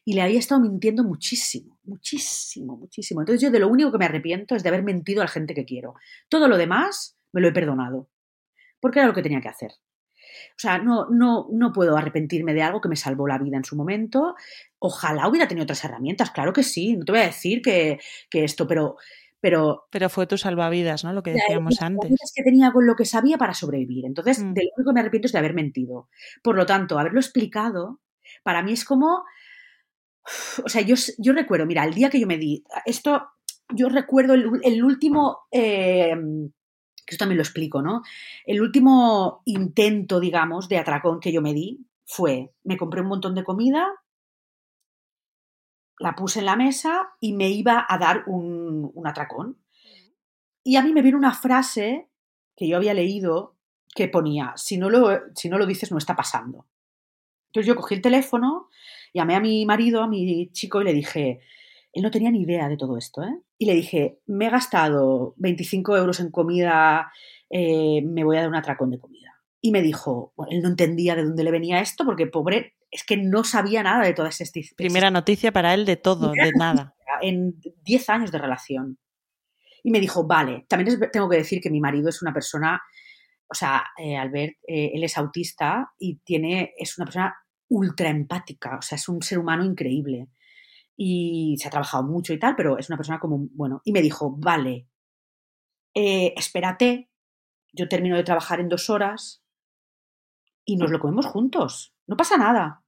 y 0.05 0.13
le 0.13 0.21
había 0.21 0.37
estado 0.37 0.61
mintiendo 0.61 1.03
muchísimo, 1.03 1.79
muchísimo, 1.83 2.77
muchísimo. 2.77 3.21
Entonces 3.21 3.41
yo 3.41 3.49
de 3.49 3.57
lo 3.57 3.67
único 3.67 3.91
que 3.91 3.97
me 3.97 4.05
arrepiento 4.05 4.53
es 4.53 4.61
de 4.61 4.69
haber 4.69 4.83
mentido 4.83 5.21
a 5.21 5.25
la 5.25 5.31
gente 5.31 5.55
que 5.55 5.65
quiero. 5.65 5.95
Todo 6.29 6.47
lo 6.47 6.57
demás 6.57 7.17
me 7.31 7.41
lo 7.41 7.47
he 7.47 7.51
perdonado, 7.53 8.07
porque 8.79 8.99
era 8.99 9.07
lo 9.07 9.15
que 9.15 9.23
tenía 9.23 9.41
que 9.41 9.49
hacer. 9.49 9.71
O 9.71 10.59
sea, 10.59 10.77
no, 10.77 11.09
no, 11.09 11.47
no 11.51 11.73
puedo 11.73 11.97
arrepentirme 11.97 12.53
de 12.53 12.61
algo 12.61 12.79
que 12.79 12.89
me 12.89 12.95
salvó 12.95 13.27
la 13.27 13.39
vida 13.39 13.57
en 13.57 13.63
su 13.63 13.75
momento. 13.75 14.35
Ojalá 14.77 15.27
hubiera 15.27 15.47
tenido 15.47 15.63
otras 15.63 15.83
herramientas, 15.83 16.29
claro 16.29 16.53
que 16.53 16.61
sí, 16.61 16.95
no 16.95 17.03
te 17.03 17.13
voy 17.13 17.21
a 17.21 17.25
decir 17.25 17.63
que, 17.63 17.99
que 18.29 18.43
esto, 18.43 18.67
pero 18.67 18.97
pero, 19.39 19.85
pero 19.91 20.09
fue 20.09 20.25
tu 20.25 20.37
salvavidas, 20.37 21.03
¿no? 21.03 21.13
Lo 21.13 21.21
que 21.21 21.33
decíamos 21.33 21.81
antes. 21.81 22.11
que 22.35 22.43
tenía 22.43 22.71
con 22.71 22.87
lo 22.87 22.95
que 22.95 23.05
sabía 23.05 23.37
para 23.37 23.53
sobrevivir. 23.53 24.05
Entonces, 24.05 24.39
mm. 24.39 24.53
de 24.53 24.63
lo 24.63 24.69
único 24.77 24.89
que 24.89 24.93
me 24.93 24.99
arrepiento 25.01 25.27
es 25.27 25.31
de 25.31 25.39
haber 25.39 25.53
mentido. 25.53 26.09
Por 26.41 26.55
lo 26.55 26.65
tanto, 26.65 26.97
haberlo 26.97 27.19
explicado, 27.19 28.01
para 28.43 28.63
mí 28.63 28.73
es 28.73 28.83
como. 28.83 29.23
O 30.65 30.69
sea, 30.69 30.81
yo, 30.81 30.95
yo 31.19 31.33
recuerdo, 31.33 31.65
mira, 31.65 31.85
el 31.85 31.93
día 31.93 32.09
que 32.09 32.19
yo 32.19 32.27
me 32.27 32.37
di. 32.37 32.63
Esto, 32.85 33.27
yo 33.69 33.89
recuerdo 33.89 34.33
el, 34.33 34.83
último. 34.83 35.39
Eh, 35.51 36.15
que 37.05 37.15
esto 37.15 37.23
también 37.23 37.37
lo 37.37 37.43
explico, 37.43 37.81
¿no? 37.81 38.01
El 38.45 38.61
último 38.61 39.41
intento, 39.45 40.19
digamos, 40.19 40.67
de 40.67 40.77
atracón 40.77 41.19
que 41.19 41.31
yo 41.31 41.41
me 41.41 41.53
di 41.53 41.85
fue: 42.05 42.51
me 42.63 42.75
compré 42.75 43.01
un 43.01 43.07
montón 43.07 43.35
de 43.35 43.43
comida, 43.43 43.87
la 45.99 46.15
puse 46.15 46.39
en 46.39 46.45
la 46.45 46.55
mesa 46.55 47.09
y 47.19 47.33
me 47.33 47.49
iba 47.49 47.85
a 47.87 47.97
dar 47.97 48.23
un, 48.27 48.91
atracón. 49.05 49.57
Y 50.63 50.75
a 50.75 50.83
mí 50.83 50.93
me 50.93 51.01
vino 51.01 51.17
una 51.17 51.33
frase 51.33 52.09
que 52.55 52.67
yo 52.67 52.77
había 52.77 52.93
leído 52.93 53.55
que 53.95 54.07
ponía, 54.07 54.53
si 54.57 54.77
no, 54.77 54.89
lo, 54.89 55.09
si 55.35 55.49
no 55.49 55.57
lo 55.57 55.65
dices 55.65 55.91
no 55.91 55.97
está 55.97 56.15
pasando. 56.15 56.67
Entonces 57.47 57.67
yo 57.67 57.75
cogí 57.75 57.95
el 57.95 58.01
teléfono, 58.01 58.69
llamé 59.13 59.35
a 59.35 59.39
mi 59.39 59.65
marido, 59.65 60.03
a 60.03 60.07
mi 60.07 60.51
chico 60.51 60.81
y 60.81 60.83
le 60.83 60.93
dije, 60.93 61.39
él 61.93 62.03
no 62.03 62.11
tenía 62.11 62.29
ni 62.29 62.41
idea 62.41 62.69
de 62.69 62.77
todo 62.77 62.97
esto, 62.97 63.23
¿eh? 63.23 63.39
Y 63.57 63.65
le 63.65 63.73
dije, 63.73 64.19
me 64.27 64.47
he 64.47 64.49
gastado 64.49 65.33
25 65.37 65.97
euros 65.97 66.19
en 66.19 66.29
comida, 66.29 67.11
eh, 67.49 68.03
me 68.03 68.23
voy 68.23 68.37
a 68.37 68.41
dar 68.41 68.49
un 68.49 68.55
atracón 68.55 68.91
de 68.91 68.99
comida. 68.99 69.41
Y 69.61 69.71
me 69.71 69.81
dijo, 69.81 70.33
bueno, 70.35 70.51
él 70.51 70.61
no 70.61 70.69
entendía 70.69 71.15
de 71.15 71.23
dónde 71.23 71.43
le 71.43 71.51
venía 71.51 71.79
esto 71.79 72.05
porque 72.05 72.27
pobre 72.27 72.75
es 72.91 73.03
que 73.03 73.17
no 73.17 73.43
sabía 73.43 73.83
nada 73.83 74.05
de 74.05 74.13
todas 74.13 74.39
estas... 74.41 74.73
Primera 74.75 75.11
noticia 75.11 75.51
para 75.51 75.73
él 75.73 75.85
de 75.85 75.97
todo, 75.97 76.31
de 76.31 76.51
nada. 76.57 76.95
En 77.21 77.59
10 77.83 78.09
años 78.09 78.31
de 78.31 78.37
relación. 78.37 78.99
Y 79.83 79.91
me 79.91 79.99
dijo, 79.99 80.25
vale, 80.25 80.65
también 80.67 80.99
tengo 81.11 81.29
que 81.29 81.37
decir 81.37 81.61
que 81.61 81.69
mi 81.69 81.79
marido 81.79 82.09
es 82.09 82.21
una 82.21 82.33
persona, 82.33 82.81
o 83.47 83.53
sea, 83.53 83.85
eh, 83.97 84.17
Albert, 84.17 84.55
eh, 84.67 84.91
él 84.93 85.03
es 85.03 85.17
autista 85.17 85.93
y 85.97 86.17
tiene, 86.19 86.73
es 86.77 86.97
una 86.97 87.05
persona 87.05 87.35
ultra 87.69 88.09
empática, 88.09 88.77
o 88.77 88.81
sea, 88.81 88.97
es 88.97 89.07
un 89.09 89.21
ser 89.21 89.39
humano 89.39 89.63
increíble. 89.63 90.27
Y 90.95 91.55
se 91.59 91.67
ha 91.67 91.71
trabajado 91.71 92.03
mucho 92.03 92.33
y 92.33 92.39
tal, 92.39 92.55
pero 92.55 92.77
es 92.77 92.89
una 92.89 92.97
persona 92.97 93.19
como, 93.19 93.47
bueno, 93.51 93.81
y 93.83 93.91
me 93.91 94.01
dijo, 94.01 94.35
vale, 94.37 94.87
eh, 95.93 96.33
espérate, 96.35 97.09
yo 97.71 97.87
termino 97.87 98.17
de 98.17 98.23
trabajar 98.23 98.59
en 98.59 98.69
dos 98.69 98.89
horas 98.89 99.43
y 100.65 100.77
nos 100.77 100.91
lo 100.91 100.99
comemos 100.99 101.27
juntos 101.27 101.96
no 102.07 102.17
pasa 102.17 102.37
nada. 102.37 102.83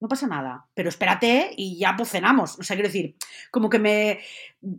No 0.00 0.08
pasa 0.08 0.26
nada. 0.26 0.68
Pero 0.74 0.88
espérate 0.88 1.52
y 1.56 1.78
ya 1.78 1.94
pues 1.96 2.10
cenamos. 2.10 2.58
O 2.58 2.62
sea, 2.62 2.76
quiero 2.76 2.88
decir, 2.88 3.16
como 3.50 3.68
que 3.68 3.78
me. 3.78 4.20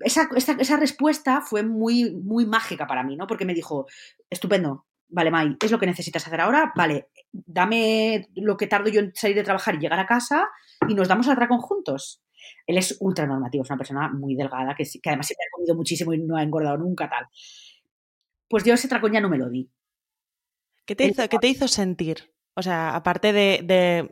Esa, 0.02 0.30
esa 0.36 0.78
respuesta 0.78 1.42
fue 1.42 1.64
muy, 1.64 2.12
muy 2.12 2.46
mágica 2.46 2.88
para 2.88 3.04
mí, 3.04 3.16
¿no? 3.16 3.28
Porque 3.28 3.46
me 3.46 3.54
dijo, 3.54 3.88
estupendo, 4.30 4.86
vale, 5.08 5.32
Mai, 5.32 5.58
es 5.62 5.72
lo 5.72 5.80
que 5.80 5.86
necesitas 5.86 6.26
hacer 6.28 6.42
ahora, 6.42 6.74
vale, 6.76 7.10
dame 7.32 8.28
lo 8.36 8.58
que 8.58 8.68
tardo 8.68 8.90
yo 8.90 9.00
en 9.00 9.14
salir 9.16 9.36
de 9.36 9.44
trabajar 9.44 9.76
y 9.76 9.80
llegar 9.80 10.00
a 10.00 10.06
casa 10.06 10.48
y 10.88 10.94
nos 10.94 11.08
damos 11.08 11.28
al 11.28 11.38
racón 11.38 11.60
juntos. 11.60 12.22
Él 12.68 12.78
es 12.78 12.98
ultra 13.00 13.26
normativo, 13.26 13.64
es 13.64 13.70
una 13.70 13.78
persona 13.78 14.10
muy 14.10 14.36
delgada, 14.36 14.76
que, 14.76 14.84
que 14.84 15.10
además 15.10 15.28
siempre 15.28 15.46
ha 15.48 15.56
comido 15.56 15.76
muchísimo 15.76 16.14
y 16.14 16.20
no 16.20 16.38
ha 16.38 16.44
engordado 16.44 16.78
nunca, 16.78 17.10
tal. 17.10 17.28
Pues 18.48 18.64
yo 18.64 18.74
ese 18.74 18.88
tracón 18.88 19.14
ya 19.14 19.22
no 19.22 19.30
me 19.30 19.38
lo 19.38 19.50
di. 19.50 19.70
¿Qué 20.86 20.96
te 20.96 21.06
hizo, 21.06 21.28
¿qué 21.28 21.40
te 21.40 21.48
hizo 21.48 21.68
sentir? 21.68 22.35
O 22.56 22.62
sea, 22.62 22.96
aparte 22.96 23.34
de, 23.34 24.10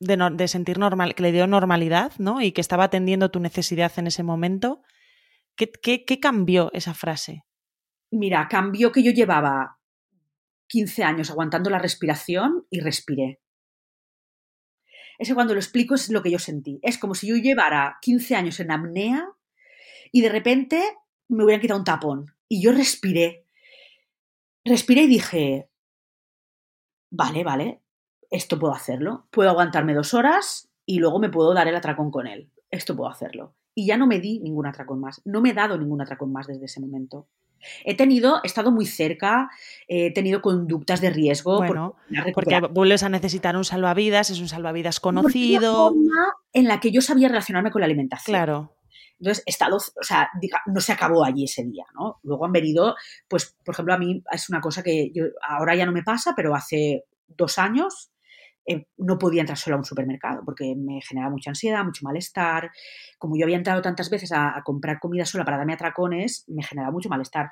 de, 0.00 0.48
sentir 0.48 0.78
normal, 0.78 1.14
que 1.14 1.22
le 1.22 1.32
dio 1.32 1.46
normalidad, 1.46 2.12
¿no? 2.18 2.40
Y 2.40 2.52
que 2.52 2.60
estaba 2.60 2.84
atendiendo 2.84 3.30
tu 3.30 3.40
necesidad 3.40 3.92
en 3.96 4.08
ese 4.08 4.22
momento, 4.22 4.82
¿qué, 5.56 5.70
qué, 6.04 6.20
cambió 6.20 6.70
esa 6.72 6.92
frase? 6.92 7.44
Mira, 8.10 8.48
cambió 8.48 8.90
que 8.90 9.02
yo 9.02 9.12
llevaba 9.12 9.78
15 10.68 11.04
años 11.04 11.30
aguantando 11.30 11.70
la 11.70 11.78
respiración 11.78 12.66
y 12.68 12.80
respiré. 12.80 13.40
Ese 15.18 15.34
cuando 15.34 15.54
lo 15.54 15.60
explico 15.60 15.94
es 15.94 16.10
lo 16.10 16.22
que 16.22 16.32
yo 16.32 16.40
sentí. 16.40 16.80
Es 16.82 16.98
como 16.98 17.14
si 17.14 17.28
yo 17.28 17.36
llevara 17.36 17.98
15 18.02 18.34
años 18.34 18.58
en 18.58 18.72
apnea 18.72 19.28
y 20.10 20.20
de 20.20 20.28
repente 20.28 20.82
me 21.28 21.44
hubieran 21.44 21.60
quitado 21.60 21.78
un 21.78 21.84
tapón. 21.84 22.26
Y 22.48 22.60
yo 22.60 22.72
respiré. 22.72 23.46
Respiré 24.64 25.02
y 25.02 25.06
dije, 25.06 25.70
vale, 27.10 27.44
vale, 27.44 27.83
esto 28.34 28.58
puedo 28.58 28.74
hacerlo. 28.74 29.26
Puedo 29.30 29.50
aguantarme 29.50 29.94
dos 29.94 30.12
horas 30.12 30.68
y 30.84 30.98
luego 30.98 31.18
me 31.18 31.30
puedo 31.30 31.54
dar 31.54 31.68
el 31.68 31.76
atracón 31.76 32.10
con 32.10 32.26
él. 32.26 32.50
Esto 32.70 32.96
puedo 32.96 33.08
hacerlo. 33.08 33.54
Y 33.74 33.86
ya 33.86 33.96
no 33.96 34.06
me 34.06 34.18
di 34.18 34.40
ningún 34.40 34.66
atracón 34.66 35.00
más. 35.00 35.22
No 35.24 35.40
me 35.40 35.50
he 35.50 35.54
dado 35.54 35.78
ningún 35.78 36.00
atracón 36.00 36.32
más 36.32 36.46
desde 36.46 36.64
ese 36.64 36.80
momento. 36.80 37.28
He 37.84 37.96
tenido, 37.96 38.40
he 38.42 38.46
estado 38.46 38.70
muy 38.70 38.84
cerca, 38.86 39.48
he 39.88 40.12
tenido 40.12 40.42
conductas 40.42 41.00
de 41.00 41.10
riesgo. 41.10 41.58
Bueno, 41.58 41.96
porque, 42.34 42.60
vuelves 42.60 43.04
a 43.04 43.08
necesitar 43.08 43.56
un 43.56 43.64
salvavidas, 43.64 44.30
es 44.30 44.40
un 44.40 44.48
salvavidas 44.48 45.00
conocido. 45.00 45.90
forma 45.90 46.34
en 46.52 46.68
la 46.68 46.80
que 46.80 46.90
yo 46.90 47.00
sabía 47.00 47.28
relacionarme 47.28 47.70
con 47.70 47.80
la 47.80 47.86
alimentación. 47.86 48.34
Claro. 48.34 48.76
Entonces, 49.18 49.44
he 49.46 49.50
estado, 49.50 49.76
o 49.76 50.02
sea, 50.02 50.28
no 50.66 50.80
se 50.80 50.92
acabó 50.92 51.24
allí 51.24 51.44
ese 51.44 51.64
día, 51.64 51.86
¿no? 51.94 52.18
Luego 52.24 52.44
han 52.44 52.52
venido, 52.52 52.96
pues, 53.28 53.56
por 53.64 53.74
ejemplo, 53.74 53.94
a 53.94 53.98
mí 53.98 54.22
es 54.30 54.50
una 54.50 54.60
cosa 54.60 54.82
que 54.82 55.10
yo, 55.14 55.24
ahora 55.40 55.74
ya 55.76 55.86
no 55.86 55.92
me 55.92 56.02
pasa, 56.02 56.34
pero 56.36 56.54
hace 56.54 57.04
dos 57.28 57.58
años 57.58 58.10
eh, 58.66 58.86
no 58.96 59.18
podía 59.18 59.40
entrar 59.40 59.58
sola 59.58 59.76
a 59.76 59.78
un 59.78 59.84
supermercado 59.84 60.42
porque 60.44 60.74
me 60.76 61.00
generaba 61.02 61.30
mucha 61.30 61.50
ansiedad, 61.50 61.84
mucho 61.84 62.04
malestar. 62.04 62.70
Como 63.18 63.36
yo 63.36 63.44
había 63.44 63.56
entrado 63.56 63.82
tantas 63.82 64.10
veces 64.10 64.32
a, 64.32 64.60
comprar 64.64 64.98
comida 65.00 65.24
sola 65.26 65.44
para 65.44 65.58
darme 65.58 65.74
atracones, 65.74 66.44
me 66.48 66.62
generaba 66.62 66.92
mucho 66.92 67.08
malestar. 67.08 67.50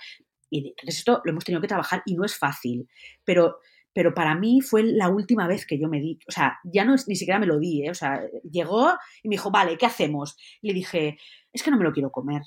Y 0.51 0.69
entonces 0.69 0.99
esto 0.99 1.21
lo 1.25 1.31
hemos 1.31 1.45
tenido 1.45 1.61
que 1.61 1.69
trabajar 1.69 2.03
y 2.07 2.15
no 2.15 2.25
es 2.25 2.37
fácil. 2.37 2.89
Pero 3.25 3.57
pero 3.95 4.15
para 4.15 4.35
mí 4.35 4.63
fue 4.63 4.85
la 4.85 5.11
última 5.11 5.47
vez 5.47 5.67
que 5.67 5.79
yo 5.79 5.87
me 5.87 6.01
di, 6.01 6.19
o 6.27 6.33
sea, 6.33 6.59
ya 6.65 6.83
no 6.85 6.95
ni 7.07 7.15
siquiera 7.15 7.39
me 7.39 7.45
lo 7.45 7.59
di, 7.59 7.85
¿eh? 7.85 7.91
o 7.91 7.95
sea, 7.95 8.23
llegó 8.51 8.91
y 9.23 9.29
me 9.29 9.35
dijo, 9.35 9.51
vale, 9.51 9.77
¿qué 9.77 9.85
hacemos? 9.85 10.35
Y 10.63 10.69
le 10.69 10.75
dije, 10.75 11.19
es 11.53 11.63
que 11.63 11.71
no 11.71 11.77
me 11.77 11.85
lo 11.85 11.93
quiero 11.93 12.11
comer. 12.11 12.41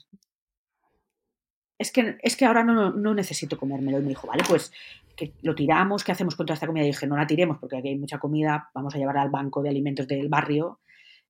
Es 1.78 1.92
que, 1.92 2.18
es 2.24 2.36
que 2.36 2.46
ahora 2.46 2.64
no, 2.64 2.92
no 2.92 3.14
necesito 3.14 3.60
comérmelo. 3.60 4.00
Y 4.00 4.02
me 4.02 4.10
dijo, 4.10 4.28
vale, 4.28 4.44
pues 4.48 4.72
que 5.16 5.34
lo 5.42 5.56
tiramos, 5.56 6.04
¿qué 6.04 6.12
hacemos 6.12 6.36
con 6.36 6.46
toda 6.46 6.56
esta 6.56 6.68
comida? 6.68 6.84
Y 6.84 6.88
dije, 6.88 7.08
no 7.08 7.18
la 7.18 7.28
tiremos 7.28 7.58
porque 7.60 7.78
aquí 7.78 7.90
hay 7.90 7.98
mucha 7.98 8.20
comida, 8.20 8.70
vamos 8.74 8.94
a 8.96 8.98
llevar 8.98 9.18
al 9.18 9.30
banco 9.30 9.62
de 9.62 9.70
alimentos 9.70 10.08
del 10.08 10.30
barrio 10.30 10.80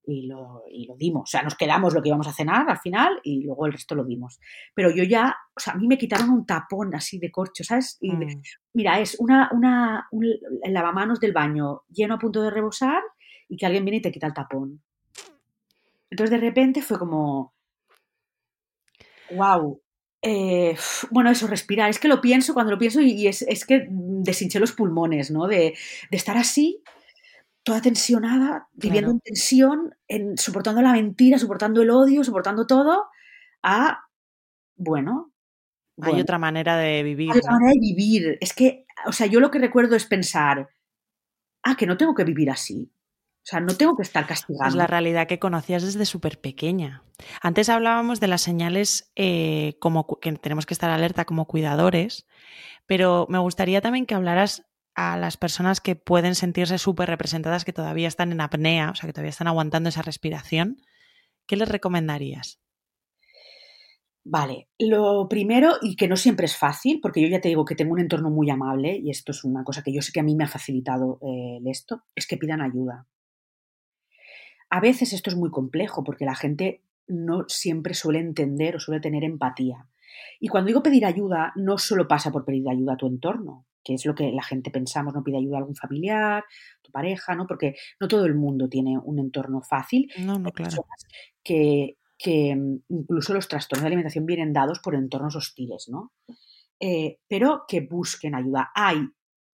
y 0.08 0.28
lo, 0.28 0.64
y 0.70 0.86
lo, 0.86 0.96
dimos. 0.96 1.24
O 1.24 1.32
sea, 1.32 1.44
nos 1.44 1.56
quedamos 1.56 1.94
lo 1.94 2.02
que 2.02 2.10
íbamos 2.10 2.28
a 2.28 2.34
cenar 2.34 2.70
al 2.70 2.80
final 2.80 3.20
y 3.24 3.44
luego 3.44 3.66
el 3.66 3.74
resto 3.74 3.96
lo 3.96 4.04
dimos. 4.04 4.40
Pero 4.74 4.92
yo 4.92 5.04
ya, 5.04 5.36
o 5.56 5.60
sea, 5.60 5.74
a 5.74 5.78
mí 5.78 5.88
me 5.88 5.98
quitaron 5.98 6.30
un 6.30 6.46
tapón 6.46 6.94
así 6.96 7.20
de 7.20 7.32
corcho, 7.32 7.64
¿sabes? 7.64 7.98
Y, 8.02 8.12
mm. 8.12 8.42
Mira, 8.74 9.00
es 9.00 9.18
una, 9.20 9.50
una, 9.52 10.08
un 10.12 10.26
lavamanos 10.68 11.20
del 11.20 11.34
baño 11.34 11.84
lleno 11.90 12.16
a 12.16 12.20
punto 12.20 12.42
de 12.42 12.52
rebosar 12.52 13.02
y 13.48 13.58
que 13.58 13.66
alguien 13.66 13.86
viene 13.86 13.98
y 13.98 14.02
te 14.02 14.12
quita 14.12 14.28
el 14.28 14.34
tapón. 14.34 14.82
Entonces 16.10 16.32
de 16.32 16.46
repente 16.46 16.82
fue 16.82 17.00
como, 17.00 17.54
wow. 19.32 19.82
Eh, 20.28 20.76
bueno, 21.12 21.30
eso, 21.30 21.46
respirar. 21.46 21.90
Es 21.90 22.00
que 22.00 22.08
lo 22.08 22.20
pienso 22.20 22.56
cuando 22.56 22.72
lo 22.72 22.80
pienso 22.80 23.00
y, 23.00 23.12
y 23.12 23.28
es, 23.28 23.44
es, 23.44 23.64
que 23.64 23.88
deshinché 23.90 24.60
los 24.60 24.72
pulmones, 24.72 25.30
¿no? 25.30 25.46
De, 25.46 25.76
de 26.10 26.18
estar 26.18 26.36
así 26.36 26.82
toda 27.64 27.82
tensionada, 27.82 28.68
viviendo 28.74 29.10
claro. 29.10 29.12
en 29.14 29.20
tensión, 29.22 29.96
en, 30.08 30.38
soportando 30.38 30.82
la 30.82 30.94
mentira, 30.94 31.40
soportando 31.40 31.82
el 31.82 31.90
odio, 31.90 32.24
soportando 32.24 32.68
todo, 32.68 33.06
a, 33.64 34.06
bueno, 34.76 35.32
bueno. 35.98 36.16
Hay 36.16 36.22
otra 36.22 36.38
manera 36.38 36.78
de 36.78 37.04
vivir. 37.04 37.32
Hay 37.32 37.40
otra 37.40 37.54
manera 37.54 37.72
de 37.72 37.80
vivir. 37.80 38.38
Es 38.42 38.54
que, 38.54 38.86
o 39.08 39.12
sea, 39.12 39.28
yo 39.28 39.40
lo 39.40 39.50
que 39.50 39.60
recuerdo 39.60 39.96
es 39.96 40.06
pensar, 40.06 40.70
ah, 41.64 41.76
que 41.76 41.88
no 41.88 41.98
tengo 41.98 42.14
que 42.14 42.24
vivir 42.24 42.50
así. 42.50 42.92
O 43.46 43.48
sea, 43.48 43.60
no 43.60 43.78
tengo 43.78 43.96
que 43.96 44.02
estar 44.02 44.26
castigando. 44.26 44.68
Es 44.68 44.74
la 44.74 44.88
realidad 44.88 45.28
que 45.28 45.38
conocías 45.38 45.84
desde 45.84 46.06
súper 46.06 46.42
pequeña. 46.42 47.04
Antes 47.44 47.70
hablábamos 47.70 48.20
de 48.20 48.28
las 48.28 48.42
señales 48.42 49.12
eh, 49.16 49.78
como 49.80 50.08
que 50.20 50.32
tenemos 50.32 50.66
que 50.66 50.74
estar 50.74 50.90
alerta 50.90 51.26
como 51.26 51.46
cuidadores, 51.46 52.26
pero 52.88 53.28
me 53.30 53.38
gustaría 53.38 53.82
también 53.82 54.08
que 54.08 54.16
hablaras 54.16 54.66
a 54.96 55.16
las 55.16 55.38
personas 55.38 55.80
que 55.80 55.96
pueden 55.96 56.34
sentirse 56.34 56.80
súper 56.80 57.08
representadas, 57.08 57.66
que 57.66 57.74
todavía 57.74 58.08
están 58.08 58.32
en 58.32 58.42
apnea, 58.42 58.90
o 58.90 58.96
sea, 58.96 59.08
que 59.08 59.14
todavía 59.14 59.30
están 59.30 59.48
aguantando 59.48 59.90
esa 59.90 60.02
respiración, 60.02 60.82
¿qué 61.46 61.56
les 61.56 61.70
recomendarías? 61.70 62.60
Vale, 64.24 64.70
lo 64.80 65.28
primero, 65.30 65.74
y 65.84 65.96
que 65.96 66.08
no 66.08 66.16
siempre 66.16 66.48
es 66.48 66.58
fácil, 66.58 67.00
porque 67.00 67.22
yo 67.22 67.28
ya 67.28 67.42
te 67.42 67.50
digo 67.50 67.64
que 67.64 67.76
tengo 67.76 67.94
un 67.94 68.00
entorno 68.00 68.32
muy 68.32 68.50
amable, 68.50 68.98
y 68.98 69.12
esto 69.12 69.34
es 69.34 69.44
una 69.44 69.64
cosa 69.64 69.84
que 69.84 69.94
yo 69.94 70.02
sé 70.02 70.12
que 70.12 70.22
a 70.22 70.24
mí 70.24 70.36
me 70.36 70.46
ha 70.46 70.48
facilitado 70.48 71.20
eh, 71.22 71.60
esto, 71.66 72.02
es 72.16 72.26
que 72.26 72.38
pidan 72.38 72.62
ayuda. 72.62 73.06
A 74.70 74.80
veces 74.80 75.14
esto 75.14 75.30
es 75.30 75.36
muy 75.36 75.52
complejo, 75.52 76.04
porque 76.04 76.26
la 76.26 76.36
gente 76.36 76.82
no 77.08 77.46
siempre 77.48 77.94
suele 77.94 78.20
entender 78.20 78.76
o 78.76 78.80
suele 78.80 79.02
tener 79.02 79.24
empatía. 79.24 79.88
Y 80.40 80.48
cuando 80.48 80.68
digo 80.68 80.84
pedir 80.84 81.06
ayuda, 81.06 81.54
no 81.56 81.78
solo 81.78 82.08
pasa 82.08 82.32
por 82.32 82.46
pedir 82.46 82.68
ayuda 82.70 82.94
a 82.94 82.98
tu 82.98 83.08
entorno, 83.08 83.66
que 83.84 83.94
es 83.94 84.06
lo 84.06 84.16
que 84.16 84.32
la 84.32 84.44
gente 84.44 84.72
pensamos, 84.72 85.14
no 85.14 85.24
pide 85.24 85.38
ayuda 85.38 85.58
a 85.58 85.60
algún 85.60 85.76
familiar, 85.76 86.44
tu 86.82 86.92
pareja, 86.92 87.36
¿no? 87.36 87.46
Porque 87.46 87.76
no 88.00 88.08
todo 88.08 88.26
el 88.26 88.36
mundo 88.36 88.68
tiene 88.68 88.98
un 88.98 89.20
entorno 89.20 89.62
fácil. 89.62 90.12
No, 90.20 90.40
no, 90.40 90.52
claro. 90.52 90.86
Que, 91.44 91.98
que 92.18 92.58
incluso 92.90 93.34
los 93.34 93.48
trastornos 93.48 93.84
de 93.84 93.88
alimentación 93.88 94.26
vienen 94.26 94.54
dados 94.54 94.80
por 94.80 94.96
entornos 94.96 95.36
hostiles, 95.36 95.88
¿no? 95.90 96.12
Eh, 96.80 97.20
pero 97.28 97.66
que 97.68 97.82
busquen 97.82 98.36
ayuda. 98.36 98.72
Hay 98.74 99.08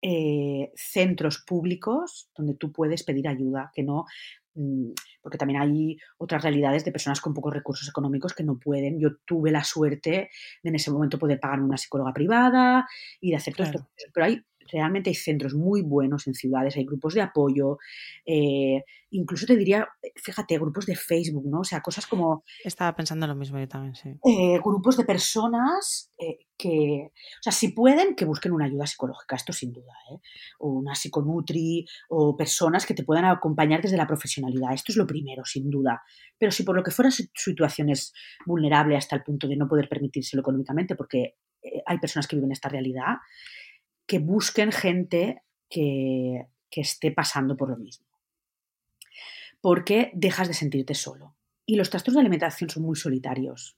eh, 0.02 0.72
centros 0.76 1.44
públicos 1.46 2.30
donde 2.36 2.54
tú 2.54 2.72
puedes 2.72 3.04
pedir 3.04 3.28
ayuda, 3.28 3.72
que 3.74 3.84
no 3.84 4.06
mm, 4.49 4.49
porque 5.22 5.38
también 5.38 5.62
hay 5.62 5.98
otras 6.18 6.44
realidades 6.44 6.86
de 6.86 6.92
personas 6.92 7.22
con 7.22 7.34
pocos 7.34 7.54
recursos 7.54 7.88
económicos 7.88 8.34
que 8.34 8.44
no 8.44 8.58
pueden. 8.58 9.00
Yo 9.00 9.18
tuve 9.26 9.52
la 9.52 9.64
suerte 9.64 10.30
de 10.64 10.70
en 10.70 10.76
ese 10.76 10.92
momento 10.92 11.20
poder 11.20 11.40
pagar 11.40 11.62
una 11.62 11.78
psicóloga 11.78 12.14
privada 12.14 12.88
y 13.20 13.32
de 13.32 13.38
hacer 13.38 13.56
todo 13.56 13.68
claro. 13.68 13.80
esto. 13.96 14.12
Pero 14.14 14.26
hay 14.26 14.44
realmente 14.72 15.10
hay 15.10 15.16
centros 15.16 15.54
muy 15.54 15.82
buenos 15.82 16.28
en 16.28 16.34
ciudades, 16.34 16.76
hay 16.78 16.86
grupos 16.86 17.14
de 17.14 17.22
apoyo, 17.22 17.78
eh, 18.26 18.84
incluso 19.12 19.46
te 19.46 19.56
diría, 19.56 19.88
fíjate, 20.16 20.58
grupos 20.58 20.86
de 20.86 20.96
Facebook, 20.96 21.46
¿no? 21.48 21.62
O 21.62 21.64
sea, 21.64 21.82
cosas 21.82 22.06
como... 22.06 22.44
Estaba 22.64 22.96
pensando 22.96 23.26
lo 23.28 23.36
mismo 23.36 23.60
yo 23.60 23.68
también, 23.68 23.96
sí. 23.96 24.10
Eh, 24.26 24.60
grupos 24.64 24.98
de 24.98 25.06
personas 25.06 26.12
eh, 26.18 26.40
que, 26.58 27.12
o 27.12 27.42
sea, 27.42 27.52
si 27.52 27.70
pueden, 27.70 28.16
que 28.16 28.26
busquen 28.26 28.52
una 28.52 28.66
ayuda 28.66 28.86
psicológica, 28.86 29.36
esto 29.36 29.54
sin 29.54 29.74
duda, 29.74 29.94
¿eh? 30.12 30.20
O 30.60 30.70
una 30.70 30.96
psiconutri, 30.96 31.86
o 32.10 32.36
personas 32.36 32.86
que 32.86 32.94
te 32.94 33.04
puedan 33.04 33.26
acompañar 33.26 33.82
desde 33.82 33.98
la 33.98 34.08
profesionalidad, 34.08 34.74
esto 34.74 34.92
es 34.92 34.98
lo 34.98 35.08
primero, 35.08 35.44
sin 35.46 35.70
duda. 35.70 36.04
Pero 36.38 36.52
si 36.52 36.64
por 36.64 36.76
lo 36.76 36.84
que 36.84 36.92
fuera 36.92 37.12
su 37.12 37.24
situación 37.34 37.90
es 37.90 38.14
vulnerable 38.46 38.96
hasta 38.96 39.16
el 39.16 39.24
punto 39.24 39.48
de 39.48 39.56
no 39.56 39.68
poder 39.68 39.90
permitírselo 39.90 40.42
económicamente, 40.42 40.96
porque 40.96 41.38
eh, 41.62 41.82
hay 41.86 41.98
personas 41.98 42.28
que 42.28 42.36
viven 42.36 42.52
esta 42.52 42.70
realidad, 42.70 43.18
que 44.10 44.18
busquen 44.18 44.72
gente 44.72 45.44
que, 45.70 46.48
que 46.72 46.82
esté 46.82 47.12
pasando 47.12 47.56
por 47.56 47.70
lo 47.70 47.78
mismo. 47.78 48.08
Porque 49.62 50.10
dejas 50.16 50.48
de 50.48 50.56
sentirte 50.56 50.96
solo. 50.96 51.36
Y 51.64 51.76
los 51.76 51.92
trastornos 51.92 52.16
de 52.16 52.22
alimentación 52.22 52.72
son 52.72 52.82
muy 52.82 52.96
solitarios. 52.96 53.78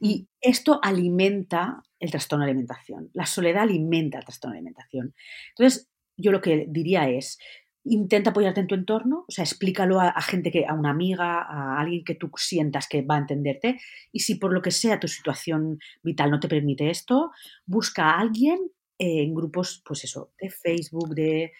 Y 0.00 0.28
esto 0.40 0.78
alimenta 0.80 1.82
el 1.98 2.12
trastorno 2.12 2.44
de 2.44 2.52
alimentación. 2.52 3.10
La 3.12 3.26
soledad 3.26 3.64
alimenta 3.64 4.18
el 4.18 4.24
trastorno 4.24 4.52
de 4.52 4.58
alimentación. 4.58 5.14
Entonces, 5.48 5.88
yo 6.16 6.30
lo 6.30 6.40
que 6.40 6.66
diría 6.68 7.08
es, 7.08 7.40
intenta 7.82 8.30
apoyarte 8.30 8.60
en 8.60 8.68
tu 8.68 8.76
entorno, 8.76 9.24
o 9.26 9.32
sea, 9.32 9.42
explícalo 9.42 9.98
a, 10.00 10.10
a, 10.10 10.22
gente 10.22 10.52
que, 10.52 10.64
a 10.64 10.74
una 10.74 10.90
amiga, 10.90 11.42
a 11.42 11.80
alguien 11.80 12.04
que 12.04 12.14
tú 12.14 12.30
sientas 12.36 12.86
que 12.86 13.02
va 13.02 13.16
a 13.16 13.22
entenderte. 13.22 13.80
Y 14.12 14.20
si 14.20 14.36
por 14.36 14.52
lo 14.52 14.62
que 14.62 14.70
sea 14.70 15.00
tu 15.00 15.08
situación 15.08 15.80
vital 16.04 16.30
no 16.30 16.38
te 16.38 16.46
permite 16.46 16.88
esto, 16.88 17.32
busca 17.66 18.10
a 18.10 18.20
alguien 18.20 18.70
en 19.02 19.34
grupos, 19.34 19.82
pues 19.84 20.04
eso, 20.04 20.32
de 20.40 20.48
Facebook, 20.50 21.14
de 21.14 21.52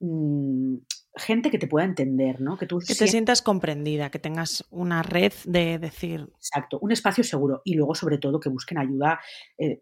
mmm, 0.00 0.76
gente 1.16 1.50
que 1.50 1.58
te 1.58 1.66
pueda 1.66 1.84
entender, 1.84 2.40
¿no? 2.40 2.56
Que 2.56 2.66
tú 2.66 2.78
que 2.78 2.86
te 2.86 2.94
sientas, 2.94 3.10
sientas 3.10 3.42
comprendida, 3.42 4.10
que 4.10 4.18
tengas 4.18 4.64
una 4.70 5.02
red 5.02 5.32
de 5.44 5.78
decir. 5.78 6.28
Exacto, 6.36 6.78
un 6.80 6.92
espacio 6.92 7.24
seguro. 7.24 7.62
Y 7.64 7.74
luego, 7.74 7.94
sobre 7.94 8.18
todo, 8.18 8.38
que 8.38 8.48
busquen 8.48 8.78
ayuda 8.78 9.20
eh, 9.58 9.80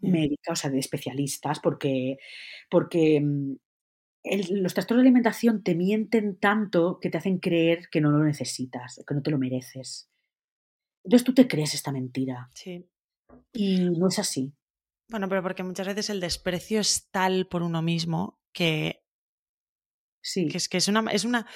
médica, 0.00 0.52
o 0.52 0.56
sea, 0.56 0.70
de 0.70 0.78
especialistas, 0.78 1.60
porque, 1.60 2.18
porque 2.70 3.20
mm, 3.20 3.56
el, 4.24 4.62
los 4.62 4.74
trastornos 4.74 5.02
de 5.02 5.08
alimentación 5.08 5.62
te 5.62 5.74
mienten 5.74 6.36
tanto 6.36 6.98
que 7.00 7.08
te 7.08 7.18
hacen 7.18 7.38
creer 7.38 7.88
que 7.90 8.00
no 8.00 8.10
lo 8.10 8.22
necesitas, 8.22 9.02
que 9.06 9.14
no 9.14 9.22
te 9.22 9.30
lo 9.30 9.38
mereces. 9.38 10.10
Entonces 11.04 11.24
tú 11.24 11.32
te 11.32 11.48
crees 11.48 11.72
esta 11.72 11.92
mentira. 11.92 12.50
Sí. 12.54 12.84
Y 13.52 13.90
no 13.90 14.08
es 14.08 14.18
así. 14.18 14.52
Bueno, 15.08 15.28
pero 15.28 15.42
porque 15.42 15.62
muchas 15.62 15.86
veces 15.86 16.10
el 16.10 16.20
desprecio 16.20 16.80
es 16.80 17.08
tal 17.10 17.46
por 17.46 17.62
uno 17.62 17.82
mismo 17.82 18.40
que. 18.52 19.02
Sí. 20.22 20.48
Que 20.48 20.58
es 20.58 20.68
que 20.68 20.78
es 20.78 20.88
una, 20.88 21.10
es 21.12 21.24
una. 21.24 21.46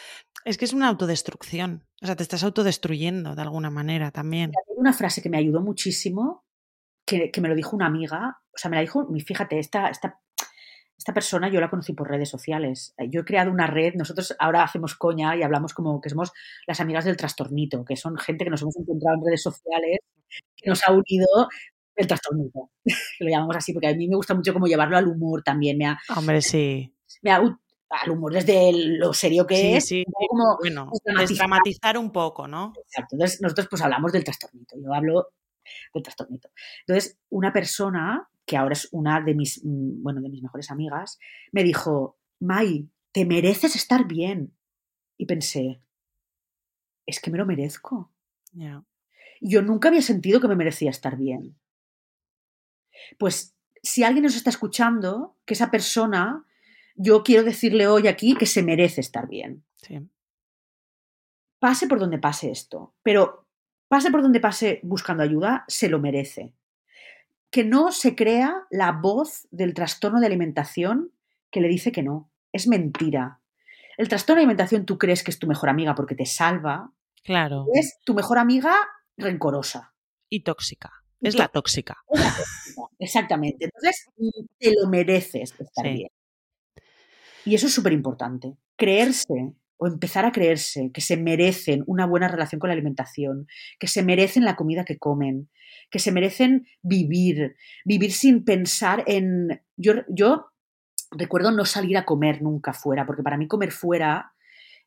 Es 0.44 0.56
que 0.56 0.64
es 0.64 0.72
una 0.72 0.88
autodestrucción. 0.88 1.86
O 2.00 2.06
sea, 2.06 2.16
te 2.16 2.22
estás 2.22 2.44
autodestruyendo 2.44 3.34
de 3.34 3.42
alguna 3.42 3.70
manera 3.70 4.10
también. 4.10 4.50
Hay 4.50 4.74
una 4.76 4.92
frase 4.92 5.20
que 5.20 5.28
me 5.28 5.38
ayudó 5.38 5.60
muchísimo, 5.60 6.44
que, 7.04 7.30
que, 7.30 7.40
me 7.40 7.48
lo 7.48 7.54
dijo 7.54 7.74
una 7.74 7.86
amiga. 7.86 8.40
O 8.54 8.58
sea, 8.58 8.70
me 8.70 8.76
la 8.76 8.82
dijo, 8.82 9.08
fíjate, 9.26 9.58
esta, 9.58 9.88
esta, 9.88 10.20
esta 11.00 11.14
persona 11.14 11.48
yo 11.48 11.60
la 11.60 11.70
conocí 11.70 11.94
por 11.94 12.10
redes 12.10 12.28
sociales. 12.28 12.94
Yo 13.08 13.22
he 13.22 13.24
creado 13.24 13.50
una 13.50 13.66
red, 13.66 13.94
nosotros 13.94 14.36
ahora 14.38 14.62
hacemos 14.62 14.94
coña 14.94 15.34
y 15.34 15.42
hablamos 15.42 15.72
como 15.72 15.98
que 15.98 16.10
somos 16.10 16.30
las 16.66 16.78
amigas 16.78 17.06
del 17.06 17.16
trastornito, 17.16 17.86
que 17.86 17.96
son 17.96 18.18
gente 18.18 18.44
que 18.44 18.50
nos 18.50 18.60
hemos 18.60 18.76
encontrado 18.76 19.16
en 19.16 19.24
redes 19.24 19.42
sociales, 19.42 19.98
que 20.56 20.68
nos 20.68 20.86
ha 20.86 20.92
unido 20.92 21.48
el 22.00 22.06
trastornito, 22.06 22.70
que 22.84 23.24
lo 23.24 23.30
llamamos 23.30 23.56
así, 23.56 23.72
porque 23.72 23.88
a 23.88 23.94
mí 23.94 24.08
me 24.08 24.16
gusta 24.16 24.34
mucho 24.34 24.52
como 24.52 24.66
llevarlo 24.66 24.96
al 24.96 25.06
humor 25.06 25.42
también. 25.42 25.78
Me 25.78 25.86
ha, 25.86 25.98
Hombre, 26.16 26.40
sí. 26.40 26.94
Me 27.22 27.30
ha, 27.30 27.42
al 27.90 28.10
humor 28.10 28.32
desde 28.32 28.72
lo 28.72 29.12
serio 29.12 29.46
que 29.46 29.56
sí, 29.56 29.72
es. 29.74 29.86
Sí, 29.86 30.04
como 30.28 30.56
bueno, 30.58 30.90
desdramatizar 31.18 31.98
un 31.98 32.12
poco, 32.12 32.46
¿no? 32.46 32.72
Exacto. 32.86 33.16
Entonces, 33.16 33.40
nosotros 33.42 33.66
pues 33.68 33.82
hablamos 33.82 34.12
del 34.12 34.24
trastornito. 34.24 34.76
Yo 34.82 34.94
hablo 34.94 35.28
del 35.92 36.02
trastornito. 36.02 36.50
Entonces, 36.86 37.18
una 37.28 37.52
persona, 37.52 38.28
que 38.46 38.56
ahora 38.56 38.72
es 38.72 38.88
una 38.92 39.20
de 39.20 39.34
mis, 39.34 39.60
bueno, 39.64 40.20
de 40.20 40.28
mis 40.28 40.42
mejores 40.42 40.70
amigas, 40.70 41.18
me 41.52 41.64
dijo, 41.64 42.18
Mai, 42.38 42.88
te 43.12 43.26
mereces 43.26 43.76
estar 43.76 44.06
bien. 44.06 44.54
Y 45.18 45.26
pensé, 45.26 45.82
es 47.06 47.20
que 47.20 47.30
me 47.30 47.38
lo 47.38 47.44
merezco. 47.44 48.12
Yeah. 48.52 48.84
yo 49.40 49.62
nunca 49.62 49.88
había 49.88 50.02
sentido 50.02 50.40
que 50.40 50.48
me 50.48 50.56
merecía 50.56 50.90
estar 50.90 51.16
bien. 51.16 51.56
Pues 53.18 53.54
si 53.82 54.04
alguien 54.04 54.24
nos 54.24 54.36
está 54.36 54.50
escuchando, 54.50 55.36
que 55.44 55.54
esa 55.54 55.70
persona, 55.70 56.44
yo 56.94 57.22
quiero 57.22 57.44
decirle 57.44 57.86
hoy 57.86 58.08
aquí 58.08 58.34
que 58.34 58.46
se 58.46 58.62
merece 58.62 59.00
estar 59.00 59.28
bien. 59.28 59.64
Sí. 59.76 60.00
Pase 61.58 61.86
por 61.86 61.98
donde 61.98 62.18
pase 62.18 62.50
esto, 62.50 62.94
pero 63.02 63.46
pase 63.88 64.10
por 64.10 64.22
donde 64.22 64.40
pase 64.40 64.80
buscando 64.82 65.22
ayuda, 65.22 65.64
se 65.68 65.88
lo 65.88 65.98
merece. 65.98 66.52
Que 67.50 67.64
no 67.64 67.92
se 67.92 68.14
crea 68.14 68.66
la 68.70 68.92
voz 68.92 69.48
del 69.50 69.74
trastorno 69.74 70.20
de 70.20 70.26
alimentación 70.26 71.12
que 71.50 71.60
le 71.60 71.68
dice 71.68 71.92
que 71.92 72.02
no. 72.02 72.30
Es 72.52 72.66
mentira. 72.66 73.40
El 73.96 74.08
trastorno 74.08 74.38
de 74.38 74.44
alimentación 74.44 74.86
tú 74.86 74.98
crees 74.98 75.22
que 75.22 75.30
es 75.30 75.38
tu 75.38 75.46
mejor 75.46 75.68
amiga 75.68 75.94
porque 75.94 76.14
te 76.14 76.26
salva. 76.26 76.92
Claro. 77.24 77.66
Es 77.74 77.98
tu 78.04 78.14
mejor 78.14 78.38
amiga 78.38 78.74
rencorosa. 79.16 79.92
Y 80.28 80.42
tóxica. 80.44 80.99
Es 81.20 81.36
la 81.36 81.48
tóxica. 81.48 81.98
Es 82.10 82.20
la 82.20 82.30
tóxica. 82.30 82.82
Exactamente. 82.98 83.64
Entonces, 83.66 84.06
te 84.58 84.72
lo 84.74 84.88
mereces 84.88 85.54
estar 85.58 85.86
Sí. 85.86 85.92
bien. 85.92 86.08
Y 87.44 87.54
eso 87.54 87.66
es 87.66 87.74
súper 87.74 87.92
importante. 87.92 88.54
Creerse 88.76 89.54
o 89.78 89.86
empezar 89.86 90.26
a 90.26 90.32
creerse 90.32 90.90
que 90.92 91.00
se 91.00 91.16
merecen 91.16 91.82
una 91.86 92.06
buena 92.06 92.28
relación 92.28 92.58
con 92.58 92.68
la 92.68 92.74
alimentación, 92.74 93.46
que 93.78 93.86
se 93.86 94.02
merecen 94.02 94.44
la 94.44 94.56
comida 94.56 94.84
que 94.84 94.98
comen, 94.98 95.48
que 95.90 95.98
se 95.98 96.12
merecen 96.12 96.66
vivir, 96.82 97.56
vivir 97.84 98.12
sin 98.12 98.44
pensar 98.44 99.02
en... 99.06 99.62
Yo, 99.76 99.94
yo 100.08 100.46
recuerdo 101.10 101.50
no 101.50 101.64
salir 101.64 101.96
a 101.96 102.04
comer 102.04 102.42
nunca 102.42 102.74
fuera, 102.74 103.06
porque 103.06 103.22
para 103.22 103.38
mí 103.38 103.48
comer 103.48 103.72
fuera 103.72 104.32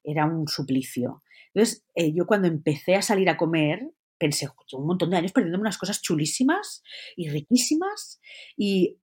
era 0.04 0.26
un 0.26 0.48
suplicio. 0.48 1.24
Entonces, 1.56 1.84
eh, 1.96 2.14
yo 2.14 2.28
cuando 2.28 2.48
empecé 2.48 2.96
a 2.96 3.02
salir 3.02 3.30
a 3.30 3.38
comer, 3.38 3.90
pensé, 4.24 4.48
"Jo, 4.48 4.56
llevo 4.68 4.82
un 4.84 4.88
montón 4.88 5.10
de 5.10 5.18
años 5.18 5.32
perdiendo 5.32 5.60
unas 5.60 5.78
cosas 5.78 6.02
chulísimas 6.02 6.84
y 7.16 7.30
riquísimas. 7.30 8.20
Y, 8.58 8.98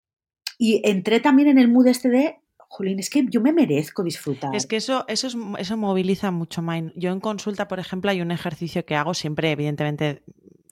y 0.58 0.80
entré 0.88 1.20
también 1.20 1.48
en 1.48 1.58
el 1.58 1.68
mood 1.68 1.86
este 1.86 2.08
de, 2.08 2.36
jolín, 2.70 3.00
es 3.00 3.10
que 3.10 3.26
yo 3.28 3.40
me 3.40 3.52
merezco 3.52 4.04
disfrutar. 4.04 4.54
Es 4.54 4.66
que 4.66 4.76
eso, 4.76 5.04
eso, 5.08 5.26
es, 5.26 5.36
eso 5.58 5.76
moviliza 5.76 6.30
mucho 6.30 6.62
más. 6.62 6.84
Yo 6.94 7.10
en 7.10 7.20
consulta, 7.20 7.66
por 7.66 7.80
ejemplo, 7.80 8.10
hay 8.10 8.20
un 8.20 8.30
ejercicio 8.30 8.86
que 8.86 8.94
hago 8.94 9.12
siempre, 9.12 9.50
evidentemente, 9.50 10.22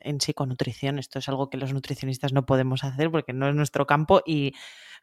en 0.01 0.20
psiconutrición. 0.20 1.01
Esto 1.01 1.18
es 1.18 1.28
algo 1.28 1.51
que 1.51 1.57
los 1.59 1.72
nutricionistas 1.72 2.32
no 2.32 2.46
podemos 2.46 2.84
hacer 2.84 3.11
porque 3.11 3.32
no 3.32 3.49
es 3.49 3.55
nuestro 3.55 3.86
campo 3.86 4.22
y, 4.24 4.55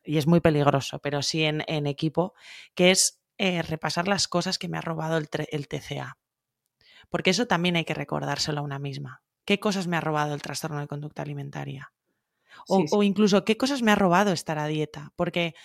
y 0.06 0.18
es 0.18 0.26
muy 0.26 0.40
peligroso, 0.40 1.00
pero 1.00 1.22
sí 1.22 1.44
en, 1.44 1.62
equipo, 1.86 2.34
que 2.76 2.92
es 2.92 3.22
eh, 3.38 3.62
repasar 3.62 4.08
las 4.08 4.30
cosas 4.30 4.58
que 4.58 4.70
me 4.70 4.78
ha 4.78 4.82
robado 4.82 5.18
el 5.18 5.68
TCA. 5.68 6.18
Porque 7.10 7.32
eso 7.32 7.46
también 7.46 7.76
hay 7.76 7.84
que 7.84 7.94
recordárselo 7.94 8.62
a 8.62 8.64
una 8.64 8.80
misma. 8.80 9.22
¿Qué 9.46 9.60
cosas 9.60 9.88
me 9.88 9.98
ha 9.98 10.02
robado 10.02 10.34
el 10.34 10.42
trastorno 10.42 10.80
de 10.80 10.88
conducta 10.88 11.22
alimentaria? 11.22 11.94
O, 12.68 12.78
Sí, 12.78 12.88
sí. 12.88 12.98
o 12.98 13.04
incluso 13.04 13.46
qué 13.46 13.58
cosas 13.58 13.82
me 13.82 13.92
ha 13.92 13.96
robado 13.96 14.32
estar 14.32 14.58
a 14.60 14.68
dieta. 14.68 15.14
Porque 15.16 15.56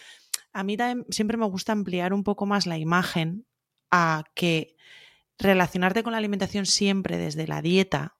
a 0.52 0.64
mí 0.64 0.76
también 0.76 1.06
siempre 1.10 1.36
me 1.38 1.46
gusta 1.46 1.72
ampliar 1.72 2.12
un 2.14 2.24
poco 2.24 2.46
más 2.46 2.66
la 2.66 2.78
imagen 2.78 3.46
a 3.92 4.24
que 4.34 4.76
relacionarte 5.38 6.02
con 6.02 6.12
la 6.12 6.18
alimentación 6.18 6.66
siempre 6.66 7.18
desde 7.18 7.46
la 7.48 7.62
dieta, 7.62 8.16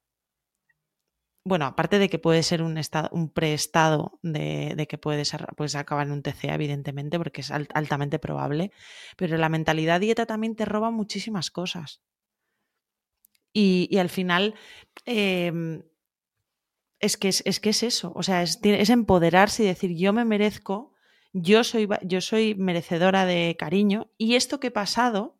bueno, 1.44 1.64
aparte 1.64 1.98
de 1.98 2.10
que 2.10 2.18
puede 2.18 2.42
ser 2.42 2.62
un, 2.62 2.76
estado, 2.76 3.08
un 3.12 3.30
preestado 3.32 4.18
de, 4.22 4.74
de 4.76 4.86
que 4.86 4.98
puedes, 4.98 5.32
puedes 5.56 5.74
acabar 5.74 6.06
en 6.06 6.12
un 6.12 6.22
TCA, 6.22 6.54
evidentemente, 6.54 7.18
porque 7.18 7.40
es 7.40 7.50
al- 7.50 7.68
altamente 7.74 8.18
probable, 8.18 8.72
pero 9.16 9.36
la 9.38 9.48
mentalidad 9.48 10.00
dieta 10.00 10.26
también 10.26 10.54
te 10.54 10.66
roba 10.66 10.90
muchísimas 10.90 11.50
cosas. 11.50 12.02
Y, 13.52 13.88
y 13.90 13.98
al 13.98 14.08
final, 14.08 14.54
em, 15.04 15.82
es, 16.98 17.16
que 17.16 17.28
es, 17.28 17.42
es 17.46 17.60
que 17.60 17.70
es 17.70 17.82
eso, 17.82 18.12
o 18.14 18.22
sea, 18.22 18.42
es, 18.42 18.60
es 18.62 18.90
empoderarse 18.90 19.64
y 19.64 19.66
decir, 19.66 19.96
yo 19.96 20.12
me 20.12 20.24
merezco, 20.24 20.94
yo 21.32 21.64
soy, 21.64 21.88
yo 22.02 22.20
soy 22.20 22.54
merecedora 22.54 23.24
de 23.24 23.56
cariño 23.58 24.10
y 24.18 24.34
esto 24.34 24.60
que 24.60 24.68
he 24.68 24.72
pasado 24.72 25.39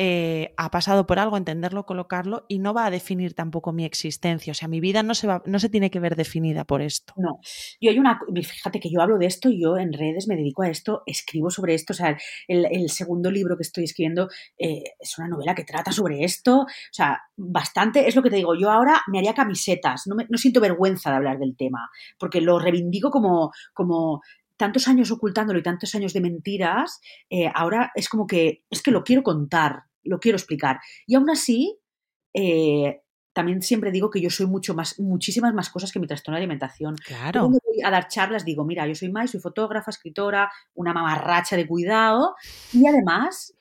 eh, 0.00 0.54
ha 0.56 0.70
pasado 0.70 1.08
por 1.08 1.18
algo, 1.18 1.36
entenderlo, 1.36 1.84
colocarlo 1.84 2.46
y 2.46 2.60
no 2.60 2.72
va 2.72 2.86
a 2.86 2.90
definir 2.90 3.34
tampoco 3.34 3.72
mi 3.72 3.84
existencia. 3.84 4.52
O 4.52 4.54
sea, 4.54 4.68
mi 4.68 4.78
vida 4.78 5.02
no 5.02 5.12
se, 5.12 5.26
va, 5.26 5.42
no 5.44 5.58
se 5.58 5.68
tiene 5.68 5.90
que 5.90 5.98
ver 5.98 6.14
definida 6.14 6.64
por 6.64 6.82
esto. 6.82 7.14
No, 7.16 7.40
yo 7.80 7.90
hay 7.90 7.98
una, 7.98 8.20
fíjate 8.32 8.78
que 8.78 8.90
yo 8.90 9.02
hablo 9.02 9.18
de 9.18 9.26
esto, 9.26 9.50
yo 9.50 9.76
en 9.76 9.92
redes 9.92 10.28
me 10.28 10.36
dedico 10.36 10.62
a 10.62 10.68
esto, 10.68 11.02
escribo 11.04 11.50
sobre 11.50 11.74
esto, 11.74 11.94
o 11.94 11.96
sea, 11.96 12.16
el, 12.46 12.88
segundo 12.90 13.28
libro 13.28 13.56
que 13.56 13.64
estoy 13.64 13.84
escribiendo 13.84 14.28
eh, 14.56 14.84
es 15.00 15.18
una 15.18 15.26
novela 15.26 15.56
que 15.56 15.64
trata 15.64 15.90
sobre 15.90 16.22
esto, 16.22 16.60
o 16.60 16.66
sea, 16.92 17.20
bastante, 17.36 18.06
es 18.06 18.14
lo 18.14 18.22
que 18.22 18.30
te 18.30 18.36
digo, 18.36 18.54
yo 18.54 18.70
ahora 18.70 19.02
me 19.08 19.18
haría 19.18 19.34
camisetas, 19.34 20.06
no, 20.06 20.14
me, 20.14 20.26
no 20.28 20.38
siento 20.38 20.60
vergüenza 20.60 21.10
de 21.10 21.16
hablar 21.16 21.38
del 21.40 21.56
tema, 21.56 21.90
porque 22.20 22.40
lo 22.40 22.60
reivindico 22.60 23.10
como, 23.10 23.50
como 23.74 24.22
tantos 24.58 24.88
años 24.88 25.10
ocultándolo 25.10 25.58
y 25.58 25.62
tantos 25.62 25.94
años 25.94 26.12
de 26.12 26.20
mentiras, 26.20 27.00
eh, 27.30 27.50
ahora 27.54 27.90
es 27.94 28.08
como 28.08 28.26
que, 28.26 28.64
es 28.68 28.82
que 28.82 28.90
lo 28.90 29.04
quiero 29.04 29.22
contar, 29.22 29.84
lo 30.04 30.18
quiero 30.20 30.36
explicar. 30.36 30.78
Y 31.06 31.14
aún 31.14 31.28
así, 31.30 31.78
eh, 32.34 33.02
también 33.32 33.62
siempre 33.62 33.92
digo 33.92 34.10
que 34.10 34.20
yo 34.20 34.30
soy 34.30 34.46
mucho 34.46 34.74
más, 34.74 34.98
muchísimas 34.98 35.54
más 35.54 35.70
cosas 35.70 35.92
que 35.92 36.00
mi 36.00 36.06
trastorno 36.06 36.36
de 36.36 36.42
alimentación. 36.44 36.96
Claro. 36.96 37.40
Cuando 37.42 37.58
voy 37.64 37.82
a 37.84 37.90
dar 37.90 38.08
charlas 38.08 38.44
digo, 38.44 38.64
mira, 38.64 38.86
yo 38.86 38.94
soy 38.94 39.10
Mai, 39.12 39.28
soy 39.28 39.38
fotógrafa, 39.40 39.90
escritora, 39.90 40.50
una 40.74 40.92
mamarracha 40.92 41.56
de 41.56 41.66
cuidado 41.66 42.34
y 42.72 42.86
además 42.86 43.54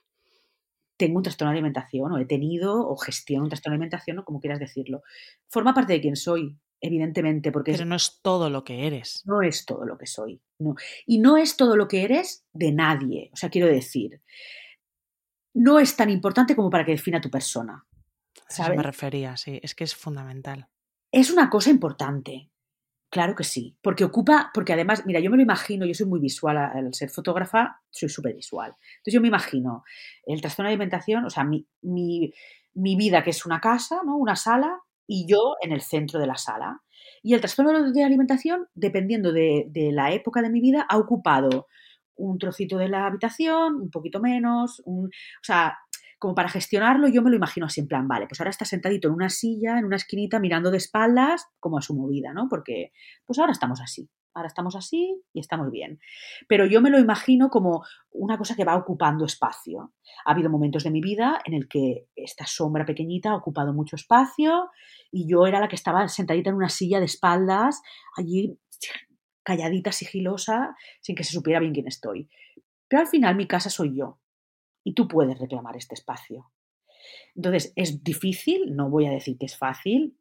tengo 0.97 1.17
un 1.17 1.23
trastorno 1.23 1.51
de 1.51 1.57
alimentación 1.59 2.11
o 2.11 2.17
he 2.17 2.25
tenido 2.25 2.87
o 2.87 2.97
gestiono 2.97 3.43
un 3.43 3.49
trastorno 3.49 3.73
de 3.73 3.75
alimentación 3.75 4.17
o 4.19 4.25
como 4.25 4.39
quieras 4.39 4.59
decirlo. 4.59 5.03
Forma 5.47 5.75
parte 5.75 5.93
de 5.93 6.01
quién 6.01 6.15
soy, 6.15 6.57
evidentemente, 6.81 7.51
porque 7.51 7.71
es- 7.71 7.77
Pero 7.77 7.87
no 7.87 7.95
es 7.95 8.19
todo 8.23 8.49
lo 8.49 8.63
que 8.63 8.87
eres. 8.87 9.21
no 9.25 9.43
es 9.43 9.63
todo 9.65 9.85
lo 9.85 9.95
que 9.99 10.07
soy. 10.07 10.41
No. 10.57 10.73
Y 11.05 11.19
no 11.19 11.37
es 11.37 11.55
todo 11.55 11.75
lo 11.75 11.87
que 11.87 12.01
eres 12.03 12.45
de 12.51 12.71
nadie. 12.71 13.29
O 13.31 13.35
sea, 13.35 13.49
quiero 13.51 13.67
decir, 13.67 14.23
no 15.57 15.79
es 15.79 15.95
tan 15.95 16.09
importante 16.09 16.55
como 16.55 16.69
para 16.69 16.85
que 16.85 16.91
defina 16.91 17.19
tu 17.19 17.29
persona. 17.29 17.85
A 18.49 18.63
eso 18.63 18.75
me 18.75 18.83
refería, 18.83 19.35
sí. 19.35 19.59
Es 19.63 19.73
que 19.73 19.83
es 19.83 19.95
fundamental. 19.95 20.69
Es 21.11 21.31
una 21.31 21.49
cosa 21.49 21.69
importante. 21.69 22.51
Claro 23.09 23.35
que 23.35 23.43
sí, 23.43 23.77
porque 23.81 24.03
ocupa, 24.03 24.51
porque 24.53 24.73
además, 24.73 25.05
mira, 25.05 25.21
yo 25.21 25.31
me 25.31 25.37
lo 25.37 25.43
imagino, 25.43 25.85
yo 25.85 25.93
soy 25.93 26.07
muy 26.07 26.19
visual, 26.19 26.57
al 26.57 26.93
ser 26.93 27.09
fotógrafa 27.09 27.81
soy 27.89 28.09
súper 28.09 28.35
visual. 28.35 28.75
Entonces 28.97 29.13
yo 29.13 29.21
me 29.21 29.29
imagino 29.29 29.83
el 30.25 30.41
trastorno 30.41 30.67
de 30.67 30.73
alimentación, 30.73 31.23
o 31.23 31.29
sea, 31.29 31.45
mi, 31.45 31.65
mi, 31.81 32.33
mi 32.73 32.97
vida 32.97 33.23
que 33.23 33.29
es 33.29 33.45
una 33.45 33.61
casa, 33.61 34.01
¿no? 34.05 34.17
Una 34.17 34.35
sala, 34.35 34.81
y 35.07 35.25
yo 35.25 35.55
en 35.61 35.71
el 35.71 35.81
centro 35.81 36.19
de 36.19 36.27
la 36.27 36.35
sala. 36.35 36.81
Y 37.23 37.33
el 37.33 37.39
trastorno 37.39 37.91
de 37.91 38.03
alimentación, 38.03 38.67
dependiendo 38.75 39.31
de, 39.31 39.65
de 39.69 39.93
la 39.93 40.11
época 40.11 40.41
de 40.41 40.49
mi 40.49 40.59
vida, 40.59 40.85
ha 40.87 40.97
ocupado 40.97 41.67
un 42.17 42.37
trocito 42.37 42.77
de 42.77 42.89
la 42.89 43.05
habitación, 43.05 43.75
un 43.75 43.89
poquito 43.89 44.19
menos, 44.19 44.81
un, 44.85 45.05
o 45.05 45.43
sea, 45.43 45.77
como 46.19 46.33
para 46.33 46.49
gestionarlo, 46.49 47.07
yo 47.07 47.21
me 47.21 47.29
lo 47.29 47.35
imagino 47.35 47.67
así 47.67 47.79
en 47.79 47.87
plan, 47.87 48.07
vale, 48.07 48.27
pues 48.27 48.39
ahora 48.39 48.49
está 48.49 48.65
sentadito 48.65 49.07
en 49.07 49.13
una 49.13 49.29
silla, 49.29 49.77
en 49.77 49.85
una 49.85 49.97
esquinita, 49.97 50.39
mirando 50.39 50.71
de 50.71 50.77
espaldas, 50.77 51.45
como 51.59 51.77
a 51.77 51.81
su 51.81 51.95
movida, 51.95 52.33
¿no? 52.33 52.47
Porque, 52.49 52.91
pues 53.25 53.37
ahora 53.37 53.51
estamos 53.51 53.81
así, 53.81 54.09
ahora 54.33 54.47
estamos 54.47 54.75
así 54.75 55.21
y 55.31 55.39
estamos 55.39 55.69
bien. 55.69 55.99
Pero 56.47 56.65
yo 56.65 56.81
me 56.81 56.89
lo 56.89 56.97
imagino 56.97 57.49
como 57.49 57.83
una 58.11 58.37
cosa 58.37 58.55
que 58.55 58.65
va 58.65 58.75
ocupando 58.75 59.25
espacio. 59.25 59.93
Ha 60.25 60.31
habido 60.31 60.49
momentos 60.49 60.83
de 60.83 60.91
mi 60.91 61.01
vida 61.01 61.39
en 61.45 61.53
el 61.53 61.67
que 61.67 62.07
esta 62.15 62.47
sombra 62.47 62.85
pequeñita 62.85 63.31
ha 63.31 63.35
ocupado 63.35 63.73
mucho 63.73 63.95
espacio 63.95 64.69
y 65.11 65.29
yo 65.29 65.45
era 65.45 65.59
la 65.59 65.67
que 65.67 65.75
estaba 65.75 66.07
sentadita 66.07 66.49
en 66.49 66.55
una 66.55 66.69
silla 66.69 66.99
de 66.99 67.05
espaldas, 67.05 67.81
allí 68.15 68.57
calladita, 69.47 69.93
sigilosa, 69.93 70.75
sin 70.99 71.15
que 71.15 71.23
se 71.23 71.31
supiera 71.31 71.61
bien 71.61 71.73
quién 71.73 71.87
estoy. 71.87 72.29
Pero 72.89 73.03
al 73.03 73.07
final 73.07 73.35
mi 73.37 73.47
casa 73.47 73.69
soy 73.69 73.95
yo 73.95 74.19
y 74.83 74.93
tú 74.93 75.07
puedes 75.07 75.39
reclamar 75.39 75.77
este 75.77 75.95
espacio. 75.95 76.51
Entonces, 77.33 77.71
es 77.77 78.03
difícil, 78.03 78.75
no 78.75 78.89
voy 78.89 79.05
a 79.05 79.11
decir 79.11 79.37
que 79.37 79.45
es 79.45 79.57
fácil, 79.57 80.17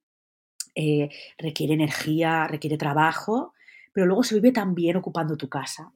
eh, 0.76 1.08
requiere 1.38 1.74
energía, 1.74 2.46
requiere 2.46 2.78
trabajo, 2.78 3.52
pero 3.92 4.06
luego 4.06 4.22
se 4.22 4.36
vive 4.36 4.52
también 4.52 4.96
ocupando 4.96 5.36
tu 5.36 5.48
casa. 5.48 5.92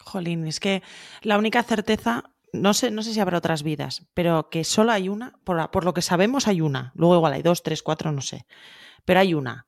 Jolín, 0.00 0.46
es 0.46 0.60
que 0.60 0.82
la 1.22 1.38
única 1.38 1.62
certeza, 1.62 2.24
no 2.52 2.74
sé, 2.74 2.90
no 2.90 3.02
sé 3.02 3.14
si 3.14 3.20
habrá 3.20 3.38
otras 3.38 3.62
vidas, 3.62 4.06
pero 4.12 4.50
que 4.50 4.64
solo 4.64 4.92
hay 4.92 5.08
una, 5.08 5.32
por, 5.44 5.70
por 5.70 5.86
lo 5.86 5.94
que 5.94 6.02
sabemos 6.02 6.46
hay 6.46 6.60
una, 6.60 6.92
luego 6.94 7.16
igual 7.16 7.32
hay 7.32 7.42
dos, 7.42 7.62
tres, 7.62 7.82
cuatro, 7.82 8.12
no 8.12 8.20
sé, 8.20 8.44
pero 9.06 9.20
hay 9.20 9.32
una. 9.32 9.66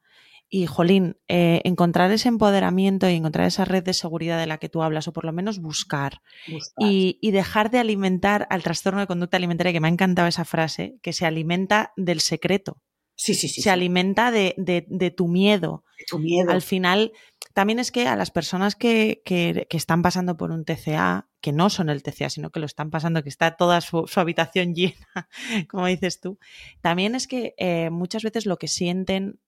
Y, 0.51 0.67
Jolín, 0.67 1.17
eh, 1.29 1.61
encontrar 1.65 2.11
ese 2.11 2.29
empoderamiento 2.29 3.09
y 3.09 3.15
encontrar 3.15 3.47
esa 3.47 3.65
red 3.67 3.83
de 3.85 3.93
seguridad 3.93 4.39
de 4.39 4.47
la 4.47 4.57
que 4.59 4.69
tú 4.71 4.83
hablas, 4.83 5.07
o 5.07 5.13
por 5.13 5.25
lo 5.27 5.33
menos 5.33 5.59
buscar, 5.61 6.23
Buscar. 6.47 6.89
y, 6.89 7.19
y 7.21 7.33
dejar 7.33 7.71
de 7.71 7.79
alimentar 7.79 8.47
al 8.51 8.63
trastorno 8.63 9.01
de 9.01 9.07
conducta 9.07 9.37
alimentaria, 9.37 9.73
que 9.75 9.81
me 9.81 9.89
ha 9.89 9.91
encantado 9.91 10.27
esa 10.27 10.45
frase, 10.47 10.97
que 11.03 11.13
se 11.13 11.27
alimenta 11.27 11.93
del 11.97 12.21
secreto, 12.21 12.81
Sí, 13.15 13.35
sí, 13.35 13.49
sí. 13.49 13.57
se 13.57 13.63
sí. 13.65 13.69
alimenta 13.69 14.31
de, 14.31 14.55
de- 14.59 14.87
de 14.89 15.11
tu 15.11 15.27
miedo. 15.29 15.85
De 15.99 16.05
tu 16.09 16.19
miedo. 16.21 16.51
Al 16.53 16.63
final, 16.63 17.13
también 17.53 17.81
es 17.81 17.91
que 17.91 18.07
a 18.07 18.15
las 18.17 18.31
personas 18.31 18.75
que, 18.77 19.21
que- 19.25 19.67
que 19.69 19.77
están 19.77 20.01
pasando 20.03 20.37
por 20.37 20.53
un 20.53 20.65
TCA, 20.65 21.29
que 21.41 21.53
no 21.53 21.69
son 21.69 21.91
el 21.91 22.03
TCA, 22.05 22.31
sino 22.31 22.51
que 22.51 22.61
lo 22.61 22.67
están 22.67 22.91
pasando, 22.91 23.23
que 23.23 23.29
está 23.29 23.57
toda 23.57 23.81
su, 23.81 24.07
su 24.07 24.21
habitación 24.21 24.73
llena, 24.75 25.29
como 25.69 25.87
dices 25.89 26.21
tú, 26.21 26.39
también 26.81 27.15
es 27.17 27.27
que 27.27 27.55
eh, 27.59 27.91
muchas 27.91 28.23
veces 28.23 28.47
lo 28.47 28.57
que 28.57 28.69
sienten 28.69 29.41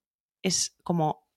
es 0.43 0.77
como 0.83 1.31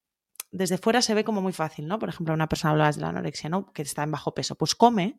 desde 0.53 0.77
fuera 0.77 1.01
se 1.01 1.15
ve 1.15 1.23
como 1.23 1.41
muy 1.41 1.51
fácil, 1.51 1.87
¿no? 1.87 1.99
Por 1.99 2.09
ejemplo, 2.09 2.33
una 2.33 2.47
persona 2.47 2.71
hablabas 2.71 2.95
de 2.95 3.01
la 3.01 3.09
anorexia, 3.09 3.49
¿no? 3.49 3.73
Que 3.73 3.81
está 3.81 4.03
en 4.03 4.11
bajo 4.11 4.35
peso, 4.35 4.55
pues 4.55 4.75
come. 4.75 5.17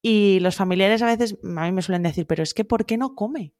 Y 0.00 0.38
los 0.38 0.54
familiares 0.54 1.02
a 1.02 1.06
veces 1.06 1.36
a 1.42 1.64
mí 1.64 1.72
me 1.72 1.82
suelen 1.82 2.04
decir, 2.04 2.26
pero 2.26 2.44
es 2.44 2.54
que 2.54 2.64
¿por 2.64 2.86
qué 2.86 2.96
no 2.96 3.16
come? 3.16 3.54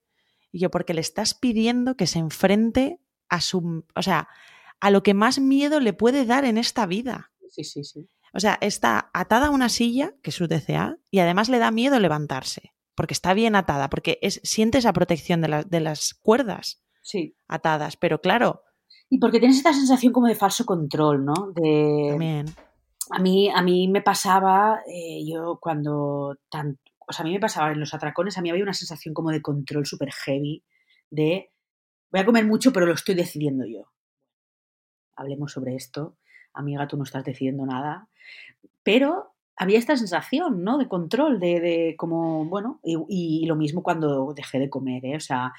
Y 0.53 0.61
yo, 0.61 0.70
porque 0.70 0.95
le 0.95 1.01
estás 1.01 1.34
pidiendo 1.34 1.97
que 1.97 2.07
se 2.07 2.20
enfrente 2.20 3.01
a 3.28 3.41
su, 3.41 3.84
o 3.97 4.03
sea, 4.03 4.28
a 4.78 4.91
lo 4.91 5.03
que 5.03 5.12
más 5.12 5.41
miedo 5.41 5.80
le 5.80 5.93
puede 5.93 6.24
dar 6.24 6.45
en 6.45 6.57
esta 6.57 6.87
vida. 6.87 7.32
Sí, 7.51 7.64
sí, 7.64 7.82
sí. 7.82 8.09
O 8.32 8.39
sea, 8.39 8.57
está 8.61 9.11
atada 9.12 9.49
a 9.49 9.51
una 9.51 9.68
silla, 9.68 10.14
que 10.22 10.30
es 10.30 10.37
su 10.37 10.47
TCA, 10.47 10.99
y 11.11 11.18
además 11.18 11.49
le 11.49 11.59
da 11.59 11.72
miedo 11.72 11.99
levantarse, 11.99 12.74
porque 12.95 13.14
está 13.14 13.34
bien 13.34 13.57
atada, 13.57 13.91
porque 13.91 14.18
es, 14.22 14.41
siente 14.45 14.78
esa 14.78 14.93
protección 14.93 15.41
de, 15.41 15.64
de 15.66 15.80
las 15.80 16.14
cuerdas 16.14 16.82
sí. 17.03 17.37
atadas. 17.49 17.97
Pero 17.97 18.20
claro, 18.20 18.62
y 19.09 19.19
porque 19.19 19.39
tienes 19.39 19.59
esta 19.59 19.73
sensación 19.73 20.13
como 20.13 20.27
de 20.27 20.35
falso 20.35 20.65
control, 20.65 21.25
¿no? 21.25 21.53
De, 21.55 22.09
También. 22.11 22.47
A 23.11 23.21
mí, 23.21 23.49
a 23.51 23.63
mí 23.63 23.87
me 23.89 24.03
pasaba, 24.03 24.81
eh, 24.87 25.25
yo 25.25 25.59
cuando 25.61 26.37
tan, 26.51 26.79
o 27.07 27.13
sea, 27.13 27.23
a 27.23 27.27
mí 27.27 27.33
me 27.33 27.41
pasaba 27.41 27.71
en 27.71 27.79
los 27.79 27.95
atracones, 27.95 28.37
a 28.37 28.43
mí 28.43 28.51
había 28.51 28.65
una 28.65 28.75
sensación 28.75 29.15
como 29.15 29.31
de 29.31 29.43
control 29.43 29.87
súper 29.87 30.11
heavy, 30.13 30.65
de 31.11 31.53
voy 32.11 32.21
a 32.21 32.27
comer 32.27 32.47
mucho, 32.47 32.73
pero 32.73 32.87
lo 32.87 32.95
estoy 32.95 33.15
decidiendo 33.15 33.65
yo. 33.65 33.93
Hablemos 35.15 35.53
sobre 35.53 35.77
esto. 35.77 36.17
Amiga, 36.53 36.89
tú 36.89 36.97
no 36.97 37.05
estás 37.05 37.25
decidiendo 37.25 37.65
nada. 37.65 38.09
Pero 38.83 39.36
había 39.57 39.79
esta 39.79 39.97
sensación, 39.97 40.63
¿no? 40.63 40.79
De 40.79 40.89
control, 40.89 41.41
de, 41.41 41.61
de 41.61 41.95
como, 41.97 42.45
bueno, 42.45 42.81
y, 42.85 43.45
lo 43.47 43.57
mismo 43.57 43.83
cuando 43.83 44.33
dejé 44.35 44.59
de 44.59 44.69
comer, 44.71 45.05
¿eh? 45.05 45.17
O 45.17 45.21
sea, 45.21 45.53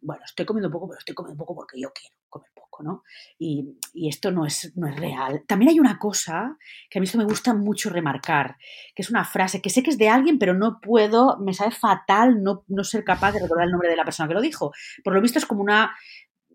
bueno, 0.00 0.22
estoy 0.24 0.46
comiendo 0.46 0.70
poco, 0.70 0.88
pero 0.88 0.98
estoy 0.98 1.14
comiendo 1.14 1.38
poco 1.38 1.54
porque 1.54 1.80
yo 1.80 1.92
quiero 1.92 2.14
comer 2.28 2.50
poco, 2.54 2.82
¿no? 2.84 3.02
Y, 3.38 3.76
y, 3.92 4.08
esto 4.08 4.30
no 4.30 4.46
es, 4.46 4.72
no 4.76 4.86
es 4.86 4.96
real. 4.96 5.42
También 5.48 5.70
hay 5.70 5.80
una 5.80 5.98
cosa 5.98 6.56
que 6.88 6.98
a 6.98 7.00
mí 7.00 7.06
esto 7.06 7.18
me 7.18 7.24
gusta 7.24 7.52
mucho 7.52 7.90
remarcar, 7.90 8.56
que 8.94 9.02
es 9.02 9.10
una 9.10 9.24
frase 9.24 9.60
que 9.60 9.70
sé 9.70 9.82
que 9.82 9.90
es 9.90 9.98
de 9.98 10.08
alguien, 10.08 10.38
pero 10.38 10.54
no 10.54 10.80
puedo, 10.80 11.38
me 11.38 11.52
sabe 11.52 11.72
fatal 11.72 12.42
no, 12.42 12.64
no 12.68 12.84
ser 12.84 13.02
capaz 13.02 13.32
de 13.32 13.40
recordar 13.40 13.66
el 13.66 13.72
nombre 13.72 13.88
de 13.88 13.96
la 13.96 14.04
persona 14.04 14.28
que 14.28 14.34
lo 14.34 14.40
dijo. 14.40 14.72
Por 15.02 15.14
lo 15.14 15.20
visto 15.20 15.38
es 15.38 15.46
como 15.46 15.62
una 15.62 15.92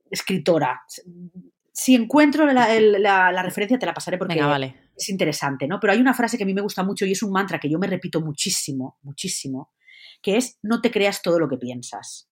escritora. 0.10 0.84
Si 1.74 1.94
encuentro 1.94 2.46
la, 2.46 2.80
la, 2.80 3.32
la 3.34 3.44
referencia 3.44 3.78
te 3.78 3.86
la 3.86 3.94
pasaré 3.94 4.18
porque 4.18 4.36
Venga, 4.36 4.48
vale. 4.48 4.85
Es 4.96 5.10
interesante, 5.10 5.68
¿no? 5.68 5.80
Pero 5.80 5.94
hay 5.94 6.00
una 6.00 6.14
frase 6.14 6.38
que 6.38 6.44
a 6.44 6.46
mí 6.46 6.54
me 6.54 6.62
gusta 6.62 6.84
mucho 6.84 7.06
y 7.06 7.12
es 7.12 7.24
un 7.24 7.32
mantra 7.32 7.60
que 7.60 7.70
yo 7.70 7.80
me 7.80 7.88
repito 7.88 8.22
muchísimo, 8.22 8.98
muchísimo, 9.02 9.72
que 10.22 10.38
es 10.38 10.58
no 10.62 10.82
te 10.82 10.92
creas 10.92 11.22
todo 11.22 11.40
lo 11.40 11.50
que 11.50 11.58
piensas. 11.58 12.30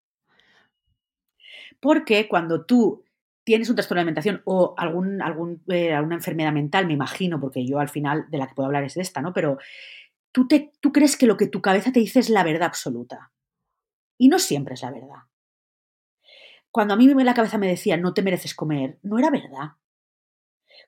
Porque 1.80 2.28
cuando 2.28 2.66
tú 2.66 3.04
tienes 3.44 3.70
un 3.70 3.76
trastorno 3.76 4.00
de 4.00 4.02
alimentación 4.04 4.42
o 4.46 4.74
algún, 4.78 5.22
algún, 5.22 5.62
eh, 5.68 5.94
alguna 5.94 6.16
enfermedad 6.16 6.54
mental, 6.54 6.88
me 6.88 6.94
imagino, 6.94 7.40
porque 7.40 7.66
yo 7.66 7.80
al 7.80 7.90
final 7.90 8.26
de 8.30 8.38
la 8.38 8.48
que 8.48 8.56
puedo 8.56 8.68
hablar 8.68 8.84
es 8.84 8.94
de 8.94 9.02
esta, 9.02 9.22
¿no? 9.22 9.34
Pero 9.34 9.58
tú, 10.32 10.48
te, 10.48 10.72
tú 10.80 10.92
crees 10.92 11.18
que 11.18 11.28
lo 11.28 11.36
que 11.36 11.48
tu 11.48 11.62
cabeza 11.62 11.92
te 11.92 12.00
dice 12.00 12.20
es 12.20 12.30
la 12.30 12.44
verdad 12.44 12.68
absoluta. 12.68 13.32
Y 14.18 14.30
no 14.30 14.40
siempre 14.40 14.76
es 14.76 14.82
la 14.82 14.92
verdad. 14.92 15.24
Cuando 16.72 16.94
a 16.94 16.98
mí 16.98 17.08
la 17.08 17.34
cabeza 17.34 17.58
me 17.58 17.68
decía 17.68 17.98
no 17.98 18.14
te 18.14 18.24
mereces 18.24 18.56
comer, 18.56 18.98
no 19.04 19.20
era 19.20 19.30
verdad. 19.30 19.74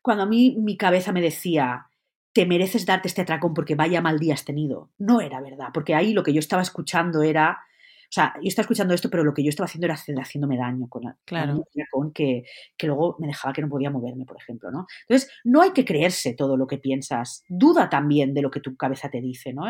Cuando 0.06 0.24
a 0.24 0.28
mí 0.28 0.56
mi 0.60 0.78
cabeza 0.78 1.12
me 1.12 1.20
decía 1.20 1.88
te 2.32 2.46
mereces 2.46 2.86
darte 2.86 3.08
este 3.08 3.22
atracón 3.22 3.56
porque 3.56 3.74
vaya 3.74 4.02
mal 4.02 4.20
día 4.20 4.36
has 4.36 4.46
tenido, 4.46 4.92
no 5.00 5.20
era 5.20 5.42
verdad, 5.42 5.70
porque 5.74 5.96
ahí 5.96 6.14
lo 6.14 6.22
que 6.22 6.32
yo 6.32 6.40
estaba 6.40 6.62
escuchando 6.62 7.24
era 7.24 7.60
o 8.06 8.12
sea, 8.12 8.36
yo 8.36 8.48
estaba 8.48 8.66
escuchando 8.66 8.94
esto, 8.94 9.10
pero 9.10 9.24
lo 9.24 9.34
que 9.34 9.44
yo 9.44 9.50
estaba 9.50 9.66
haciendo 9.66 9.88
era 9.88 9.96
haciéndome 10.22 10.58
daño 10.58 10.88
con, 10.88 11.04
claro. 11.26 11.64
con 11.92 12.14
que, 12.14 12.44
que 12.78 12.86
luego 12.86 13.16
me 13.20 13.26
dejaba 13.26 13.52
que 13.52 13.64
no 13.64 13.68
podía 13.68 13.90
moverme, 13.90 14.26
por 14.26 14.38
ejemplo, 14.38 14.70
¿no? 14.70 14.86
Entonces, 15.08 15.32
no 15.44 15.64
hay 15.64 15.72
que 15.72 15.86
creerse 15.86 16.36
todo 16.36 16.56
lo 16.56 16.68
que 16.68 16.78
piensas. 16.78 17.44
Duda 17.50 17.90
también 17.90 18.36
de 18.36 18.44
lo 18.44 18.52
que 18.52 18.60
tu 18.60 18.78
cabeza 18.78 19.10
te 19.10 19.22
dice, 19.22 19.54
¿no? 19.54 19.64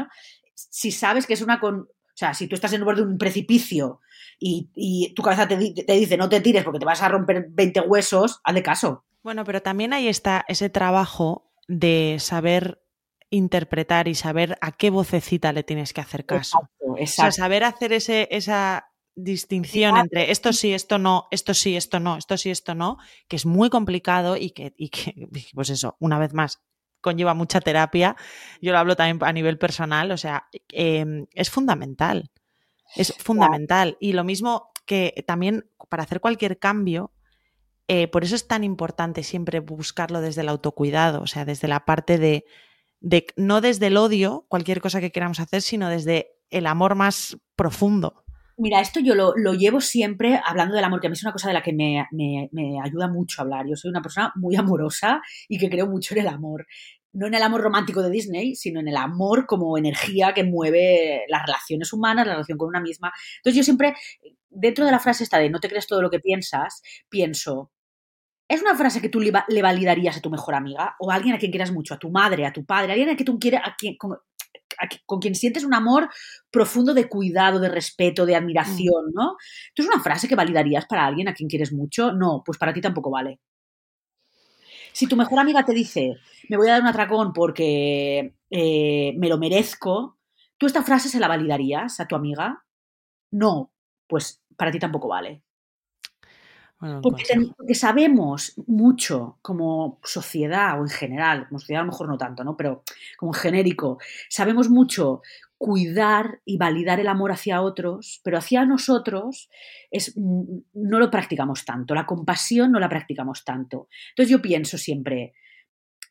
Si 0.53 0.91
sabes 0.91 1.25
que 1.25 1.33
es 1.33 1.41
una 1.41 1.61
con, 1.61 1.79
o 1.79 2.17
sea, 2.17 2.33
si 2.33 2.47
tú 2.47 2.55
estás 2.55 2.73
en 2.73 2.83
borde 2.83 3.01
de 3.01 3.07
un 3.07 3.17
precipicio 3.17 4.01
y, 4.37 4.69
y 4.75 5.13
tu 5.13 5.23
cabeza 5.23 5.47
te, 5.47 5.73
te, 5.73 5.93
dice 5.93 6.17
no 6.17 6.29
te 6.29 6.41
tires 6.41 6.63
porque 6.63 6.79
te 6.79 6.85
vas 6.85 7.01
a 7.01 7.09
romper 7.09 7.47
20 7.49 7.81
huesos, 7.81 8.41
hazle 8.43 8.63
caso. 8.63 9.04
Bueno, 9.25 9.43
pero 9.43 9.63
también 9.63 9.91
ahí 9.91 10.07
está 10.07 10.45
ese 10.47 10.69
trabajo 10.69 11.51
de 11.67 12.17
saber 12.19 12.83
interpretar 13.31 14.07
y 14.07 14.13
saber 14.13 14.55
a 14.61 14.71
qué 14.71 14.91
vocecita 14.91 15.51
le 15.51 15.63
tienes 15.63 15.93
que 15.93 16.01
hacer 16.01 16.27
caso. 16.27 16.59
Exacto, 16.59 16.97
exacto. 16.99 17.01
O 17.01 17.07
sea, 17.07 17.31
saber 17.31 17.63
hacer 17.63 17.91
ese, 17.91 18.27
esa 18.29 18.91
distinción 19.15 19.95
Exacto. 19.95 20.03
entre 20.03 20.31
esto 20.31 20.53
sí, 20.53 20.75
esto 20.75 20.99
no, 20.99 21.27
esto 21.31 21.55
sí, 21.55 21.75
esto 21.75 21.99
no, 21.99 22.17
esto 22.17 22.37
sí, 22.37 22.51
esto 22.51 22.75
no, 22.75 22.99
que 23.27 23.37
es 23.37 23.47
muy 23.47 23.71
complicado 23.71 24.37
y 24.37 24.51
que, 24.51 24.75
y 24.77 24.89
que 24.89 25.15
pues 25.55 25.71
eso, 25.71 25.97
una 25.99 26.19
vez 26.19 26.35
más, 26.35 26.61
conlleva 27.01 27.33
mucha 27.33 27.61
terapia. 27.61 28.15
Yo 28.61 28.73
lo 28.73 28.77
hablo 28.77 28.95
también 28.95 29.27
a 29.27 29.33
nivel 29.33 29.57
personal, 29.57 30.11
o 30.11 30.17
sea, 30.17 30.49
eh, 30.71 31.25
es 31.33 31.49
fundamental. 31.49 32.29
Es 32.95 33.11
fundamental. 33.17 33.97
Y 33.99 34.13
lo 34.13 34.23
mismo 34.23 34.69
que 34.85 35.25
también 35.25 35.67
para 35.89 36.03
hacer 36.03 36.21
cualquier 36.21 36.59
cambio, 36.59 37.14
eh, 37.87 38.07
por 38.07 38.23
eso 38.23 38.35
es 38.35 38.47
tan 38.47 38.63
importante 38.63 39.23
siempre 39.23 39.59
buscarlo 39.59 40.21
desde 40.21 40.41
el 40.41 40.49
autocuidado, 40.49 41.21
o 41.21 41.27
sea, 41.27 41.45
desde 41.45 41.67
la 41.67 41.85
parte 41.85 42.17
de, 42.17 42.45
no 43.35 43.61
desde 43.61 43.87
el 43.87 43.97
odio, 43.97 44.45
cualquier 44.47 44.81
cosa 44.81 44.99
que 44.99 45.11
queramos 45.11 45.39
hacer, 45.39 45.61
sino 45.61 45.89
desde 45.89 46.31
el 46.49 46.65
amor 46.65 46.95
más 46.95 47.37
profundo. 47.55 48.23
Mira, 48.57 48.79
esto 48.79 49.01
yo 49.01 49.15
lo, 49.15 49.33
llevo 49.53 49.81
siempre 49.81 50.39
hablando 50.43 50.75
del 50.75 50.85
amor, 50.85 51.01
que 51.01 51.07
a 51.07 51.09
mí 51.09 51.13
es 51.13 51.23
una 51.23 51.33
cosa 51.33 51.49
de 51.49 51.53
la 51.53 51.61
que 51.61 51.73
me, 51.73 52.07
me, 52.11 52.79
ayuda 52.81 53.09
mucho 53.09 53.41
hablar. 53.41 53.65
Yo 53.67 53.75
soy 53.75 53.89
una 53.89 54.01
persona 54.01 54.31
muy 54.35 54.55
amorosa 54.55 55.21
y 55.49 55.57
que 55.57 55.69
creo 55.69 55.87
mucho 55.87 56.15
en 56.15 56.21
el 56.21 56.27
amor. 56.29 56.65
No 57.11 57.27
en 57.27 57.33
el 57.33 57.43
amor 57.43 57.61
romántico 57.61 58.01
de 58.01 58.09
Disney, 58.09 58.55
sino 58.55 58.79
en 58.79 58.87
el 58.87 58.97
amor 58.97 59.45
como 59.45 59.77
energía 59.77 60.33
que 60.33 60.43
mueve 60.43 61.25
las 61.27 61.45
relaciones 61.45 61.91
humanas, 61.93 62.25
la 62.25 62.33
relación 62.33 62.57
con 62.57 62.69
una 62.69 62.81
misma. 62.81 63.11
Entonces 63.37 63.57
yo 63.57 63.63
siempre, 63.63 63.93
dentro 64.49 64.85
de 64.85 64.91
la 64.91 64.99
frase 64.99 65.23
esta 65.23 65.37
de 65.37 65.49
no 65.49 65.59
te 65.59 65.69
crees 65.69 65.87
todo 65.87 66.01
lo 66.01 66.09
que 66.09 66.19
piensas, 66.19 66.81
pienso, 67.09 67.71
¿Es 68.47 68.61
una 68.61 68.75
frase 68.75 69.01
que 69.01 69.09
tú 69.09 69.19
le, 69.19 69.31
le, 69.47 69.61
validarías 69.61 70.17
a 70.17 70.21
tu 70.21 70.29
mejor 70.29 70.53
amiga? 70.53 70.95
¿O 70.99 71.11
a 71.11 71.15
alguien 71.15 71.35
a 71.35 71.39
quien 71.39 71.51
quieras 71.51 71.71
mucho? 71.71 71.95
¿A 71.95 71.99
tu 71.99 72.11
madre, 72.11 72.45
a 72.45 72.53
tu 72.53 72.63
padre? 72.63 72.91
¿A 72.91 72.93
alguien 72.93 73.09
a 73.09 73.15
quien 73.15 73.25
tú 73.25 73.39
quieres, 73.39 73.61
a 73.63 73.75
quien, 73.75 73.97
con, 73.97 74.13
a, 74.13 74.87
con, 75.05 75.19
quien 75.19 75.35
sientes 75.35 75.63
un 75.63 75.73
amor 75.73 76.09
profundo 76.51 76.93
de 76.93 77.09
cuidado, 77.09 77.59
de 77.59 77.69
respeto, 77.69 78.25
de 78.25 78.35
admiración, 78.35 79.11
¿no? 79.13 79.37
¿Tú 79.73 79.81
es 79.81 79.87
una 79.87 80.01
frase 80.01 80.27
que 80.27 80.35
validarías 80.35 80.85
para 80.85 81.05
alguien 81.05 81.27
a 81.27 81.33
quien 81.33 81.49
quieres 81.49 81.73
mucho? 81.73 82.11
No, 82.13 82.43
pues 82.45 82.57
para 82.57 82.73
ti 82.73 82.81
tampoco 82.81 83.09
vale. 83.09 83.39
Si 84.93 85.07
tu 85.07 85.15
mejor 85.15 85.39
amiga 85.39 85.65
te 85.65 85.73
dice, 85.73 86.15
me 86.47 86.57
voy 86.57 86.69
a 86.69 86.73
dar 86.73 86.81
un 86.81 86.87
atracón 86.87 87.33
porque 87.33 88.35
eh, 88.49 89.13
me 89.17 89.27
lo 89.27 89.37
merezco, 89.37 90.17
¿tú 90.57 90.67
esta 90.67 90.83
frase 90.83 91.09
se 91.09 91.19
la 91.19 91.27
validarías 91.27 91.99
a 91.99 92.07
tu 92.07 92.15
amiga? 92.15 92.63
No, 93.31 93.73
pues 94.07 94.41
para 94.55 94.71
ti 94.71 94.79
tampoco 94.79 95.09
vale. 95.09 95.44
Bueno, 96.85 97.01
porque, 97.01 97.23
ten, 97.23 97.53
porque, 97.57 97.75
sabemos 97.75 98.53
mucho 98.67 99.39
como 99.41 99.99
sociedad 100.03 100.79
o 100.79 100.83
en 100.83 100.89
general, 100.89 101.47
como 101.47 101.59
sociedad 101.59 101.81
a 101.81 101.85
lo 101.85 101.91
mejor 101.91 102.07
no 102.07 102.17
tanto, 102.17 102.43
¿no? 102.43 102.55
Pero 102.55 102.83
como 103.17 103.33
en 103.33 103.39
genérico, 103.39 103.97
sabemos 104.29 104.69
mucho 104.69 105.21
cuidar 105.57 106.41
y 106.45 106.57
validar 106.57 106.99
el 106.99 107.07
amor 107.07 107.31
hacia 107.31 107.61
otros, 107.61 108.21
pero 108.23 108.37
hacia 108.37 108.65
nosotros 108.65 109.49
es, 109.89 110.15
no 110.17 110.99
lo 110.99 111.09
practicamos 111.09 111.65
tanto, 111.65 111.95
la 111.95 112.05
compasión 112.05 112.71
no 112.71 112.79
la 112.79 112.89
practicamos 112.89 113.43
tanto. 113.43 113.87
Entonces 114.09 114.29
yo 114.29 114.41
pienso 114.41 114.77
siempre, 114.77 115.33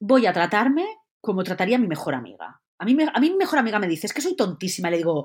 voy 0.01 0.27
a 0.27 0.33
tratarme 0.33 0.87
como 1.21 1.45
trataría 1.45 1.77
a 1.77 1.81
mi 1.81 1.87
mejor 1.87 2.15
amiga. 2.15 2.61
A 2.79 2.85
mí, 2.85 2.97
a 3.01 3.21
mí 3.21 3.31
mi 3.31 3.37
mejor 3.37 3.61
amiga 3.61 3.79
me 3.79 3.87
dice, 3.87 4.07
es 4.07 4.13
que 4.13 4.21
soy 4.21 4.35
tontísima, 4.35 4.91
le 4.91 4.97
digo, 4.97 5.25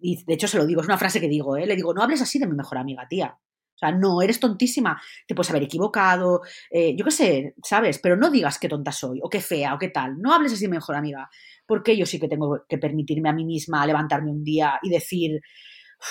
y 0.00 0.24
de 0.24 0.34
hecho 0.34 0.48
se 0.48 0.56
lo 0.56 0.66
digo, 0.66 0.80
es 0.80 0.86
una 0.86 0.96
frase 0.96 1.20
que 1.20 1.28
digo, 1.28 1.56
¿eh? 1.56 1.66
le 1.66 1.76
digo, 1.76 1.92
no 1.92 2.02
hables 2.02 2.22
así 2.22 2.38
de 2.38 2.46
mi 2.46 2.56
mejor 2.56 2.78
amiga, 2.78 3.06
tía. 3.08 3.38
O 3.76 3.78
sea, 3.78 3.92
no, 3.92 4.22
eres 4.22 4.40
tontísima, 4.40 5.00
te 5.26 5.34
puedes 5.34 5.50
haber 5.50 5.64
equivocado, 5.64 6.40
eh, 6.70 6.96
yo 6.96 7.04
qué 7.04 7.10
sé, 7.10 7.54
¿sabes? 7.62 7.98
Pero 7.98 8.16
no 8.16 8.30
digas 8.30 8.58
qué 8.58 8.68
tonta 8.68 8.90
soy, 8.90 9.20
o 9.22 9.28
qué 9.28 9.40
fea, 9.40 9.74
o 9.74 9.78
qué 9.78 9.88
tal. 9.88 10.18
No 10.18 10.32
hables 10.32 10.54
así 10.54 10.66
mejor 10.66 10.96
amiga, 10.96 11.28
porque 11.66 11.96
yo 11.96 12.06
sí 12.06 12.18
que 12.18 12.28
tengo 12.28 12.64
que 12.66 12.78
permitirme 12.78 13.28
a 13.28 13.34
mí 13.34 13.44
misma 13.44 13.86
levantarme 13.86 14.30
un 14.30 14.42
día 14.42 14.78
y 14.82 14.88
decir, 14.88 15.40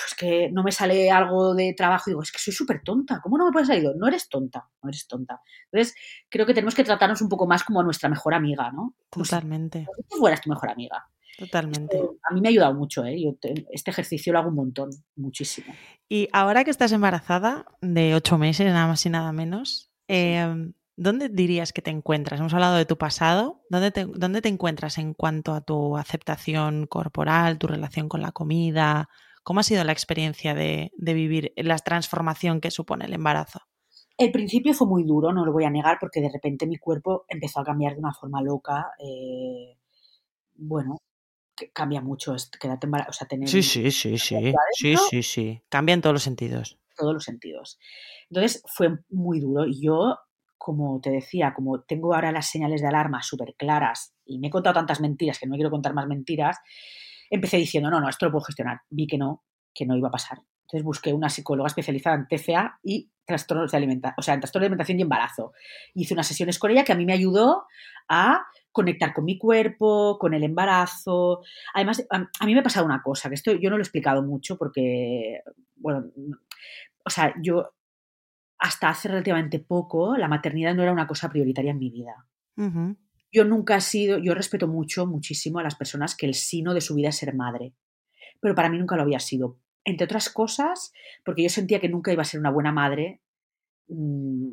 es 0.08 0.14
que 0.14 0.50
no 0.52 0.62
me 0.62 0.72
sale 0.72 1.10
algo 1.10 1.54
de 1.54 1.74
trabajo 1.76 2.04
y 2.08 2.12
digo, 2.12 2.22
es 2.22 2.32
que 2.32 2.38
soy 2.38 2.52
súper 2.52 2.82
tonta, 2.84 3.20
¿cómo 3.20 3.38
no 3.38 3.46
me 3.46 3.52
puede 3.52 3.66
salir? 3.66 3.88
No 3.96 4.06
eres 4.06 4.28
tonta, 4.28 4.68
no 4.82 4.88
eres 4.88 5.06
tonta. 5.06 5.40
Entonces, 5.70 5.94
creo 6.28 6.46
que 6.46 6.54
tenemos 6.54 6.74
que 6.74 6.84
tratarnos 6.84 7.22
un 7.22 7.28
poco 7.28 7.46
más 7.46 7.64
como 7.64 7.80
a 7.80 7.84
nuestra 7.84 8.08
mejor 8.08 8.34
amiga, 8.34 8.70
¿no? 8.72 8.94
Como 9.10 9.24
Totalmente. 9.24 9.86
Si 9.96 10.02
tú 10.08 10.18
fueras 10.18 10.40
tu 10.40 10.50
mejor 10.50 10.70
amiga. 10.70 11.04
Totalmente. 11.38 12.00
A 12.28 12.34
mí 12.34 12.40
me 12.40 12.48
ha 12.48 12.50
ayudado 12.50 12.74
mucho, 12.74 13.04
¿eh? 13.04 13.20
Yo 13.22 13.34
te, 13.34 13.66
este 13.70 13.90
ejercicio 13.90 14.32
lo 14.32 14.38
hago 14.38 14.48
un 14.48 14.54
montón, 14.54 14.90
muchísimo. 15.16 15.72
Y 16.08 16.28
ahora 16.32 16.64
que 16.64 16.70
estás 16.70 16.92
embarazada, 16.92 17.66
de 17.82 18.14
ocho 18.14 18.38
meses, 18.38 18.66
nada 18.72 18.86
más 18.86 19.04
y 19.04 19.10
nada 19.10 19.32
menos, 19.32 19.92
eh, 20.08 20.72
¿dónde 20.96 21.28
dirías 21.28 21.72
que 21.72 21.82
te 21.82 21.90
encuentras? 21.90 22.40
Hemos 22.40 22.54
hablado 22.54 22.76
de 22.76 22.86
tu 22.86 22.96
pasado. 22.96 23.60
¿Dónde 23.68 23.90
te, 23.90 24.06
¿Dónde 24.06 24.40
te 24.40 24.48
encuentras 24.48 24.96
en 24.98 25.12
cuanto 25.12 25.52
a 25.52 25.60
tu 25.60 25.96
aceptación 25.96 26.86
corporal, 26.86 27.58
tu 27.58 27.66
relación 27.66 28.08
con 28.08 28.22
la 28.22 28.32
comida? 28.32 29.10
¿Cómo 29.42 29.60
ha 29.60 29.64
sido 29.64 29.84
la 29.84 29.92
experiencia 29.92 30.54
de, 30.54 30.90
de 30.96 31.14
vivir 31.14 31.52
la 31.56 31.76
transformación 31.78 32.60
que 32.60 32.70
supone 32.70 33.04
el 33.04 33.12
embarazo? 33.12 33.60
El 34.16 34.32
principio 34.32 34.72
fue 34.72 34.86
muy 34.86 35.04
duro, 35.04 35.30
no 35.32 35.44
lo 35.44 35.52
voy 35.52 35.64
a 35.64 35.70
negar, 35.70 35.98
porque 36.00 36.22
de 36.22 36.30
repente 36.30 36.66
mi 36.66 36.78
cuerpo 36.78 37.26
empezó 37.28 37.60
a 37.60 37.64
cambiar 37.64 37.92
de 37.92 37.98
una 37.98 38.14
forma 38.14 38.40
loca. 38.40 38.92
eh, 38.98 39.76
bueno, 40.58 40.96
cambia 41.72 42.00
mucho, 42.00 42.34
es- 42.34 42.50
quedarte 42.50 42.86
embara- 42.86 43.06
o 43.08 43.12
sea, 43.12 43.26
tener 43.26 43.48
Sí, 43.48 43.62
sí, 43.62 43.90
sí, 43.90 44.18
sí. 44.18 44.34
adentro. 44.36 44.60
Sí, 44.74 44.96
sí, 45.10 45.22
sí. 45.22 45.62
Cambia 45.68 45.94
en 45.94 46.00
todos 46.02 46.14
los 46.14 46.22
sentidos. 46.22 46.78
todos 46.98 47.12
los 47.12 47.24
sentidos. 47.24 47.78
Entonces 48.30 48.62
fue 48.74 48.88
muy 49.10 49.38
duro 49.40 49.66
y 49.66 49.82
yo, 49.82 50.18
como 50.56 50.98
te 51.02 51.10
decía, 51.10 51.52
como 51.54 51.82
tengo 51.82 52.14
ahora 52.14 52.32
las 52.32 52.48
señales 52.48 52.80
de 52.80 52.88
alarma 52.88 53.22
súper 53.22 53.54
claras 53.58 54.14
y 54.24 54.38
me 54.38 54.46
he 54.46 54.50
contado 54.50 54.72
tantas 54.74 55.00
mentiras 55.02 55.38
que 55.38 55.44
no 55.44 55.50
me 55.50 55.56
quiero 55.58 55.70
contar 55.70 55.92
más 55.92 56.06
mentiras, 56.06 56.56
empecé 57.28 57.58
diciendo, 57.58 57.90
no, 57.90 58.00
no, 58.00 58.08
esto 58.08 58.24
lo 58.24 58.32
puedo 58.32 58.44
gestionar. 58.46 58.80
Vi 58.88 59.06
que 59.06 59.18
no, 59.18 59.44
que 59.74 59.84
no 59.84 59.94
iba 59.94 60.08
a 60.08 60.10
pasar. 60.10 60.38
Entonces 60.62 60.84
busqué 60.84 61.12
una 61.12 61.28
psicóloga 61.28 61.66
especializada 61.68 62.16
en 62.16 62.26
TCA 62.28 62.78
y 62.82 63.10
trastornos 63.26 63.70
de 63.70 63.76
alimentación, 63.76 64.14
o 64.18 64.22
sea, 64.22 64.32
en 64.34 64.40
trastornos 64.40 64.62
de 64.62 64.66
alimentación 64.68 64.98
y 64.98 65.02
embarazo. 65.02 65.52
Hice 65.94 66.14
unas 66.14 66.26
sesiones 66.26 66.58
con 66.58 66.70
ella 66.70 66.82
que 66.82 66.92
a 66.92 66.96
mí 66.96 67.04
me 67.04 67.12
ayudó 67.12 67.66
a 68.08 68.42
conectar 68.76 69.14
con 69.14 69.24
mi 69.24 69.38
cuerpo, 69.38 70.18
con 70.18 70.34
el 70.34 70.44
embarazo. 70.44 71.40
Además, 71.72 72.06
a, 72.10 72.28
a 72.40 72.46
mí 72.46 72.52
me 72.52 72.60
ha 72.60 72.62
pasado 72.62 72.84
una 72.84 73.02
cosa, 73.02 73.30
que 73.30 73.34
esto 73.34 73.52
yo 73.52 73.70
no 73.70 73.78
lo 73.78 73.80
he 73.80 73.86
explicado 73.86 74.22
mucho 74.22 74.58
porque, 74.58 75.40
bueno, 75.76 76.04
o 77.02 77.08
sea, 77.10 77.32
yo 77.42 77.72
hasta 78.58 78.90
hace 78.90 79.08
relativamente 79.08 79.60
poco 79.60 80.18
la 80.18 80.28
maternidad 80.28 80.74
no 80.74 80.82
era 80.82 80.92
una 80.92 81.06
cosa 81.06 81.30
prioritaria 81.30 81.70
en 81.70 81.78
mi 81.78 81.90
vida. 81.90 82.26
Yo 83.32 83.44
nunca 83.46 83.76
he 83.76 83.80
sido, 83.80 84.18
yo 84.18 84.34
respeto 84.34 84.68
mucho, 84.68 85.06
muchísimo 85.06 85.58
a 85.58 85.62
las 85.62 85.74
personas 85.74 86.14
que 86.14 86.26
el 86.26 86.34
sino 86.34 86.74
de 86.74 86.82
su 86.82 86.94
vida 86.94 87.08
es 87.08 87.16
ser 87.16 87.34
madre, 87.34 87.72
pero 88.40 88.54
para 88.54 88.68
mí 88.68 88.78
nunca 88.78 88.96
lo 88.96 89.02
había 89.02 89.20
sido. 89.20 89.58
Entre 89.84 90.04
otras 90.04 90.28
cosas, 90.28 90.92
porque 91.24 91.42
yo 91.42 91.48
sentía 91.48 91.80
que 91.80 91.88
nunca 91.88 92.12
iba 92.12 92.20
a 92.22 92.26
ser 92.26 92.40
una 92.40 92.50
buena 92.50 92.72
madre, 92.72 93.22
mm, 93.88 94.48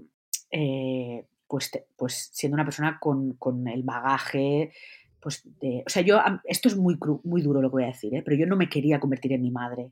eh, 0.51 1.26
pues, 1.54 1.70
te- 1.70 1.86
pues 1.95 2.32
siendo 2.34 2.56
una 2.56 2.66
persona 2.66 2.97
con, 2.99 3.34
con 3.34 3.68
el 3.68 3.84
bagaje, 3.84 4.74
pues 5.20 5.43
de, 5.60 5.84
o 5.86 5.89
sea, 5.89 6.01
yo, 6.01 6.20
esto 6.45 6.68
es 6.68 6.76
muy, 6.76 6.95
cru- 6.95 7.22
muy 7.24 7.43
duro 7.43 7.62
lo 7.62 7.70
que 7.70 7.74
voy 7.74 7.84
a 7.84 7.93
decir, 7.93 8.16
¿eh? 8.16 8.24
pero 8.26 8.36
yo 8.36 8.47
no 8.47 8.56
me 8.56 8.70
quería 8.70 8.99
convertir 8.99 9.34
en 9.34 9.43
mi 9.43 9.51
madre, 9.51 9.91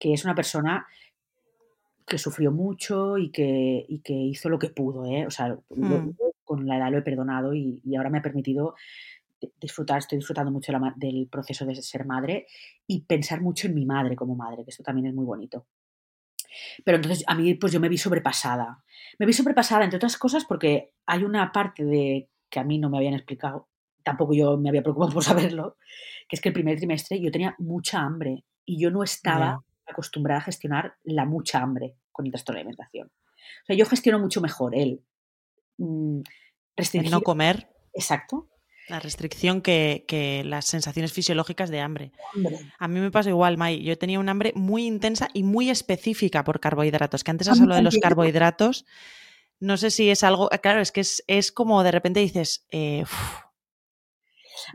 que 0.00 0.12
es 0.12 0.24
una 0.24 0.34
persona 0.34 0.84
que 2.04 2.18
sufrió 2.18 2.50
mucho 2.50 3.16
y 3.16 3.30
que, 3.30 3.84
y 3.88 4.00
que 4.00 4.12
hizo 4.12 4.48
lo 4.48 4.58
que 4.58 4.70
pudo, 4.70 5.04
¿eh? 5.06 5.24
O 5.26 5.30
sea, 5.30 5.48
lo- 5.48 5.62
Hmm. 5.70 6.10
con 6.44 6.66
la 6.66 6.76
edad 6.78 6.90
lo 6.90 6.98
he 6.98 7.02
perdonado 7.02 7.54
y, 7.54 7.80
y 7.84 7.94
ahora 7.94 8.10
me 8.10 8.18
ha 8.18 8.22
permitido 8.22 8.74
di- 9.40 9.52
disfrutar, 9.60 9.98
estoy 9.98 10.18
disfrutando 10.18 10.50
mucho 10.50 10.72
la 10.72 10.92
del 10.96 11.28
proceso 11.28 11.64
de 11.64 11.76
ser 11.76 12.04
madre 12.04 12.46
y 12.88 13.02
pensar 13.02 13.40
mucho 13.40 13.68
en 13.68 13.74
mi 13.76 13.86
madre 13.86 14.16
como 14.16 14.34
madre, 14.34 14.64
que 14.64 14.70
esto 14.70 14.82
también 14.82 15.06
es 15.06 15.14
muy 15.14 15.24
bonito. 15.24 15.66
Pero 16.84 16.96
entonces 16.96 17.24
a 17.26 17.34
mí 17.34 17.54
pues 17.54 17.72
yo 17.72 17.80
me 17.80 17.88
vi 17.88 17.98
sobrepasada. 17.98 18.84
Me 19.18 19.26
vi 19.26 19.32
sobrepasada, 19.32 19.84
entre 19.84 19.96
otras 19.96 20.16
cosas, 20.16 20.44
porque 20.44 20.92
hay 21.06 21.24
una 21.24 21.52
parte 21.52 21.84
de 21.84 22.28
que 22.50 22.60
a 22.60 22.64
mí 22.64 22.78
no 22.78 22.90
me 22.90 22.98
habían 22.98 23.14
explicado, 23.14 23.68
tampoco 24.02 24.34
yo 24.34 24.56
me 24.58 24.68
había 24.68 24.82
preocupado 24.82 25.12
por 25.14 25.24
saberlo, 25.24 25.76
que 26.28 26.36
es 26.36 26.40
que 26.40 26.48
el 26.48 26.54
primer 26.54 26.76
trimestre 26.76 27.20
yo 27.20 27.30
tenía 27.30 27.54
mucha 27.58 28.00
hambre 28.00 28.44
y 28.64 28.78
yo 28.78 28.90
no 28.90 29.02
estaba 29.02 29.64
acostumbrada 29.86 30.40
a 30.40 30.44
gestionar 30.44 30.96
la 31.02 31.24
mucha 31.24 31.60
hambre 31.60 31.96
con 32.10 32.26
el 32.26 32.32
trastorno 32.32 32.58
de 32.58 32.60
alimentación. 32.60 33.08
O 33.08 33.66
sea, 33.66 33.76
yo 33.76 33.86
gestiono 33.86 34.18
mucho 34.18 34.40
mejor 34.40 34.74
el 34.74 35.02
mm, 35.78 36.20
El 36.76 37.10
no 37.10 37.20
comer, 37.22 37.68
Exacto. 37.92 38.48
La 38.88 39.00
restricción 39.00 39.62
que, 39.62 40.04
que 40.08 40.42
las 40.44 40.66
sensaciones 40.66 41.12
fisiológicas 41.12 41.70
de 41.70 41.80
hambre. 41.80 42.12
Hambre. 42.34 42.58
A 42.78 42.88
mí 42.88 43.00
me 43.00 43.10
pasa 43.10 43.30
igual, 43.30 43.56
Mai. 43.56 43.82
Yo 43.82 43.96
tenía 43.96 44.20
un 44.20 44.28
hambre 44.28 44.52
muy 44.54 44.86
intensa 44.86 45.28
y 45.32 45.44
muy 45.44 45.70
específica 45.70 46.44
por 46.44 46.60
carbohidratos. 46.60 47.24
Que 47.24 47.30
antes 47.30 47.48
has 47.48 47.58
mí 47.58 47.62
hablado 47.62 47.78
de 47.78 47.84
los 47.84 47.98
carbohidratos. 47.98 48.84
No 49.60 49.76
sé 49.76 49.90
si 49.90 50.10
es 50.10 50.24
algo. 50.24 50.48
Claro, 50.62 50.80
es 50.80 50.92
que 50.92 51.00
es, 51.00 51.22
es 51.26 51.52
como 51.52 51.82
de 51.84 51.92
repente 51.92 52.20
dices. 52.20 52.66
eh, 52.70 53.04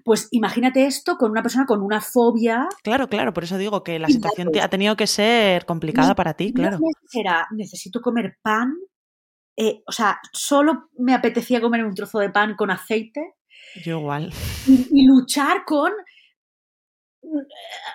Pues 0.04 0.28
imagínate 0.32 0.86
esto 0.86 1.18
con 1.18 1.32
una 1.32 1.42
persona 1.44 1.66
con 1.66 1.82
una 1.84 2.02
fobia. 2.02 2.68
claro, 2.84 3.08
claro, 3.08 3.34
por 3.34 3.44
eso 3.44 3.58
digo 3.58 3.84
que 3.84 4.00
la 4.00 4.08
situación 4.10 4.52
te- 4.52 4.62
ha 4.62 4.70
tenido 4.70 4.96
que 4.96 5.06
ser 5.08 5.66
complicada 5.66 6.16
para 6.16 6.34
ti, 6.34 6.54
claro. 6.54 6.80
Era, 7.14 7.48
necesito 7.52 8.02
comer 8.02 8.38
pan. 8.42 8.74
eh, 9.60 9.82
o 9.88 9.92
sea, 9.92 10.20
solo 10.34 10.90
me 10.98 11.14
apetecía 11.14 11.60
comer 11.62 11.84
un 11.84 11.94
trozo 11.96 12.20
de 12.20 12.30
pan 12.30 12.56
con 12.56 12.70
aceite 12.72 13.34
Yo 13.84 14.00
igual. 14.00 14.32
y, 14.68 15.06
luchar 15.06 15.64
con. 15.66 15.92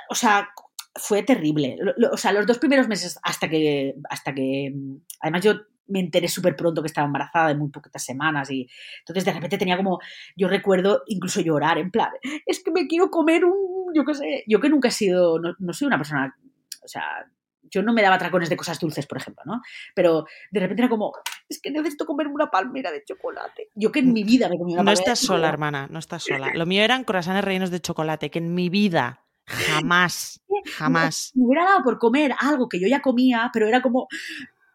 O 0.08 0.14
sea, 0.14 0.48
fue 0.94 1.22
terrible. 1.22 1.76
O 2.12 2.16
sea, 2.16 2.32
los 2.32 2.46
dos 2.46 2.58
primeros 2.58 2.88
meses 2.88 3.18
hasta 3.22 3.48
que. 3.48 3.94
hasta 4.08 4.34
que 4.34 4.72
Además, 5.20 5.42
yo 5.42 5.54
me 5.88 6.00
enteré 6.00 6.28
súper 6.28 6.56
pronto 6.56 6.80
que 6.80 6.86
estaba 6.86 7.06
embarazada 7.06 7.48
de 7.48 7.54
muy 7.56 7.68
poquitas 7.70 8.04
semanas 8.04 8.50
y 8.50 8.68
entonces 9.00 9.24
de 9.24 9.32
repente 9.32 9.58
tenía 9.58 9.76
como. 9.76 10.00
Yo 10.36 10.48
recuerdo 10.48 11.02
incluso 11.06 11.40
llorar, 11.40 11.78
en 11.78 11.90
plan, 11.90 12.10
es 12.46 12.62
que 12.62 12.70
me 12.70 12.86
quiero 12.86 13.10
comer 13.10 13.44
un. 13.44 13.92
Yo 13.94 14.04
qué 14.04 14.14
sé. 14.14 14.44
Yo 14.46 14.60
que 14.60 14.68
nunca 14.68 14.88
he 14.88 14.92
sido. 14.92 15.38
No, 15.38 15.54
no 15.58 15.72
soy 15.72 15.86
una 15.86 15.98
persona. 15.98 16.36
O 16.82 16.88
sea. 16.88 17.26
Yo 17.74 17.82
no 17.82 17.94
me 17.94 18.02
daba 18.02 18.18
tracones 18.18 18.50
de 18.50 18.56
cosas 18.58 18.78
dulces, 18.78 19.06
por 19.06 19.16
ejemplo, 19.16 19.44
¿no? 19.46 19.62
Pero 19.94 20.26
de 20.50 20.60
repente 20.60 20.82
era 20.82 20.90
como, 20.90 21.14
es 21.52 21.60
que 21.60 21.70
necesito 21.70 22.04
comerme 22.06 22.34
una 22.34 22.50
palmera 22.50 22.90
de 22.90 23.04
chocolate. 23.04 23.68
Yo 23.74 23.92
que 23.92 24.00
en 24.00 24.12
mi 24.12 24.24
vida 24.24 24.48
me 24.48 24.58
comí 24.58 24.72
una 24.72 24.82
No 24.82 24.86
palmera 24.86 25.00
estás 25.00 25.20
de 25.20 25.26
sola, 25.26 25.48
hermana, 25.48 25.86
no 25.90 25.98
estás 25.98 26.24
sola. 26.24 26.50
Lo 26.54 26.66
mío 26.66 26.82
eran 26.82 27.04
croissants 27.04 27.44
rellenos 27.44 27.70
de 27.70 27.80
chocolate, 27.80 28.30
que 28.30 28.38
en 28.38 28.54
mi 28.54 28.68
vida 28.68 29.20
jamás, 29.46 30.40
jamás 30.76 31.32
Me 31.34 31.44
hubiera 31.46 31.64
dado 31.64 31.82
por 31.82 31.98
comer 31.98 32.34
algo 32.38 32.68
que 32.68 32.80
yo 32.80 32.88
ya 32.88 33.00
comía, 33.00 33.50
pero 33.52 33.66
era 33.66 33.82
como, 33.82 34.06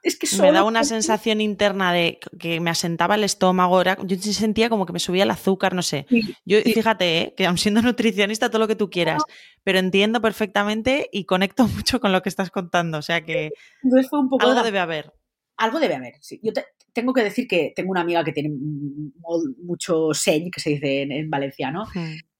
es 0.03 0.17
que 0.17 0.27
me 0.41 0.51
da 0.51 0.63
una 0.63 0.83
sensación 0.83 1.41
interna 1.41 1.91
de 1.91 2.19
que 2.39 2.59
me 2.59 2.69
asentaba 2.69 3.15
el 3.15 3.23
estómago. 3.23 3.81
Era, 3.81 3.97
yo 4.03 4.17
sentía 4.17 4.69
como 4.69 4.85
que 4.85 4.93
me 4.93 4.99
subía 4.99 5.23
el 5.23 5.31
azúcar, 5.31 5.73
no 5.73 5.81
sé. 5.81 6.05
Sí, 6.09 6.35
Yo, 6.45 6.59
sí. 6.61 6.73
fíjate, 6.73 7.17
¿eh? 7.21 7.33
que 7.35 7.45
aun 7.45 7.57
siendo 7.57 7.81
nutricionista, 7.81 8.49
todo 8.49 8.59
lo 8.59 8.67
que 8.67 8.75
tú 8.75 8.89
quieras, 8.89 9.23
pero 9.63 9.79
entiendo 9.79 10.21
perfectamente 10.21 11.09
y 11.11 11.25
conecto 11.25 11.67
mucho 11.67 11.99
con 11.99 12.11
lo 12.11 12.21
que 12.21 12.29
estás 12.29 12.51
contando. 12.51 12.97
O 12.99 13.01
sea 13.01 13.25
que 13.25 13.51
Entonces 13.83 14.09
fue 14.09 14.19
un 14.19 14.29
poco... 14.29 14.45
algo 14.45 14.59
de- 14.59 14.65
debe 14.65 14.79
haber. 14.79 15.13
Algo 15.57 15.79
debe 15.79 15.95
haber, 15.95 16.15
sí. 16.21 16.39
Yo 16.43 16.53
te- 16.53 16.65
tengo 16.93 17.13
que 17.13 17.23
decir 17.23 17.47
que 17.47 17.73
tengo 17.75 17.91
una 17.91 18.01
amiga 18.01 18.23
que 18.23 18.31
tiene 18.31 18.49
mucho 19.63 20.13
seny, 20.13 20.49
que 20.51 20.59
se 20.59 20.71
dice 20.71 21.01
en, 21.03 21.11
en 21.11 21.29
valenciano, 21.29 21.85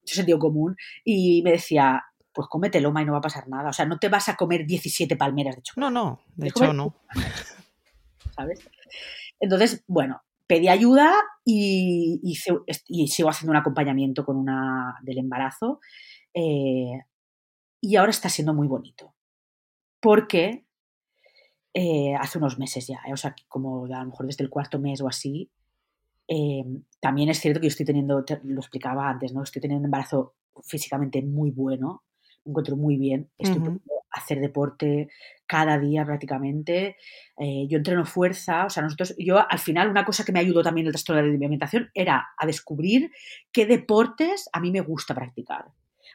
mucho 0.01 0.15
sentido 0.15 0.39
común, 0.39 0.75
y 1.03 1.41
me 1.43 1.51
decía, 1.51 2.03
pues 2.33 2.47
cómetelo, 2.49 2.91
ma, 2.91 3.01
y 3.01 3.05
no 3.05 3.11
va 3.13 3.17
a 3.19 3.21
pasar 3.21 3.47
nada. 3.47 3.69
O 3.69 3.73
sea, 3.73 3.85
no 3.85 3.97
te 3.99 4.09
vas 4.09 4.29
a 4.29 4.35
comer 4.35 4.65
17 4.65 5.15
palmeras 5.15 5.55
de 5.55 5.61
chocolate. 5.63 5.93
No, 5.93 6.03
no, 6.05 6.21
de 6.35 6.47
hecho 6.49 6.73
no. 6.73 6.95
¿sabes? 8.35 8.59
Entonces, 9.39 9.83
bueno, 9.87 10.21
pedí 10.45 10.67
ayuda 10.67 11.13
y, 11.43 12.19
hice- 12.23 12.59
y 12.87 13.07
sigo 13.07 13.29
haciendo 13.29 13.51
un 13.51 13.57
acompañamiento 13.57 14.23
con 14.25 14.37
una 14.37 14.95
del 15.01 15.17
embarazo 15.19 15.79
eh, 16.33 17.01
y 17.81 17.95
ahora 17.95 18.11
está 18.11 18.29
siendo 18.29 18.53
muy 18.53 18.67
bonito 18.67 19.15
porque 19.99 20.66
eh, 21.81 22.15
hace 22.23 22.37
unos 22.39 22.57
meses 22.57 22.87
ya, 22.87 22.99
eh, 23.07 23.13
o 23.13 23.17
sea, 23.17 23.35
como 23.47 23.85
a 23.85 23.99
lo 24.03 24.05
mejor 24.11 24.25
desde 24.25 24.43
el 24.43 24.49
cuarto 24.49 24.79
mes 24.79 24.99
o 25.01 25.07
así, 25.07 25.49
eh, 26.27 26.63
también 26.99 27.29
es 27.29 27.39
cierto 27.39 27.59
que 27.59 27.67
yo 27.67 27.69
estoy 27.75 27.85
teniendo, 27.85 28.23
te- 28.25 28.41
lo 28.43 28.59
explicaba 28.59 29.09
antes, 29.09 29.33
¿no? 29.33 29.43
Estoy 29.43 29.61
teniendo 29.61 29.81
un 29.81 29.85
embarazo 29.85 30.35
físicamente 30.63 31.21
muy 31.21 31.51
bueno, 31.51 32.03
me 32.45 32.51
encuentro 32.51 32.75
muy 32.77 32.97
bien, 32.97 33.29
estoy 33.37 33.61
Ujú. 33.61 33.71
pudiendo 33.79 33.93
hacer 34.11 34.39
deporte 34.39 35.09
cada 35.45 35.77
día 35.77 36.03
prácticamente, 36.05 36.97
eh, 37.37 37.67
yo 37.69 37.77
entreno 37.77 38.05
fuerza, 38.05 38.65
o 38.65 38.69
sea, 38.69 38.81
nosotros, 38.83 39.15
yo 39.19 39.35
al 39.49 39.59
final 39.59 39.89
una 39.89 40.03
cosa 40.05 40.25
que 40.25 40.31
me 40.31 40.39
ayudó 40.39 40.63
también 40.63 40.87
el 40.87 40.93
trastorno 40.93 41.21
de 41.21 41.27
la 41.27 41.35
alimentación 41.35 41.89
era 41.93 42.25
a 42.37 42.45
descubrir 42.47 43.11
qué 43.51 43.65
deportes 43.65 44.49
a 44.51 44.59
mí 44.59 44.71
me 44.71 44.81
gusta 44.81 45.13
practicar. 45.13 45.65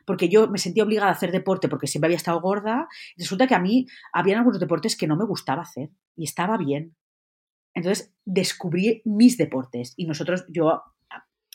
Porque 0.07 0.29
yo 0.29 0.49
me 0.49 0.59
sentía 0.59 0.85
obligada 0.85 1.11
a 1.11 1.15
hacer 1.15 1.31
deporte 1.33 1.69
porque 1.69 1.87
siempre 1.87 2.07
había 2.09 2.17
estado 2.17 2.41
gorda. 2.41 2.89
Resulta 3.17 3.47
que 3.47 3.55
a 3.55 3.59
mí 3.61 3.87
habían 4.13 4.39
algunos 4.39 4.61
deportes 4.61 4.97
que 4.97 5.07
no 5.07 5.17
me 5.17 5.25
gustaba 5.25 5.63
hacer 5.63 5.91
y 6.17 6.25
estaba 6.25 6.57
bien. 6.57 6.95
Entonces 7.75 8.13
descubrí 8.25 9.03
mis 9.05 9.37
deportes 9.39 9.95
y 9.97 10.07
nosotros, 10.07 10.45
yo 10.49 10.83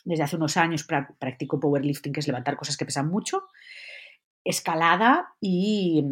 desde 0.06 0.24
hace 0.24 0.36
unos 0.38 0.56
años 0.58 0.88
pra- 0.88 1.16
practico 1.20 1.60
powerlifting, 1.60 2.14
que 2.14 2.22
es 2.22 2.28
levantar 2.28 2.56
cosas 2.58 2.78
que 2.78 2.86
pesan 2.86 3.10
mucho, 3.10 3.44
escalada 4.44 5.34
y, 5.42 6.04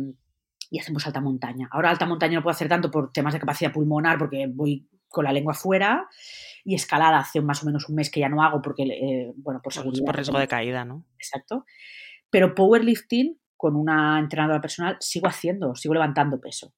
y 0.69 0.79
hacemos 0.79 1.05
alta 1.07 1.21
montaña. 1.21 1.67
Ahora 1.71 1.89
alta 1.89 2.05
montaña 2.05 2.35
no 2.35 2.43
puedo 2.43 2.53
hacer 2.53 2.67
tanto 2.67 2.91
por 2.91 3.11
temas 3.11 3.33
de 3.33 3.39
capacidad 3.39 3.71
pulmonar 3.71 4.17
porque 4.17 4.47
voy 4.53 4.87
con 5.07 5.23
la 5.23 5.31
lengua 5.31 5.53
fuera 5.53 6.07
y 6.65 6.75
escalada 6.75 7.19
hace 7.19 7.39
más 7.41 7.63
o 7.63 7.65
menos 7.67 7.87
un 7.87 7.95
mes 7.95 8.09
que 8.09 8.19
ya 8.19 8.27
no 8.29 8.43
hago 8.43 8.61
porque, 8.61 8.83
eh, 8.83 9.33
bueno, 9.37 9.59
por 9.61 9.71
Pues 9.73 9.75
seguridad. 9.75 10.05
por 10.05 10.15
riesgo 10.15 10.39
de 10.39 10.47
caída, 10.47 10.83
¿no? 10.83 11.05
Exacto. 11.17 11.65
Pero 12.29 12.53
powerlifting 12.55 13.39
con 13.57 13.75
una 13.75 14.19
entrenadora 14.19 14.61
personal 14.61 14.97
sigo 14.99 15.27
haciendo, 15.27 15.75
sigo 15.75 15.93
levantando 15.93 16.39
peso. 16.39 16.73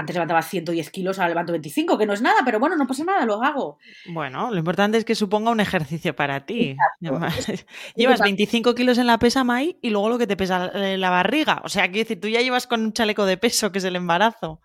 Antes 0.00 0.14
levantaba 0.14 0.42
110 0.42 0.90
kilos, 0.90 1.18
ahora 1.18 1.30
levanto 1.30 1.50
25, 1.52 1.98
que 1.98 2.06
no 2.06 2.12
es 2.12 2.22
nada, 2.22 2.42
pero 2.44 2.60
bueno, 2.60 2.76
no 2.76 2.86
pasa 2.86 3.02
nada, 3.02 3.26
lo 3.26 3.42
hago. 3.42 3.78
Bueno, 4.06 4.52
lo 4.52 4.56
importante 4.56 4.96
es 4.96 5.04
que 5.04 5.16
suponga 5.16 5.50
un 5.50 5.58
ejercicio 5.58 6.14
para 6.14 6.46
ti. 6.46 6.76
Exacto. 7.00 7.66
Llevas 7.96 8.20
25 8.20 8.76
kilos 8.76 8.98
en 8.98 9.08
la 9.08 9.18
pesa, 9.18 9.42
Mai, 9.42 9.76
y 9.82 9.90
luego 9.90 10.08
lo 10.08 10.18
que 10.18 10.28
te 10.28 10.36
pesa 10.36 10.66
eh, 10.72 10.96
la 10.98 11.10
barriga. 11.10 11.62
O 11.64 11.68
sea, 11.68 11.88
quiero 11.88 12.04
decir, 12.04 12.20
tú 12.20 12.28
ya 12.28 12.40
llevas 12.42 12.68
con 12.68 12.80
un 12.82 12.92
chaleco 12.92 13.26
de 13.26 13.38
peso, 13.38 13.72
que 13.72 13.78
es 13.78 13.84
el 13.84 13.96
embarazo. 13.96 14.60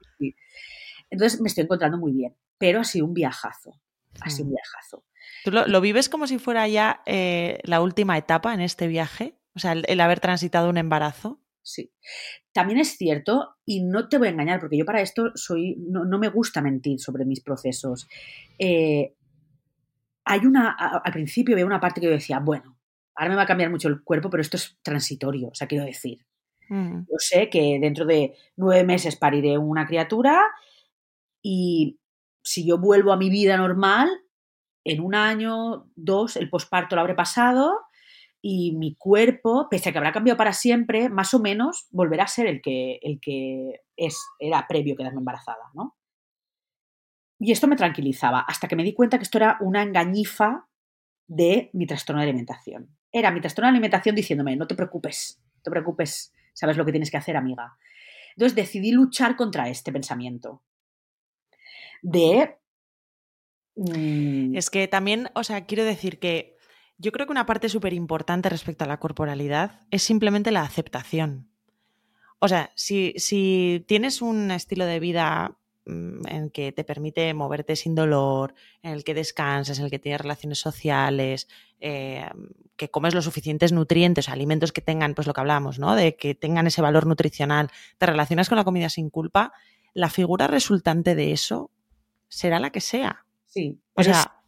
Entonces 1.09 1.41
me 1.41 1.47
estoy 1.47 1.63
encontrando 1.63 1.97
muy 1.97 2.11
bien, 2.13 2.35
pero 2.59 2.81
ha 2.81 2.83
sido 2.83 3.05
un 3.07 3.13
viajazo, 3.15 3.79
ha 4.21 4.29
sido 4.29 4.45
un 4.45 4.51
Mm. 4.51 4.53
viajazo. 4.55 5.03
¿Tú 5.43 5.51
lo, 5.51 5.67
lo 5.67 5.81
vives 5.81 6.09
como 6.09 6.27
si 6.27 6.39
fuera 6.39 6.67
ya 6.67 7.01
eh, 7.05 7.59
la 7.63 7.81
última 7.81 8.17
etapa 8.17 8.53
en 8.53 8.61
este 8.61 8.87
viaje? 8.87 9.35
O 9.55 9.59
sea, 9.59 9.73
el, 9.73 9.83
el 9.87 9.99
haber 10.01 10.19
transitado 10.19 10.69
un 10.69 10.77
embarazo. 10.77 11.39
Sí. 11.61 11.91
También 12.51 12.79
es 12.79 12.97
cierto, 12.97 13.55
y 13.65 13.83
no 13.83 14.09
te 14.09 14.17
voy 14.17 14.27
a 14.27 14.31
engañar, 14.31 14.59
porque 14.59 14.77
yo 14.77 14.85
para 14.85 15.01
esto 15.01 15.31
soy, 15.35 15.75
no, 15.79 16.05
no 16.05 16.19
me 16.19 16.29
gusta 16.29 16.61
mentir 16.61 16.99
sobre 16.99 17.25
mis 17.25 17.41
procesos. 17.41 18.07
Eh, 18.59 19.13
hay 20.25 20.45
una, 20.45 20.71
al 20.71 21.11
principio 21.11 21.55
había 21.55 21.65
una 21.65 21.79
parte 21.79 21.99
que 21.99 22.07
yo 22.07 22.13
decía, 22.13 22.39
bueno, 22.39 22.77
ahora 23.15 23.29
me 23.29 23.35
va 23.35 23.43
a 23.43 23.47
cambiar 23.47 23.69
mucho 23.69 23.87
el 23.87 24.03
cuerpo, 24.03 24.29
pero 24.29 24.41
esto 24.41 24.57
es 24.57 24.77
transitorio, 24.81 25.49
o 25.49 25.55
sea, 25.55 25.67
quiero 25.67 25.85
decir, 25.85 26.25
Mm. 26.69 27.01
yo 27.01 27.15
sé 27.17 27.49
que 27.49 27.77
dentro 27.79 28.05
de 28.05 28.35
nueve 28.55 28.85
meses 28.85 29.17
pariré 29.17 29.57
una 29.57 29.85
criatura 29.85 30.41
y 31.41 31.99
si 32.41 32.65
yo 32.65 32.77
vuelvo 32.77 33.11
a 33.11 33.17
mi 33.17 33.29
vida 33.29 33.57
normal, 33.57 34.09
en 34.83 35.01
un 35.01 35.15
año, 35.15 35.87
dos, 35.95 36.35
el 36.35 36.49
posparto 36.49 36.95
lo 36.95 37.01
habré 37.01 37.15
pasado 37.15 37.79
y 38.41 38.73
mi 38.73 38.95
cuerpo, 38.95 39.67
pese 39.69 39.89
a 39.89 39.91
que 39.91 39.97
habrá 39.97 40.11
cambiado 40.11 40.37
para 40.37 40.51
siempre, 40.51 41.09
más 41.09 41.33
o 41.33 41.39
menos 41.39 41.87
volverá 41.91 42.25
a 42.25 42.27
ser 42.27 42.47
el 42.47 42.61
que, 42.61 42.99
el 43.01 43.19
que 43.21 43.81
es, 43.95 44.17
era 44.37 44.67
previo 44.67 44.97
quedarme 44.97 45.19
embarazada, 45.19 45.71
¿no? 45.73 45.95
Y 47.39 47.51
esto 47.51 47.67
me 47.67 47.75
tranquilizaba, 47.75 48.41
hasta 48.41 48.67
que 48.67 48.75
me 48.75 48.83
di 48.83 48.93
cuenta 48.93 49.17
que 49.17 49.23
esto 49.23 49.37
era 49.37 49.57
una 49.61 49.81
engañifa 49.81 50.67
de 51.27 51.69
mi 51.73 51.85
trastorno 51.85 52.21
de 52.21 52.29
alimentación. 52.29 52.95
Era 53.11 53.31
mi 53.31 53.41
trastorno 53.41 53.67
de 53.67 53.71
alimentación 53.71 54.15
diciéndome, 54.15 54.55
no 54.55 54.67
te 54.67 54.75
preocupes, 54.75 55.41
no 55.55 55.61
te 55.61 55.71
preocupes, 55.71 56.33
sabes 56.53 56.77
lo 56.77 56.85
que 56.85 56.91
tienes 56.91 57.11
que 57.11 57.17
hacer, 57.17 57.37
amiga. 57.37 57.77
Entonces 58.35 58.55
decidí 58.55 58.91
luchar 58.91 59.35
contra 59.35 59.69
este 59.69 59.91
pensamiento 59.91 60.63
de... 62.01 62.57
mm, 63.75 64.55
Es 64.55 64.69
que 64.69 64.87
también, 64.87 65.29
o 65.35 65.43
sea, 65.43 65.65
quiero 65.65 65.83
decir 65.83 66.19
que 66.19 66.57
yo 66.97 67.11
creo 67.11 67.25
que 67.25 67.31
una 67.31 67.45
parte 67.45 67.69
súper 67.69 67.93
importante 67.93 68.49
respecto 68.49 68.83
a 68.83 68.87
la 68.87 68.99
corporalidad 68.99 69.81
es 69.91 70.03
simplemente 70.03 70.51
la 70.51 70.61
aceptación. 70.61 71.49
O 72.39 72.47
sea, 72.47 72.71
si, 72.75 73.13
si 73.17 73.83
tienes 73.87 74.21
un 74.21 74.51
estilo 74.51 74.85
de 74.85 74.99
vida 74.99 75.57
mm, 75.85 76.27
en 76.27 76.49
que 76.49 76.71
te 76.71 76.83
permite 76.83 77.33
moverte 77.33 77.75
sin 77.75 77.95
dolor, 77.95 78.53
en 78.81 78.91
el 78.91 79.03
que 79.03 79.13
descansas, 79.13 79.79
en 79.79 79.85
el 79.85 79.91
que 79.91 79.99
tienes 79.99 80.21
relaciones 80.21 80.59
sociales, 80.59 81.47
eh, 81.79 82.25
que 82.75 82.89
comes 82.89 83.13
los 83.13 83.25
suficientes 83.25 83.71
nutrientes, 83.71 84.29
alimentos 84.29 84.71
que 84.71 84.81
tengan, 84.81 85.15
pues 85.15 85.27
lo 85.27 85.33
que 85.33 85.41
hablamos, 85.41 85.79
¿no? 85.79 85.95
De 85.95 86.15
que 86.15 86.35
tengan 86.35 86.67
ese 86.67 86.81
valor 86.81 87.05
nutricional, 87.05 87.69
te 87.97 88.05
relacionas 88.05 88.49
con 88.49 88.57
la 88.57 88.63
comida 88.63 88.89
sin 88.89 89.09
culpa, 89.09 89.53
la 89.93 90.09
figura 90.09 90.47
resultante 90.47 91.15
de 91.15 91.31
eso 91.31 91.71
será 92.27 92.59
la 92.59 92.71
que 92.71 92.81
sea. 92.81 93.25
Sí, 93.53 93.79
O 93.95 94.03
sea, 94.03 94.39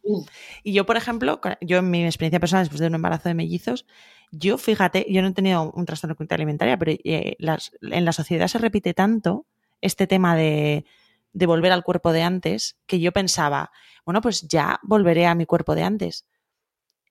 y 0.62 0.72
yo, 0.72 0.86
por 0.86 0.96
ejemplo, 0.96 1.40
yo 1.60 1.78
en 1.78 1.90
mi 1.90 2.04
experiencia 2.04 2.40
personal 2.40 2.64
después 2.64 2.80
de 2.80 2.86
un 2.88 2.94
embarazo 2.94 3.28
de 3.28 3.34
mellizos, 3.34 3.86
yo 4.30 4.58
fíjate, 4.58 5.06
yo 5.08 5.22
no 5.22 5.28
he 5.28 5.32
tenido 5.32 5.70
un 5.72 5.84
trastorno 5.86 6.12
de 6.14 6.16
conducta 6.16 6.34
alimentaria, 6.36 6.76
pero 6.78 6.92
eh, 7.04 7.36
las- 7.38 7.72
en 7.82 8.04
la 8.04 8.12
sociedad 8.12 8.48
se 8.48 8.58
repite 8.58 8.94
tanto 8.94 9.46
este 9.80 10.06
tema 10.06 10.36
de, 10.36 10.84
de 11.32 11.46
volver 11.46 11.72
al 11.72 11.82
cuerpo 11.84 12.12
de 12.12 12.22
antes 12.22 12.76
que 12.86 12.98
yo 13.00 13.12
pensaba, 13.12 13.70
bueno, 14.04 14.20
pues 14.20 14.46
ya 14.48 14.78
volveré 14.82 15.26
a 15.26 15.34
mi 15.34 15.46
cuerpo 15.46 15.74
de 15.74 15.82
antes. 15.82 16.26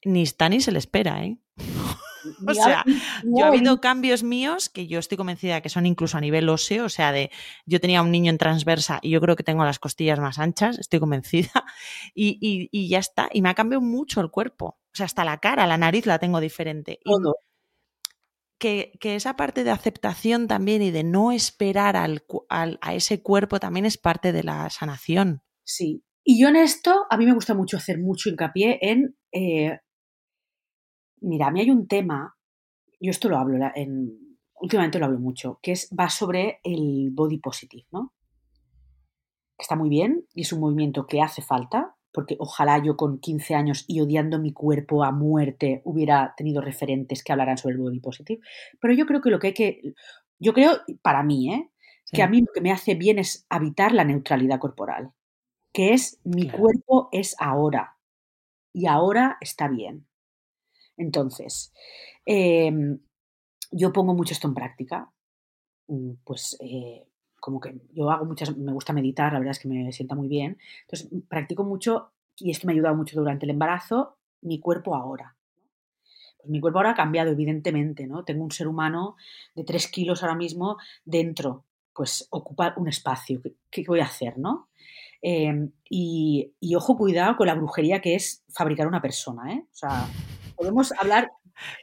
Ni 0.04 0.22
está 0.24 0.50
ni 0.50 0.62
se 0.62 0.72
le 0.72 0.80
espera, 0.80 1.24
¿eh? 1.26 1.38
O 2.48 2.54
sea, 2.54 2.84
Yo 3.24 3.46
ha 3.46 3.48
habido 3.50 3.80
cambios 3.82 4.24
míos 4.24 4.70
que 4.70 4.88
yo 4.88 5.00
estoy 5.00 5.18
convencida 5.18 5.62
que 5.62 5.70
son 5.70 5.86
incluso 5.86 6.18
a 6.18 6.22
nivel 6.22 6.50
óseo, 6.50 6.86
o 6.86 6.90
sea, 6.90 7.12
de 7.12 7.32
yo 7.66 7.80
tenía 7.80 8.02
un 8.02 8.12
niño 8.12 8.30
en 8.32 8.38
transversa 8.38 9.00
y 9.02 9.10
yo 9.12 9.22
creo 9.22 9.36
que 9.36 9.44
tengo 9.44 9.64
las 9.64 9.80
costillas 9.80 10.20
más 10.20 10.40
anchas, 10.40 10.78
estoy 10.80 11.00
convencida, 11.00 11.52
y, 12.16 12.38
y- 12.42 12.70
y 12.72 12.90
ya 12.90 13.00
está, 13.00 13.30
y 13.32 13.42
me 13.42 13.50
ha 13.50 13.54
cambiado 13.54 13.82
mucho 13.82 14.22
el 14.22 14.30
cuerpo, 14.32 14.66
o 14.66 14.96
sea, 14.96 15.06
hasta 15.06 15.24
la 15.26 15.38
cara, 15.40 15.68
la 15.68 15.78
nariz 15.78 16.06
la 16.06 16.20
tengo 16.20 16.40
diferente. 16.40 17.00
Y 17.04 17.12
todo. 17.12 17.36
que, 18.58 18.94
que 19.00 19.16
esa 19.16 19.36
parte 19.36 19.64
de 19.64 19.72
aceptación 19.72 20.48
también 20.48 20.82
y 20.82 20.92
de 20.92 21.04
no 21.04 21.32
esperar 21.32 21.96
al 21.98 22.24
al- 22.50 22.80
a 22.82 22.94
ese 22.96 23.22
cuerpo 23.22 23.60
también 23.60 23.86
es 23.86 23.98
parte 23.98 24.32
de 24.32 24.44
la 24.44 24.70
sanación. 24.70 25.44
Sí. 25.64 26.04
Y 26.24 26.42
yo 26.42 26.48
en 26.48 26.56
esto, 26.56 27.06
a 27.10 27.18
mí 27.18 27.26
me 27.26 27.34
gusta 27.34 27.54
mucho 27.54 27.78
hacer 27.78 28.00
mucho 28.00 28.30
hincapié 28.30 28.80
en... 28.82 29.16
eh, 29.32 29.80
mira, 31.26 31.48
a 31.48 31.52
mí 31.52 31.62
hay 31.62 31.72
un 31.72 31.88
tema, 31.88 32.36
yo 33.00 33.12
esto 33.12 33.30
lo 33.30 33.38
hablo, 33.38 33.58
en, 33.76 34.38
últimamente 34.62 35.00
lo 35.00 35.06
hablo 35.06 35.20
mucho, 35.20 35.60
que 35.62 35.74
es, 35.74 35.90
va 35.98 36.10
sobre 36.10 36.60
el 36.64 37.10
body 37.12 37.40
positive, 37.40 37.86
¿no? 37.92 38.14
Está 39.58 39.76
muy 39.76 39.90
bien 39.90 40.26
y 40.34 40.42
es 40.42 40.52
un 40.54 40.60
movimiento 40.60 41.08
que 41.08 41.22
hace 41.22 41.42
falta, 41.42 41.96
porque 42.12 42.36
ojalá 42.40 42.82
yo 42.84 42.98
con 42.98 43.20
15 43.20 43.56
años 43.56 43.86
y 43.88 44.02
odiando 44.02 44.40
mi 44.40 44.52
cuerpo 44.54 45.04
a 45.04 45.12
muerte 45.12 45.82
hubiera 45.86 46.34
tenido 46.38 46.62
referentes 46.62 47.24
que 47.24 47.32
hablaran 47.32 47.58
sobre 47.58 47.76
el 47.76 47.82
body 47.82 48.00
positive. 48.00 48.42
Pero 48.82 48.94
yo 48.94 49.06
creo 49.06 49.22
que 49.22 49.30
lo 49.30 49.40
que 49.40 49.48
hay 49.48 49.54
que... 49.54 49.82
Yo 50.40 50.54
creo, 50.54 50.72
para 51.02 51.24
mí, 51.24 51.54
¿eh? 51.54 51.72
Sí. 52.06 52.18
que 52.18 52.24
a 52.24 52.28
mí 52.28 52.42
lo 52.42 52.48
que 52.54 52.62
me 52.62 52.72
hace 52.72 52.96
bien 52.96 53.20
es 53.20 53.46
habitar 53.50 53.92
la 53.94 54.04
neutralidad 54.06 54.60
corporal, 54.60 55.12
que 55.74 55.94
es 55.94 56.20
mi 56.24 56.48
Claro. 56.48 56.60
cuerpo 56.60 57.10
es 57.12 57.36
ahora 57.40 57.98
y 58.74 58.88
ahora 58.88 59.38
está 59.42 59.68
bien. 59.70 60.08
Entonces, 60.98 61.74
em, 62.26 63.00
yo 63.72 63.92
pongo 63.92 64.14
mucho 64.14 64.34
esto 64.34 64.48
en 64.48 64.54
práctica, 64.54 65.12
mm, 65.88 66.12
pues 66.24 66.58
eh, 66.62 67.08
como 67.40 67.60
que 67.60 67.76
yo 67.94 68.10
hago 68.10 68.26
muchas, 68.26 68.56
me 68.58 68.74
gusta 68.74 68.94
meditar, 68.94 69.34
la 69.34 69.40
verdad 69.40 69.52
es 69.52 69.60
que 69.60 69.68
me 69.68 69.92
sienta 69.92 70.16
muy 70.16 70.28
bien, 70.28 70.58
entonces 70.82 71.10
practico 71.28 71.64
mucho 71.64 72.12
y 72.38 72.52
esto 72.52 72.68
me 72.68 72.74
ha 72.74 72.76
ayudado 72.76 72.96
mucho 72.96 73.20
durante 73.20 73.46
el 73.46 73.52
embarazo, 73.52 74.18
mi 74.42 74.60
cuerpo 74.60 74.96
ahora. 74.96 75.36
Pues 76.38 76.50
mi 76.50 76.60
cuerpo 76.60 76.80
ahora 76.80 76.92
ha 76.92 76.96
cambiado, 76.96 77.32
evidentemente, 77.32 78.08
¿no? 78.08 78.24
Tengo 78.24 78.44
un 78.44 78.52
ser 78.52 78.68
humano 78.68 79.16
de 79.56 79.64
3 79.64 79.88
kilos 79.90 80.24
ahora 80.24 80.36
mismo 80.36 80.78
dentro, 81.04 81.66
pues 81.94 82.28
ocupa 82.32 82.74
un 82.78 82.88
espacio. 82.88 83.42
¿Qué, 83.70 83.84
voy 83.88 84.00
a 84.00 84.06
hacer, 84.06 84.38
no? 84.38 84.70
Eh, 85.22 85.70
y, 85.90 86.54
y 86.60 86.76
ojo, 86.76 86.98
cuidado 86.98 87.38
con 87.38 87.48
la 87.48 87.56
brujería 87.56 88.02
que 88.02 88.16
es 88.16 88.44
fabricar 88.50 88.88
una 88.88 89.02
persona, 89.02 89.54
¿eh? 89.54 89.66
O 89.72 89.76
sea, 89.76 90.08
podemos 90.56 90.92
hablar 91.00 91.32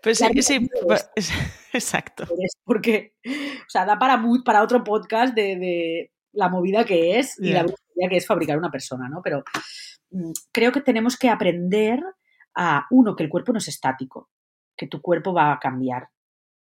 Pues 0.02 0.18
sí, 0.18 0.42
sí, 0.42 0.68
exacto. 1.72 2.26
porque, 2.64 3.14
o 3.26 3.68
sea, 3.70 3.84
da 3.84 3.98
para, 3.98 4.16
mu- 4.16 4.42
para 4.44 4.62
otro 4.62 4.82
podcast 4.84 5.34
de, 5.34 5.56
de 5.56 6.12
la 6.32 6.48
movida 6.48 6.84
que 6.84 7.18
es 7.18 7.38
y 7.38 7.50
la 7.52 7.62
brujería 7.62 8.08
que 8.08 8.16
es 8.16 8.26
fabricar 8.26 8.58
una 8.58 8.70
persona, 8.70 9.08
¿no? 9.08 9.20
Pero 9.22 9.44
mm, 10.10 10.32
creo 10.52 10.72
que 10.72 10.80
tenemos 10.80 11.16
que 11.16 11.28
aprender 11.28 12.02
a, 12.54 12.86
uno, 12.90 13.16
que 13.16 13.22
el 13.24 13.30
cuerpo 13.30 13.52
no 13.52 13.58
es 13.58 13.68
estático, 13.68 14.30
que 14.76 14.86
tu 14.86 15.00
cuerpo 15.00 15.32
va 15.32 15.52
a 15.52 15.58
cambiar 15.58 16.08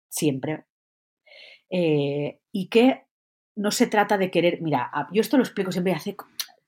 siempre. 0.08 0.64
Eh, 1.70 2.40
y 2.52 2.68
que 2.68 3.04
no 3.56 3.70
se 3.70 3.86
trata 3.86 4.16
de 4.16 4.30
querer, 4.30 4.60
mira, 4.62 4.90
yo 5.12 5.20
esto 5.20 5.36
lo 5.36 5.42
explico 5.42 5.72
siempre, 5.72 5.92
hace, 5.92 6.16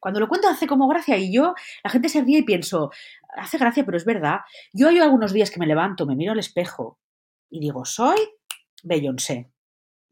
cuando 0.00 0.18
lo 0.18 0.28
cuento 0.28 0.48
hace 0.48 0.66
como 0.66 0.88
gracia 0.88 1.16
y 1.18 1.32
yo, 1.32 1.54
la 1.84 1.90
gente 1.90 2.08
se 2.08 2.22
ríe 2.22 2.38
y 2.38 2.42
pienso, 2.42 2.90
hace 3.36 3.58
gracia, 3.58 3.84
pero 3.84 3.96
es 3.96 4.04
verdad. 4.04 4.40
Yo 4.72 4.88
hay 4.88 4.98
algunos 4.98 5.32
días 5.32 5.50
que 5.50 5.60
me 5.60 5.66
levanto, 5.66 6.06
me 6.06 6.16
miro 6.16 6.32
al 6.32 6.38
espejo 6.38 6.98
y 7.50 7.60
digo, 7.60 7.84
soy 7.84 8.18
Beyoncé, 8.82 9.50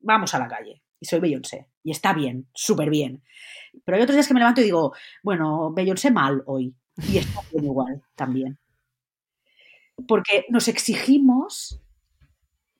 vamos 0.01 0.35
a 0.35 0.39
la 0.39 0.48
calle. 0.48 0.82
Y 1.01 1.06
soy 1.06 1.20
Beyoncé. 1.20 1.69
Y 1.82 1.93
está 1.93 2.12
bien, 2.12 2.48
súper 2.52 2.90
bien. 2.90 3.23
Pero 3.85 3.97
hay 3.97 4.02
otros 4.02 4.16
días 4.16 4.27
que 4.27 4.35
me 4.35 4.40
levanto 4.40 4.60
y 4.60 4.65
digo, 4.65 4.93
bueno, 5.23 5.73
Beyoncé 5.73 6.10
mal 6.10 6.43
hoy. 6.47 6.74
Y 7.09 7.19
está 7.19 7.40
bien 7.52 7.65
igual 7.65 8.02
también. 8.16 8.59
Porque 10.06 10.44
nos 10.48 10.69
exigimos 10.69 11.81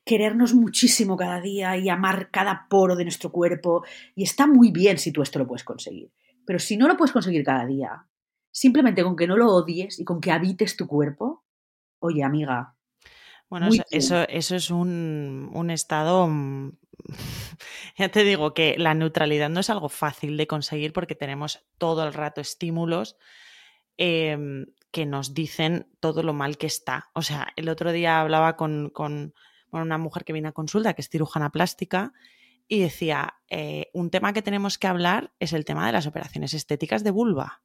querernos 0.05 0.53
muchísimo 0.53 1.15
cada 1.15 1.39
día 1.39 1.77
y 1.77 1.87
amar 1.87 2.29
cada 2.31 2.67
poro 2.67 2.95
de 2.95 3.03
nuestro 3.03 3.31
cuerpo. 3.31 3.83
Y 4.15 4.23
está 4.23 4.47
muy 4.47 4.71
bien 4.71 4.97
si 4.97 5.11
tú 5.11 5.21
esto 5.21 5.39
lo 5.39 5.47
puedes 5.47 5.63
conseguir. 5.63 6.11
Pero 6.49 6.57
si 6.57 6.77
no 6.77 6.87
lo 6.87 6.97
puedes 6.97 7.11
conseguir 7.11 7.43
cada 7.43 7.63
día, 7.67 8.07
simplemente 8.49 9.03
con 9.03 9.15
que 9.15 9.27
no 9.27 9.37
lo 9.37 9.53
odies 9.53 9.99
y 9.99 10.03
con 10.03 10.19
que 10.19 10.31
habites 10.31 10.75
tu 10.75 10.87
cuerpo, 10.87 11.45
oye, 11.99 12.23
amiga, 12.23 12.75
Bueno, 13.51 13.67
eso, 13.67 13.83
eso, 13.91 14.27
eso 14.27 14.55
es 14.55 14.71
un, 14.71 15.51
un 15.53 15.69
estado. 15.69 16.27
mm, 16.27 16.71
Ya 17.99 18.09
te 18.09 18.23
digo 18.23 18.55
que 18.55 18.73
la 18.79 18.95
neutralidad 18.95 19.51
no 19.51 19.59
es 19.59 19.69
algo 19.69 19.89
fácil 19.89 20.37
de 20.37 20.47
conseguir 20.47 20.91
porque 20.91 21.13
tenemos 21.13 21.67
todo 21.77 22.03
el 22.03 22.13
rato 22.13 22.41
estímulos 22.41 23.15
em, 23.97 24.65
que 24.89 25.05
nos 25.05 25.35
dicen 25.35 25.85
todo 25.99 26.23
lo 26.23 26.33
mal 26.33 26.57
que 26.57 26.65
está. 26.65 27.11
O 27.13 27.21
sea, 27.21 27.49
el 27.57 27.69
otro 27.69 27.91
día 27.91 28.21
hablaba 28.21 28.55
con, 28.55 28.89
con, 28.89 29.35
bueno, 29.69 29.85
una 29.85 29.99
mujer 29.99 30.25
que 30.25 30.33
viene 30.33 30.47
a 30.47 30.53
consulta, 30.53 30.95
que 30.95 31.03
es 31.03 31.09
cirujana 31.09 31.51
plástica, 31.51 32.11
y 32.69 32.79
decía, 32.79 33.33
eh, 33.49 33.89
un 33.93 34.09
tema 34.11 34.31
que 34.31 34.41
tenemos 34.41 34.77
que 34.77 34.87
hablar 34.87 35.33
es 35.39 35.51
el 35.51 35.65
tema 35.65 35.85
de 35.87 35.91
las 35.91 36.07
operaciones 36.07 36.53
estéticas 36.53 37.03
de 37.03 37.11
vulva. 37.11 37.63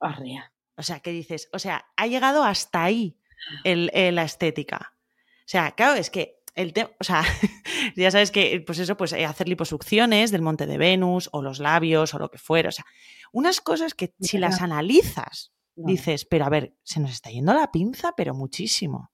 arrea. 0.00 0.52
O 0.78 0.82
sea, 0.82 1.00
¿qué 1.00 1.10
dices? 1.10 1.48
O 1.52 1.58
sea, 1.58 1.86
ha 1.96 2.06
llegado 2.06 2.44
hasta 2.44 2.84
ahí 2.84 3.18
el- 3.64 3.90
eh, 3.94 4.12
la 4.12 4.22
estética. 4.24 4.92
O 5.40 5.48
sea, 5.48 5.72
claro, 5.72 5.94
es 5.94 6.10
que 6.10 6.42
el 6.54 6.72
tema, 6.72 6.90
o 7.00 7.04
sea, 7.04 7.22
ya 7.96 8.10
sabes 8.10 8.30
que, 8.30 8.62
pues 8.66 8.78
eso, 8.78 8.96
pues 8.96 9.12
eh, 9.14 9.24
hacer 9.24 9.48
liposucciones 9.48 10.30
del 10.30 10.42
monte 10.42 10.66
de 10.66 10.78
Venus 10.78 11.28
o 11.32 11.42
los 11.42 11.58
labios 11.60 12.14
o 12.14 12.18
lo 12.18 12.30
que 12.30 12.38
fuera, 12.38 12.68
o 12.68 12.72
sea, 12.72 12.84
unas 13.32 13.60
cosas 13.60 13.94
que 13.94 14.14
si 14.20 14.36
las 14.38 14.60
analizas, 14.62 15.52
dices, 15.74 16.24
pero 16.24 16.44
a 16.44 16.48
ver, 16.50 16.74
se 16.84 17.00
nos 17.00 17.10
está 17.10 17.30
yendo 17.30 17.52
la 17.52 17.70
pinza, 17.72 18.12
pero 18.16 18.34
muchísimo. 18.34 19.10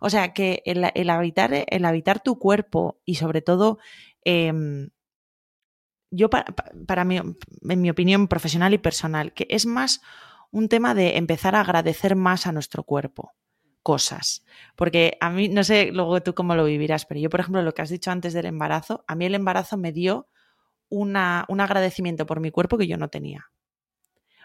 O 0.00 0.10
sea, 0.10 0.32
que 0.32 0.62
el, 0.64 1.10
habitar, 1.10 1.64
el 1.66 1.84
habitar 1.84 2.20
tu 2.22 2.38
cuerpo 2.38 3.00
y 3.04 3.16
sobre 3.16 3.42
todo, 3.42 3.78
em, 4.24 4.90
yo 6.10 6.30
para, 6.30 6.44
para 6.86 7.04
mí, 7.04 7.18
en 7.18 7.80
mi 7.80 7.90
opinión 7.90 8.28
profesional 8.28 8.74
y 8.74 8.78
personal, 8.78 9.32
que 9.32 9.46
es 9.50 9.66
más 9.66 10.00
un 10.50 10.68
tema 10.68 10.94
de 10.94 11.16
empezar 11.16 11.54
a 11.54 11.60
agradecer 11.60 12.16
más 12.16 12.46
a 12.46 12.52
nuestro 12.52 12.84
cuerpo 12.84 13.34
cosas. 13.86 14.44
Porque 14.74 15.16
a 15.20 15.30
mí, 15.30 15.48
no 15.48 15.62
sé 15.62 15.92
luego 15.92 16.20
tú 16.20 16.34
cómo 16.34 16.56
lo 16.56 16.64
vivirás, 16.64 17.06
pero 17.06 17.20
yo, 17.20 17.30
por 17.30 17.38
ejemplo, 17.38 17.62
lo 17.62 17.72
que 17.72 17.82
has 17.82 17.88
dicho 17.88 18.10
antes 18.10 18.32
del 18.32 18.46
embarazo, 18.46 19.04
a 19.06 19.14
mí 19.14 19.26
el 19.26 19.36
embarazo 19.36 19.76
me 19.76 19.92
dio 19.92 20.26
una, 20.88 21.44
un 21.48 21.60
agradecimiento 21.60 22.26
por 22.26 22.40
mi 22.40 22.50
cuerpo 22.50 22.78
que 22.78 22.88
yo 22.88 22.96
no 22.96 23.10
tenía. 23.10 23.52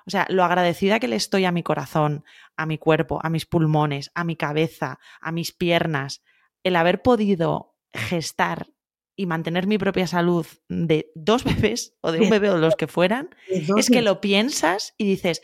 O 0.06 0.10
sea, 0.10 0.26
lo 0.30 0.44
agradecida 0.44 1.00
que 1.00 1.08
le 1.08 1.16
estoy 1.16 1.46
a 1.46 1.52
mi 1.52 1.64
corazón, 1.64 2.24
a 2.56 2.66
mi 2.66 2.78
cuerpo, 2.78 3.20
a 3.24 3.30
mis 3.30 3.46
pulmones, 3.46 4.12
a 4.16 4.24
mi 4.24 4.36
cabeza, 4.36 5.00
a 5.22 5.32
mis 5.32 5.52
piernas, 5.52 6.24
el 6.64 6.76
haber 6.76 7.02
podido 7.02 7.76
gestar 7.94 8.68
y 9.16 9.26
mantener 9.26 9.68
mi 9.68 9.78
propia 9.78 10.08
salud 10.08 10.46
de 10.70 11.12
dos 11.16 11.44
bebés 11.44 11.96
o 12.02 12.12
de 12.12 12.22
un 12.22 12.30
bebé 12.30 12.50
o 12.50 12.58
los 12.58 12.76
que 12.76 12.88
fueran, 12.88 13.30
es 13.50 13.90
que 13.90 14.02
lo 14.02 14.22
piensas 14.22 14.94
y 14.98 15.06
dices, 15.06 15.42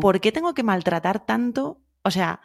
¿por 0.00 0.20
qué 0.20 0.32
tengo 0.32 0.54
que 0.54 0.62
maltratar 0.62 1.24
tanto? 1.24 1.80
O 2.02 2.10
sea, 2.10 2.40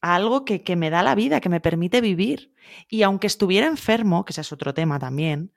algo 0.00 0.44
que, 0.44 0.62
que, 0.62 0.76
me 0.76 0.90
da 0.90 1.02
la 1.02 1.14
vida, 1.14 1.40
que 1.40 1.48
me 1.48 1.60
permite 1.60 2.00
vivir. 2.00 2.54
Y 2.88 3.02
aunque 3.02 3.26
estuviera 3.26 3.66
enfermo, 3.66 4.24
que 4.24 4.32
ese 4.32 4.40
es 4.40 4.52
otro 4.52 4.74
tema 4.74 4.98
también, 4.98 5.52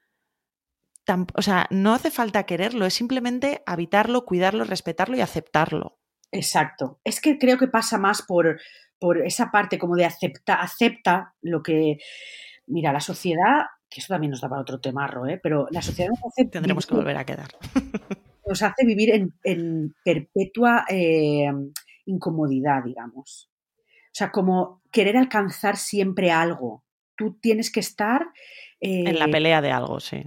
o 1.35 1.41
sea, 1.41 1.67
no 1.69 1.93
hace 1.93 2.11
falta 2.11 2.45
quererlo, 2.45 2.85
es 2.85 2.93
simplemente 2.93 3.61
habitarlo, 3.65 4.25
cuidarlo, 4.25 4.63
respetarlo 4.63 5.17
y 5.17 5.21
aceptarlo. 5.21 5.99
Exacto. 6.31 6.99
Es 7.03 7.21
que 7.21 7.37
creo 7.37 7.57
que 7.57 7.67
pasa 7.67 7.97
más 7.97 8.21
por, 8.21 8.59
por 8.99 9.25
esa 9.25 9.51
parte 9.51 9.79
como 9.79 9.95
de 9.95 10.05
acepta, 10.05 10.55
acepta 10.55 11.35
lo 11.41 11.63
que... 11.63 11.97
Mira, 12.67 12.93
la 12.93 12.99
sociedad, 12.99 13.65
que 13.89 13.99
eso 13.99 14.13
también 14.13 14.31
nos 14.31 14.41
da 14.41 14.49
para 14.49 14.61
otro 14.61 14.79
temarro, 14.79 15.27
¿eh? 15.27 15.39
pero 15.41 15.67
la 15.71 15.81
sociedad 15.81 16.09
nos 16.09 16.19
hace... 16.25 16.45
Tendremos 16.45 16.85
que 16.85 16.95
volver 16.95 17.17
a 17.17 17.25
quedar. 17.25 17.49
Nos 18.47 18.63
hace 18.63 18.83
vivir 18.83 19.11
en, 19.43 19.93
perpetua 20.03 20.83
eh, 20.89 21.51
incomodidad, 22.05 22.83
digamos. 22.83 23.51
O 23.77 24.11
sea, 24.11 24.31
como 24.31 24.81
querer 24.91 25.17
alcanzar 25.17 25.77
siempre 25.77 26.31
algo. 26.31 26.83
Tú 27.15 27.37
tienes 27.39 27.71
que 27.71 27.79
estar... 27.79 28.25
en 28.79 29.19
la 29.19 29.25
eh, 29.25 29.31
pelea 29.31 29.61
de 29.61 29.71
algo, 29.71 29.99
sí. 29.99 30.23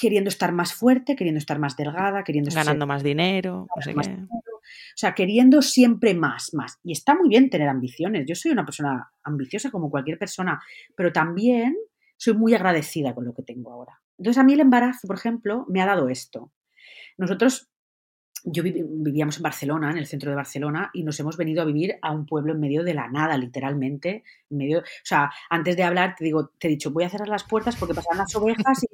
Queriendo 0.00 0.28
estar 0.28 0.52
más 0.52 0.72
fuerte, 0.72 1.14
queriendo 1.14 1.38
estar 1.38 1.58
más 1.58 1.76
delgada, 1.76 2.24
queriendo... 2.24 2.50
Ganando 2.54 2.86
más 2.86 3.02
dinero, 3.02 3.66
O 3.76 3.80
sea, 4.94 5.14
queriendo 5.14 5.60
siempre 5.60 6.14
más, 6.14 6.54
más. 6.54 6.78
Y 6.82 6.92
está 6.92 7.14
muy 7.14 7.28
bien 7.28 7.50
tener 7.50 7.68
ambiciones. 7.68 8.24
Yo 8.26 8.34
soy 8.34 8.50
una 8.50 8.64
persona 8.64 9.12
ambiciosa 9.22 9.70
como 9.70 9.90
cualquier 9.90 10.18
persona, 10.18 10.60
pero 10.96 11.12
también 11.12 11.76
soy 12.16 12.34
muy 12.34 12.54
agradecida 12.54 13.14
con 13.14 13.24
lo 13.24 13.34
que 13.34 13.42
tengo 13.42 13.72
ahora. 13.72 14.00
Entonces, 14.18 14.38
a 14.38 14.44
mí 14.44 14.54
el 14.54 14.60
embarazo, 14.60 15.06
por 15.06 15.16
ejemplo, 15.16 15.66
me 15.68 15.80
ha 15.80 15.86
dado 15.86 16.08
esto. 16.08 16.52
Nosotros 17.16 17.69
yo 18.44 18.62
vivíamos 18.62 19.36
en 19.36 19.42
Barcelona, 19.42 19.90
en 19.90 19.98
el 19.98 20.06
centro 20.06 20.30
de 20.30 20.36
Barcelona, 20.36 20.90
y 20.92 21.02
nos 21.02 21.18
hemos 21.20 21.36
venido 21.36 21.62
a 21.62 21.64
vivir 21.64 21.98
a 22.02 22.12
un 22.12 22.26
pueblo 22.26 22.52
en 22.52 22.60
medio 22.60 22.82
de 22.84 22.94
la 22.94 23.08
nada, 23.08 23.36
literalmente. 23.36 24.24
En 24.50 24.56
medio, 24.56 24.80
o 24.80 25.04
sea, 25.04 25.30
antes 25.48 25.76
de 25.76 25.82
hablar, 25.82 26.14
te 26.16 26.24
digo, 26.24 26.48
te 26.58 26.68
he 26.68 26.70
dicho, 26.70 26.90
voy 26.90 27.04
a 27.04 27.10
cerrar 27.10 27.28
las 27.28 27.44
puertas 27.44 27.76
porque 27.76 27.94
pasarán 27.94 28.18
las 28.18 28.34
ovejas 28.34 28.84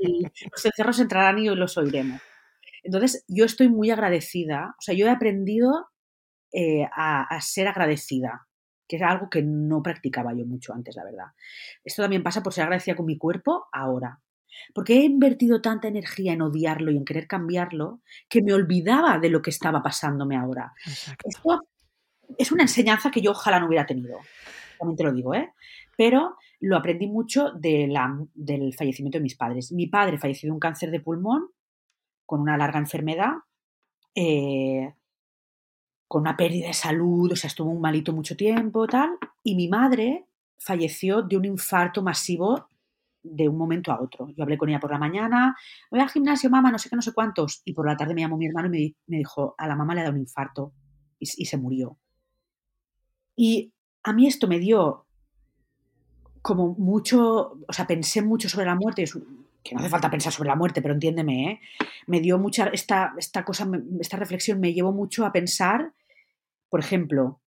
y, 0.00 0.22
los 0.22 0.62
cencerros 0.62 0.98
entrarán 1.00 1.38
y 1.38 1.48
los 1.48 1.76
oiremos. 1.76 2.20
Entonces, 2.82 3.24
yo 3.28 3.44
estoy 3.44 3.68
muy 3.68 3.90
agradecida. 3.90 4.74
O 4.78 4.82
sea, 4.82 4.94
yo 4.94 5.06
he 5.06 5.10
aprendido 5.10 5.88
eh, 6.52 6.84
a, 6.84 7.22
a 7.22 7.40
ser 7.40 7.68
agradecida, 7.68 8.46
que 8.88 8.96
es 8.96 9.02
algo 9.02 9.30
que 9.30 9.42
no 9.42 9.82
practicaba 9.82 10.34
yo 10.34 10.44
mucho 10.44 10.74
antes, 10.74 10.96
la 10.96 11.04
verdad. 11.04 11.26
Esto 11.84 12.02
también 12.02 12.22
pasa 12.22 12.42
por 12.42 12.52
ser 12.52 12.64
agradecida 12.64 12.96
con 12.96 13.06
mi 13.06 13.18
cuerpo 13.18 13.66
ahora. 13.72 14.20
Porque 14.74 14.98
he 14.98 15.04
invertido 15.04 15.60
tanta 15.60 15.88
energía 15.88 16.32
en 16.32 16.42
odiarlo 16.42 16.90
y 16.90 16.96
en 16.96 17.04
querer 17.04 17.26
cambiarlo 17.26 18.00
que 18.28 18.42
me 18.42 18.52
olvidaba 18.52 19.18
de 19.18 19.30
lo 19.30 19.42
que 19.42 19.50
estaba 19.50 19.82
pasándome 19.82 20.36
ahora. 20.36 20.72
Esto 21.24 21.60
es 22.38 22.52
una 22.52 22.62
enseñanza 22.62 23.10
que 23.10 23.20
yo 23.20 23.32
ojalá 23.32 23.60
no 23.60 23.66
hubiera 23.66 23.86
tenido. 23.86 24.18
También 24.78 24.96
te 24.96 25.04
lo 25.04 25.12
digo, 25.12 25.34
¿eh? 25.34 25.52
Pero 25.96 26.36
lo 26.60 26.76
aprendí 26.76 27.06
mucho 27.06 27.50
de 27.52 27.86
la, 27.86 28.18
del 28.34 28.74
fallecimiento 28.74 29.18
de 29.18 29.22
mis 29.22 29.36
padres. 29.36 29.72
Mi 29.72 29.86
padre 29.86 30.18
falleció 30.18 30.48
de 30.48 30.52
un 30.52 30.60
cáncer 30.60 30.90
de 30.90 31.00
pulmón 31.00 31.48
con 32.26 32.40
una 32.40 32.56
larga 32.56 32.78
enfermedad, 32.78 33.32
eh, 34.14 34.94
con 36.08 36.22
una 36.22 36.36
pérdida 36.36 36.68
de 36.68 36.74
salud, 36.74 37.32
o 37.32 37.36
sea, 37.36 37.48
estuvo 37.48 37.70
un 37.70 37.80
malito 37.80 38.12
mucho 38.12 38.36
tiempo, 38.36 38.86
tal. 38.86 39.10
Y 39.42 39.56
mi 39.56 39.68
madre 39.68 40.26
falleció 40.58 41.22
de 41.22 41.36
un 41.36 41.44
infarto 41.44 42.02
masivo 42.02 42.68
de 43.24 43.48
un 43.48 43.56
momento 43.56 43.90
a 43.90 44.00
otro. 44.00 44.28
Yo 44.36 44.44
hablé 44.44 44.56
con 44.58 44.68
ella 44.68 44.78
por 44.78 44.92
la 44.92 44.98
mañana, 44.98 45.56
voy 45.90 46.00
al 46.00 46.10
gimnasio, 46.10 46.50
mamá, 46.50 46.70
no 46.70 46.78
sé 46.78 46.88
qué, 46.88 46.96
no 46.96 47.02
sé 47.02 47.12
cuántos. 47.12 47.62
Y 47.64 47.72
por 47.72 47.86
la 47.86 47.96
tarde 47.96 48.14
me 48.14 48.20
llamó 48.20 48.36
mi 48.36 48.46
hermano 48.46 48.68
y 48.68 48.94
me, 49.06 49.16
dijo, 49.16 49.54
a 49.58 49.66
la 49.66 49.74
mamá 49.74 49.94
le 49.94 50.02
ha 50.02 50.04
dado 50.04 50.14
un 50.14 50.20
infarto 50.20 50.72
y, 51.18 51.26
se 51.26 51.56
murió. 51.56 51.98
Y 53.34 53.72
a 54.02 54.12
mí 54.12 54.26
esto 54.26 54.46
me 54.46 54.58
dio 54.58 55.06
como 56.42 56.74
mucho, 56.74 57.58
o 57.66 57.72
sea, 57.72 57.86
pensé 57.86 58.20
mucho 58.20 58.50
sobre 58.50 58.66
la 58.66 58.74
muerte, 58.74 59.04
que 59.62 59.74
no 59.74 59.80
hace 59.80 59.88
falta 59.88 60.10
pensar 60.10 60.30
sobre 60.30 60.50
la 60.50 60.56
muerte, 60.56 60.82
pero 60.82 60.92
entiéndeme, 60.92 61.50
¿eh? 61.50 61.60
me 62.06 62.20
dio 62.20 62.38
mucha, 62.38 62.66
esta, 62.66 63.14
esta 63.18 63.46
cosa, 63.46 63.66
esta 63.98 64.18
reflexión 64.18 64.60
me 64.60 64.74
llevó 64.74 64.92
mucho 64.92 65.24
a 65.24 65.32
pensar, 65.32 65.94
por 66.68 66.80
ejemplo, 66.80 67.40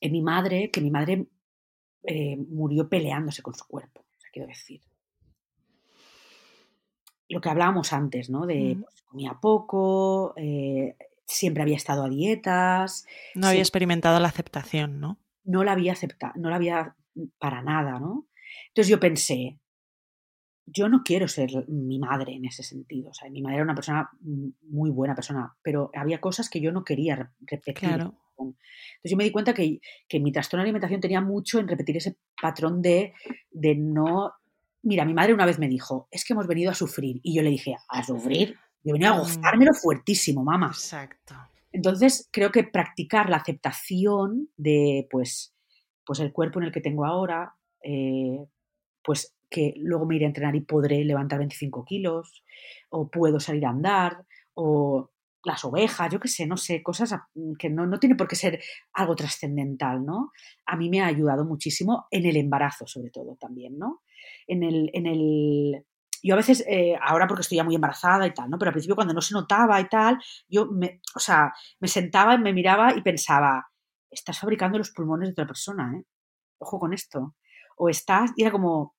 en 0.00 0.12
mi 0.12 0.22
madre, 0.22 0.70
que 0.70 0.80
mi 0.80 0.90
madre 0.90 1.26
eh, 2.04 2.38
murió 2.38 2.88
peleándose 2.88 3.42
con 3.42 3.52
su 3.52 3.66
cuerpo, 3.66 4.06
quiero 4.32 4.48
decir 4.48 4.80
lo 7.28 7.40
que 7.40 7.48
hablábamos 7.48 7.92
antes, 7.92 8.30
¿no? 8.30 8.46
De 8.46 8.76
pues, 8.80 9.02
comía 9.02 9.38
poco, 9.40 10.34
eh, 10.36 10.96
siempre 11.26 11.62
había 11.62 11.76
estado 11.76 12.04
a 12.04 12.08
dietas. 12.08 13.06
No 13.34 13.48
había 13.48 13.60
experimentado 13.60 14.20
la 14.20 14.28
aceptación, 14.28 15.00
¿no? 15.00 15.18
No 15.44 15.64
la 15.64 15.72
había 15.72 15.92
aceptado, 15.92 16.32
no 16.36 16.50
la 16.50 16.56
había 16.56 16.96
para 17.38 17.62
nada, 17.62 17.98
¿no? 17.98 18.28
Entonces 18.68 18.88
yo 18.88 19.00
pensé, 19.00 19.58
yo 20.66 20.88
no 20.88 21.02
quiero 21.04 21.28
ser 21.28 21.68
mi 21.68 21.98
madre 21.98 22.34
en 22.34 22.46
ese 22.46 22.62
sentido. 22.62 23.10
O 23.10 23.14
sea, 23.14 23.30
mi 23.30 23.42
madre 23.42 23.56
era 23.56 23.64
una 23.64 23.74
persona 23.74 24.10
muy 24.62 24.90
buena 24.90 25.14
persona, 25.14 25.54
pero 25.62 25.90
había 25.94 26.20
cosas 26.20 26.48
que 26.48 26.60
yo 26.60 26.72
no 26.72 26.84
quería 26.84 27.32
repetir. 27.40 27.74
Claro. 27.74 28.14
Entonces 28.36 29.10
yo 29.10 29.16
me 29.16 29.24
di 29.24 29.30
cuenta 29.30 29.54
que, 29.54 29.80
que, 30.08 30.18
mi 30.18 30.32
trastorno 30.32 30.62
de 30.62 30.66
alimentación 30.66 31.00
tenía 31.00 31.20
mucho 31.20 31.60
en 31.60 31.68
repetir 31.68 31.96
ese 31.96 32.16
patrón 32.40 32.82
de, 32.82 33.12
de 33.52 33.76
no 33.76 34.32
Mira, 34.84 35.04
mi 35.04 35.14
madre 35.14 35.34
una 35.34 35.46
vez 35.46 35.58
me 35.58 35.68
dijo, 35.68 36.08
es 36.10 36.24
que 36.24 36.34
hemos 36.34 36.46
venido 36.46 36.70
a 36.70 36.74
sufrir. 36.74 37.20
Y 37.22 37.34
yo 37.34 37.42
le 37.42 37.50
dije, 37.50 37.76
¿a 37.88 38.04
sufrir? 38.04 38.56
Yo 38.82 38.92
venía 38.92 39.10
a 39.10 39.14
mm. 39.14 39.18
gozármelo 39.18 39.72
fuertísimo, 39.74 40.44
mamá. 40.44 40.68
Exacto. 40.68 41.34
Entonces, 41.72 42.28
creo 42.30 42.52
que 42.52 42.64
practicar 42.64 43.28
la 43.30 43.38
aceptación 43.38 44.48
de, 44.56 45.08
pues, 45.10 45.54
pues 46.04 46.20
el 46.20 46.32
cuerpo 46.32 46.60
en 46.60 46.66
el 46.66 46.72
que 46.72 46.80
tengo 46.80 47.04
ahora, 47.04 47.54
eh, 47.82 48.46
pues 49.02 49.34
que 49.50 49.74
luego 49.76 50.06
me 50.06 50.16
iré 50.16 50.26
a 50.26 50.28
entrenar 50.28 50.54
y 50.54 50.60
podré 50.60 51.04
levantar 51.04 51.38
25 51.38 51.84
kilos, 51.84 52.44
o 52.90 53.08
puedo 53.08 53.40
salir 53.40 53.66
a 53.66 53.70
andar, 53.70 54.24
o 54.54 55.10
las 55.44 55.64
ovejas, 55.64 56.12
yo 56.12 56.20
qué 56.20 56.28
sé, 56.28 56.46
no 56.46 56.56
sé, 56.56 56.82
cosas 56.82 57.14
que 57.58 57.68
no, 57.68 57.86
no 57.86 57.98
tiene 57.98 58.16
por 58.16 58.26
qué 58.26 58.36
ser 58.36 58.60
algo 58.92 59.14
trascendental, 59.14 60.04
¿no? 60.04 60.32
A 60.66 60.76
mí 60.76 60.88
me 60.88 61.02
ha 61.02 61.06
ayudado 61.06 61.44
muchísimo 61.44 62.06
en 62.10 62.26
el 62.26 62.36
embarazo, 62.36 62.86
sobre 62.86 63.10
todo, 63.10 63.36
también, 63.36 63.78
¿no? 63.78 64.02
En 64.46 64.62
el, 64.62 64.90
en 64.92 65.06
el 65.06 65.84
yo 66.24 66.32
a 66.32 66.38
veces, 66.38 66.64
eh, 66.66 66.96
ahora 67.02 67.26
porque 67.26 67.42
estoy 67.42 67.56
ya 67.56 67.64
muy 67.64 67.74
embarazada 67.74 68.26
y 68.26 68.32
tal, 68.32 68.48
¿no? 68.48 68.58
Pero 68.58 68.70
al 68.70 68.72
principio 68.72 68.94
cuando 68.94 69.12
no 69.12 69.20
se 69.20 69.34
notaba 69.34 69.78
y 69.78 69.88
tal, 69.90 70.18
yo 70.48 70.66
me, 70.66 71.02
o 71.14 71.20
sea, 71.20 71.52
me 71.80 71.88
sentaba, 71.88 72.38
me 72.38 72.54
miraba 72.54 72.94
y 72.96 73.02
pensaba, 73.02 73.68
estás 74.10 74.38
fabricando 74.38 74.78
los 74.78 74.90
pulmones 74.90 75.28
de 75.28 75.32
otra 75.32 75.46
persona, 75.46 75.92
¿eh? 75.98 76.02
Ojo 76.58 76.78
con 76.78 76.94
esto. 76.94 77.34
O 77.76 77.90
estás, 77.90 78.30
y 78.36 78.42
era 78.42 78.50
como, 78.50 78.94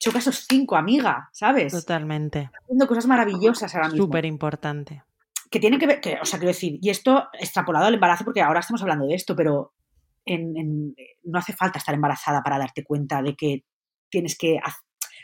choca 0.00 0.18
esos 0.18 0.46
cinco, 0.48 0.74
amiga, 0.74 1.28
¿sabes? 1.32 1.72
Totalmente. 1.72 2.50
Haciendo 2.60 2.88
cosas 2.88 3.06
maravillosas 3.06 3.72
ahora 3.76 3.88
mismo. 3.88 4.04
Súper 4.04 4.24
importante. 4.24 5.04
Que 5.48 5.60
tiene 5.60 5.78
que 5.78 5.86
ver, 5.86 6.00
que, 6.00 6.18
o 6.20 6.24
sea, 6.24 6.40
quiero 6.40 6.52
decir, 6.52 6.80
y 6.82 6.90
esto 6.90 7.28
extrapolado 7.34 7.86
al 7.86 7.94
embarazo, 7.94 8.24
porque 8.24 8.42
ahora 8.42 8.60
estamos 8.60 8.82
hablando 8.82 9.06
de 9.06 9.14
esto, 9.14 9.36
pero 9.36 9.74
no 10.26 11.38
hace 11.38 11.52
falta 11.54 11.78
estar 11.78 11.94
embarazada 11.94 12.42
para 12.42 12.58
darte 12.58 12.84
cuenta 12.84 13.22
de 13.22 13.34
que 13.34 13.64
tienes 14.10 14.36
que 14.36 14.58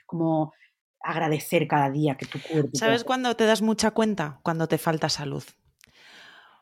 como 0.07 0.53
agradecer 1.01 1.69
cada 1.69 1.91
día 1.91 2.17
que 2.17 2.27
tu 2.27 2.41
cuerpo. 2.41 2.71
¿Sabes 2.75 3.05
cuándo 3.05 3.37
te 3.37 3.45
das 3.45 3.63
mucha 3.63 3.91
cuenta? 3.91 4.41
Cuando 4.43 4.69
te 4.69 4.79
falta 4.79 5.09
salud. 5.09 5.45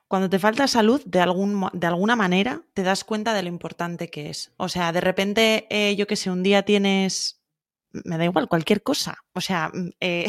Cuando 0.09 0.29
te 0.29 0.39
falta 0.39 0.67
salud, 0.67 1.01
de, 1.07 1.21
algún, 1.21 1.69
de 1.73 1.87
alguna 1.87 2.17
manera, 2.17 2.63
te 2.75 2.83
das 2.83 3.05
cuenta 3.05 3.33
de 3.33 3.43
lo 3.43 3.49
importante 3.49 4.11
que 4.11 4.29
es. 4.29 4.53
O 4.59 4.69
sea, 4.69 4.93
de 4.93 5.01
repente, 5.01 5.67
eh, 5.71 5.97
yo 5.97 6.07
qué 6.07 6.17
sé, 6.17 6.31
un 6.31 6.43
día 6.43 6.65
tienes 6.65 7.43
me 7.93 8.19
da 8.19 8.25
igual, 8.25 8.49
cualquier 8.49 8.83
cosa. 8.83 9.19
O 9.35 9.41
sea, 9.41 9.71
mm, 9.73 9.91
eh, 10.01 10.27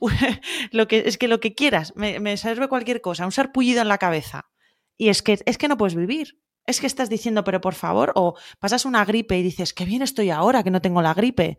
lo 0.72 0.88
que, 0.88 1.04
es 1.06 1.18
que 1.18 1.28
lo 1.28 1.40
que 1.40 1.54
quieras, 1.54 1.94
me, 1.96 2.20
me 2.20 2.36
sirve 2.36 2.68
cualquier 2.68 3.00
cosa, 3.00 3.26
un 3.26 3.32
sarpullido 3.32 3.82
en 3.82 3.88
la 3.88 3.98
cabeza. 3.98 4.50
Y 4.96 5.08
es 5.08 5.22
que, 5.22 5.38
es 5.44 5.58
que 5.58 5.68
no 5.68 5.76
puedes 5.76 5.94
vivir. 5.94 6.38
Es 6.66 6.80
que 6.80 6.86
estás 6.86 7.08
diciendo, 7.08 7.44
pero 7.44 7.60
por 7.60 7.74
favor, 7.74 8.12
o 8.14 8.36
pasas 8.58 8.84
una 8.84 9.04
gripe 9.04 9.36
y 9.38 9.42
dices, 9.42 9.72
qué 9.72 9.84
bien 9.84 10.02
estoy 10.02 10.30
ahora 10.30 10.62
que 10.62 10.70
no 10.70 10.80
tengo 10.80 11.02
la 11.02 11.14
gripe. 11.14 11.58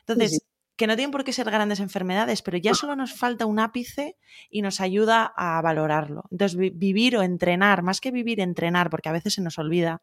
Entonces, 0.00 0.40
que 0.76 0.86
no 0.86 0.94
tienen 0.94 1.10
por 1.10 1.24
qué 1.24 1.32
ser 1.32 1.50
grandes 1.50 1.80
enfermedades, 1.80 2.42
pero 2.42 2.58
ya 2.58 2.74
solo 2.74 2.96
nos 2.96 3.14
falta 3.14 3.46
un 3.46 3.58
ápice 3.58 4.16
y 4.50 4.62
nos 4.62 4.80
ayuda 4.80 5.32
a 5.36 5.60
valorarlo. 5.62 6.24
Entonces, 6.30 6.58
vivir 6.58 7.16
o 7.16 7.22
entrenar, 7.22 7.82
más 7.82 8.00
que 8.00 8.10
vivir, 8.10 8.40
entrenar, 8.40 8.90
porque 8.90 9.08
a 9.08 9.12
veces 9.12 9.34
se 9.34 9.42
nos 9.42 9.58
olvida, 9.58 10.02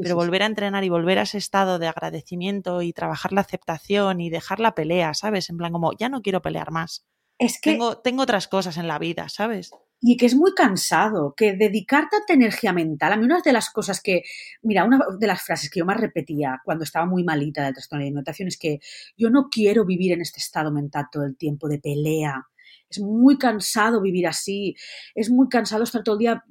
pero 0.00 0.14
volver 0.14 0.44
a 0.44 0.46
entrenar 0.46 0.84
y 0.84 0.88
volver 0.88 1.18
a 1.18 1.22
ese 1.22 1.38
estado 1.38 1.78
de 1.78 1.88
agradecimiento 1.88 2.82
y 2.82 2.92
trabajar 2.92 3.32
la 3.32 3.42
aceptación 3.42 4.20
y 4.20 4.30
dejar 4.30 4.60
la 4.60 4.74
pelea, 4.74 5.12
¿sabes? 5.14 5.50
En 5.50 5.56
plan, 5.56 5.72
como, 5.72 5.92
ya 5.92 6.08
no 6.08 6.22
quiero 6.22 6.40
pelear 6.40 6.70
más. 6.70 7.04
Es 7.38 7.60
que... 7.60 7.72
Tengo, 7.72 7.98
tengo 7.98 8.22
otras 8.22 8.46
cosas 8.46 8.76
en 8.76 8.86
la 8.88 8.98
vida, 8.98 9.28
¿sabes? 9.28 9.72
Y 10.04 10.16
que 10.16 10.26
es 10.26 10.34
muy 10.34 10.52
cansado, 10.52 11.32
que 11.36 11.52
dedicar 11.52 12.08
tanta 12.10 12.32
energía 12.32 12.72
mental, 12.72 13.12
a 13.12 13.16
mí 13.16 13.24
una 13.24 13.40
de 13.40 13.52
las 13.52 13.70
cosas 13.70 14.00
que, 14.02 14.22
mira, 14.62 14.84
una 14.84 14.98
de 15.16 15.26
las 15.28 15.42
frases 15.42 15.70
que 15.70 15.78
yo 15.78 15.86
más 15.86 16.00
repetía 16.00 16.60
cuando 16.64 16.82
estaba 16.82 17.06
muy 17.06 17.22
malita 17.22 17.64
del 17.64 17.74
trastorno 17.74 18.00
de 18.00 18.08
alimentación 18.08 18.48
es 18.48 18.58
que 18.58 18.80
yo 19.16 19.30
no 19.30 19.48
quiero 19.48 19.84
vivir 19.84 20.12
en 20.12 20.20
este 20.20 20.40
estado 20.40 20.72
mental 20.72 21.06
todo 21.10 21.24
el 21.24 21.36
tiempo 21.36 21.68
de 21.68 21.78
pelea. 21.78 22.48
Es 22.90 22.98
muy 23.00 23.38
cansado 23.38 24.00
vivir 24.00 24.26
así, 24.26 24.74
es 25.14 25.30
muy 25.30 25.48
cansado 25.48 25.84
estar 25.84 26.02
todo 26.02 26.16
el 26.16 26.18
día 26.18 26.44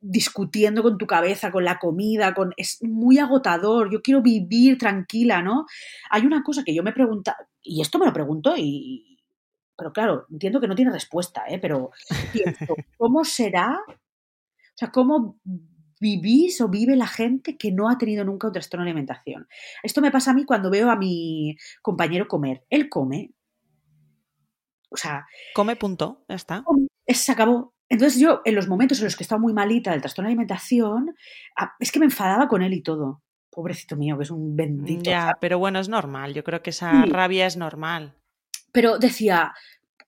discutiendo 0.00 0.82
con 0.82 0.98
tu 0.98 1.06
cabeza, 1.06 1.50
con 1.50 1.64
la 1.64 1.78
comida, 1.78 2.34
con 2.34 2.52
es 2.58 2.78
muy 2.82 3.18
agotador. 3.18 3.90
Yo 3.90 4.02
quiero 4.02 4.20
vivir 4.20 4.76
tranquila, 4.76 5.40
¿no? 5.40 5.64
Hay 6.10 6.26
una 6.26 6.42
cosa 6.42 6.62
que 6.62 6.74
yo 6.74 6.82
me 6.82 6.92
pregunta 6.92 7.36
y 7.62 7.80
esto 7.80 7.98
me 7.98 8.06
lo 8.06 8.12
pregunto 8.12 8.54
y, 8.56 9.17
pero 9.78 9.92
claro, 9.92 10.26
entiendo 10.28 10.60
que 10.60 10.66
no 10.66 10.74
tiene 10.74 10.90
respuesta, 10.90 11.44
¿eh? 11.48 11.58
pero 11.60 11.92
pienso, 12.32 12.74
¿cómo 12.98 13.24
será? 13.24 13.78
O 13.88 14.74
sea, 14.74 14.90
¿cómo 14.90 15.38
vivís 16.00 16.60
o 16.60 16.68
vive 16.68 16.96
la 16.96 17.06
gente 17.06 17.56
que 17.56 17.70
no 17.70 17.88
ha 17.88 17.96
tenido 17.96 18.24
nunca 18.24 18.48
un 18.48 18.52
trastorno 18.52 18.84
de 18.84 18.90
alimentación? 18.90 19.46
Esto 19.84 20.00
me 20.00 20.10
pasa 20.10 20.32
a 20.32 20.34
mí 20.34 20.44
cuando 20.44 20.68
veo 20.68 20.90
a 20.90 20.96
mi 20.96 21.56
compañero 21.80 22.26
comer. 22.26 22.64
Él 22.68 22.88
come. 22.88 23.32
O 24.90 24.96
sea. 24.96 25.26
Come, 25.54 25.76
punto, 25.76 26.24
ya 26.28 26.34
está. 26.34 26.64
se 27.06 27.32
acabó. 27.32 27.74
Entonces 27.88 28.20
yo, 28.20 28.42
en 28.44 28.56
los 28.56 28.68
momentos 28.68 28.98
en 28.98 29.04
los 29.04 29.16
que 29.16 29.22
estaba 29.22 29.40
muy 29.40 29.52
malita 29.52 29.92
del 29.92 30.00
trastorno 30.00 30.28
de 30.28 30.32
alimentación, 30.32 31.14
ah, 31.56 31.72
es 31.78 31.92
que 31.92 32.00
me 32.00 32.06
enfadaba 32.06 32.48
con 32.48 32.62
él 32.62 32.74
y 32.74 32.82
todo. 32.82 33.22
Pobrecito 33.50 33.96
mío, 33.96 34.16
que 34.16 34.24
es 34.24 34.30
un 34.30 34.56
bendito. 34.56 35.08
Ya, 35.08 35.36
pero 35.40 35.58
bueno, 35.58 35.78
es 35.78 35.88
normal. 35.88 36.34
Yo 36.34 36.44
creo 36.44 36.62
que 36.62 36.70
esa 36.70 37.06
rabia 37.06 37.46
es 37.46 37.56
normal 37.56 38.17
pero 38.72 38.98
decía, 38.98 39.52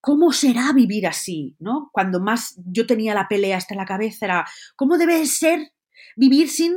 ¿cómo 0.00 0.32
será 0.32 0.72
vivir 0.72 1.06
así? 1.06 1.56
¿no? 1.58 1.90
Cuando 1.92 2.20
más 2.20 2.58
yo 2.66 2.86
tenía 2.86 3.14
la 3.14 3.28
pelea 3.28 3.56
hasta 3.56 3.74
la 3.74 3.84
cabeza 3.84 4.26
era, 4.26 4.44
¿cómo 4.76 4.98
debe 4.98 5.24
ser 5.26 5.72
vivir 6.16 6.48
sin 6.48 6.74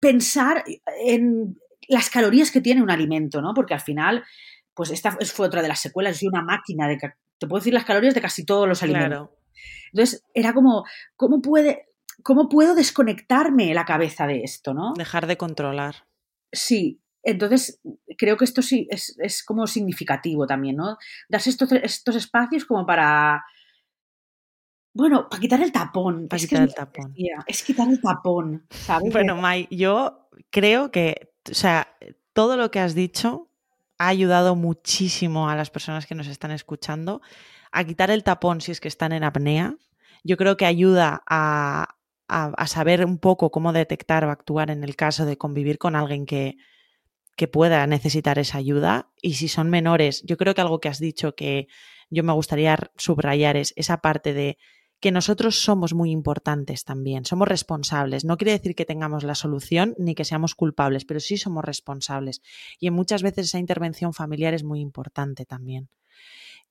pensar 0.00 0.64
en 1.04 1.56
las 1.88 2.10
calorías 2.10 2.50
que 2.50 2.60
tiene 2.60 2.82
un 2.82 2.90
alimento? 2.90 3.40
¿no? 3.42 3.52
Porque 3.54 3.74
al 3.74 3.80
final, 3.80 4.24
pues 4.74 4.90
esta 4.90 5.12
fue 5.12 5.46
otra 5.46 5.62
de 5.62 5.68
las 5.68 5.80
secuelas, 5.80 6.18
soy 6.18 6.28
una 6.28 6.42
máquina 6.42 6.88
de... 6.88 6.98
Te 7.38 7.46
puedo 7.46 7.60
decir 7.60 7.74
las 7.74 7.84
calorías 7.84 8.14
de 8.14 8.20
casi 8.20 8.44
todos 8.44 8.68
los 8.68 8.82
alimentos. 8.82 9.30
Entonces, 9.92 10.24
era 10.34 10.52
como, 10.52 10.84
¿cómo 11.16 11.40
puede... 11.40 11.86
¿Cómo 12.24 12.48
puedo 12.48 12.76
desconectarme 12.76 13.74
la 13.74 13.84
cabeza 13.84 14.28
de 14.28 14.42
esto, 14.44 14.74
no? 14.74 14.92
Dejar 14.96 15.26
de 15.26 15.36
controlar. 15.36 16.06
Sí, 16.52 17.01
entonces, 17.22 17.80
creo 18.18 18.36
que 18.36 18.44
esto 18.44 18.62
sí 18.62 18.88
es, 18.90 19.44
como 19.44 19.66
significativo 19.66 20.46
también, 20.46 20.76
¿no? 20.76 20.96
Darse 21.28 21.50
estos, 21.50 21.70
estos 21.72 22.16
espacios 22.16 22.64
como 22.64 22.84
para. 22.84 23.44
Bueno, 24.94 25.28
para 25.28 25.40
quitar 25.40 25.62
el 25.62 25.72
tapón. 25.72 26.28
Para 26.28 26.40
quitar 26.40 26.62
el 26.62 26.74
tapón. 26.74 27.14
Es 27.46 27.62
quitar 27.62 27.88
el 27.88 28.00
tapón, 28.00 28.66
¿sabes? 28.70 29.12
Bueno, 29.12 29.36
Mai, 29.36 29.68
yo 29.70 30.28
creo 30.50 30.90
que, 30.90 31.32
o 31.50 31.54
sea, 31.54 31.96
todo 32.32 32.56
lo 32.56 32.70
que 32.70 32.80
has 32.80 32.94
dicho 32.94 33.48
ha 33.98 34.08
ayudado 34.08 34.56
muchísimo 34.56 35.48
a 35.48 35.54
las 35.54 35.70
personas 35.70 36.06
que 36.06 36.16
nos 36.16 36.26
están 36.26 36.50
escuchando 36.50 37.22
a 37.70 37.84
quitar 37.84 38.10
el 38.10 38.24
tapón 38.24 38.60
si 38.60 38.72
es 38.72 38.80
que 38.80 38.88
están 38.88 39.12
en 39.12 39.22
apnea. 39.22 39.76
Yo 40.24 40.36
creo 40.36 40.56
que 40.56 40.66
ayuda 40.66 41.22
a, 41.26 41.96
a 42.28 42.66
saber 42.66 43.04
un 43.04 43.18
poco 43.18 43.50
cómo 43.50 43.72
detectar 43.72 44.24
o 44.24 44.30
actuar 44.30 44.70
en 44.70 44.82
el 44.82 44.96
caso 44.96 45.24
de 45.24 45.38
convivir 45.38 45.78
con 45.78 45.96
alguien 45.96 46.26
que, 46.26 46.56
que 47.36 47.48
pueda 47.48 47.86
necesitar 47.86 48.38
esa 48.38 48.58
ayuda. 48.58 49.10
Y 49.20 49.34
si 49.34 49.48
son 49.48 49.70
menores, 49.70 50.22
yo 50.24 50.36
creo 50.36 50.54
que 50.54 50.60
algo 50.60 50.80
que 50.80 50.88
has 50.88 50.98
dicho 50.98 51.34
que 51.34 51.68
yo 52.10 52.22
me 52.22 52.32
gustaría 52.32 52.78
subrayar 52.96 53.56
es 53.56 53.72
esa 53.76 53.98
parte 53.98 54.34
de 54.34 54.58
que 55.00 55.10
nosotros 55.10 55.60
somos 55.60 55.94
muy 55.94 56.12
importantes 56.12 56.84
también, 56.84 57.24
somos 57.24 57.48
responsables. 57.48 58.24
No 58.24 58.36
quiere 58.36 58.52
decir 58.52 58.76
que 58.76 58.84
tengamos 58.84 59.24
la 59.24 59.34
solución 59.34 59.96
ni 59.98 60.14
que 60.14 60.24
seamos 60.24 60.54
culpables, 60.54 61.04
pero 61.04 61.18
sí 61.18 61.36
somos 61.36 61.64
responsables. 61.64 62.40
Y 62.78 62.86
en 62.86 62.94
muchas 62.94 63.24
veces 63.24 63.46
esa 63.46 63.58
intervención 63.58 64.14
familiar 64.14 64.54
es 64.54 64.62
muy 64.62 64.78
importante 64.80 65.44
también. 65.44 65.88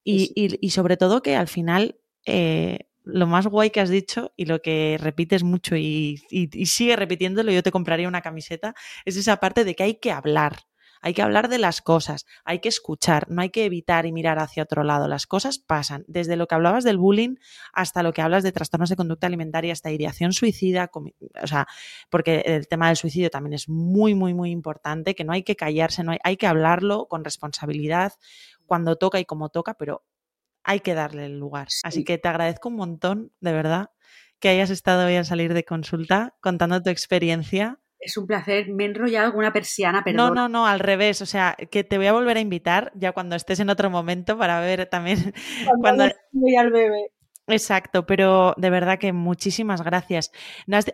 Y, 0.03 0.31
y, 0.35 0.69
sobre 0.69 0.95
todo 0.95 1.21
que 1.21 1.35
al 1.35 1.47
final 1.47 1.99
eh, 2.25 2.88
lo 3.03 3.28
más 3.28 3.48
guay 3.48 3.69
que 3.69 3.82
has 3.82 3.90
dicho 3.90 4.32
y 4.36 4.45
lo 4.45 4.61
que 4.61 4.98
repites 4.99 5.44
mucho 5.44 5.76
y, 5.76 6.22
sigue 6.65 6.95
repitiéndolo, 6.95 7.52
yo 7.52 7.64
te 7.64 7.72
compraría 7.72 8.07
una 8.07 8.22
camiseta, 8.22 8.76
es 9.06 9.18
esa 9.18 9.38
parte 9.38 9.64
de 9.64 9.76
que 9.76 9.84
hay 9.84 9.95
que 9.95 10.11
hablar. 10.11 10.60
Hay 11.03 11.15
que 11.15 11.23
hablar 11.23 11.49
de 11.49 11.57
las 11.57 11.82
cosas, 11.82 12.28
hay 12.45 12.60
que 12.60 12.69
escuchar, 12.69 13.28
no 13.32 13.41
hay 13.41 13.49
que 13.49 13.65
evitar 13.65 14.06
y 14.06 14.11
mirar 14.11 14.38
hacia 14.38 14.61
otro 14.61 14.84
lado. 14.84 15.07
Las 15.07 15.26
cosas 15.26 15.57
pasan, 15.57 16.06
desde 16.07 16.36
lo 16.36 16.45
que 16.45 16.53
hablabas 16.53 16.84
del 16.84 16.99
bullying 16.99 17.38
hasta 17.73 18.03
lo 18.03 18.14
que 18.14 18.22
hablas 18.22 18.44
de 18.44 18.52
trastornos 18.52 18.88
de 18.90 18.95
conducta 18.95 19.26
alimentaria, 19.26 19.73
hasta 19.73 19.90
ideación 19.90 20.32
suicida, 20.32 20.91
o 20.94 21.48
sea, 21.48 21.68
porque 22.11 22.44
el 22.45 22.68
tema 22.68 22.90
del 22.90 22.98
suicidio 22.98 23.32
también 23.32 23.53
es 23.53 23.68
muy, 23.68 24.14
muy, 24.14 24.36
muy 24.36 24.52
importante, 24.52 25.15
que 25.15 25.23
no 25.23 25.34
hay 25.34 25.41
que 25.41 25.56
callarse, 25.56 26.03
no 26.03 26.11
hay, 26.11 26.19
hay 26.23 26.38
que 26.38 26.45
hablarlo 26.45 27.07
con 27.07 27.23
responsabilidad 27.23 28.14
cuando 28.68 28.95
toca 28.95 29.19
y 29.19 29.26
como 29.26 29.49
toca, 29.49 29.73
pero 29.73 30.03
hay 30.63 30.79
que 30.79 30.93
darle 30.93 31.25
el 31.25 31.39
lugar. 31.39 31.67
Así 31.83 32.03
que 32.03 32.17
te 32.17 32.27
agradezco 32.27 32.69
un 32.69 32.75
montón, 32.75 33.31
de 33.39 33.53
verdad, 33.53 33.91
que 34.39 34.49
hayas 34.49 34.69
estado 34.69 35.05
hoy 35.05 35.15
a 35.15 35.23
salir 35.23 35.53
de 35.53 35.63
consulta 35.63 36.35
contando 36.41 36.81
tu 36.81 36.89
experiencia. 36.89 37.79
Es 37.99 38.17
un 38.17 38.25
placer. 38.25 38.69
Me 38.69 38.85
he 38.85 38.88
enrollado 38.88 39.27
alguna 39.27 39.53
persiana, 39.53 40.03
perdón. 40.03 40.33
No, 40.33 40.33
no, 40.33 40.49
no, 40.49 40.67
al 40.67 40.79
revés. 40.79 41.21
O 41.21 41.27
sea, 41.27 41.55
que 41.69 41.83
te 41.83 41.97
voy 41.97 42.07
a 42.07 42.13
volver 42.13 42.38
a 42.38 42.39
invitar 42.39 42.91
ya 42.95 43.11
cuando 43.11 43.35
estés 43.35 43.59
en 43.59 43.69
otro 43.69 43.91
momento 43.91 44.38
para 44.38 44.59
ver 44.59 44.88
también. 44.88 45.33
Cuando, 45.81 46.09
voy 46.31 46.55
al 46.55 46.71
bebé. 46.71 47.11
Exacto, 47.47 48.05
pero 48.05 48.53
de 48.57 48.69
verdad 48.69 48.97
que 48.97 49.13
muchísimas 49.13 49.83
gracias. 49.83 50.31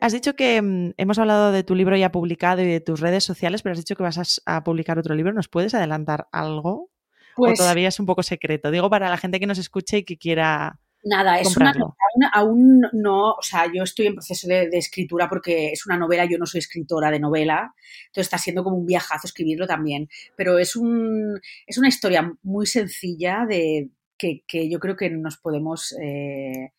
Has, 0.01 0.13
dicho 0.13 0.35
que 0.35 0.61
mm, 0.61 0.93
hemos 0.97 1.19
hablado 1.19 1.51
de 1.51 1.63
tu 1.63 1.75
libro 1.75 1.95
ya 1.95 2.11
publicado 2.11 2.61
y 2.61 2.67
de 2.67 2.81
tus 2.81 2.99
redes 2.99 3.23
sociales, 3.23 3.61
pero 3.61 3.73
has 3.73 3.79
dicho 3.79 3.95
que 3.95 4.03
vas 4.03 4.41
a 4.45 4.63
publicar 4.63 4.97
otro 4.97 5.13
libro. 5.15 5.33
¿Nos 5.33 5.49
puedes 5.49 5.73
adelantar 5.73 6.27
algo? 6.31 6.89
Pues, 7.37 7.59
todavía 7.59 7.87
es 7.87 7.99
un 7.99 8.07
poco 8.07 8.23
secreto? 8.23 8.71
Digo 8.71 8.89
para 8.89 9.09
la 9.09 9.17
gente 9.17 9.39
que 9.39 9.45
nos 9.45 9.59
escuche 9.59 9.99
y 9.99 10.03
que 10.03 10.17
quiera. 10.17 10.79
Nada, 11.03 11.39
es 11.39 11.55
una 11.55 11.71
novela, 11.71 11.95
aún 12.33 12.81
no, 12.91 13.33
o 13.33 13.41
sea, 13.41 13.71
yo 13.71 13.83
estoy 13.83 14.07
en 14.07 14.15
proceso 14.15 14.47
de, 14.47 14.67
escritura 14.73 15.29
porque 15.29 15.71
es 15.71 15.85
una 15.85 15.95
novela, 15.95 16.25
yo 16.25 16.39
no 16.39 16.47
soy 16.47 16.57
escritora 16.57 17.11
de 17.11 17.19
novela, 17.19 17.73
entonces 18.07 18.25
está 18.25 18.37
siendo 18.39 18.63
como 18.63 18.77
un 18.77 18.85
viajazo 18.85 19.27
escribirlo 19.27 19.67
también, 19.67 20.09
pero 20.35 20.57
es, 20.57 20.75
un, 20.75 21.39
es 21.65 21.77
una 21.77 21.87
historia 21.87 22.33
muy 22.41 22.65
sencilla 22.65 23.45
de 23.47 23.91
que, 24.17 24.69
yo 24.69 24.79
creo 24.79 24.97
que 24.97 25.09
nos 25.11 25.37
podemos 25.37 25.95
eh, 26.01 26.73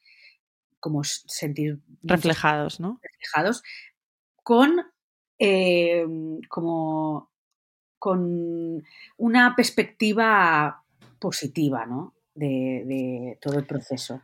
como 0.81 1.05
sentir 1.05 1.79
reflejados, 2.03 2.81
¿no? 2.81 3.01
Reflejados 3.01 3.63
con 4.43 4.83
eh, 5.39 6.05
como 6.49 7.31
con 7.99 8.85
una 9.17 9.57
perspectiva 9.57 10.83
positiva 11.19 11.87
¿no? 11.87 12.15
de, 12.35 13.39
todo 13.41 13.59
el 13.59 13.67
proceso. 13.67 14.23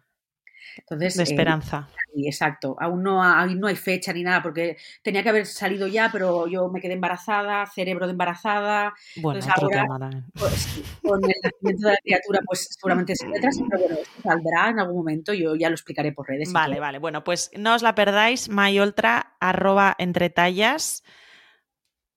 Entonces, 0.77 1.17
de 1.17 1.23
eh, 1.23 1.25
esperanza. 1.25 1.89
exacto. 2.17 2.77
Aún 2.81 3.03
no, 3.03 3.23
hay, 3.23 3.55
no 3.55 3.69
hay 3.69 3.77
fecha 3.77 4.13
ni 4.13 4.23
nada, 4.23 4.43
porque 4.43 4.77
tenía 5.03 5.23
que 5.23 5.29
haber 5.29 5.47
salido 5.47 5.87
ya, 5.87 6.09
pero 6.11 6.49
yo 6.49 6.69
me 6.69 6.81
quedé 6.81 6.95
embarazada, 6.95 7.67
cerebro 7.67 8.07
de 8.07 8.13
embarazada. 8.13 8.93
Bueno, 9.17 9.41
ahora, 9.55 10.11
pues, 10.33 10.83
con 11.03 11.23
el 11.23 11.35
nacimiento 11.43 11.87
de 11.87 11.93
la 11.93 11.99
criatura, 12.03 12.41
pues 12.45 12.69
seguramente 12.71 13.15
se 13.15 13.27
retrasa, 13.27 13.63
pero 13.71 13.83
bueno, 13.85 13.99
saldrá 14.23 14.71
en 14.71 14.81
algún 14.81 14.97
momento, 14.97 15.33
yo 15.33 15.55
ya 15.55 15.69
lo 15.69 15.75
explicaré 15.75 16.13
por 16.13 16.29
redes. 16.29 16.53
Vale, 16.53 16.81
vale. 16.81 16.99
Bueno, 16.99 17.23
pues 17.23 17.51
no 17.57 17.75
os 17.75 17.83
la 17.83 17.95
perdáis, 17.95 18.49
myoltra, 18.49 19.35
arroba 19.39 19.95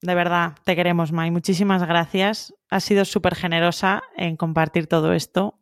de 0.01 0.15
verdad, 0.15 0.53
te 0.63 0.75
queremos, 0.75 1.11
Mai. 1.11 1.31
Muchísimas 1.31 1.85
gracias. 1.85 2.53
Has 2.69 2.83
sido 2.83 3.03
súper 3.05 3.35
generosa 3.35 4.03
en 4.15 4.37
compartir 4.37 4.87
todo 4.87 5.13
esto. 5.13 5.59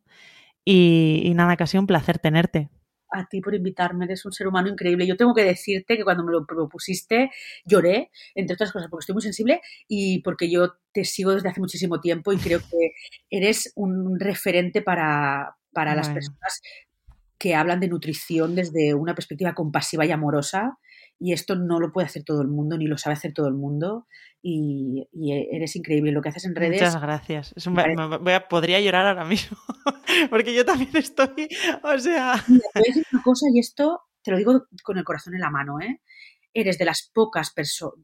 Y, 0.64 1.32
nada, 1.34 1.56
que 1.56 1.62
ha 1.62 1.66
sido 1.66 1.80
un 1.80 1.86
placer 1.86 2.18
tenerte. 2.18 2.68
a 3.12 3.26
ti 3.28 3.40
por 3.40 3.54
invitarme, 3.54 4.04
eres 4.04 4.24
un 4.26 4.32
ser 4.32 4.48
humano 4.48 4.68
increíble. 4.68 5.06
Yo 5.06 5.16
tengo 5.16 5.32
que 5.32 5.44
decirte 5.44 5.96
que 5.96 6.04
cuando 6.04 6.24
me 6.24 6.32
lo 6.32 6.44
propusiste 6.44 7.30
lloré, 7.64 8.10
entre 8.34 8.54
otras 8.54 8.72
cosas, 8.72 8.88
porque 8.90 9.04
estoy 9.04 9.14
muy 9.14 9.22
sensible 9.22 9.60
y 9.88 10.20
porque 10.22 10.50
yo 10.50 10.74
te 10.92 11.04
sigo 11.04 11.32
desde 11.32 11.48
hace 11.48 11.60
muchísimo 11.60 12.00
tiempo 12.00 12.32
y 12.32 12.38
creo 12.38 12.58
que 12.58 12.90
eres 13.30 13.72
un 13.76 14.18
referente 14.18 14.82
para, 14.82 15.56
para 15.72 15.94
las 15.94 16.10
personas 16.10 16.60
que 17.38 17.54
hablan 17.54 17.80
de 17.80 17.88
nutrición 17.88 18.54
desde 18.54 18.92
una 18.94 19.14
perspectiva 19.14 19.54
compasiva 19.54 20.04
y 20.04 20.10
amorosa. 20.10 20.78
Y 21.18 21.32
esto 21.32 21.56
no 21.56 21.80
lo 21.80 21.92
puede 21.92 22.06
hacer 22.06 22.24
todo 22.24 22.42
el 22.42 22.48
mundo, 22.48 22.76
ni 22.76 22.86
lo 22.86 22.98
sabe 22.98 23.14
hacer 23.14 23.32
todo 23.32 23.48
el 23.48 23.54
mundo. 23.54 24.06
Y, 24.42 25.08
eres 25.50 25.74
increíble 25.76 26.12
lo 26.12 26.20
que 26.20 26.28
haces 26.28 26.44
en 26.44 26.54
redes. 26.54 26.80
Muchas 26.80 27.00
gracias. 27.00 27.54
podría 28.48 28.80
llorar 28.80 29.06
ahora 29.06 29.24
mismo, 29.24 29.56
porque 30.30 30.54
yo 30.54 30.64
también 30.64 30.90
estoy, 30.94 31.48
o 31.82 31.98
sea... 31.98 32.44
voy 32.46 32.60
a 32.74 32.80
decir 32.86 33.04
una 33.12 33.22
cosa 33.22 33.46
y 33.52 33.58
esto 33.58 34.02
te 34.22 34.32
lo 34.32 34.38
digo 34.38 34.66
con 34.82 34.98
el 34.98 35.04
corazón 35.04 35.34
en 35.34 35.40
la 35.40 35.50
mano, 35.50 35.80
¿eh? 35.80 36.00
Eres 36.52 36.78
de 36.78 36.84
las 36.84 37.10
pocas 37.14 37.52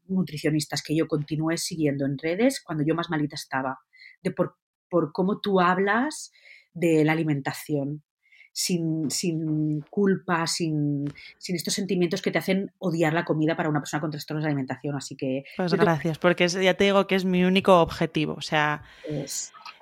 nutricionistas 0.07 0.83
que 0.83 0.95
yo 0.95 1.09
continué 1.09 1.57
siguiendo 1.57 2.07
en 2.07 2.19
redes 2.19 2.63
cuando 2.63 2.85
yo 2.87 2.95
más 2.95 3.11
malita 3.11 3.35
estaba, 3.35 3.81
de 4.23 4.31
por, 4.31 4.57
por 4.89 5.11
cómo 5.13 5.41
tú 5.41 5.61
hablas 5.61 6.31
de 6.73 7.05
la 7.05 7.13
alimentación 7.13 8.05
sin, 8.53 9.11
sin 9.11 9.81
culpa, 9.91 10.47
sin, 10.47 11.13
sin, 11.39 11.57
estos 11.57 11.75
sentimientos 11.75 12.21
que 12.21 12.31
te 12.31 12.39
hacen 12.39 12.73
odiar 12.79 13.13
la 13.15 13.25
comida 13.25 13.57
para 13.57 13.69
una 13.69 13.81
persona 13.81 14.01
con 14.01 14.11
trastornos 14.11 14.45
de 14.45 14.49
alimentación. 14.49 14.95
Así 14.95 15.17
que. 15.17 15.45
Pues 15.57 15.73
gracias, 15.75 16.19
porque 16.19 16.47
ya 16.49 16.75
te 16.75 16.85
digo 16.85 17.07
que 17.07 17.15
es 17.15 17.25
mi 17.25 17.45
único 17.45 17.81
objetivo. 17.81 18.35
O 18.35 18.43
sea. 18.43 18.83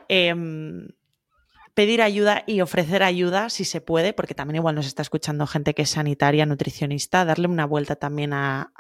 Em, 0.09 0.89
pedir 1.75 2.03
ayuda 2.03 2.43
y 2.47 2.61
ofrecer 2.63 3.03
ayuda 3.03 3.49
si 3.49 3.65
se 3.65 3.81
puede, 3.81 4.13
porque 4.13 4.35
también 4.35 4.57
igual 4.57 4.75
nos 4.75 4.87
está 4.87 5.03
escuchando 5.03 5.47
gente 5.47 5.75
que 5.75 5.83
es 5.83 5.91
sanitaria, 5.91 6.47
nutricionista, 6.47 7.25
darle 7.25 7.47
una 7.47 7.65
vuelta 7.65 7.97
también 7.97 8.33
a, 8.33 8.73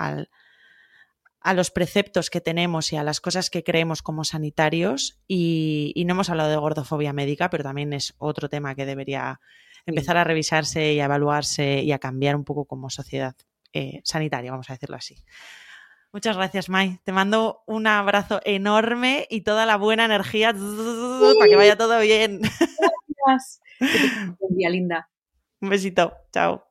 a 1.41 1.55
los 1.55 1.71
preceptos 1.71 2.31
que 2.31 2.41
tenemos 2.41 2.93
y 2.93 2.97
a 2.97 3.05
las 3.05 3.21
cosas 3.21 3.49
que 3.49 3.65
creemos 3.65 4.03
como 4.03 4.25
sanitarios. 4.25 5.19
Y, 5.27 5.93
y, 5.95 6.05
no 6.05 6.12
hemos 6.12 6.31
hablado 6.31 6.51
de 6.51 6.57
gordofobia 6.57 7.12
médica, 7.12 7.49
pero 7.49 7.65
también 7.65 7.93
es 7.93 8.15
otro 8.19 8.49
tema 8.49 8.75
que 8.75 8.87
debería 8.87 9.41
empezar 9.91 10.17
a 10.17 10.25
revisarse 10.25 10.93
y 10.95 11.01
a 11.01 11.05
evaluarse 11.05 11.83
y 11.83 11.93
a 11.93 11.99
cambiar 11.99 12.37
un 12.37 12.45
poco 12.45 12.65
como 12.65 12.91
sociedad 12.91 13.35
eh, 13.73 14.01
sanitaria, 14.05 14.51
vamos 14.51 14.71
a 14.71 14.75
decirlo 14.75 14.97
así. 14.97 15.17
Muchas 16.12 16.37
gracias, 16.37 16.69
Mai. 16.69 16.99
Te 17.05 17.12
mando 17.12 17.62
un 17.67 17.87
abrazo 17.87 18.41
enorme 18.45 19.27
y 19.31 19.43
toda 19.43 19.65
la 19.65 19.77
buena 19.77 20.05
energía 20.05 20.53
para 20.53 21.49
que 21.49 21.57
vaya 21.57 21.77
todo 21.77 22.01
bien. 22.01 22.41
Gracias. 23.27 23.61
Buen 24.41 24.57
día, 24.57 24.71
linda. 24.71 25.09
Un 25.61 25.71
besito. 25.71 26.12
Chao. 26.33 26.69